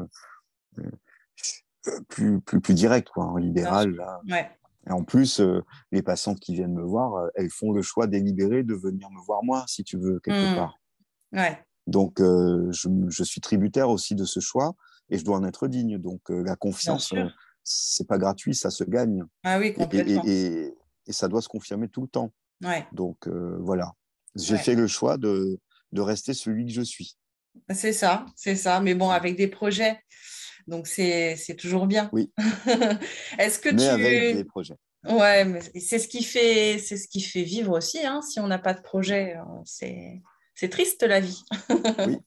plus, 2.07 2.39
plus, 2.41 2.61
plus 2.61 2.73
direct, 2.73 3.09
quoi, 3.09 3.25
en 3.25 3.37
libéral. 3.37 3.91
Là. 3.95 4.21
Ouais. 4.29 4.49
Et 4.87 4.91
en 4.91 5.03
plus, 5.03 5.39
euh, 5.39 5.63
les 5.91 6.01
patientes 6.01 6.39
qui 6.39 6.53
viennent 6.53 6.73
me 6.73 6.83
voir, 6.83 7.15
euh, 7.15 7.27
elles 7.35 7.51
font 7.51 7.71
le 7.71 7.81
choix 7.81 8.07
délibéré 8.07 8.63
de 8.63 8.73
venir 8.73 9.09
me 9.11 9.21
voir 9.21 9.43
moi, 9.43 9.63
si 9.67 9.83
tu 9.83 9.97
veux, 9.97 10.19
quelque 10.19 10.53
mmh. 10.53 10.55
part. 10.55 10.79
Ouais. 11.33 11.65
Donc, 11.91 12.19
euh, 12.19 12.71
je, 12.71 12.89
je, 13.09 13.23
suis 13.23 13.41
tributaire 13.41 13.89
aussi 13.89 14.15
de 14.15 14.25
ce 14.25 14.39
choix 14.39 14.75
et 15.09 15.17
je 15.17 15.25
dois 15.25 15.37
en 15.37 15.43
être 15.43 15.67
digne. 15.67 15.97
Donc, 15.97 16.21
la 16.29 16.55
confiance, 16.55 17.13
c'est 17.63 18.07
pas 18.07 18.17
gratuit, 18.17 18.55
ça 18.55 18.69
se 18.69 18.83
gagne. 18.83 19.23
Ah 19.43 19.59
oui, 19.59 19.73
complètement. 19.73 20.23
Et, 20.25 20.73
et, 21.07 21.13
ça 21.13 21.27
doit 21.27 21.41
se 21.41 21.49
confirmer 21.49 21.89
tout 21.89 22.01
le 22.01 22.07
temps. 22.07 22.31
Ouais. 22.63 22.85
Donc, 22.93 23.27
voilà. 23.27 23.93
J'ai 24.35 24.57
fait 24.57 24.75
le 24.75 24.87
choix 24.87 25.17
de, 25.17 25.59
de 25.91 26.01
rester 26.01 26.33
celui 26.33 26.65
que 26.65 26.71
je 26.71 26.81
suis. 26.81 27.17
C'est 27.69 27.93
ça, 27.93 28.25
c'est 28.35 28.55
ça. 28.55 28.79
Mais 28.79 28.95
bon, 28.95 29.09
avec 29.09 29.35
des 29.35 29.47
projets 29.47 29.99
donc, 30.67 30.87
c'est 30.87 31.55
toujours 31.57 31.87
bien. 31.87 32.09
Oui. 32.13 32.31
Est-ce 33.37 33.59
que 33.59 33.69
mais 33.69 33.83
tu... 33.83 33.89
avec 33.89 34.35
des 34.35 34.43
projets. 34.43 34.77
Ouais, 35.03 35.45
mais 35.45 35.61
c'est 35.79 35.99
ce 35.99 36.07
qui 36.07 36.23
fait, 36.23 36.77
c'est 36.77 36.97
ce 36.97 37.07
qui 37.07 37.21
fait 37.21 37.43
vivre 37.43 37.75
aussi. 37.75 38.05
Hein. 38.05 38.21
Si 38.21 38.39
on 38.39 38.47
n'a 38.47 38.59
pas 38.59 38.73
de 38.73 38.81
projet, 38.81 39.35
euh, 39.35 39.43
c'est 39.65 40.21
c'est 40.61 40.69
triste 40.69 41.01
la 41.01 41.19
vie. 41.19 41.43
oui, 42.07 42.19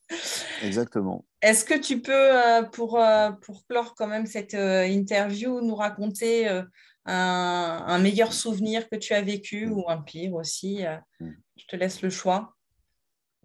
exactement. 0.61 1.23
Est-ce 1.41 1.63
que 1.63 1.79
tu 1.79 2.01
peux, 2.01 2.11
euh, 2.13 2.63
pour, 2.63 2.99
euh, 2.99 3.31
pour 3.31 3.65
clore 3.65 3.95
quand 3.95 4.07
même 4.07 4.25
cette 4.25 4.55
interview, 4.55 5.61
nous 5.61 5.75
raconter 5.75 6.49
un, 6.49 6.65
un, 7.05 7.99
meilleur 7.99 8.33
souvenir 8.33 8.89
que 8.89 8.97
tu 8.97 9.13
as 9.13 9.21
vécu 9.21 9.69
ou 9.69 9.85
un 9.87 10.01
pire 10.01 10.33
aussi 10.33 10.83
mm. 11.21 11.29
Je 11.55 11.65
te 11.65 11.77
laisse 11.77 12.01
le 12.01 12.09
choix. 12.09 12.53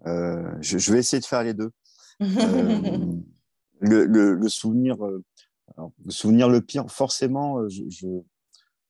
je, 0.05 0.51
je, 0.59 0.91
vais 0.91 0.99
essayer 0.99 1.21
de 1.21 1.25
faire 1.25 1.43
les 1.43 1.53
deux 1.53 1.71
le, 3.79 4.47
souvenir, 4.49 5.05
euh, 5.05 5.23
le 6.03 6.11
souvenir 6.11 6.49
le 6.49 6.59
pire, 6.59 6.91
forcément, 6.91 7.59
euh, 7.59 7.69
je, 7.69 8.07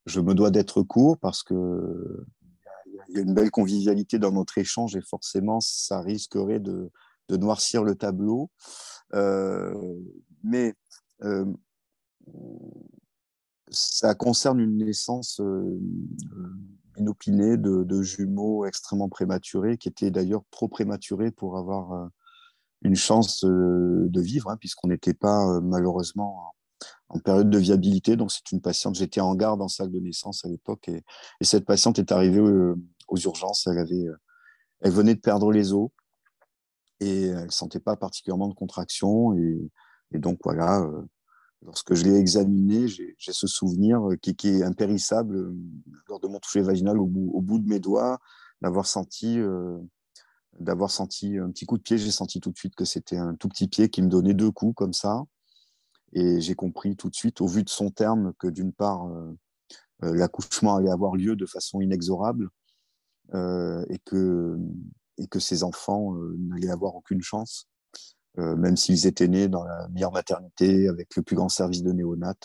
je, 0.07 0.19
me 0.19 0.33
dois 0.33 0.49
d'être 0.49 0.81
court 0.81 1.19
parce 1.19 1.43
que 1.43 2.25
il 3.11 3.17
y 3.17 3.19
a 3.19 3.23
une 3.23 3.33
belle 3.33 3.51
convivialité 3.51 4.19
dans 4.19 4.31
notre 4.31 4.57
échange 4.57 4.95
et 4.95 5.01
forcément, 5.01 5.59
ça 5.59 6.01
risquerait 6.01 6.59
de, 6.59 6.91
noircir 7.29 7.83
le 7.83 7.95
tableau. 7.95 8.49
Euh, 9.13 9.73
mais 10.43 10.73
ça 13.69 14.15
concerne 14.15 14.59
une 14.59 14.77
naissance 14.77 15.39
inopinée 16.97 17.55
de, 17.55 18.01
jumeaux 18.01 18.65
extrêmement 18.65 19.07
prématurés, 19.07 19.77
qui 19.77 19.87
étaient 19.87 20.11
d'ailleurs 20.11 20.43
trop 20.51 20.67
prématurés 20.67 21.31
pour 21.31 21.57
avoir 21.57 22.09
une 22.83 22.95
chance 22.95 23.43
euh, 23.43 24.07
de 24.09 24.21
vivre, 24.21 24.49
hein, 24.49 24.57
puisqu'on 24.57 24.87
n'était 24.87 25.13
pas 25.13 25.47
euh, 25.47 25.61
malheureusement 25.61 26.53
en 27.09 27.19
période 27.19 27.49
de 27.49 27.57
viabilité. 27.57 28.15
Donc, 28.15 28.31
c'est 28.31 28.51
une 28.51 28.61
patiente, 28.61 28.95
j'étais 28.95 29.21
en 29.21 29.35
garde 29.35 29.61
en 29.61 29.67
salle 29.67 29.91
de 29.91 29.99
naissance 29.99 30.45
à 30.45 30.49
l'époque, 30.49 30.89
et, 30.89 31.03
cette 31.41 31.65
patiente 31.65 31.99
est 31.99 32.11
arrivée 32.11 32.39
euh, 32.39 32.75
aux 33.11 33.17
urgences. 33.17 33.67
Elle, 33.67 33.77
avait, 33.77 34.07
elle 34.79 34.91
venait 34.91 35.13
de 35.13 35.19
perdre 35.19 35.51
les 35.51 35.73
os 35.73 35.89
et 36.99 37.27
elle 37.27 37.45
ne 37.45 37.51
sentait 37.51 37.79
pas 37.79 37.95
particulièrement 37.95 38.47
de 38.47 38.55
contraction. 38.55 39.33
Et, 39.35 39.69
donc, 40.13 40.39
voilà, 40.43 40.83
lorsque 41.61 41.93
je 41.93 42.03
l'ai 42.03 42.15
examinée, 42.15 42.87
j'ai 42.87 43.15
ce 43.17 43.47
souvenir 43.47 44.01
qui, 44.21 44.35
est 44.47 44.63
impérissable 44.63 45.53
lors 46.09 46.19
de 46.19 46.27
mon 46.27 46.39
toucher 46.39 46.61
vaginal 46.61 46.99
au 46.99 47.05
bout, 47.05 47.31
au 47.33 47.41
bout 47.41 47.59
de 47.59 47.67
mes 47.67 47.79
doigts, 47.79 48.19
d'avoir 48.61 48.87
senti 48.87 49.39
d'avoir 50.59 50.91
senti 50.91 51.37
un 51.37 51.49
petit 51.51 51.65
coup 51.65 51.77
de 51.77 51.83
pied. 51.83 51.97
J'ai 51.97 52.11
senti 52.11 52.39
tout 52.39 52.51
de 52.51 52.57
suite 52.57 52.75
que 52.75 52.85
c'était 52.85 53.17
un 53.17 53.35
tout 53.35 53.47
petit 53.47 53.67
pied 53.67 53.89
qui 53.89 54.01
me 54.01 54.09
donnait 54.09 54.33
deux 54.33 54.51
coups 54.51 54.75
comme 54.75 54.93
ça. 54.93 55.23
Et 56.13 56.41
j'ai 56.41 56.55
compris 56.55 56.95
tout 56.95 57.09
de 57.09 57.15
suite, 57.15 57.41
au 57.41 57.47
vu 57.47 57.63
de 57.63 57.69
son 57.69 57.89
terme, 57.89 58.33
que 58.37 58.47
d'une 58.47 58.73
part, 58.73 59.07
euh, 59.07 59.37
euh, 60.03 60.13
l'accouchement 60.13 60.75
allait 60.75 60.91
avoir 60.91 61.15
lieu 61.15 61.35
de 61.35 61.45
façon 61.45 61.79
inexorable 61.79 62.45
euh, 62.45 62.60
et, 63.33 63.99
que, 64.05 64.57
et 65.17 65.27
que 65.27 65.39
ses 65.39 65.63
enfants 65.63 66.13
n'allaient 66.37 66.71
avoir 66.71 66.95
aucune 66.95 67.21
chance, 67.21 67.67
même 68.37 68.77
s'ils 68.77 69.07
étaient 69.07 69.27
nés 69.27 69.47
dans 69.47 69.63
la 69.63 69.87
meilleure 69.89 70.11
maternité 70.11 70.87
avec 70.87 71.15
le 71.15 71.23
plus 71.23 71.35
grand 71.35 71.49
service 71.49 71.83
de 71.83 71.91
néonat. 71.91 72.35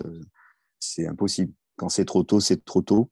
c'est 0.78 1.07
impossible. 1.07 1.53
Quand 1.76 1.89
c'est 1.89 2.05
trop 2.05 2.22
tôt, 2.22 2.41
c'est 2.41 2.64
trop 2.64 2.82
tôt. 2.82 3.11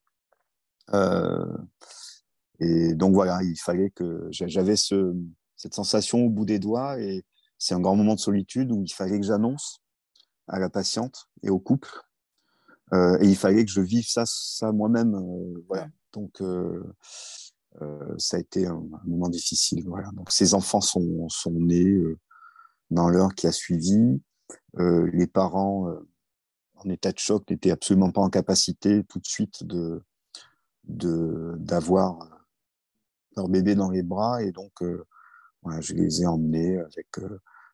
Et 2.60 2.94
donc 2.94 3.14
voilà, 3.14 3.42
il 3.42 3.58
fallait 3.58 3.90
que 3.90 4.28
j'avais 4.30 4.76
ce, 4.76 5.14
cette 5.56 5.74
sensation 5.74 6.24
au 6.24 6.30
bout 6.30 6.44
des 6.44 6.58
doigts 6.58 7.00
et 7.00 7.24
c'est 7.58 7.74
un 7.74 7.80
grand 7.80 7.96
moment 7.96 8.14
de 8.14 8.20
solitude 8.20 8.70
où 8.70 8.82
il 8.82 8.92
fallait 8.92 9.18
que 9.18 9.26
j'annonce 9.26 9.80
à 10.46 10.58
la 10.58 10.68
patiente 10.68 11.26
et 11.42 11.50
au 11.50 11.58
couple 11.58 11.88
euh, 12.92 13.18
et 13.20 13.26
il 13.26 13.36
fallait 13.36 13.64
que 13.64 13.70
je 13.70 13.80
vive 13.80 14.06
ça, 14.06 14.24
ça 14.26 14.72
moi-même. 14.72 15.14
Euh, 15.14 15.64
voilà. 15.68 15.88
Donc 16.12 16.40
euh, 16.40 16.84
ça 18.18 18.36
a 18.36 18.40
été 18.40 18.66
un, 18.66 18.82
moment 19.04 19.28
difficile. 19.28 19.84
Donc 20.14 20.30
ces 20.30 20.54
enfants 20.54 20.80
sont, 20.80 21.28
nés 21.50 22.00
dans 22.90 23.08
l'heure 23.08 23.34
qui 23.34 23.46
a 23.46 23.52
suivi. 23.52 24.20
les 24.76 25.26
parents 25.26 25.92
en 26.74 26.90
état 26.90 27.12
de 27.12 27.18
choc 27.18 27.48
n'étaient 27.50 27.70
absolument 27.70 28.10
pas 28.10 28.20
en 28.20 28.30
capacité 28.30 29.04
tout 29.04 29.18
de 29.18 29.26
suite 29.26 29.64
d'avoir 30.84 32.28
leur 33.36 33.48
bébé 33.48 33.74
dans 33.74 33.90
les 33.90 34.02
bras 34.02 34.42
et 34.42 34.52
donc 34.52 34.82
je 35.80 35.94
les 35.94 36.22
ai 36.22 36.26
emmenés 36.26 36.78
avec 36.78 37.08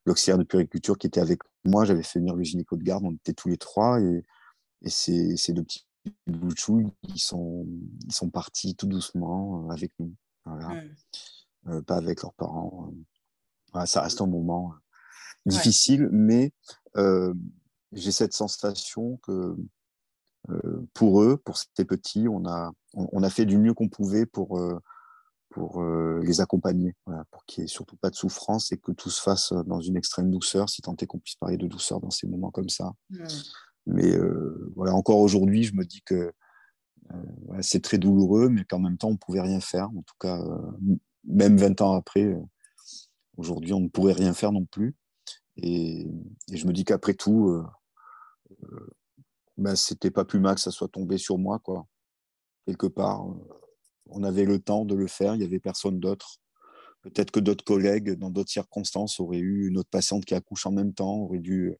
l'auxiliaire 0.06 0.38
de 0.38 0.44
puriculture 0.44 0.96
qui 0.96 1.06
était 1.08 1.20
avec 1.20 1.40
moi. 1.64 1.84
J'avais 1.84 2.02
fait 2.02 2.20
venir 2.20 2.34
le 2.34 2.42
gynéco 2.42 2.76
de 2.76 2.82
garde, 2.82 3.04
on 3.04 3.12
était 3.12 3.34
tous 3.34 3.48
les 3.48 3.58
trois 3.58 4.00
et, 4.00 4.24
et 4.82 4.88
ces 4.90 5.52
deux 5.52 5.62
petits 5.62 5.86
bouts 6.26 6.54
ils 7.08 7.20
sont, 7.20 7.66
ils 8.06 8.12
sont 8.12 8.30
partis 8.30 8.74
tout 8.74 8.86
doucement 8.86 9.66
euh, 9.66 9.72
avec 9.72 9.92
nous. 9.98 10.14
Voilà. 10.44 10.82
Euh, 11.68 11.82
pas 11.82 11.96
avec 11.96 12.22
leurs 12.22 12.34
parents. 12.34 12.92
Voilà, 13.72 13.86
ça 13.86 14.02
reste 14.02 14.20
un 14.20 14.26
moment 14.26 14.72
euh, 14.72 15.50
difficile, 15.50 16.08
mais 16.10 16.52
j'ai 17.92 18.12
cette 18.12 18.32
sensation 18.32 19.18
que 19.18 19.56
pour 20.94 21.22
eux, 21.22 21.36
pour 21.36 21.58
ces 21.58 21.84
petits, 21.84 22.26
on 22.26 22.46
a, 22.46 22.72
on, 22.94 23.22
a 23.22 23.30
fait 23.30 23.44
du 23.44 23.58
mieux 23.58 23.74
qu'on 23.74 23.88
pouvait 23.88 24.26
pour, 24.26 24.60
pour 25.50 25.84
les 25.84 26.40
accompagner, 26.40 26.96
voilà, 27.04 27.24
pour 27.30 27.44
qu'il 27.44 27.62
n'y 27.62 27.64
ait 27.66 27.68
surtout 27.68 27.96
pas 27.96 28.10
de 28.10 28.14
souffrance 28.14 28.72
et 28.72 28.78
que 28.78 28.92
tout 28.92 29.10
se 29.10 29.20
fasse 29.20 29.52
dans 29.66 29.80
une 29.80 29.96
extrême 29.96 30.30
douceur, 30.30 30.68
si 30.68 30.82
tant 30.82 30.96
est 30.96 31.06
qu'on 31.06 31.18
puisse 31.18 31.36
parler 31.36 31.58
de 31.58 31.66
douceur 31.66 32.00
dans 32.00 32.10
ces 32.10 32.26
moments 32.26 32.50
comme 32.50 32.70
ça. 32.70 32.92
Mais 33.92 34.12
euh, 34.16 34.72
voilà, 34.76 34.94
encore 34.94 35.18
aujourd'hui, 35.18 35.64
je 35.64 35.74
me 35.74 35.84
dis 35.84 36.02
que 36.02 36.32
euh, 37.12 37.60
c'est 37.60 37.82
très 37.82 37.98
douloureux, 37.98 38.48
mais 38.48 38.64
qu'en 38.64 38.78
même 38.78 38.96
temps, 38.96 39.08
on 39.08 39.12
ne 39.12 39.16
pouvait 39.16 39.40
rien 39.40 39.60
faire. 39.60 39.88
En 39.88 40.02
tout 40.02 40.14
cas, 40.20 40.40
euh, 40.40 40.72
même 41.24 41.56
20 41.56 41.80
ans 41.80 41.94
après, 41.94 42.36
aujourd'hui, 43.36 43.72
on 43.72 43.80
ne 43.80 43.88
pourrait 43.88 44.12
rien 44.12 44.32
faire 44.32 44.52
non 44.52 44.64
plus. 44.64 44.94
Et, 45.56 46.06
je 46.52 46.66
me 46.66 46.72
dis 46.72 46.84
qu'après 46.84 47.14
tout, 47.14 47.62
ben, 49.58 49.74
c'était 49.74 50.10
pas 50.10 50.24
plus 50.24 50.40
mal 50.40 50.54
que 50.54 50.60
ça 50.60 50.70
soit 50.70 50.88
tombé 50.88 51.18
sur 51.18 51.36
moi, 51.36 51.58
quoi. 51.58 51.86
Quelque 52.66 52.86
part, 52.86 53.26
on 54.06 54.22
avait 54.22 54.44
le 54.44 54.60
temps 54.60 54.84
de 54.84 54.94
le 54.94 55.08
faire, 55.08 55.34
il 55.34 55.38
n'y 55.38 55.44
avait 55.44 55.58
personne 55.58 55.98
d'autre. 55.98 56.38
Peut-être 57.02 57.30
que 57.30 57.40
d'autres 57.40 57.64
collègues, 57.64 58.12
dans 58.12 58.30
d'autres 58.30 58.50
circonstances, 58.50 59.18
auraient 59.20 59.38
eu 59.38 59.66
une 59.66 59.78
autre 59.78 59.90
patiente 59.90 60.24
qui 60.24 60.34
accouche 60.34 60.66
en 60.66 60.72
même 60.72 60.94
temps, 60.94 61.16
auraient 61.16 61.38
dû 61.38 61.74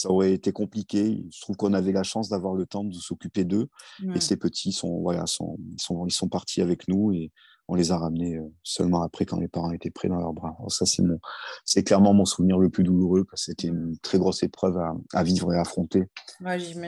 ça 0.00 0.10
aurait 0.10 0.32
été 0.32 0.50
compliqué. 0.50 1.22
Je 1.30 1.40
trouve 1.42 1.56
qu'on 1.56 1.74
avait 1.74 1.92
la 1.92 2.02
chance 2.02 2.30
d'avoir 2.30 2.54
le 2.54 2.64
temps 2.64 2.84
de 2.84 2.94
s'occuper 2.94 3.44
d'eux. 3.44 3.68
Et 4.14 4.20
ces 4.20 4.36
petits 4.36 4.72
sont, 4.72 5.00
voilà, 5.00 5.26
sont, 5.26 5.58
ils, 5.72 5.80
sont, 5.80 6.06
ils 6.06 6.12
sont 6.12 6.28
partis 6.28 6.62
avec 6.62 6.88
nous 6.88 7.12
et 7.12 7.32
on 7.68 7.74
les 7.74 7.92
a 7.92 7.98
ramenés 7.98 8.38
euh, 8.38 8.48
seulement 8.62 9.02
après 9.02 9.26
quand 9.26 9.38
les 9.38 9.46
parents 9.46 9.70
étaient 9.72 9.90
pris 9.90 10.08
dans 10.08 10.16
leurs 10.18 10.32
bras. 10.32 10.56
ça, 10.68 10.86
c'est, 10.86 11.02
mon, 11.02 11.20
c'est 11.66 11.84
clairement 11.84 12.14
mon 12.14 12.24
souvenir 12.24 12.58
le 12.58 12.70
plus 12.70 12.82
douloureux 12.82 13.24
parce 13.24 13.44
que 13.44 13.52
c'était 13.52 13.68
une 13.68 13.96
très 13.98 14.18
grosse 14.18 14.42
épreuve 14.42 14.78
à, 14.78 14.94
à 15.12 15.22
vivre 15.22 15.52
et 15.52 15.56
à 15.56 15.60
affronter. 15.60 16.04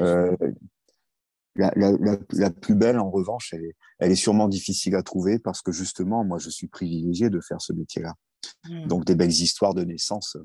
euh, 0.03 0.35
la, 1.55 1.71
la, 1.77 2.17
la, 2.33 2.51
plus 2.51 2.75
belle, 2.75 2.99
en 2.99 3.11
revanche, 3.11 3.51
elle 3.53 3.65
est, 3.65 3.77
elle 3.99 4.11
est 4.11 4.17
sûrement 4.17 4.49
difficile 4.49 4.97
à 4.97 5.03
trouver 5.03 5.39
parce 5.39 5.61
que 5.61 5.71
justement, 5.71 6.25
moi, 6.25 6.39
je 6.39 6.49
suis 6.49 6.67
privilégié 6.67 7.29
de 7.29 7.41
faire 7.41 7.61
ce 7.61 7.75
métier-là. 7.75 8.15
Mmh. 8.69 8.87
Donc, 8.87 9.05
des 9.05 9.15
belles 9.15 9.31
histoires 9.31 9.75
de 9.75 9.85
naissance, 9.85 10.39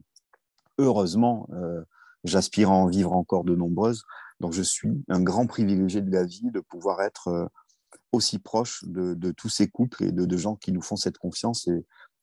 heureusement, 0.78 1.48
euh, 1.54 1.82
J'aspire 2.24 2.72
à 2.72 2.74
en 2.74 2.88
vivre 2.88 3.14
encore 3.14 3.44
de 3.44 3.56
nombreuses. 3.56 4.04
Donc, 4.40 4.54
je 4.54 4.62
suis 4.62 5.04
un 5.10 5.22
grand 5.22 5.48
privilégié 5.48 6.02
de 6.02 6.12
la 6.12 6.24
vie 6.24 6.52
de 6.52 6.60
pouvoir 6.60 7.02
être 7.02 7.28
euh, 7.30 7.46
aussi 8.12 8.40
proche 8.40 8.84
de, 8.86 9.32
tous 9.32 9.50
ces 9.50 9.68
couples 9.68 10.04
et 10.04 10.12
de, 10.12 10.38
gens 10.38 10.56
qui 10.56 10.72
nous 10.72 10.82
font 10.82 10.96
cette 10.96 11.18
confiance 11.18 11.68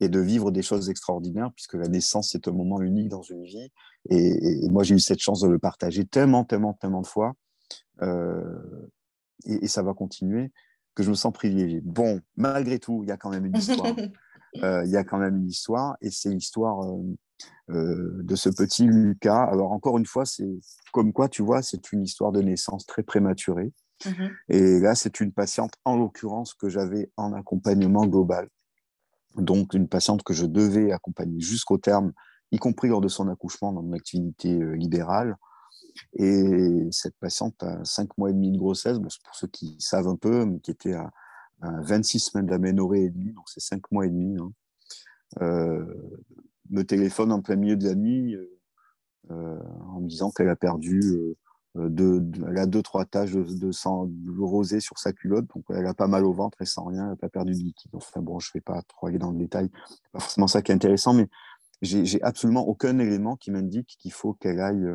et, 0.01 0.09
de 0.09 0.21
vivre 0.21 0.51
des 0.51 0.61
choses 0.61 0.91
extraordinaires, 0.91 1.51
puisque 1.55 1.75
la 1.75 1.89
naissance, 1.89 2.31
c'est 2.31 2.47
un 2.47 2.53
moment 2.53 2.83
unique 2.83 3.09
dans 3.09 3.23
une 3.23 3.43
vie. 3.45 3.71
Et, 4.11 4.69
moi, 4.69 4.83
j'ai 4.83 4.95
eu 4.95 5.01
cette 5.01 5.21
chance 5.21 5.41
de 5.41 5.49
le 5.49 5.59
partager 5.59 6.05
tellement, 6.05 6.45
tellement, 6.45 6.75
tellement 6.75 7.01
de 7.01 7.07
fois. 7.07 7.35
Euh, 8.03 8.89
et, 9.47 9.67
ça 9.67 9.83
va 9.83 9.95
continuer, 9.95 10.53
que 10.95 11.03
je 11.03 11.11
me 11.11 11.15
sens 11.15 11.33
privilégié. 11.33 11.81
Bon, 11.83 12.21
malgré 12.37 12.79
tout, 12.79 13.03
il 13.03 13.09
y 13.09 13.13
a 13.13 13.17
quand 13.17 13.31
même 13.31 13.47
une 13.47 13.57
histoire. 13.57 13.87
Euh, 14.63 14.85
il 14.85 14.91
y 14.93 14.97
a 14.97 15.03
quand 15.03 15.19
même 15.19 15.37
une 15.37 15.49
histoire, 15.49 15.97
et 16.01 16.13
c'est 16.13 16.31
l'histoire 16.31 16.85
euh, 16.85 17.03
de 17.69 18.35
ce 18.35 18.51
petit 18.51 18.85
Lucas. 18.85 19.45
Alors 19.45 19.73
encore 19.73 19.99
une 19.99 20.07
fois, 20.07 20.25
c'est 20.27 20.59
comme 20.93 21.13
quoi, 21.13 21.29
tu 21.29 21.43
vois, 21.43 21.63
c'est 21.63 21.93
une 21.93 22.03
histoire 22.03 22.33
de 22.33 22.43
naissance 22.43 22.87
très 22.87 23.03
prématurée. 23.03 23.73
Mhm. 24.07 24.31
Et 24.49 24.81
là, 24.81 24.95
c'est 24.95 25.21
une 25.21 25.33
patiente, 25.33 25.73
en 25.85 25.97
l'occurrence, 25.97 26.55
que 26.55 26.69
j'avais 26.69 27.11
en 27.17 27.33
accompagnement 27.33 28.07
global. 28.07 28.49
Donc, 29.37 29.75
une 29.75 29.89
patiente 29.89 30.23
que 30.23 30.35
je 30.35 30.47
devais 30.47 30.93
accompagner 30.93 31.41
jusqu'au 31.41 31.79
terme, 31.79 32.13
y 32.53 32.59
compris 32.59 32.89
lors 32.89 33.01
de 33.01 33.09
son 33.09 33.29
accouchement 33.29 33.73
dans 33.73 33.83
mon 33.83 33.93
activité 33.93 34.53
euh, 34.53 34.75
libérale. 34.75 35.37
Et 36.15 36.89
cette 36.91 37.17
patiente 37.19 37.63
a 37.63 37.85
5 37.85 38.17
mois 38.19 38.31
et 38.31 38.33
demi 38.33 38.53
de 38.53 38.59
grossesse, 38.59 38.99
bon, 38.99 39.09
pour 39.25 39.35
ceux 39.35 39.49
qui 39.49 39.77
savent 39.79 40.09
un 40.09 40.17
peu, 40.17 40.45
mais 40.45 40.59
qui 40.61 40.71
était 40.71 40.95
à, 40.95 41.11
26 41.61 42.19
semaines 42.19 42.47
d'aménorrhée 42.47 43.05
et 43.05 43.11
demi, 43.11 43.33
donc 43.33 43.49
c'est 43.49 43.61
5 43.61 43.91
mois 43.91 44.05
et 44.05 44.11
demi. 44.11 44.37
Hein. 44.39 44.53
Euh, 45.41 45.87
me 46.71 46.83
téléphone 46.83 47.33
en 47.33 47.41
plein 47.41 47.57
milieu 47.57 47.77
de 47.77 47.87
la 47.87 47.95
nuit 47.95 48.35
euh, 48.35 48.51
euh, 49.31 49.61
en 49.89 50.01
me 50.01 50.09
disant 50.09 50.31
qu'elle 50.31 50.49
a 50.49 50.57
perdu 50.57 51.01
euh, 51.77 51.89
deux, 51.89 52.25
elle 52.47 52.59
a 52.59 52.67
deux, 52.67 52.83
trois 52.83 53.05
taches 53.05 53.33
de, 53.33 53.73
sang 53.73 54.09
rosé 54.39 54.81
sur 54.81 54.99
sa 54.99 55.13
culotte, 55.13 55.47
donc 55.55 55.65
elle 55.71 55.87
a 55.87 55.95
pas 55.95 56.07
mal 56.07 56.25
au 56.25 56.33
ventre 56.33 56.63
et 56.63 56.67
sans 56.67 56.85
rien, 56.85 57.05
elle 57.05 57.11
n'a 57.11 57.17
pas 57.17 57.29
perdu 57.29 57.53
de 57.53 57.59
liquide. 57.59 57.91
Enfin 57.95 58.21
bon, 58.21 58.39
je 58.39 58.51
ne 58.51 58.59
vais 58.59 58.63
pas 58.63 58.81
trop 58.83 59.09
aller 59.09 59.19
dans 59.19 59.33
le 59.33 59.39
détail, 59.39 59.71
pas 60.13 60.21
forcément 60.21 60.47
ça 60.47 60.63
qui 60.63 60.71
est 60.71 60.75
intéressant, 60.75 61.15
mais 61.15 61.29
j'ai 61.83 62.23
absolument 62.23 62.67
aucun 62.67 62.99
élément 62.99 63.37
qui 63.37 63.51
m'indique 63.51 63.97
qu'il 63.99 64.13
faut 64.13 64.35
qu'elle 64.35 64.61
aille 64.61 64.89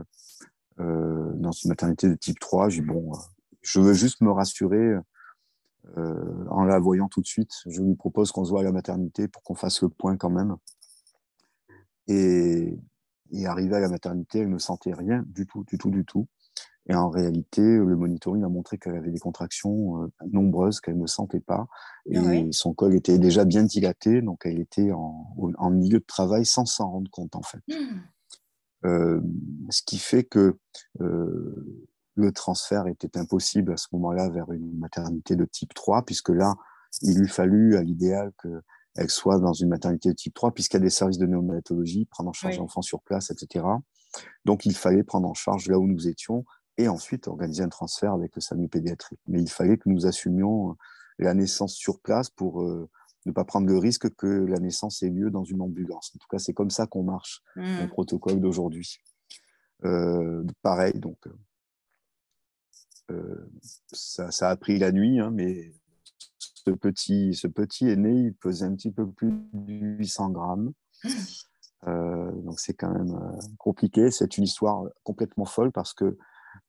dans 0.78 1.52
une 1.52 1.68
maternité 1.68 2.08
de 2.08 2.16
type 2.16 2.40
3. 2.40 2.70
J'ai 2.70 2.82
bon, 2.82 3.12
je 3.62 3.80
veux 3.80 3.94
juste 3.94 4.22
me 4.22 4.32
rassurer 4.32 4.96
en 5.96 6.64
la 6.64 6.80
voyant 6.80 7.10
tout 7.10 7.22
de 7.22 7.28
suite. 7.28 7.52
Je 7.68 7.82
lui 7.82 7.96
propose 7.96 8.32
qu'on 8.32 8.46
se 8.46 8.50
voit 8.50 8.62
à 8.62 8.64
la 8.64 8.72
maternité 8.72 9.28
pour 9.28 9.44
qu'on 9.44 9.56
fasse 9.56 9.84
le 9.84 9.90
point 9.90 10.18
quand 10.18 10.32
même. 10.32 10.56
Et, 12.10 12.78
et 13.32 13.46
arrivé 13.46 13.76
à 13.76 13.80
la 13.80 13.88
maternité, 13.88 14.40
elle 14.40 14.50
ne 14.50 14.58
sentait 14.58 14.94
rien 14.94 15.24
du 15.28 15.46
tout, 15.46 15.64
du 15.64 15.78
tout, 15.78 15.90
du 15.90 16.04
tout. 16.04 16.28
Et 16.90 16.96
en 16.96 17.10
réalité, 17.10 17.62
le 17.62 17.96
monitoring 17.96 18.44
a 18.44 18.50
montré 18.50 18.80
qu'elle 18.80 18.96
avait 18.96 19.12
des 19.12 19.20
contractions 19.20 20.04
euh, 20.04 20.08
nombreuses 20.32 20.82
qu'elle 20.82 20.98
ne 20.98 21.06
sentait 21.06 21.40
pas. 21.40 21.68
Et 22.08 22.18
ah 22.18 22.52
son 22.52 22.74
col 22.74 22.96
était 22.96 23.20
déjà 23.20 23.46
bien 23.46 23.64
dilaté, 23.64 24.22
donc 24.24 24.42
elle 24.46 24.60
était 24.60 24.92
en, 24.92 25.28
en 25.38 25.70
milieu 25.70 26.00
de 26.00 26.06
travail 26.06 26.46
sans 26.46 26.66
s'en 26.66 26.90
rendre 26.90 27.12
compte, 27.12 27.36
en 27.36 27.44
fait. 27.44 27.62
Mmh. 27.68 28.00
Euh, 28.86 29.22
ce 29.70 29.82
qui 29.84 29.98
fait 29.98 30.24
que 30.24 30.58
euh, 31.02 31.86
le 32.16 32.32
transfert 32.32 32.88
était 32.88 33.18
impossible 33.18 33.74
à 33.74 33.78
ce 33.78 33.88
moment-là 33.94 34.30
vers 34.30 34.52
une 34.52 34.78
maternité 34.80 35.36
de 35.36 35.46
type 35.46 35.74
3, 35.74 36.06
puisque 36.06 36.30
là, 36.30 36.56
il 37.02 37.20
lui 37.20 37.28
fallu, 37.28 37.76
à 37.76 37.84
l'idéal, 37.84 38.32
que 38.38 38.62
elle 39.00 39.10
soit 39.10 39.40
dans 39.40 39.54
une 39.54 39.70
maternité 39.70 40.10
de 40.10 40.14
type 40.14 40.34
3, 40.34 40.52
puisqu'il 40.52 40.76
y 40.76 40.82
a 40.82 40.82
des 40.82 40.90
services 40.90 41.18
de 41.18 41.26
néonatologie, 41.26 42.04
prendre 42.06 42.30
en 42.30 42.34
charge 42.34 42.58
l'enfant 42.58 42.82
sur 42.82 43.02
place, 43.02 43.32
etc. 43.32 43.66
Donc, 44.44 44.66
il 44.66 44.76
fallait 44.76 45.04
prendre 45.04 45.28
en 45.28 45.34
charge 45.34 45.68
là 45.68 45.80
où 45.80 45.88
nous 45.88 46.10
étions 46.10 46.44
et 46.78 46.90
ensuite 46.90 47.30
organiser 47.30 47.64
un 47.64 47.70
transfert 47.70 48.12
avec 48.12 48.36
le 48.36 48.42
SAMU 48.42 48.68
pédiatrique. 48.68 49.22
Mais 49.28 49.42
il 49.42 49.50
fallait 49.50 49.78
que 49.78 49.88
nous 49.88 50.06
assumions 50.06 50.72
euh, 50.72 50.74
la 51.18 51.34
naissance 51.34 51.76
sur 51.76 52.02
place 52.02 52.30
pour 52.30 52.62
euh, 52.62 52.90
ne 53.26 53.32
pas 53.32 53.46
prendre 53.46 53.68
le 53.68 53.78
risque 53.78 54.14
que 54.16 54.28
la 54.28 54.60
naissance 54.60 55.02
ait 55.02 55.10
lieu 55.10 55.32
dans 55.32 55.46
une 55.46 55.62
ambulance. 55.62 56.12
En 56.16 56.20
tout 56.20 56.28
cas, 56.30 56.40
c'est 56.40 56.54
comme 56.54 56.70
ça 56.70 56.86
qu'on 56.86 57.04
marche, 57.04 57.42
mmh. 57.56 57.82
le 57.82 57.88
protocole 57.88 58.42
d'aujourd'hui. 58.42 58.98
Euh, 59.86 60.44
pareil, 60.62 61.00
donc, 61.00 61.18
ça, 63.92 64.30
ça, 64.30 64.50
a 64.50 64.56
pris 64.56 64.78
la 64.78 64.92
nuit, 64.92 65.20
hein, 65.20 65.32
mais 65.32 65.74
ce 66.66 66.72
petit, 66.72 67.34
ce 67.34 67.48
petit 67.48 67.88
aîné, 67.90 68.12
il 68.12 68.34
pesait 68.34 68.66
un 68.66 68.76
petit 68.76 68.92
peu 68.92 69.10
plus 69.10 69.32
de 69.54 69.74
800 69.74 70.30
grammes. 70.30 70.74
Euh, 71.88 72.32
donc 72.42 72.60
c'est 72.60 72.74
quand 72.74 72.92
même 72.92 73.16
euh, 73.16 73.40
compliqué. 73.58 74.12
C'est 74.12 74.38
une 74.38 74.44
histoire 74.44 74.84
complètement 75.04 75.46
folle 75.46 75.72
parce 75.72 75.94
que 75.94 76.18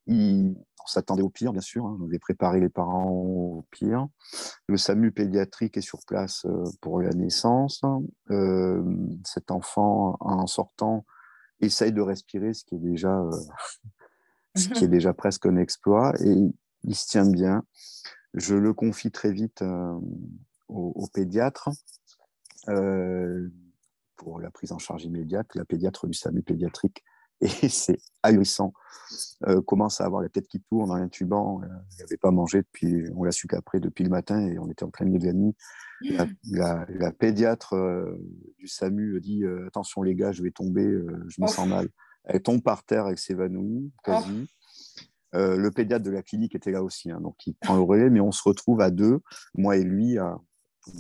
on 0.07 0.87
s'attendait 0.87 1.23
au 1.23 1.29
pire, 1.29 1.53
bien 1.53 1.61
sûr. 1.61 1.85
Hein. 1.85 1.99
On 2.01 2.05
avait 2.05 2.19
préparé 2.19 2.61
les 2.61 2.69
parents 2.69 3.11
au 3.11 3.67
pire. 3.71 4.07
Le 4.67 4.77
SAMU 4.77 5.13
pédiatrique 5.13 5.77
est 5.77 5.83
sur 5.83 6.01
place 6.07 6.45
euh, 6.47 6.65
pour 6.81 7.01
la 7.01 7.11
naissance. 7.11 7.83
cet 9.25 9.51
enfant, 9.51 10.17
en 10.21 10.47
sortant, 10.47 11.05
essaye 11.61 11.93
de 11.93 12.01
respirer, 12.01 12.55
ce 12.55 12.65
qui 12.65 12.77
est 12.77 12.79
déjà, 12.79 13.23
ce 14.57 14.69
qui 14.69 14.85
est 14.85 14.89
déjà 14.99 15.13
presque 15.13 15.47
un 15.47 15.57
exploit. 15.57 16.13
Et 16.23 16.37
il 16.85 16.95
se 16.95 17.09
tient 17.09 17.29
bien. 17.29 17.65
Je 18.35 18.55
le 18.55 18.73
confie 18.73 19.11
très 19.11 19.33
vite 19.33 19.63
euh, 19.63 19.99
au, 20.69 21.07
pédiatre 21.13 21.71
pour 24.17 24.39
la 24.39 24.51
prise 24.51 24.73
en 24.73 24.79
charge 24.79 25.05
immédiate. 25.05 25.55
La 25.55 25.65
pédiatre 25.65 26.07
du 26.07 26.15
SAMU 26.15 26.43
pédiatrique 26.43 27.03
et 27.63 27.69
c'est 27.69 27.99
ahurissant. 28.23 28.73
Euh, 29.47 29.63
commence 29.63 30.01
à 30.01 30.05
avoir 30.05 30.23
la 30.23 30.29
tête 30.29 30.47
qui 30.47 30.61
tourne 30.61 30.91
en 30.91 30.97
l'intubant. 30.97 31.63
Euh, 31.63 31.67
il 31.93 32.01
n'avait 32.01 32.17
pas 32.17 32.31
mangé 32.31 32.59
depuis, 32.59 33.05
on 33.17 33.25
l'a 33.25 33.33
su 33.33 33.47
qu'après, 33.47 33.81
depuis 33.81 34.05
le 34.05 34.11
matin 34.11 34.47
et 34.47 34.59
on 34.59 34.69
était 34.69 34.85
en 34.85 34.91
plein 34.91 35.07
milieu 35.07 35.19
de 35.19 35.27
la 35.27 35.33
nuit. 35.33 35.55
La, 36.51 37.13
pédiatre 37.13 37.75
euh, 37.75 38.19
du 38.59 38.69
SAMU 38.69 39.21
dit 39.21 39.45
Attention 39.67 40.03
les 40.03 40.15
gars, 40.15 40.33
je 40.33 40.43
vais 40.43 40.51
tomber, 40.51 40.85
je 41.29 41.41
me 41.41 41.47
sens 41.47 41.67
mal. 41.67 41.89
Elle 42.25 42.43
tombe 42.43 42.63
par 42.63 42.85
terre, 42.85 43.07
elle 43.09 43.19
s'évanouit 43.19 43.91
quasi. 44.05 44.47
Le 45.33 45.71
pédiatre 45.71 46.05
de 46.05 46.11
la 46.11 46.23
clinique 46.23 46.55
était 46.55 46.73
là 46.73 46.83
aussi, 46.83 47.11
hein, 47.11 47.21
donc 47.21 47.37
il 47.47 47.55
prend 47.55 47.77
le 47.77 47.83
relais, 47.83 48.11
mais 48.11 48.21
on 48.21 48.33
se 48.33 48.43
retrouve 48.45 48.81
à 48.81 48.91
deux, 48.91 49.21
moi 49.55 49.77
et 49.77 49.85
lui, 49.85 50.19
à 50.19 50.39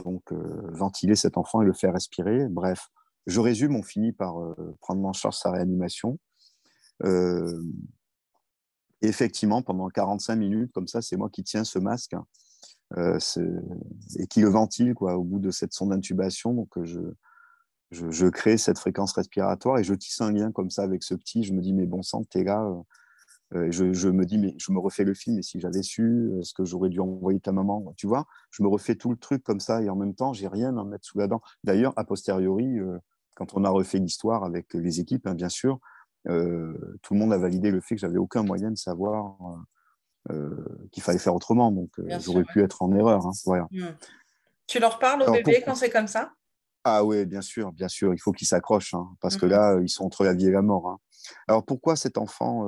donc, 0.04 0.32
ventiler 0.32 1.16
cet 1.16 1.36
enfant 1.36 1.62
et 1.62 1.64
le 1.64 1.72
faire 1.72 1.92
respirer. 1.92 2.48
Bref, 2.48 2.88
je 3.26 3.40
résume, 3.40 3.76
on 3.76 3.82
finit 3.82 4.12
par 4.12 4.36
prendre 4.80 5.04
en 5.04 5.12
charge 5.12 5.36
sa 5.36 5.50
réanimation. 5.50 6.18
Euh, 7.04 7.62
effectivement, 9.02 9.62
pendant 9.62 9.88
45 9.88 10.36
minutes, 10.36 10.72
comme 10.72 10.88
ça, 10.88 11.02
c'est 11.02 11.16
moi 11.16 11.30
qui 11.30 11.42
tiens 11.42 11.64
ce 11.64 11.78
masque 11.78 12.14
hein. 12.14 12.26
euh, 12.98 13.18
et 14.18 14.26
qui 14.26 14.40
le 14.40 14.48
ventile 14.48 14.94
quoi, 14.94 15.16
au 15.16 15.24
bout 15.24 15.38
de 15.38 15.50
cette 15.50 15.72
sonde 15.72 15.90
d'intubation. 15.90 16.52
Donc, 16.52 16.76
euh, 16.76 16.84
je, 16.84 18.10
je, 18.10 18.26
crée 18.26 18.58
cette 18.58 18.78
fréquence 18.78 19.12
respiratoire 19.12 19.78
et 19.78 19.84
je 19.84 19.94
tisse 19.94 20.20
un 20.20 20.32
lien 20.32 20.52
comme 20.52 20.70
ça 20.70 20.82
avec 20.82 21.02
ce 21.02 21.14
petit. 21.14 21.42
Je 21.42 21.52
me 21.54 21.60
dis, 21.60 21.72
mais 21.72 21.86
bon 21.86 22.02
sang, 22.02 22.24
t'es 22.24 22.44
là. 22.44 22.70
Je, 23.52 23.92
je, 23.92 24.08
me 24.08 24.24
dis, 24.24 24.38
mais 24.38 24.54
je 24.58 24.72
me 24.72 24.78
refais 24.78 25.04
le 25.04 25.14
film, 25.14 25.38
et 25.38 25.42
si 25.42 25.58
j'avais 25.58 25.82
su, 25.82 26.30
est-ce 26.40 26.54
que 26.54 26.64
j'aurais 26.64 26.88
dû 26.88 27.00
envoyer 27.00 27.40
ta 27.40 27.52
maman 27.52 27.92
Tu 27.96 28.06
vois, 28.06 28.26
je 28.50 28.62
me 28.62 28.68
refais 28.68 28.94
tout 28.94 29.10
le 29.10 29.16
truc 29.16 29.42
comme 29.42 29.60
ça, 29.60 29.82
et 29.82 29.90
en 29.90 29.96
même 29.96 30.14
temps, 30.14 30.32
j'ai 30.32 30.48
rien 30.48 30.76
à 30.76 30.84
mettre 30.84 31.04
sous 31.04 31.18
la 31.18 31.26
dent. 31.26 31.40
D'ailleurs, 31.64 31.92
a 31.96 32.04
posteriori, 32.04 32.78
quand 33.34 33.54
on 33.54 33.64
a 33.64 33.70
refait 33.70 33.98
l'histoire 33.98 34.44
avec 34.44 34.74
les 34.74 35.00
équipes, 35.00 35.26
hein, 35.26 35.34
bien 35.34 35.48
sûr, 35.48 35.80
euh, 36.28 36.98
tout 37.02 37.14
le 37.14 37.20
monde 37.20 37.32
a 37.32 37.38
validé 37.38 37.70
le 37.70 37.80
fait 37.80 37.94
que 37.94 38.00
j'avais 38.00 38.18
aucun 38.18 38.42
moyen 38.42 38.70
de 38.70 38.76
savoir 38.76 39.36
euh, 40.28 40.34
euh, 40.34 40.88
qu'il 40.92 41.02
fallait 41.02 41.18
faire 41.18 41.34
autrement. 41.34 41.72
Donc, 41.72 41.90
j'aurais 42.20 42.44
pu 42.44 42.62
être 42.62 42.82
en 42.82 42.92
erreur. 42.94 43.26
Hein, 43.26 43.32
voilà. 43.46 43.66
Hmm. 43.70 43.94
Tu 44.66 44.78
leur 44.78 44.98
parles 44.98 45.22
au 45.22 45.32
bébé 45.32 45.62
quand 45.64 45.74
c'est 45.74 45.90
comme 45.90 46.06
ça? 46.06 46.32
Ah 46.84 47.04
oui, 47.04 47.26
bien 47.26 47.42
sûr, 47.42 47.72
bien 47.72 47.88
sûr. 47.88 48.14
Il 48.14 48.18
faut 48.18 48.32
qu'ils 48.32 48.46
s'accrochent 48.46 48.94
hein, 48.94 49.08
parce 49.20 49.36
que 49.36 49.46
hmm. 49.46 49.50
là, 49.50 49.78
ils 49.80 49.88
sont 49.88 50.04
entre 50.04 50.24
la 50.24 50.34
vie 50.34 50.46
et 50.46 50.52
la 50.52 50.62
mort. 50.62 51.00
Alors, 51.48 51.64
pourquoi 51.64 51.96
cet 51.96 52.18
enfant, 52.18 52.66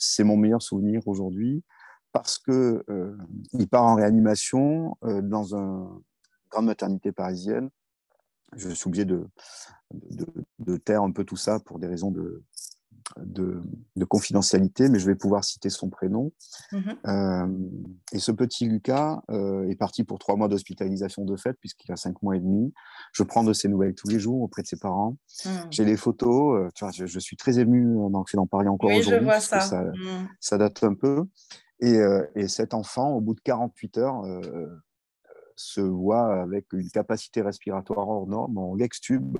c'est 0.00 0.24
mon 0.24 0.36
meilleur 0.36 0.62
souvenir 0.62 1.06
aujourd'hui 1.06 1.62
Parce 2.10 2.38
que 2.38 2.84
il 3.52 3.68
part 3.68 3.84
en 3.84 3.94
réanimation 3.94 4.96
dans 5.02 5.54
une 5.54 6.02
grande 6.50 6.66
maternité 6.66 7.12
parisienne. 7.12 7.70
Je 8.56 8.68
suis 8.70 8.88
obligé 8.88 9.04
de, 9.04 9.28
de, 10.58 10.76
taire 10.76 11.02
un 11.02 11.12
peu 11.12 11.24
tout 11.24 11.36
ça 11.36 11.60
pour 11.60 11.78
des 11.78 11.86
raisons 11.86 12.10
de, 12.10 12.42
de, 13.18 13.60
confidentialité, 14.08 14.88
mais 14.88 14.98
je 14.98 15.06
vais 15.06 15.14
pouvoir 15.14 15.44
citer 15.44 15.70
son 15.70 15.88
prénom. 15.88 16.32
Mhm. 16.72 16.96
Euh, 17.06 17.46
et 18.12 18.18
ce 18.18 18.32
petit 18.32 18.66
Lucas 18.66 19.22
euh, 19.30 19.68
est 19.68 19.76
parti 19.76 20.04
pour 20.04 20.18
trois 20.18 20.36
mois 20.36 20.48
d'hospitalisation 20.48 21.24
de 21.24 21.36
fait, 21.36 21.56
puisqu'il 21.60 21.92
a 21.92 21.96
cinq 21.96 22.20
mois 22.22 22.36
et 22.36 22.40
demi. 22.40 22.72
Je 23.12 23.22
prends 23.22 23.44
de 23.44 23.52
ses 23.52 23.68
nouvelles 23.68 23.94
tous 23.94 24.08
les 24.08 24.18
jours 24.18 24.42
auprès 24.42 24.62
de 24.62 24.66
ses 24.66 24.78
parents. 24.78 25.16
Mhm. 25.44 25.52
J'ai 25.70 25.84
les 25.84 25.96
photos. 25.96 26.58
Euh, 26.58 26.68
tu 26.74 26.84
vois, 26.84 26.92
je, 26.92 27.18
suis 27.18 27.36
très 27.36 27.58
ému 27.58 27.96
d'en 28.34 28.46
parler 28.46 28.68
encore 28.68 28.90
aujourd'hui. 28.90 29.12
Oui, 29.12 29.18
je 29.18 29.24
vois 29.24 29.40
ça. 29.40 29.60
Ça, 29.60 29.82
mhm. 29.84 30.28
ça, 30.40 30.58
date 30.58 30.82
un 30.82 30.94
peu. 30.94 31.24
Et, 31.80 31.98
et, 32.34 32.48
cet 32.48 32.74
enfant, 32.74 33.10
au 33.10 33.22
bout 33.22 33.34
de 33.34 33.40
48 33.40 33.98
heures, 33.98 34.22
se 35.56 35.80
voit 35.80 36.42
avec 36.42 36.72
une 36.72 36.90
capacité 36.90 37.42
respiratoire 37.42 38.08
hors 38.08 38.26
norme 38.26 38.58
en 38.58 38.74
Lex-tube. 38.74 39.38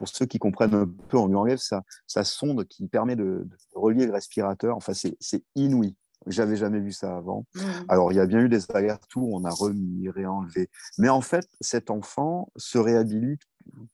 Pour 0.00 0.08
ceux 0.08 0.24
qui 0.24 0.38
comprennent 0.38 0.74
un 0.74 0.90
peu, 1.08 1.18
on 1.18 1.26
lui 1.26 1.34
enlève 1.34 1.58
sa, 1.58 1.82
sa 2.06 2.24
sonde 2.24 2.66
qui 2.66 2.88
permet 2.88 3.16
de, 3.16 3.46
relier 3.74 4.06
le 4.06 4.12
respirateur. 4.14 4.74
Enfin, 4.74 4.94
c'est 4.94 5.44
inouï. 5.56 5.94
J'avais 6.26 6.56
jamais 6.56 6.80
vu 6.80 6.90
ça 6.90 7.18
avant. 7.18 7.44
Mmh. 7.54 7.60
Alors, 7.88 8.10
il 8.10 8.16
y 8.16 8.18
a 8.18 8.24
bien 8.24 8.38
eu 8.38 8.48
des 8.48 8.70
allers-retours, 8.72 9.28
on 9.30 9.44
a 9.44 9.50
remis, 9.50 10.08
réenlevé. 10.08 10.70
Mais 10.96 11.10
en 11.10 11.20
fait, 11.20 11.46
cet 11.60 11.90
enfant 11.90 12.50
se 12.56 12.78
réhabilite 12.78 13.42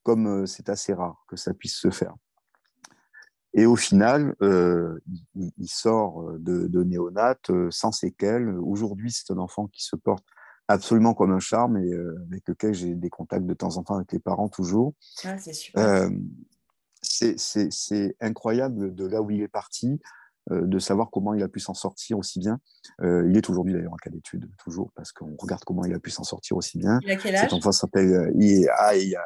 comme 0.04 0.28
euh, 0.28 0.46
c'est 0.46 0.68
assez 0.68 0.94
rare 0.94 1.24
que 1.26 1.34
ça 1.34 1.52
puisse 1.54 1.74
se 1.74 1.90
faire. 1.90 2.14
Et 3.52 3.66
au 3.66 3.74
final, 3.74 4.36
euh, 4.42 5.00
il, 5.34 5.68
sort 5.68 6.22
de, 6.38 6.68
de 6.68 6.84
néonat 6.84 7.36
euh, 7.50 7.68
sans 7.72 7.90
séquelles. 7.90 8.48
Aujourd'hui, 8.60 9.10
c'est 9.10 9.32
un 9.32 9.38
enfant 9.38 9.66
qui 9.66 9.82
se 9.82 9.96
porte 9.96 10.24
absolument 10.68 11.14
comme 11.14 11.32
un 11.32 11.40
charme 11.40 11.76
et 11.76 11.92
euh, 11.92 12.26
avec 12.30 12.48
lequel 12.48 12.74
j'ai 12.74 12.94
des 12.94 13.10
contacts 13.10 13.46
de 13.46 13.54
temps 13.54 13.76
en 13.76 13.82
temps 13.82 13.96
avec 13.96 14.12
les 14.12 14.18
parents 14.18 14.48
toujours. 14.48 14.94
Ah, 15.24 15.36
euh, 15.76 16.10
c'est 17.02 18.16
incroyable 18.20 18.94
de 18.94 19.06
là 19.06 19.22
où 19.22 19.30
il 19.30 19.42
est 19.42 19.48
parti, 19.48 20.00
euh, 20.50 20.66
de 20.66 20.78
savoir 20.78 21.10
comment 21.10 21.34
il 21.34 21.42
a 21.42 21.48
pu 21.48 21.60
s'en 21.60 21.74
sortir 21.74 22.18
aussi 22.18 22.40
bien. 22.40 22.58
il 23.00 23.36
est 23.36 23.48
aujourd'hui 23.48 23.74
d'ailleurs 23.74 23.92
en 23.92 23.96
cas 23.96 24.10
d'étude, 24.10 24.50
toujours, 24.58 24.90
parce 24.94 25.12
qu'on 25.12 25.36
regarde 25.38 25.62
comment 25.64 25.84
il 25.84 25.94
a 25.94 26.00
pu 26.00 26.10
s'en 26.10 26.24
sortir 26.24 26.56
aussi 26.56 26.78
bien. 26.78 26.98
Il 27.02 27.10
a 27.10 27.16
quel 27.16 27.34
âge? 27.34 27.42
Cet 27.42 27.52
enfant 27.52 27.72
s'appelle. 27.72 28.32
Il, 28.36 28.68
ah, 28.76 28.96
il, 28.96 29.16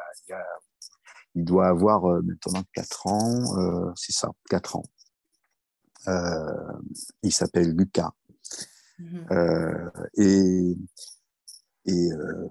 il, 1.35 1.43
doit 1.43 1.67
avoir 1.67 2.03
maintenant 2.23 2.63
4 2.73 3.07
ans, 3.07 3.93
c'est 3.95 4.13
ça, 4.13 4.29
4 4.49 4.75
ans. 4.75 4.83
il 7.23 7.31
s'appelle 7.33 7.75
Lucas. 7.75 8.11
Mhm. 8.99 9.91
et 10.17 10.77
et 11.85 12.11
euh, 12.11 12.47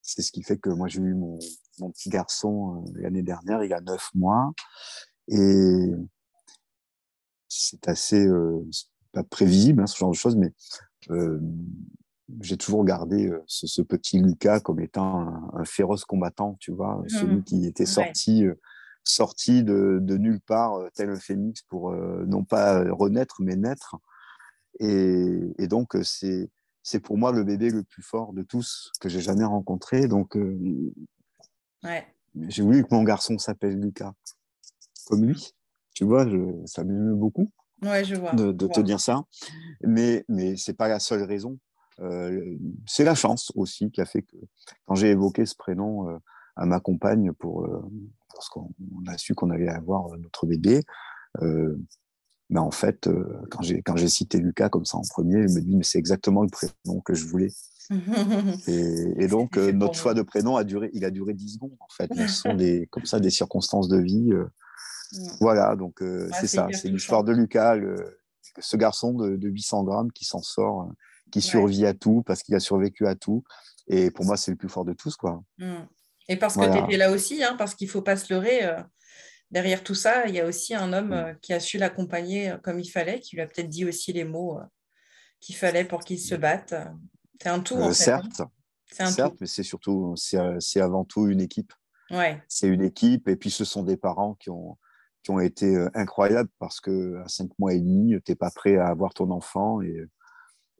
c'est 0.00 0.22
ce 0.22 0.32
qui 0.32 0.42
fait 0.42 0.58
que 0.58 0.70
moi, 0.70 0.88
j'ai 0.88 1.00
eu 1.00 1.14
mon, 1.14 1.38
mon 1.78 1.90
petit 1.90 2.08
garçon 2.08 2.84
euh, 2.86 3.00
l'année 3.02 3.22
dernière, 3.22 3.62
il 3.62 3.72
a 3.72 3.80
neuf 3.80 4.10
mois. 4.14 4.52
Et 5.28 5.92
c'est 7.48 7.88
assez, 7.88 8.26
euh, 8.26 8.68
pas 9.12 9.22
prévisible, 9.22 9.82
hein, 9.82 9.86
ce 9.86 9.96
genre 9.96 10.10
de 10.10 10.16
choses, 10.16 10.36
mais 10.36 10.52
j'ai 12.40 12.56
toujours 12.56 12.84
gardé 12.84 13.30
ce, 13.46 13.82
petit 13.82 14.18
Lucas 14.18 14.60
comme 14.60 14.80
étant 14.80 15.28
un, 15.54 15.64
féroce 15.64 16.04
combattant, 16.04 16.56
tu 16.60 16.72
vois, 16.72 16.96
mmh. 16.96 17.08
celui 17.08 17.44
qui 17.44 17.66
était 17.66 17.86
sorti, 17.86 18.44
sorti 19.04 19.62
de, 19.62 19.98
de, 20.00 20.16
nulle 20.16 20.40
part, 20.40 20.78
tel 20.94 21.10
un 21.10 21.18
phénix, 21.18 21.62
pour 21.62 21.92
non 21.92 22.44
pas 22.44 22.84
renaître, 22.90 23.36
mais 23.40 23.54
naître. 23.54 23.96
Et, 24.80 25.40
et 25.58 25.68
donc, 25.68 25.94
c'est 26.02 26.48
c'est 26.82 27.00
pour 27.00 27.16
moi 27.16 27.32
le 27.32 27.44
bébé 27.44 27.70
le 27.70 27.82
plus 27.82 28.02
fort 28.02 28.32
de 28.32 28.42
tous 28.42 28.92
que 29.00 29.08
j'ai 29.08 29.20
jamais 29.20 29.44
rencontré. 29.44 30.08
Donc, 30.08 30.36
euh, 30.36 30.92
j'ai 32.48 32.62
voulu 32.62 32.84
que 32.84 32.94
mon 32.94 33.02
garçon 33.02 33.38
s'appelle 33.38 33.78
Lucas, 33.78 34.12
comme 35.06 35.24
lui. 35.24 35.54
Tu 35.94 36.04
vois, 36.04 36.26
ça 36.66 36.84
m'aime 36.84 37.14
beaucoup 37.14 37.50
de, 37.82 38.66
te 38.66 38.80
dire 38.80 39.00
ça. 39.00 39.24
Mais, 39.82 40.24
mais 40.28 40.56
ce 40.56 40.70
n'est 40.70 40.76
pas 40.76 40.88
la 40.88 40.98
seule 40.98 41.22
raison. 41.22 41.58
Euh, 42.00 42.56
c'est 42.86 43.04
la 43.04 43.14
chance 43.14 43.52
aussi 43.54 43.90
qui 43.90 44.00
a 44.00 44.06
fait 44.06 44.22
que 44.22 44.36
quand 44.86 44.94
j'ai 44.94 45.10
évoqué 45.10 45.44
ce 45.46 45.54
prénom 45.54 46.08
euh, 46.08 46.16
à 46.56 46.64
ma 46.64 46.80
compagne 46.80 47.32
pour, 47.32 47.68
parce 48.34 48.48
qu'on 48.48 48.70
a 49.06 49.18
su 49.18 49.34
qu'on 49.34 49.50
allait 49.50 49.68
avoir 49.68 50.08
notre 50.18 50.46
bébé, 50.46 50.82
mais 52.52 52.60
en 52.60 52.70
fait, 52.70 53.06
euh, 53.06 53.24
quand 53.50 53.62
j'ai 53.62 53.80
quand 53.80 53.96
j'ai 53.96 54.08
cité 54.08 54.38
Lucas 54.38 54.68
comme 54.68 54.84
ça 54.84 54.98
en 54.98 55.02
premier, 55.08 55.38
il 55.38 55.54
me 55.54 55.60
dit 55.60 55.74
mais 55.74 55.84
c'est 55.84 55.98
exactement 55.98 56.42
le 56.42 56.50
prénom 56.50 57.00
que 57.00 57.14
je 57.14 57.24
voulais. 57.24 57.50
et, 58.68 59.26
donc 59.26 59.56
euh, 59.56 59.72
notre 59.72 59.94
choix 59.94 60.14
de 60.14 60.22
prénom 60.22 60.56
a 60.56 60.64
duré, 60.64 60.90
il 60.92 61.04
a 61.04 61.10
duré 61.10 61.32
10 61.32 61.54
secondes 61.54 61.76
en 61.80 61.88
fait. 61.88 62.10
Ce 62.14 62.28
sont 62.28 62.54
des 62.54 62.88
comme 62.90 63.06
ça 63.06 63.20
des 63.20 63.30
circonstances 63.30 63.88
de 63.88 63.96
vie. 63.96 64.32
Euh. 64.32 64.44
Voilà, 65.40 65.76
donc 65.76 66.02
c'est 66.40 66.46
ça, 66.46 66.68
c'est 66.72 66.88
l'histoire 66.88 67.22
de 67.22 67.32
Lucas, 67.32 67.76
ce 68.58 68.76
garçon 68.78 69.12
de, 69.12 69.46
800 69.46 69.84
grammes 69.84 70.10
qui 70.10 70.24
s'en 70.24 70.40
sort, 70.40 70.90
qui 71.30 71.42
survit 71.42 71.84
à 71.84 71.92
tout 71.92 72.22
parce 72.26 72.42
qu'il 72.42 72.54
a 72.54 72.60
survécu 72.60 73.06
à 73.06 73.14
tout. 73.14 73.44
Et 73.88 74.10
pour 74.10 74.24
moi, 74.24 74.38
c'est 74.38 74.52
le 74.52 74.56
plus 74.56 74.70
fort 74.70 74.86
de 74.86 74.94
tous, 74.94 75.16
quoi. 75.16 75.42
Mmh. 75.58 75.74
Et 76.28 76.36
parce 76.36 76.56
que 76.56 76.64
tu 76.64 76.78
étais 76.78 76.96
là 76.96 77.10
aussi, 77.10 77.44
hein, 77.44 77.56
parce 77.58 77.74
qu'il 77.74 77.90
faut 77.90 78.00
pas 78.00 78.16
se 78.16 78.32
leurrer 78.32 78.62
derrière 79.52 79.84
tout 79.84 79.94
ça, 79.94 80.26
il 80.26 80.34
y 80.34 80.40
a 80.40 80.46
aussi 80.46 80.74
un 80.74 80.92
homme 80.92 81.10
mm. 81.10 81.12
euh, 81.12 81.34
qui 81.34 81.52
a 81.52 81.60
su 81.60 81.78
l'accompagner 81.78 82.50
euh, 82.50 82.58
comme 82.58 82.80
il 82.80 82.88
fallait, 82.88 83.20
qui 83.20 83.36
lui 83.36 83.42
a 83.42 83.46
peut-être 83.46 83.68
dit 83.68 83.84
aussi 83.84 84.12
les 84.12 84.24
mots 84.24 84.58
euh, 84.58 84.64
qu'il 85.40 85.54
fallait 85.54 85.84
pour 85.84 86.00
qu'il 86.00 86.18
se 86.18 86.34
batte. 86.34 86.74
C'est 87.40 87.48
un 87.48 87.60
tout, 87.60 87.76
en 87.76 87.92
fait. 87.92 88.10
Hein. 88.10 88.22
Certes, 88.90 89.12
certes 89.12 89.36
mais 89.40 89.46
c'est 89.46 89.62
surtout, 89.62 90.14
c'est 90.16 90.80
avant 90.80 91.04
tout 91.04 91.28
une 91.28 91.40
équipe. 91.40 91.72
Ouais. 92.10 92.42
C'est 92.48 92.68
une 92.68 92.82
équipe, 92.82 93.28
et 93.28 93.36
puis 93.36 93.50
ce 93.50 93.64
sont 93.64 93.82
des 93.82 93.96
parents 93.96 94.34
qui 94.34 94.50
ont, 94.50 94.76
qui 95.22 95.30
ont 95.30 95.40
été 95.40 95.86
incroyables 95.94 96.50
parce 96.58 96.80
qu'à 96.80 97.26
cinq 97.26 97.50
mois 97.58 97.72
et 97.72 97.80
demi, 97.80 98.14
tu 98.24 98.32
n'es 98.32 98.36
pas 98.36 98.50
prêt 98.50 98.76
à 98.76 98.88
avoir 98.88 99.14
ton 99.14 99.30
enfant 99.30 99.80
et, 99.80 99.96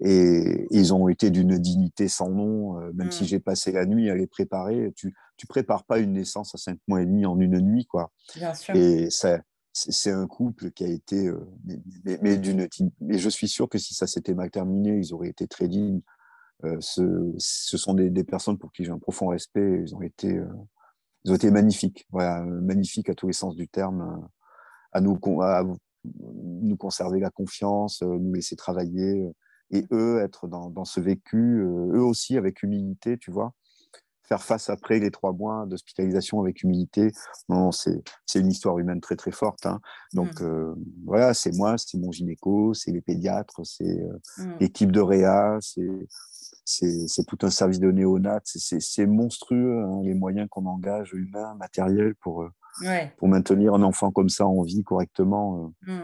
et 0.04 0.66
ils 0.70 0.92
ont 0.92 1.08
été 1.08 1.30
d'une 1.30 1.58
dignité 1.58 2.08
sans 2.08 2.28
nom, 2.28 2.74
même 2.92 3.12
si 3.12 3.22
mm. 3.22 3.26
j'ai 3.26 3.38
passé 3.38 3.70
la 3.70 3.86
nuit 3.86 4.10
à 4.10 4.16
les 4.16 4.26
préparer. 4.26 4.92
Tu, 4.96 5.14
tu 5.36 5.46
prépares 5.46 5.84
pas 5.84 6.00
une 6.00 6.14
naissance 6.14 6.54
à 6.56 6.58
cinq 6.58 6.78
mois 6.88 7.02
et 7.02 7.06
demi 7.06 7.24
en 7.24 7.38
une 7.38 7.60
nuit, 7.60 7.86
quoi. 7.86 8.10
Bien 8.34 8.52
sûr. 8.52 8.74
Et 8.74 9.08
c'est 9.72 10.10
un 10.10 10.26
couple 10.26 10.72
qui 10.72 10.84
a 10.84 10.88
été, 10.88 11.28
euh, 11.28 11.48
mais, 12.20 12.36
d'une, 12.36 12.68
mais 13.00 13.18
je 13.18 13.28
suis 13.28 13.48
sûr 13.48 13.68
que 13.68 13.78
si 13.78 13.94
ça 13.94 14.08
s'était 14.08 14.34
mal 14.34 14.50
terminé, 14.50 14.98
ils 14.98 15.14
auraient 15.14 15.28
été 15.28 15.46
très 15.46 15.68
dignes 15.68 16.00
ce, 16.80 17.32
ce, 17.38 17.76
sont 17.76 17.94
des, 17.94 18.08
des, 18.08 18.22
personnes 18.22 18.56
pour 18.56 18.72
qui 18.72 18.84
j'ai 18.84 18.92
un 18.92 18.98
profond 18.98 19.28
respect. 19.28 19.82
Ils 19.84 19.96
ont 19.96 20.02
été, 20.02 20.40
ils 21.24 21.32
ont 21.32 21.34
été 21.34 21.50
magnifiques, 21.50 22.06
voilà, 22.10 22.40
magnifiques 22.42 23.08
à 23.08 23.14
tous 23.14 23.26
les 23.26 23.32
sens 23.32 23.56
du 23.56 23.68
terme, 23.68 24.28
à 24.92 25.00
nous, 25.00 25.18
à 25.42 25.64
nous 26.04 26.76
conserver 26.76 27.20
la 27.20 27.30
confiance, 27.30 28.02
nous 28.02 28.32
laisser 28.32 28.56
travailler, 28.56 29.28
et 29.72 29.86
eux 29.90 30.20
être 30.20 30.46
dans, 30.46 30.70
dans 30.70 30.84
ce 30.84 31.00
vécu, 31.00 31.60
eux 31.60 32.02
aussi 32.02 32.36
avec 32.36 32.62
humilité, 32.62 33.18
tu 33.18 33.30
vois 33.30 33.54
faire 34.32 34.42
face 34.42 34.70
après 34.70 34.98
les 34.98 35.10
trois 35.10 35.32
mois 35.32 35.66
d'hospitalisation 35.66 36.40
avec 36.40 36.62
humilité. 36.62 37.12
Non, 37.48 37.70
c'est 37.70 38.02
une 38.34 38.50
histoire 38.50 38.78
humaine 38.78 39.00
très 39.00 39.16
très 39.16 39.32
forte. 39.32 39.66
Hein. 39.66 39.80
Donc 40.14 40.40
mmh. 40.40 40.44
euh, 40.44 40.74
voilà, 41.04 41.34
c'est 41.34 41.54
moi, 41.54 41.76
c'est 41.76 41.98
mon 41.98 42.10
gynéco, 42.12 42.72
c'est 42.72 42.92
les 42.92 43.02
pédiatres, 43.02 43.60
c'est 43.64 44.00
euh, 44.00 44.18
mmh. 44.38 44.56
l'équipe 44.60 44.92
de 44.92 45.00
réa, 45.00 45.58
c'est 46.64 47.26
tout 47.26 47.38
un 47.42 47.50
service 47.50 47.80
de 47.80 47.90
néonat. 47.90 48.40
C'est 48.44 49.06
monstrueux 49.06 49.84
hein, 49.84 50.00
les 50.02 50.14
moyens 50.14 50.48
qu'on 50.50 50.66
engage 50.66 51.12
humains, 51.12 51.54
matériels 51.56 52.14
pour, 52.16 52.42
euh, 52.42 52.50
pour 53.18 53.28
maintenir 53.28 53.74
un 53.74 53.82
enfant 53.82 54.10
comme 54.10 54.30
ça 54.30 54.46
en 54.46 54.62
vie 54.62 54.82
correctement. 54.82 55.72
Mmh 55.86 56.00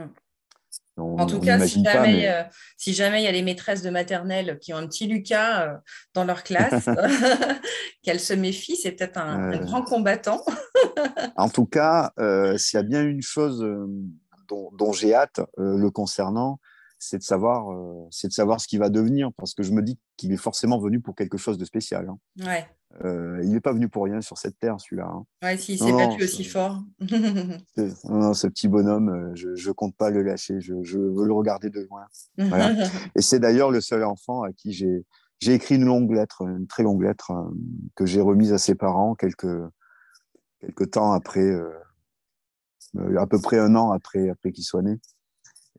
en 0.99 1.27
tout 1.27 1.41
cas, 1.41 1.59
si 1.67 1.83
jamais, 1.85 2.29
euh, 2.29 2.43
si 2.77 2.95
jamais 2.95 3.23
il 3.23 3.25
y 3.25 3.29
a 3.29 3.33
les 3.33 3.43
maîtresses 3.43 3.83
de 3.83 3.91
maternelle 3.91 4.59
qui 4.61 4.73
ont 4.73 4.77
un 4.77 4.87
petit 4.87 5.07
Lucas 5.07 5.63
euh, 5.63 5.77
dans 6.15 6.25
leur 6.25 6.43
classe, 6.43 6.89
qu'elles 8.03 8.21
se 8.21 8.35
méfient, 8.35 8.77
c'est 8.77 8.93
peut-être 8.93 9.19
un, 9.19 9.53
euh. 9.53 9.59
grand 9.59 9.83
combattant. 9.83 10.45
en 11.37 11.49
tout 11.49 11.67
cas, 11.67 12.13
s'il 12.57 12.77
y 12.77 12.81
a 12.81 12.83
bien 12.83 13.03
une 13.03 13.23
chose 13.23 13.67
dont, 14.49 14.93
j'ai 14.93 15.15
hâte 15.15 15.41
le 15.57 15.89
concernant, 15.91 16.59
c'est 16.99 17.19
de 17.19 17.23
savoir, 17.23 17.67
c'est 18.11 18.29
de 18.29 18.33
savoir 18.33 18.61
ce 18.61 18.67
qu'il 18.67 18.79
va 18.79 18.89
devenir, 18.89 19.31
parce 19.37 19.55
que 19.55 19.63
je 19.63 19.73
me 19.73 19.83
dis 19.83 19.99
qu'il 20.17 20.33
est 20.33 20.37
forcément 20.37 20.79
venu 20.79 21.01
pour 21.01 21.15
quelque 21.15 21.39
chose 21.39 21.59
de 21.59 21.65
spécial. 21.65 22.09
Hein. 22.09 22.19
Ouais. 22.45 22.67
Euh, 23.05 23.41
il 23.43 23.51
n'est 23.51 23.61
pas 23.61 23.73
venu 23.73 23.89
pour 23.89 24.05
rien 24.05 24.21
sur 24.21 24.39
cette 24.39 24.59
terre, 24.59 24.81
celui-là. 24.81 25.09
Hein. 25.09 25.25
Ouais, 25.43 25.57
s'il 25.57 25.79
s'est 25.79 25.93
battu 25.93 26.23
aussi 26.23 26.45
fort. 26.45 26.83
non, 28.05 28.35
ce 28.35 28.47
petit 28.49 28.67
bonhomme, 28.67 29.09
euh, 29.11 29.35
je 29.35 29.69
ne 29.69 29.73
compte 29.73 29.95
pas 29.95 30.11
le 30.11 30.23
lâcher. 30.23 30.61
Je, 30.61 30.75
veux 30.75 31.27
le 31.27 31.33
regarder 31.33 31.71
de 31.71 31.87
loin. 31.89 32.07
Et 33.15 33.21
c'est 33.21 33.39
d'ailleurs 33.39 33.71
le 33.71 33.81
seul 33.81 34.05
enfant 34.05 34.43
à 34.43 34.53
qui 34.53 34.73
j'ai, 34.73 35.05
j'ai 35.39 35.55
écrit 35.55 35.77
une 35.77 35.85
longue 35.85 36.13
lettre, 36.13 36.43
une 36.43 36.67
très 36.67 36.83
longue 36.83 37.03
lettre, 37.03 37.31
euh, 37.31 37.45
que 37.95 38.07
j'ai 38.07 38.21
remise 38.21 38.53
à 38.53 38.59
ses 38.59 38.75
parents 38.75 39.15
quelques, 39.15 39.47
quelques 40.61 40.91
temps 40.93 41.13
après, 41.13 41.53
à 43.17 43.27
peu 43.27 43.41
près 43.41 43.59
un 43.59 43.77
an 43.77 43.93
après, 43.93 44.31
après 44.31 44.51
qu'il 44.51 44.65
soit 44.65 44.83
né. 44.83 44.99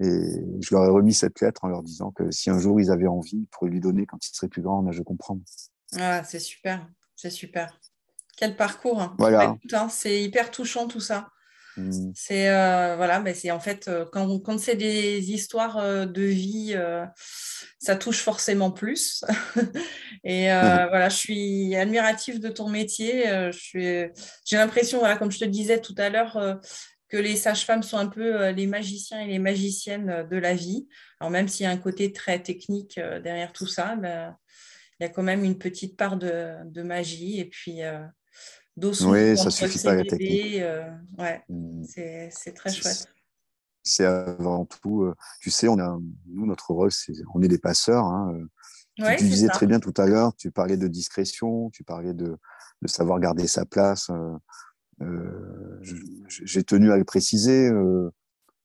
Et 0.02 0.44
je 0.62 0.74
leur 0.74 0.86
ai 0.86 0.90
remis 0.90 1.14
cette 1.14 1.42
lettre 1.42 1.66
en 1.66 1.68
leur 1.68 1.84
disant 1.84 2.12
que 2.12 2.32
si 2.32 2.50
un 2.50 2.60
jour 2.60 2.80
ils 2.80 2.90
avaient 2.90 3.08
envie, 3.08 3.38
ils 3.38 3.48
pourraient 3.48 3.70
lui 3.70 3.82
donner 3.82 4.06
quand 4.06 4.26
il 4.26 4.34
serait 4.34 4.48
plus 4.48 4.62
grand 4.62 4.80
en 4.80 4.88
âge 4.88 4.98
de 4.98 5.04
comprendre. 5.04 5.42
Ah, 5.98 6.24
c'est 6.24 6.40
super. 6.40 6.88
C'est 7.16 7.30
super. 7.30 7.78
Quel 8.38 8.56
parcours. 8.56 9.02
Hein. 9.02 9.16
Voilà. 9.18 9.56
Hein, 9.74 9.90
c'est 9.90 10.22
hyper 10.22 10.52
touchant 10.52 10.88
tout 10.88 11.02
ça. 11.02 11.30
Mmh. 11.80 12.12
C'est 12.16 12.50
euh, 12.50 12.96
voilà, 12.96 13.20
mais 13.20 13.34
c'est 13.34 13.52
en 13.52 13.60
fait 13.60 13.88
euh, 13.88 14.06
quand, 14.12 14.40
quand 14.40 14.60
c'est 14.60 14.76
des 14.76 15.32
histoires 15.32 15.78
euh, 15.78 16.06
de 16.06 16.24
vie, 16.24 16.76
ça 17.80 17.96
touche 17.96 18.22
forcément 18.22 18.72
plus. 18.72 19.24
et 20.24 20.48
mmh. 20.48 20.88
voilà, 20.90 21.10
je 21.10 21.16
suis 21.16 21.76
admirative 21.76 22.40
de 22.40 22.50
ton 22.50 22.70
métier. 22.70 23.26
j'ai 23.52 24.12
l'impression, 24.52 25.00
voilà, 25.00 25.18
comme 25.18 25.32
je 25.32 25.40
te 25.40 25.46
disais 25.46 25.82
tout 25.82 25.96
à 25.98 26.10
l'heure, 26.10 26.60
que 27.10 27.18
les 27.18 27.36
sages-femmes 27.36 27.84
sont 27.84 27.98
un 27.98 28.08
peu 28.08 28.50
les 28.50 28.68
magiciens 28.68 29.20
et 29.22 29.28
les 29.28 29.40
magiciennes 29.40 30.28
de 30.30 30.38
la 30.38 30.54
vie. 30.54 30.88
Alors 31.20 31.32
même 31.32 31.48
s'il 31.48 31.64
y 31.64 31.68
a 31.68 31.72
un 31.72 31.78
côté 31.78 32.14
très 32.14 32.42
technique 32.42 33.00
derrière 33.00 33.52
tout 33.52 33.68
ça, 33.68 33.96
ben, 33.96 34.38
il 35.00 35.04
y 35.04 35.06
a 35.06 35.10
quand 35.10 35.24
même 35.24 35.44
une 35.44 35.58
petite 35.58 35.96
part 35.96 36.18
de, 36.18 36.82
magie 36.82 37.40
et 37.40 37.46
puis 37.46 37.84
euh, 37.84 38.06
Oui, 38.78 39.38
ça 39.38 39.50
suffit 39.50 39.80
pas 39.82 39.92
à 39.92 39.96
la 39.96 40.04
technique. 40.04 40.58
Euh, 40.60 40.90
ouais, 41.18 41.42
mmh. 41.48 41.84
c'est 42.32 42.54
très 42.54 42.72
chouette. 42.72 43.08
C'est 43.82 44.06
avant 44.06 44.66
tout, 44.66 45.04
euh, 45.04 45.16
tu 45.40 45.50
sais, 45.50 45.70
on 45.70 45.80
a, 45.80 45.98
nous, 46.28 46.46
notre 46.46 46.72
rôle, 46.72 46.92
c'est 46.92 47.14
on 47.34 47.42
est 47.42 47.48
des 47.48 47.58
passeurs. 47.58 48.04
Hein, 48.04 48.34
euh, 49.00 49.16
tu, 49.18 49.24
disais 49.24 49.48
très 49.48 49.68
bien 49.68 49.80
tout 49.80 49.94
à 49.96 50.06
l'heure, 50.06 50.36
tu 50.36 50.52
parlais 50.52 50.76
de 50.76 50.88
discrétion, 50.88 51.70
tu 51.70 51.86
parlais 51.86 52.14
de, 52.14 52.38
de 52.82 52.88
savoir 52.88 53.20
garder 53.22 53.48
sa 53.48 53.66
place. 53.66 54.12
J'ai 56.28 56.64
tenu 56.64 56.92
à 56.92 56.98
le 56.98 57.06
préciser 57.06 57.72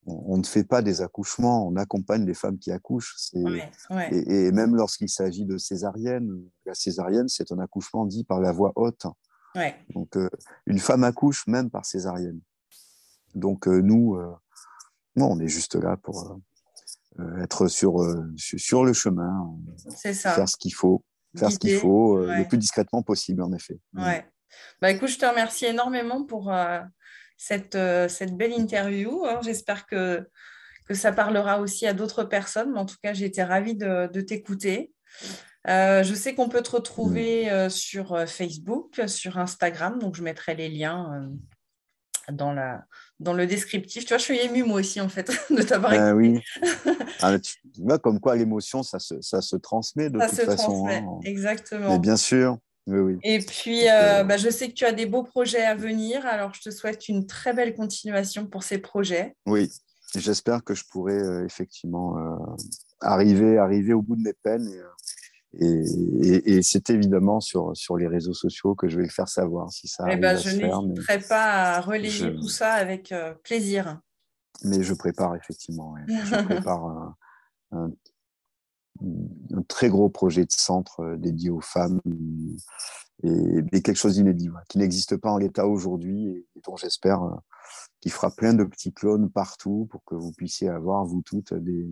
on, 0.06 0.36
ne 0.36 0.44
fait 0.44 0.64
pas 0.64 0.82
des 0.82 1.00
accouchements, 1.00 1.66
on 1.66 1.76
accompagne 1.76 2.24
les 2.24 2.34
femmes 2.34 2.58
qui 2.58 2.70
accouchent. 2.70 3.16
Et, 4.10 4.52
même 4.52 4.74
lorsqu'il 4.76 5.08
s'agit 5.08 5.44
de 5.44 5.58
césarienne, 5.58 6.42
la 6.66 6.74
césarienne, 6.74 7.28
c'est 7.28 7.52
un 7.52 7.58
accouchement 7.58 8.04
dit 8.04 8.24
par 8.24 8.40
la 8.40 8.52
voix 8.52 8.72
haute. 8.76 9.06
Donc, 9.94 10.16
euh, 10.16 10.28
une 10.66 10.80
femme 10.80 11.04
accouche 11.04 11.46
même 11.46 11.70
par 11.70 11.86
césarienne. 11.86 12.40
Donc, 13.34 13.68
euh, 13.68 13.80
nous, 13.80 14.16
euh, 14.16 14.34
on 15.16 15.38
est 15.38 15.48
juste 15.48 15.76
là 15.76 15.96
pour 15.96 16.40
être 17.40 17.68
sur, 17.68 18.00
sur 18.36 18.84
le 18.84 18.92
chemin, 18.92 19.56
faire 20.00 20.48
ce 20.48 20.56
qu'il 20.56 20.74
faut, 20.74 21.04
faire 21.36 21.52
ce 21.52 21.58
qu'il 21.58 21.78
faut 21.78 22.18
le 22.18 22.46
plus 22.48 22.58
discrètement 22.58 23.02
possible, 23.02 23.42
en 23.42 23.52
effet. 23.52 23.78
Ouais. 23.94 24.26
Bah, 24.80 24.90
écoute, 24.90 25.08
je 25.08 25.18
te 25.18 25.26
remercie 25.26 25.66
énormément 25.66 26.24
pour 26.24 26.50
cette, 27.36 27.74
euh, 27.74 28.08
cette 28.08 28.36
belle 28.36 28.52
interview. 28.52 29.24
Hein. 29.26 29.40
J'espère 29.42 29.86
que, 29.86 30.26
que 30.86 30.94
ça 30.94 31.12
parlera 31.12 31.60
aussi 31.60 31.86
à 31.86 31.92
d'autres 31.92 32.24
personnes, 32.24 32.72
mais 32.72 32.78
en 32.78 32.86
tout 32.86 32.96
cas, 33.02 33.12
j'ai 33.12 33.26
été 33.26 33.42
ravie 33.42 33.74
de, 33.74 34.10
de 34.12 34.20
t'écouter. 34.20 34.92
Euh, 35.68 36.02
je 36.02 36.14
sais 36.14 36.34
qu'on 36.34 36.48
peut 36.48 36.62
te 36.62 36.72
retrouver 36.72 37.50
euh, 37.50 37.68
sur 37.70 38.28
Facebook, 38.28 39.00
sur 39.06 39.38
Instagram, 39.38 39.98
donc 39.98 40.14
je 40.14 40.22
mettrai 40.22 40.54
les 40.54 40.68
liens 40.68 41.30
dans, 42.30 42.52
la, 42.52 42.84
dans 43.18 43.32
le 43.32 43.46
descriptif. 43.46 44.04
Tu 44.04 44.08
vois, 44.08 44.18
je 44.18 44.24
suis 44.24 44.38
émue 44.38 44.62
moi 44.62 44.80
aussi, 44.80 45.00
en 45.00 45.08
fait, 45.08 45.30
de 45.50 45.62
t'avoir 45.62 45.92
ben 45.92 46.14
Oui. 46.14 46.40
Ah, 47.20 47.38
tu 47.38 47.54
vois, 47.78 47.98
comme 47.98 48.20
quoi 48.20 48.36
l'émotion, 48.36 48.82
ça 48.82 48.98
se, 48.98 49.18
ça 49.22 49.40
se 49.40 49.56
transmet 49.56 50.10
de 50.10 50.18
ça 50.18 50.28
toute 50.28 50.36
se 50.40 50.44
façon. 50.44 50.72
Transmet, 50.72 50.96
hein. 50.96 51.20
exactement. 51.24 51.92
Mais 51.92 51.98
bien 51.98 52.16
sûr. 52.16 52.58
Et 53.22 53.38
puis, 53.38 53.88
euh, 53.88 54.20
euh, 54.20 54.24
bah, 54.24 54.36
je 54.36 54.50
sais 54.50 54.68
que 54.68 54.74
tu 54.74 54.84
as 54.84 54.92
des 54.92 55.06
beaux 55.06 55.22
projets 55.22 55.64
à 55.64 55.74
venir, 55.74 56.26
alors 56.26 56.52
je 56.54 56.60
te 56.60 56.70
souhaite 56.70 57.08
une 57.08 57.26
très 57.26 57.54
belle 57.54 57.74
continuation 57.74 58.46
pour 58.46 58.62
ces 58.62 58.78
projets. 58.78 59.36
Oui, 59.46 59.70
j'espère 60.14 60.62
que 60.62 60.74
je 60.74 60.84
pourrai 60.90 61.14
euh, 61.14 61.46
effectivement 61.46 62.16
arriver, 63.00 63.56
arriver 63.58 63.94
au 63.94 64.02
bout 64.02 64.16
de 64.16 64.22
mes 64.22 64.34
peines. 64.34 64.68
Et, 65.60 66.62
c'est 66.62 66.90
évidemment 66.90 67.40
sur, 67.40 67.76
sur 67.76 67.96
les 67.96 68.08
réseaux 68.08 68.34
sociaux 68.34 68.74
que 68.74 68.88
je 68.88 68.96
vais 68.96 69.04
le 69.04 69.10
faire 69.10 69.28
savoir 69.28 69.70
si 69.70 69.88
ça 69.88 70.04
eh 70.10 70.16
ben, 70.16 70.36
Je 70.36 70.50
n'hésiterai 70.50 71.20
pas 71.20 71.76
à 71.76 71.80
relayer 71.80 72.34
tout 72.34 72.48
ça 72.48 72.72
avec 72.72 73.14
plaisir. 73.44 74.00
Mais 74.62 74.82
je 74.82 74.94
prépare 74.94 75.36
effectivement, 75.36 75.94
je 76.06 76.44
prépare 76.44 76.84
un 76.84 77.16
un 77.74 77.90
très 79.68 79.88
gros 79.88 80.08
projet 80.08 80.44
de 80.44 80.52
centre 80.52 81.00
euh, 81.00 81.16
dédié 81.16 81.50
aux 81.50 81.60
femmes 81.60 82.00
et, 83.22 83.80
quelque 83.82 83.94
chose 83.94 84.14
d'inédit 84.14 84.50
qui 84.68 84.78
n'existe 84.78 85.16
pas 85.16 85.30
en 85.30 85.38
l'état 85.38 85.66
aujourd'hui 85.66 86.28
et, 86.28 86.46
dont 86.64 86.76
j'espère 86.76 87.22
euh, 87.22 87.34
qu'il 88.00 88.12
fera 88.12 88.30
plein 88.30 88.54
de 88.54 88.64
petits 88.64 88.92
clones 88.92 89.30
partout 89.30 89.86
pour 89.90 90.04
que 90.04 90.14
vous 90.14 90.32
puissiez 90.32 90.68
avoir, 90.68 91.04
vous 91.04 91.22
toutes, 91.22 91.54
des, 91.54 91.86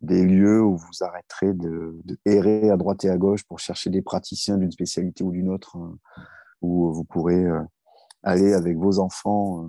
des 0.00 0.24
lieux 0.24 0.62
où 0.62 0.76
vous 0.76 1.02
arrêterez 1.04 1.54
de, 1.54 2.00
errer 2.24 2.70
à 2.70 2.76
droite 2.76 3.04
et 3.04 3.10
à 3.10 3.16
gauche 3.16 3.44
pour 3.44 3.58
chercher 3.58 3.90
des 3.90 4.02
praticiens 4.02 4.58
d'une 4.58 4.72
spécialité 4.72 5.22
ou 5.24 5.32
d'une 5.32 5.48
autre, 5.48 5.76
hein, 5.76 5.96
où 6.60 6.92
vous 6.92 7.04
pourrez 7.04 7.44
euh, 7.44 7.62
aller 8.22 8.52
avec 8.52 8.76
vos 8.76 8.98
enfants 8.98 9.68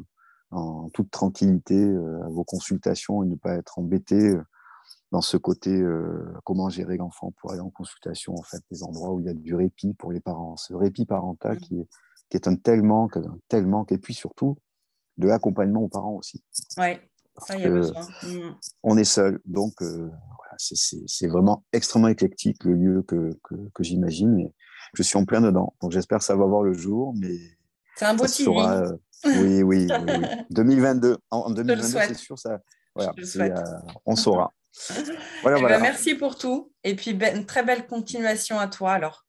en 0.51 0.89
toute 0.89 1.09
tranquillité 1.09 1.83
à 1.83 2.29
vos 2.29 2.43
consultations 2.43 3.23
et 3.23 3.27
ne 3.27 3.35
pas 3.35 3.55
être 3.55 3.79
embêté 3.79 4.35
dans 5.11 5.21
ce 5.21 5.37
côté 5.37 5.71
euh, 5.71 6.33
comment 6.43 6.69
gérer 6.69 6.97
l'enfant 6.97 7.33
pour 7.37 7.51
aller 7.51 7.61
en 7.61 7.69
consultation, 7.69 8.33
en 8.35 8.43
fait, 8.43 8.61
des 8.71 8.83
endroits 8.83 9.11
où 9.11 9.19
il 9.19 9.25
y 9.25 9.29
a 9.29 9.33
du 9.33 9.53
répit 9.53 9.93
pour 9.93 10.11
les 10.11 10.19
parents. 10.19 10.57
Ce 10.57 10.73
répit 10.73 11.05
parental 11.05 11.57
mmh. 11.57 11.59
qui 11.59 11.79
est, 11.79 11.87
qui 12.29 12.37
est 12.37 12.47
un 12.47 12.55
tel 12.55 12.81
manque, 12.81 13.17
un 13.17 13.37
tel 13.47 13.67
manque, 13.67 13.91
et 13.91 13.97
puis 13.97 14.13
surtout 14.13 14.57
de 15.17 15.27
l'accompagnement 15.27 15.81
aux 15.81 15.89
parents 15.89 16.15
aussi. 16.15 16.43
Oui, 16.77 16.97
ça, 17.37 17.55
il 17.57 17.61
y 17.61 17.65
a 17.65 17.69
besoin. 17.69 18.01
Mmh. 18.01 18.55
On 18.83 18.97
est 18.97 19.03
seul, 19.03 19.39
donc 19.45 19.81
euh, 19.81 20.09
c'est 20.57 21.27
vraiment 21.27 21.63
extrêmement 21.73 22.07
éclectique 22.07 22.63
le 22.63 22.73
lieu 22.73 23.03
que, 23.03 23.37
que, 23.43 23.55
que 23.73 23.83
j'imagine. 23.83 24.51
Je 24.93 25.03
suis 25.03 25.17
en 25.17 25.25
plein 25.25 25.41
dedans, 25.41 25.75
donc 25.81 25.91
j'espère 25.91 26.19
que 26.19 26.25
ça 26.25 26.35
va 26.35 26.45
voir 26.45 26.63
le 26.63 26.73
jour, 26.73 27.13
mais 27.17 27.37
c'est 27.95 28.05
un 28.05 28.15
beau. 28.15 28.23
Euh, 28.23 28.97
oui, 29.25 29.63
oui, 29.63 29.87
oui, 29.87 30.27
2022, 30.49 31.17
en, 31.31 31.49
2022, 31.51 31.83
c'est 31.83 32.13
sûr, 32.15 32.37
ça, 32.37 32.59
voilà, 32.95 33.13
on 34.05 34.15
saura. 34.15 34.51
Voilà, 35.41 35.57
eh 35.59 35.61
ben, 35.61 35.81
merci 35.81 36.15
pour 36.15 36.37
tout. 36.37 36.71
Et 36.83 36.95
puis, 36.95 37.13
ben, 37.13 37.37
une 37.37 37.45
très 37.45 37.63
belle 37.63 37.85
continuation 37.87 38.59
à 38.59 38.67
toi 38.67 38.93
alors. 38.93 39.25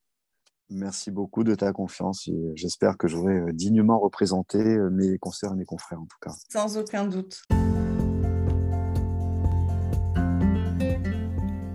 Merci 0.70 1.10
beaucoup 1.10 1.44
de 1.44 1.54
ta 1.54 1.72
confiance 1.72 2.26
et 2.26 2.52
j'espère 2.54 2.96
que 2.96 3.06
j'aurai 3.06 3.34
euh, 3.34 3.52
dignement 3.52 3.98
représenté 3.98 4.58
euh, 4.58 4.88
mes 4.90 5.18
concerts 5.18 5.52
et 5.52 5.56
mes 5.56 5.66
confrères 5.66 6.00
en 6.00 6.06
tout 6.06 6.16
cas. 6.20 6.32
Sans 6.50 6.78
aucun 6.78 7.04
doute. 7.04 7.42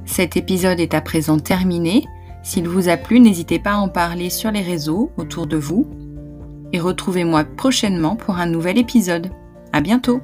Cet 0.05 0.37
épisode 0.37 0.79
est 0.79 0.95
à 0.95 1.01
présent 1.01 1.37
terminé. 1.37 2.05
S'il 2.43 2.67
vous 2.67 2.89
a 2.89 2.97
plu, 2.97 3.19
n'hésitez 3.19 3.59
pas 3.59 3.73
à 3.73 3.77
en 3.77 3.89
parler 3.89 4.29
sur 4.29 4.49
les 4.51 4.61
réseaux 4.61 5.11
autour 5.17 5.45
de 5.45 5.57
vous. 5.57 5.87
Et 6.73 6.79
retrouvez-moi 6.79 7.45
prochainement 7.45 8.15
pour 8.15 8.35
un 8.37 8.47
nouvel 8.47 8.77
épisode. 8.77 9.29
À 9.71 9.81
bientôt! 9.81 10.21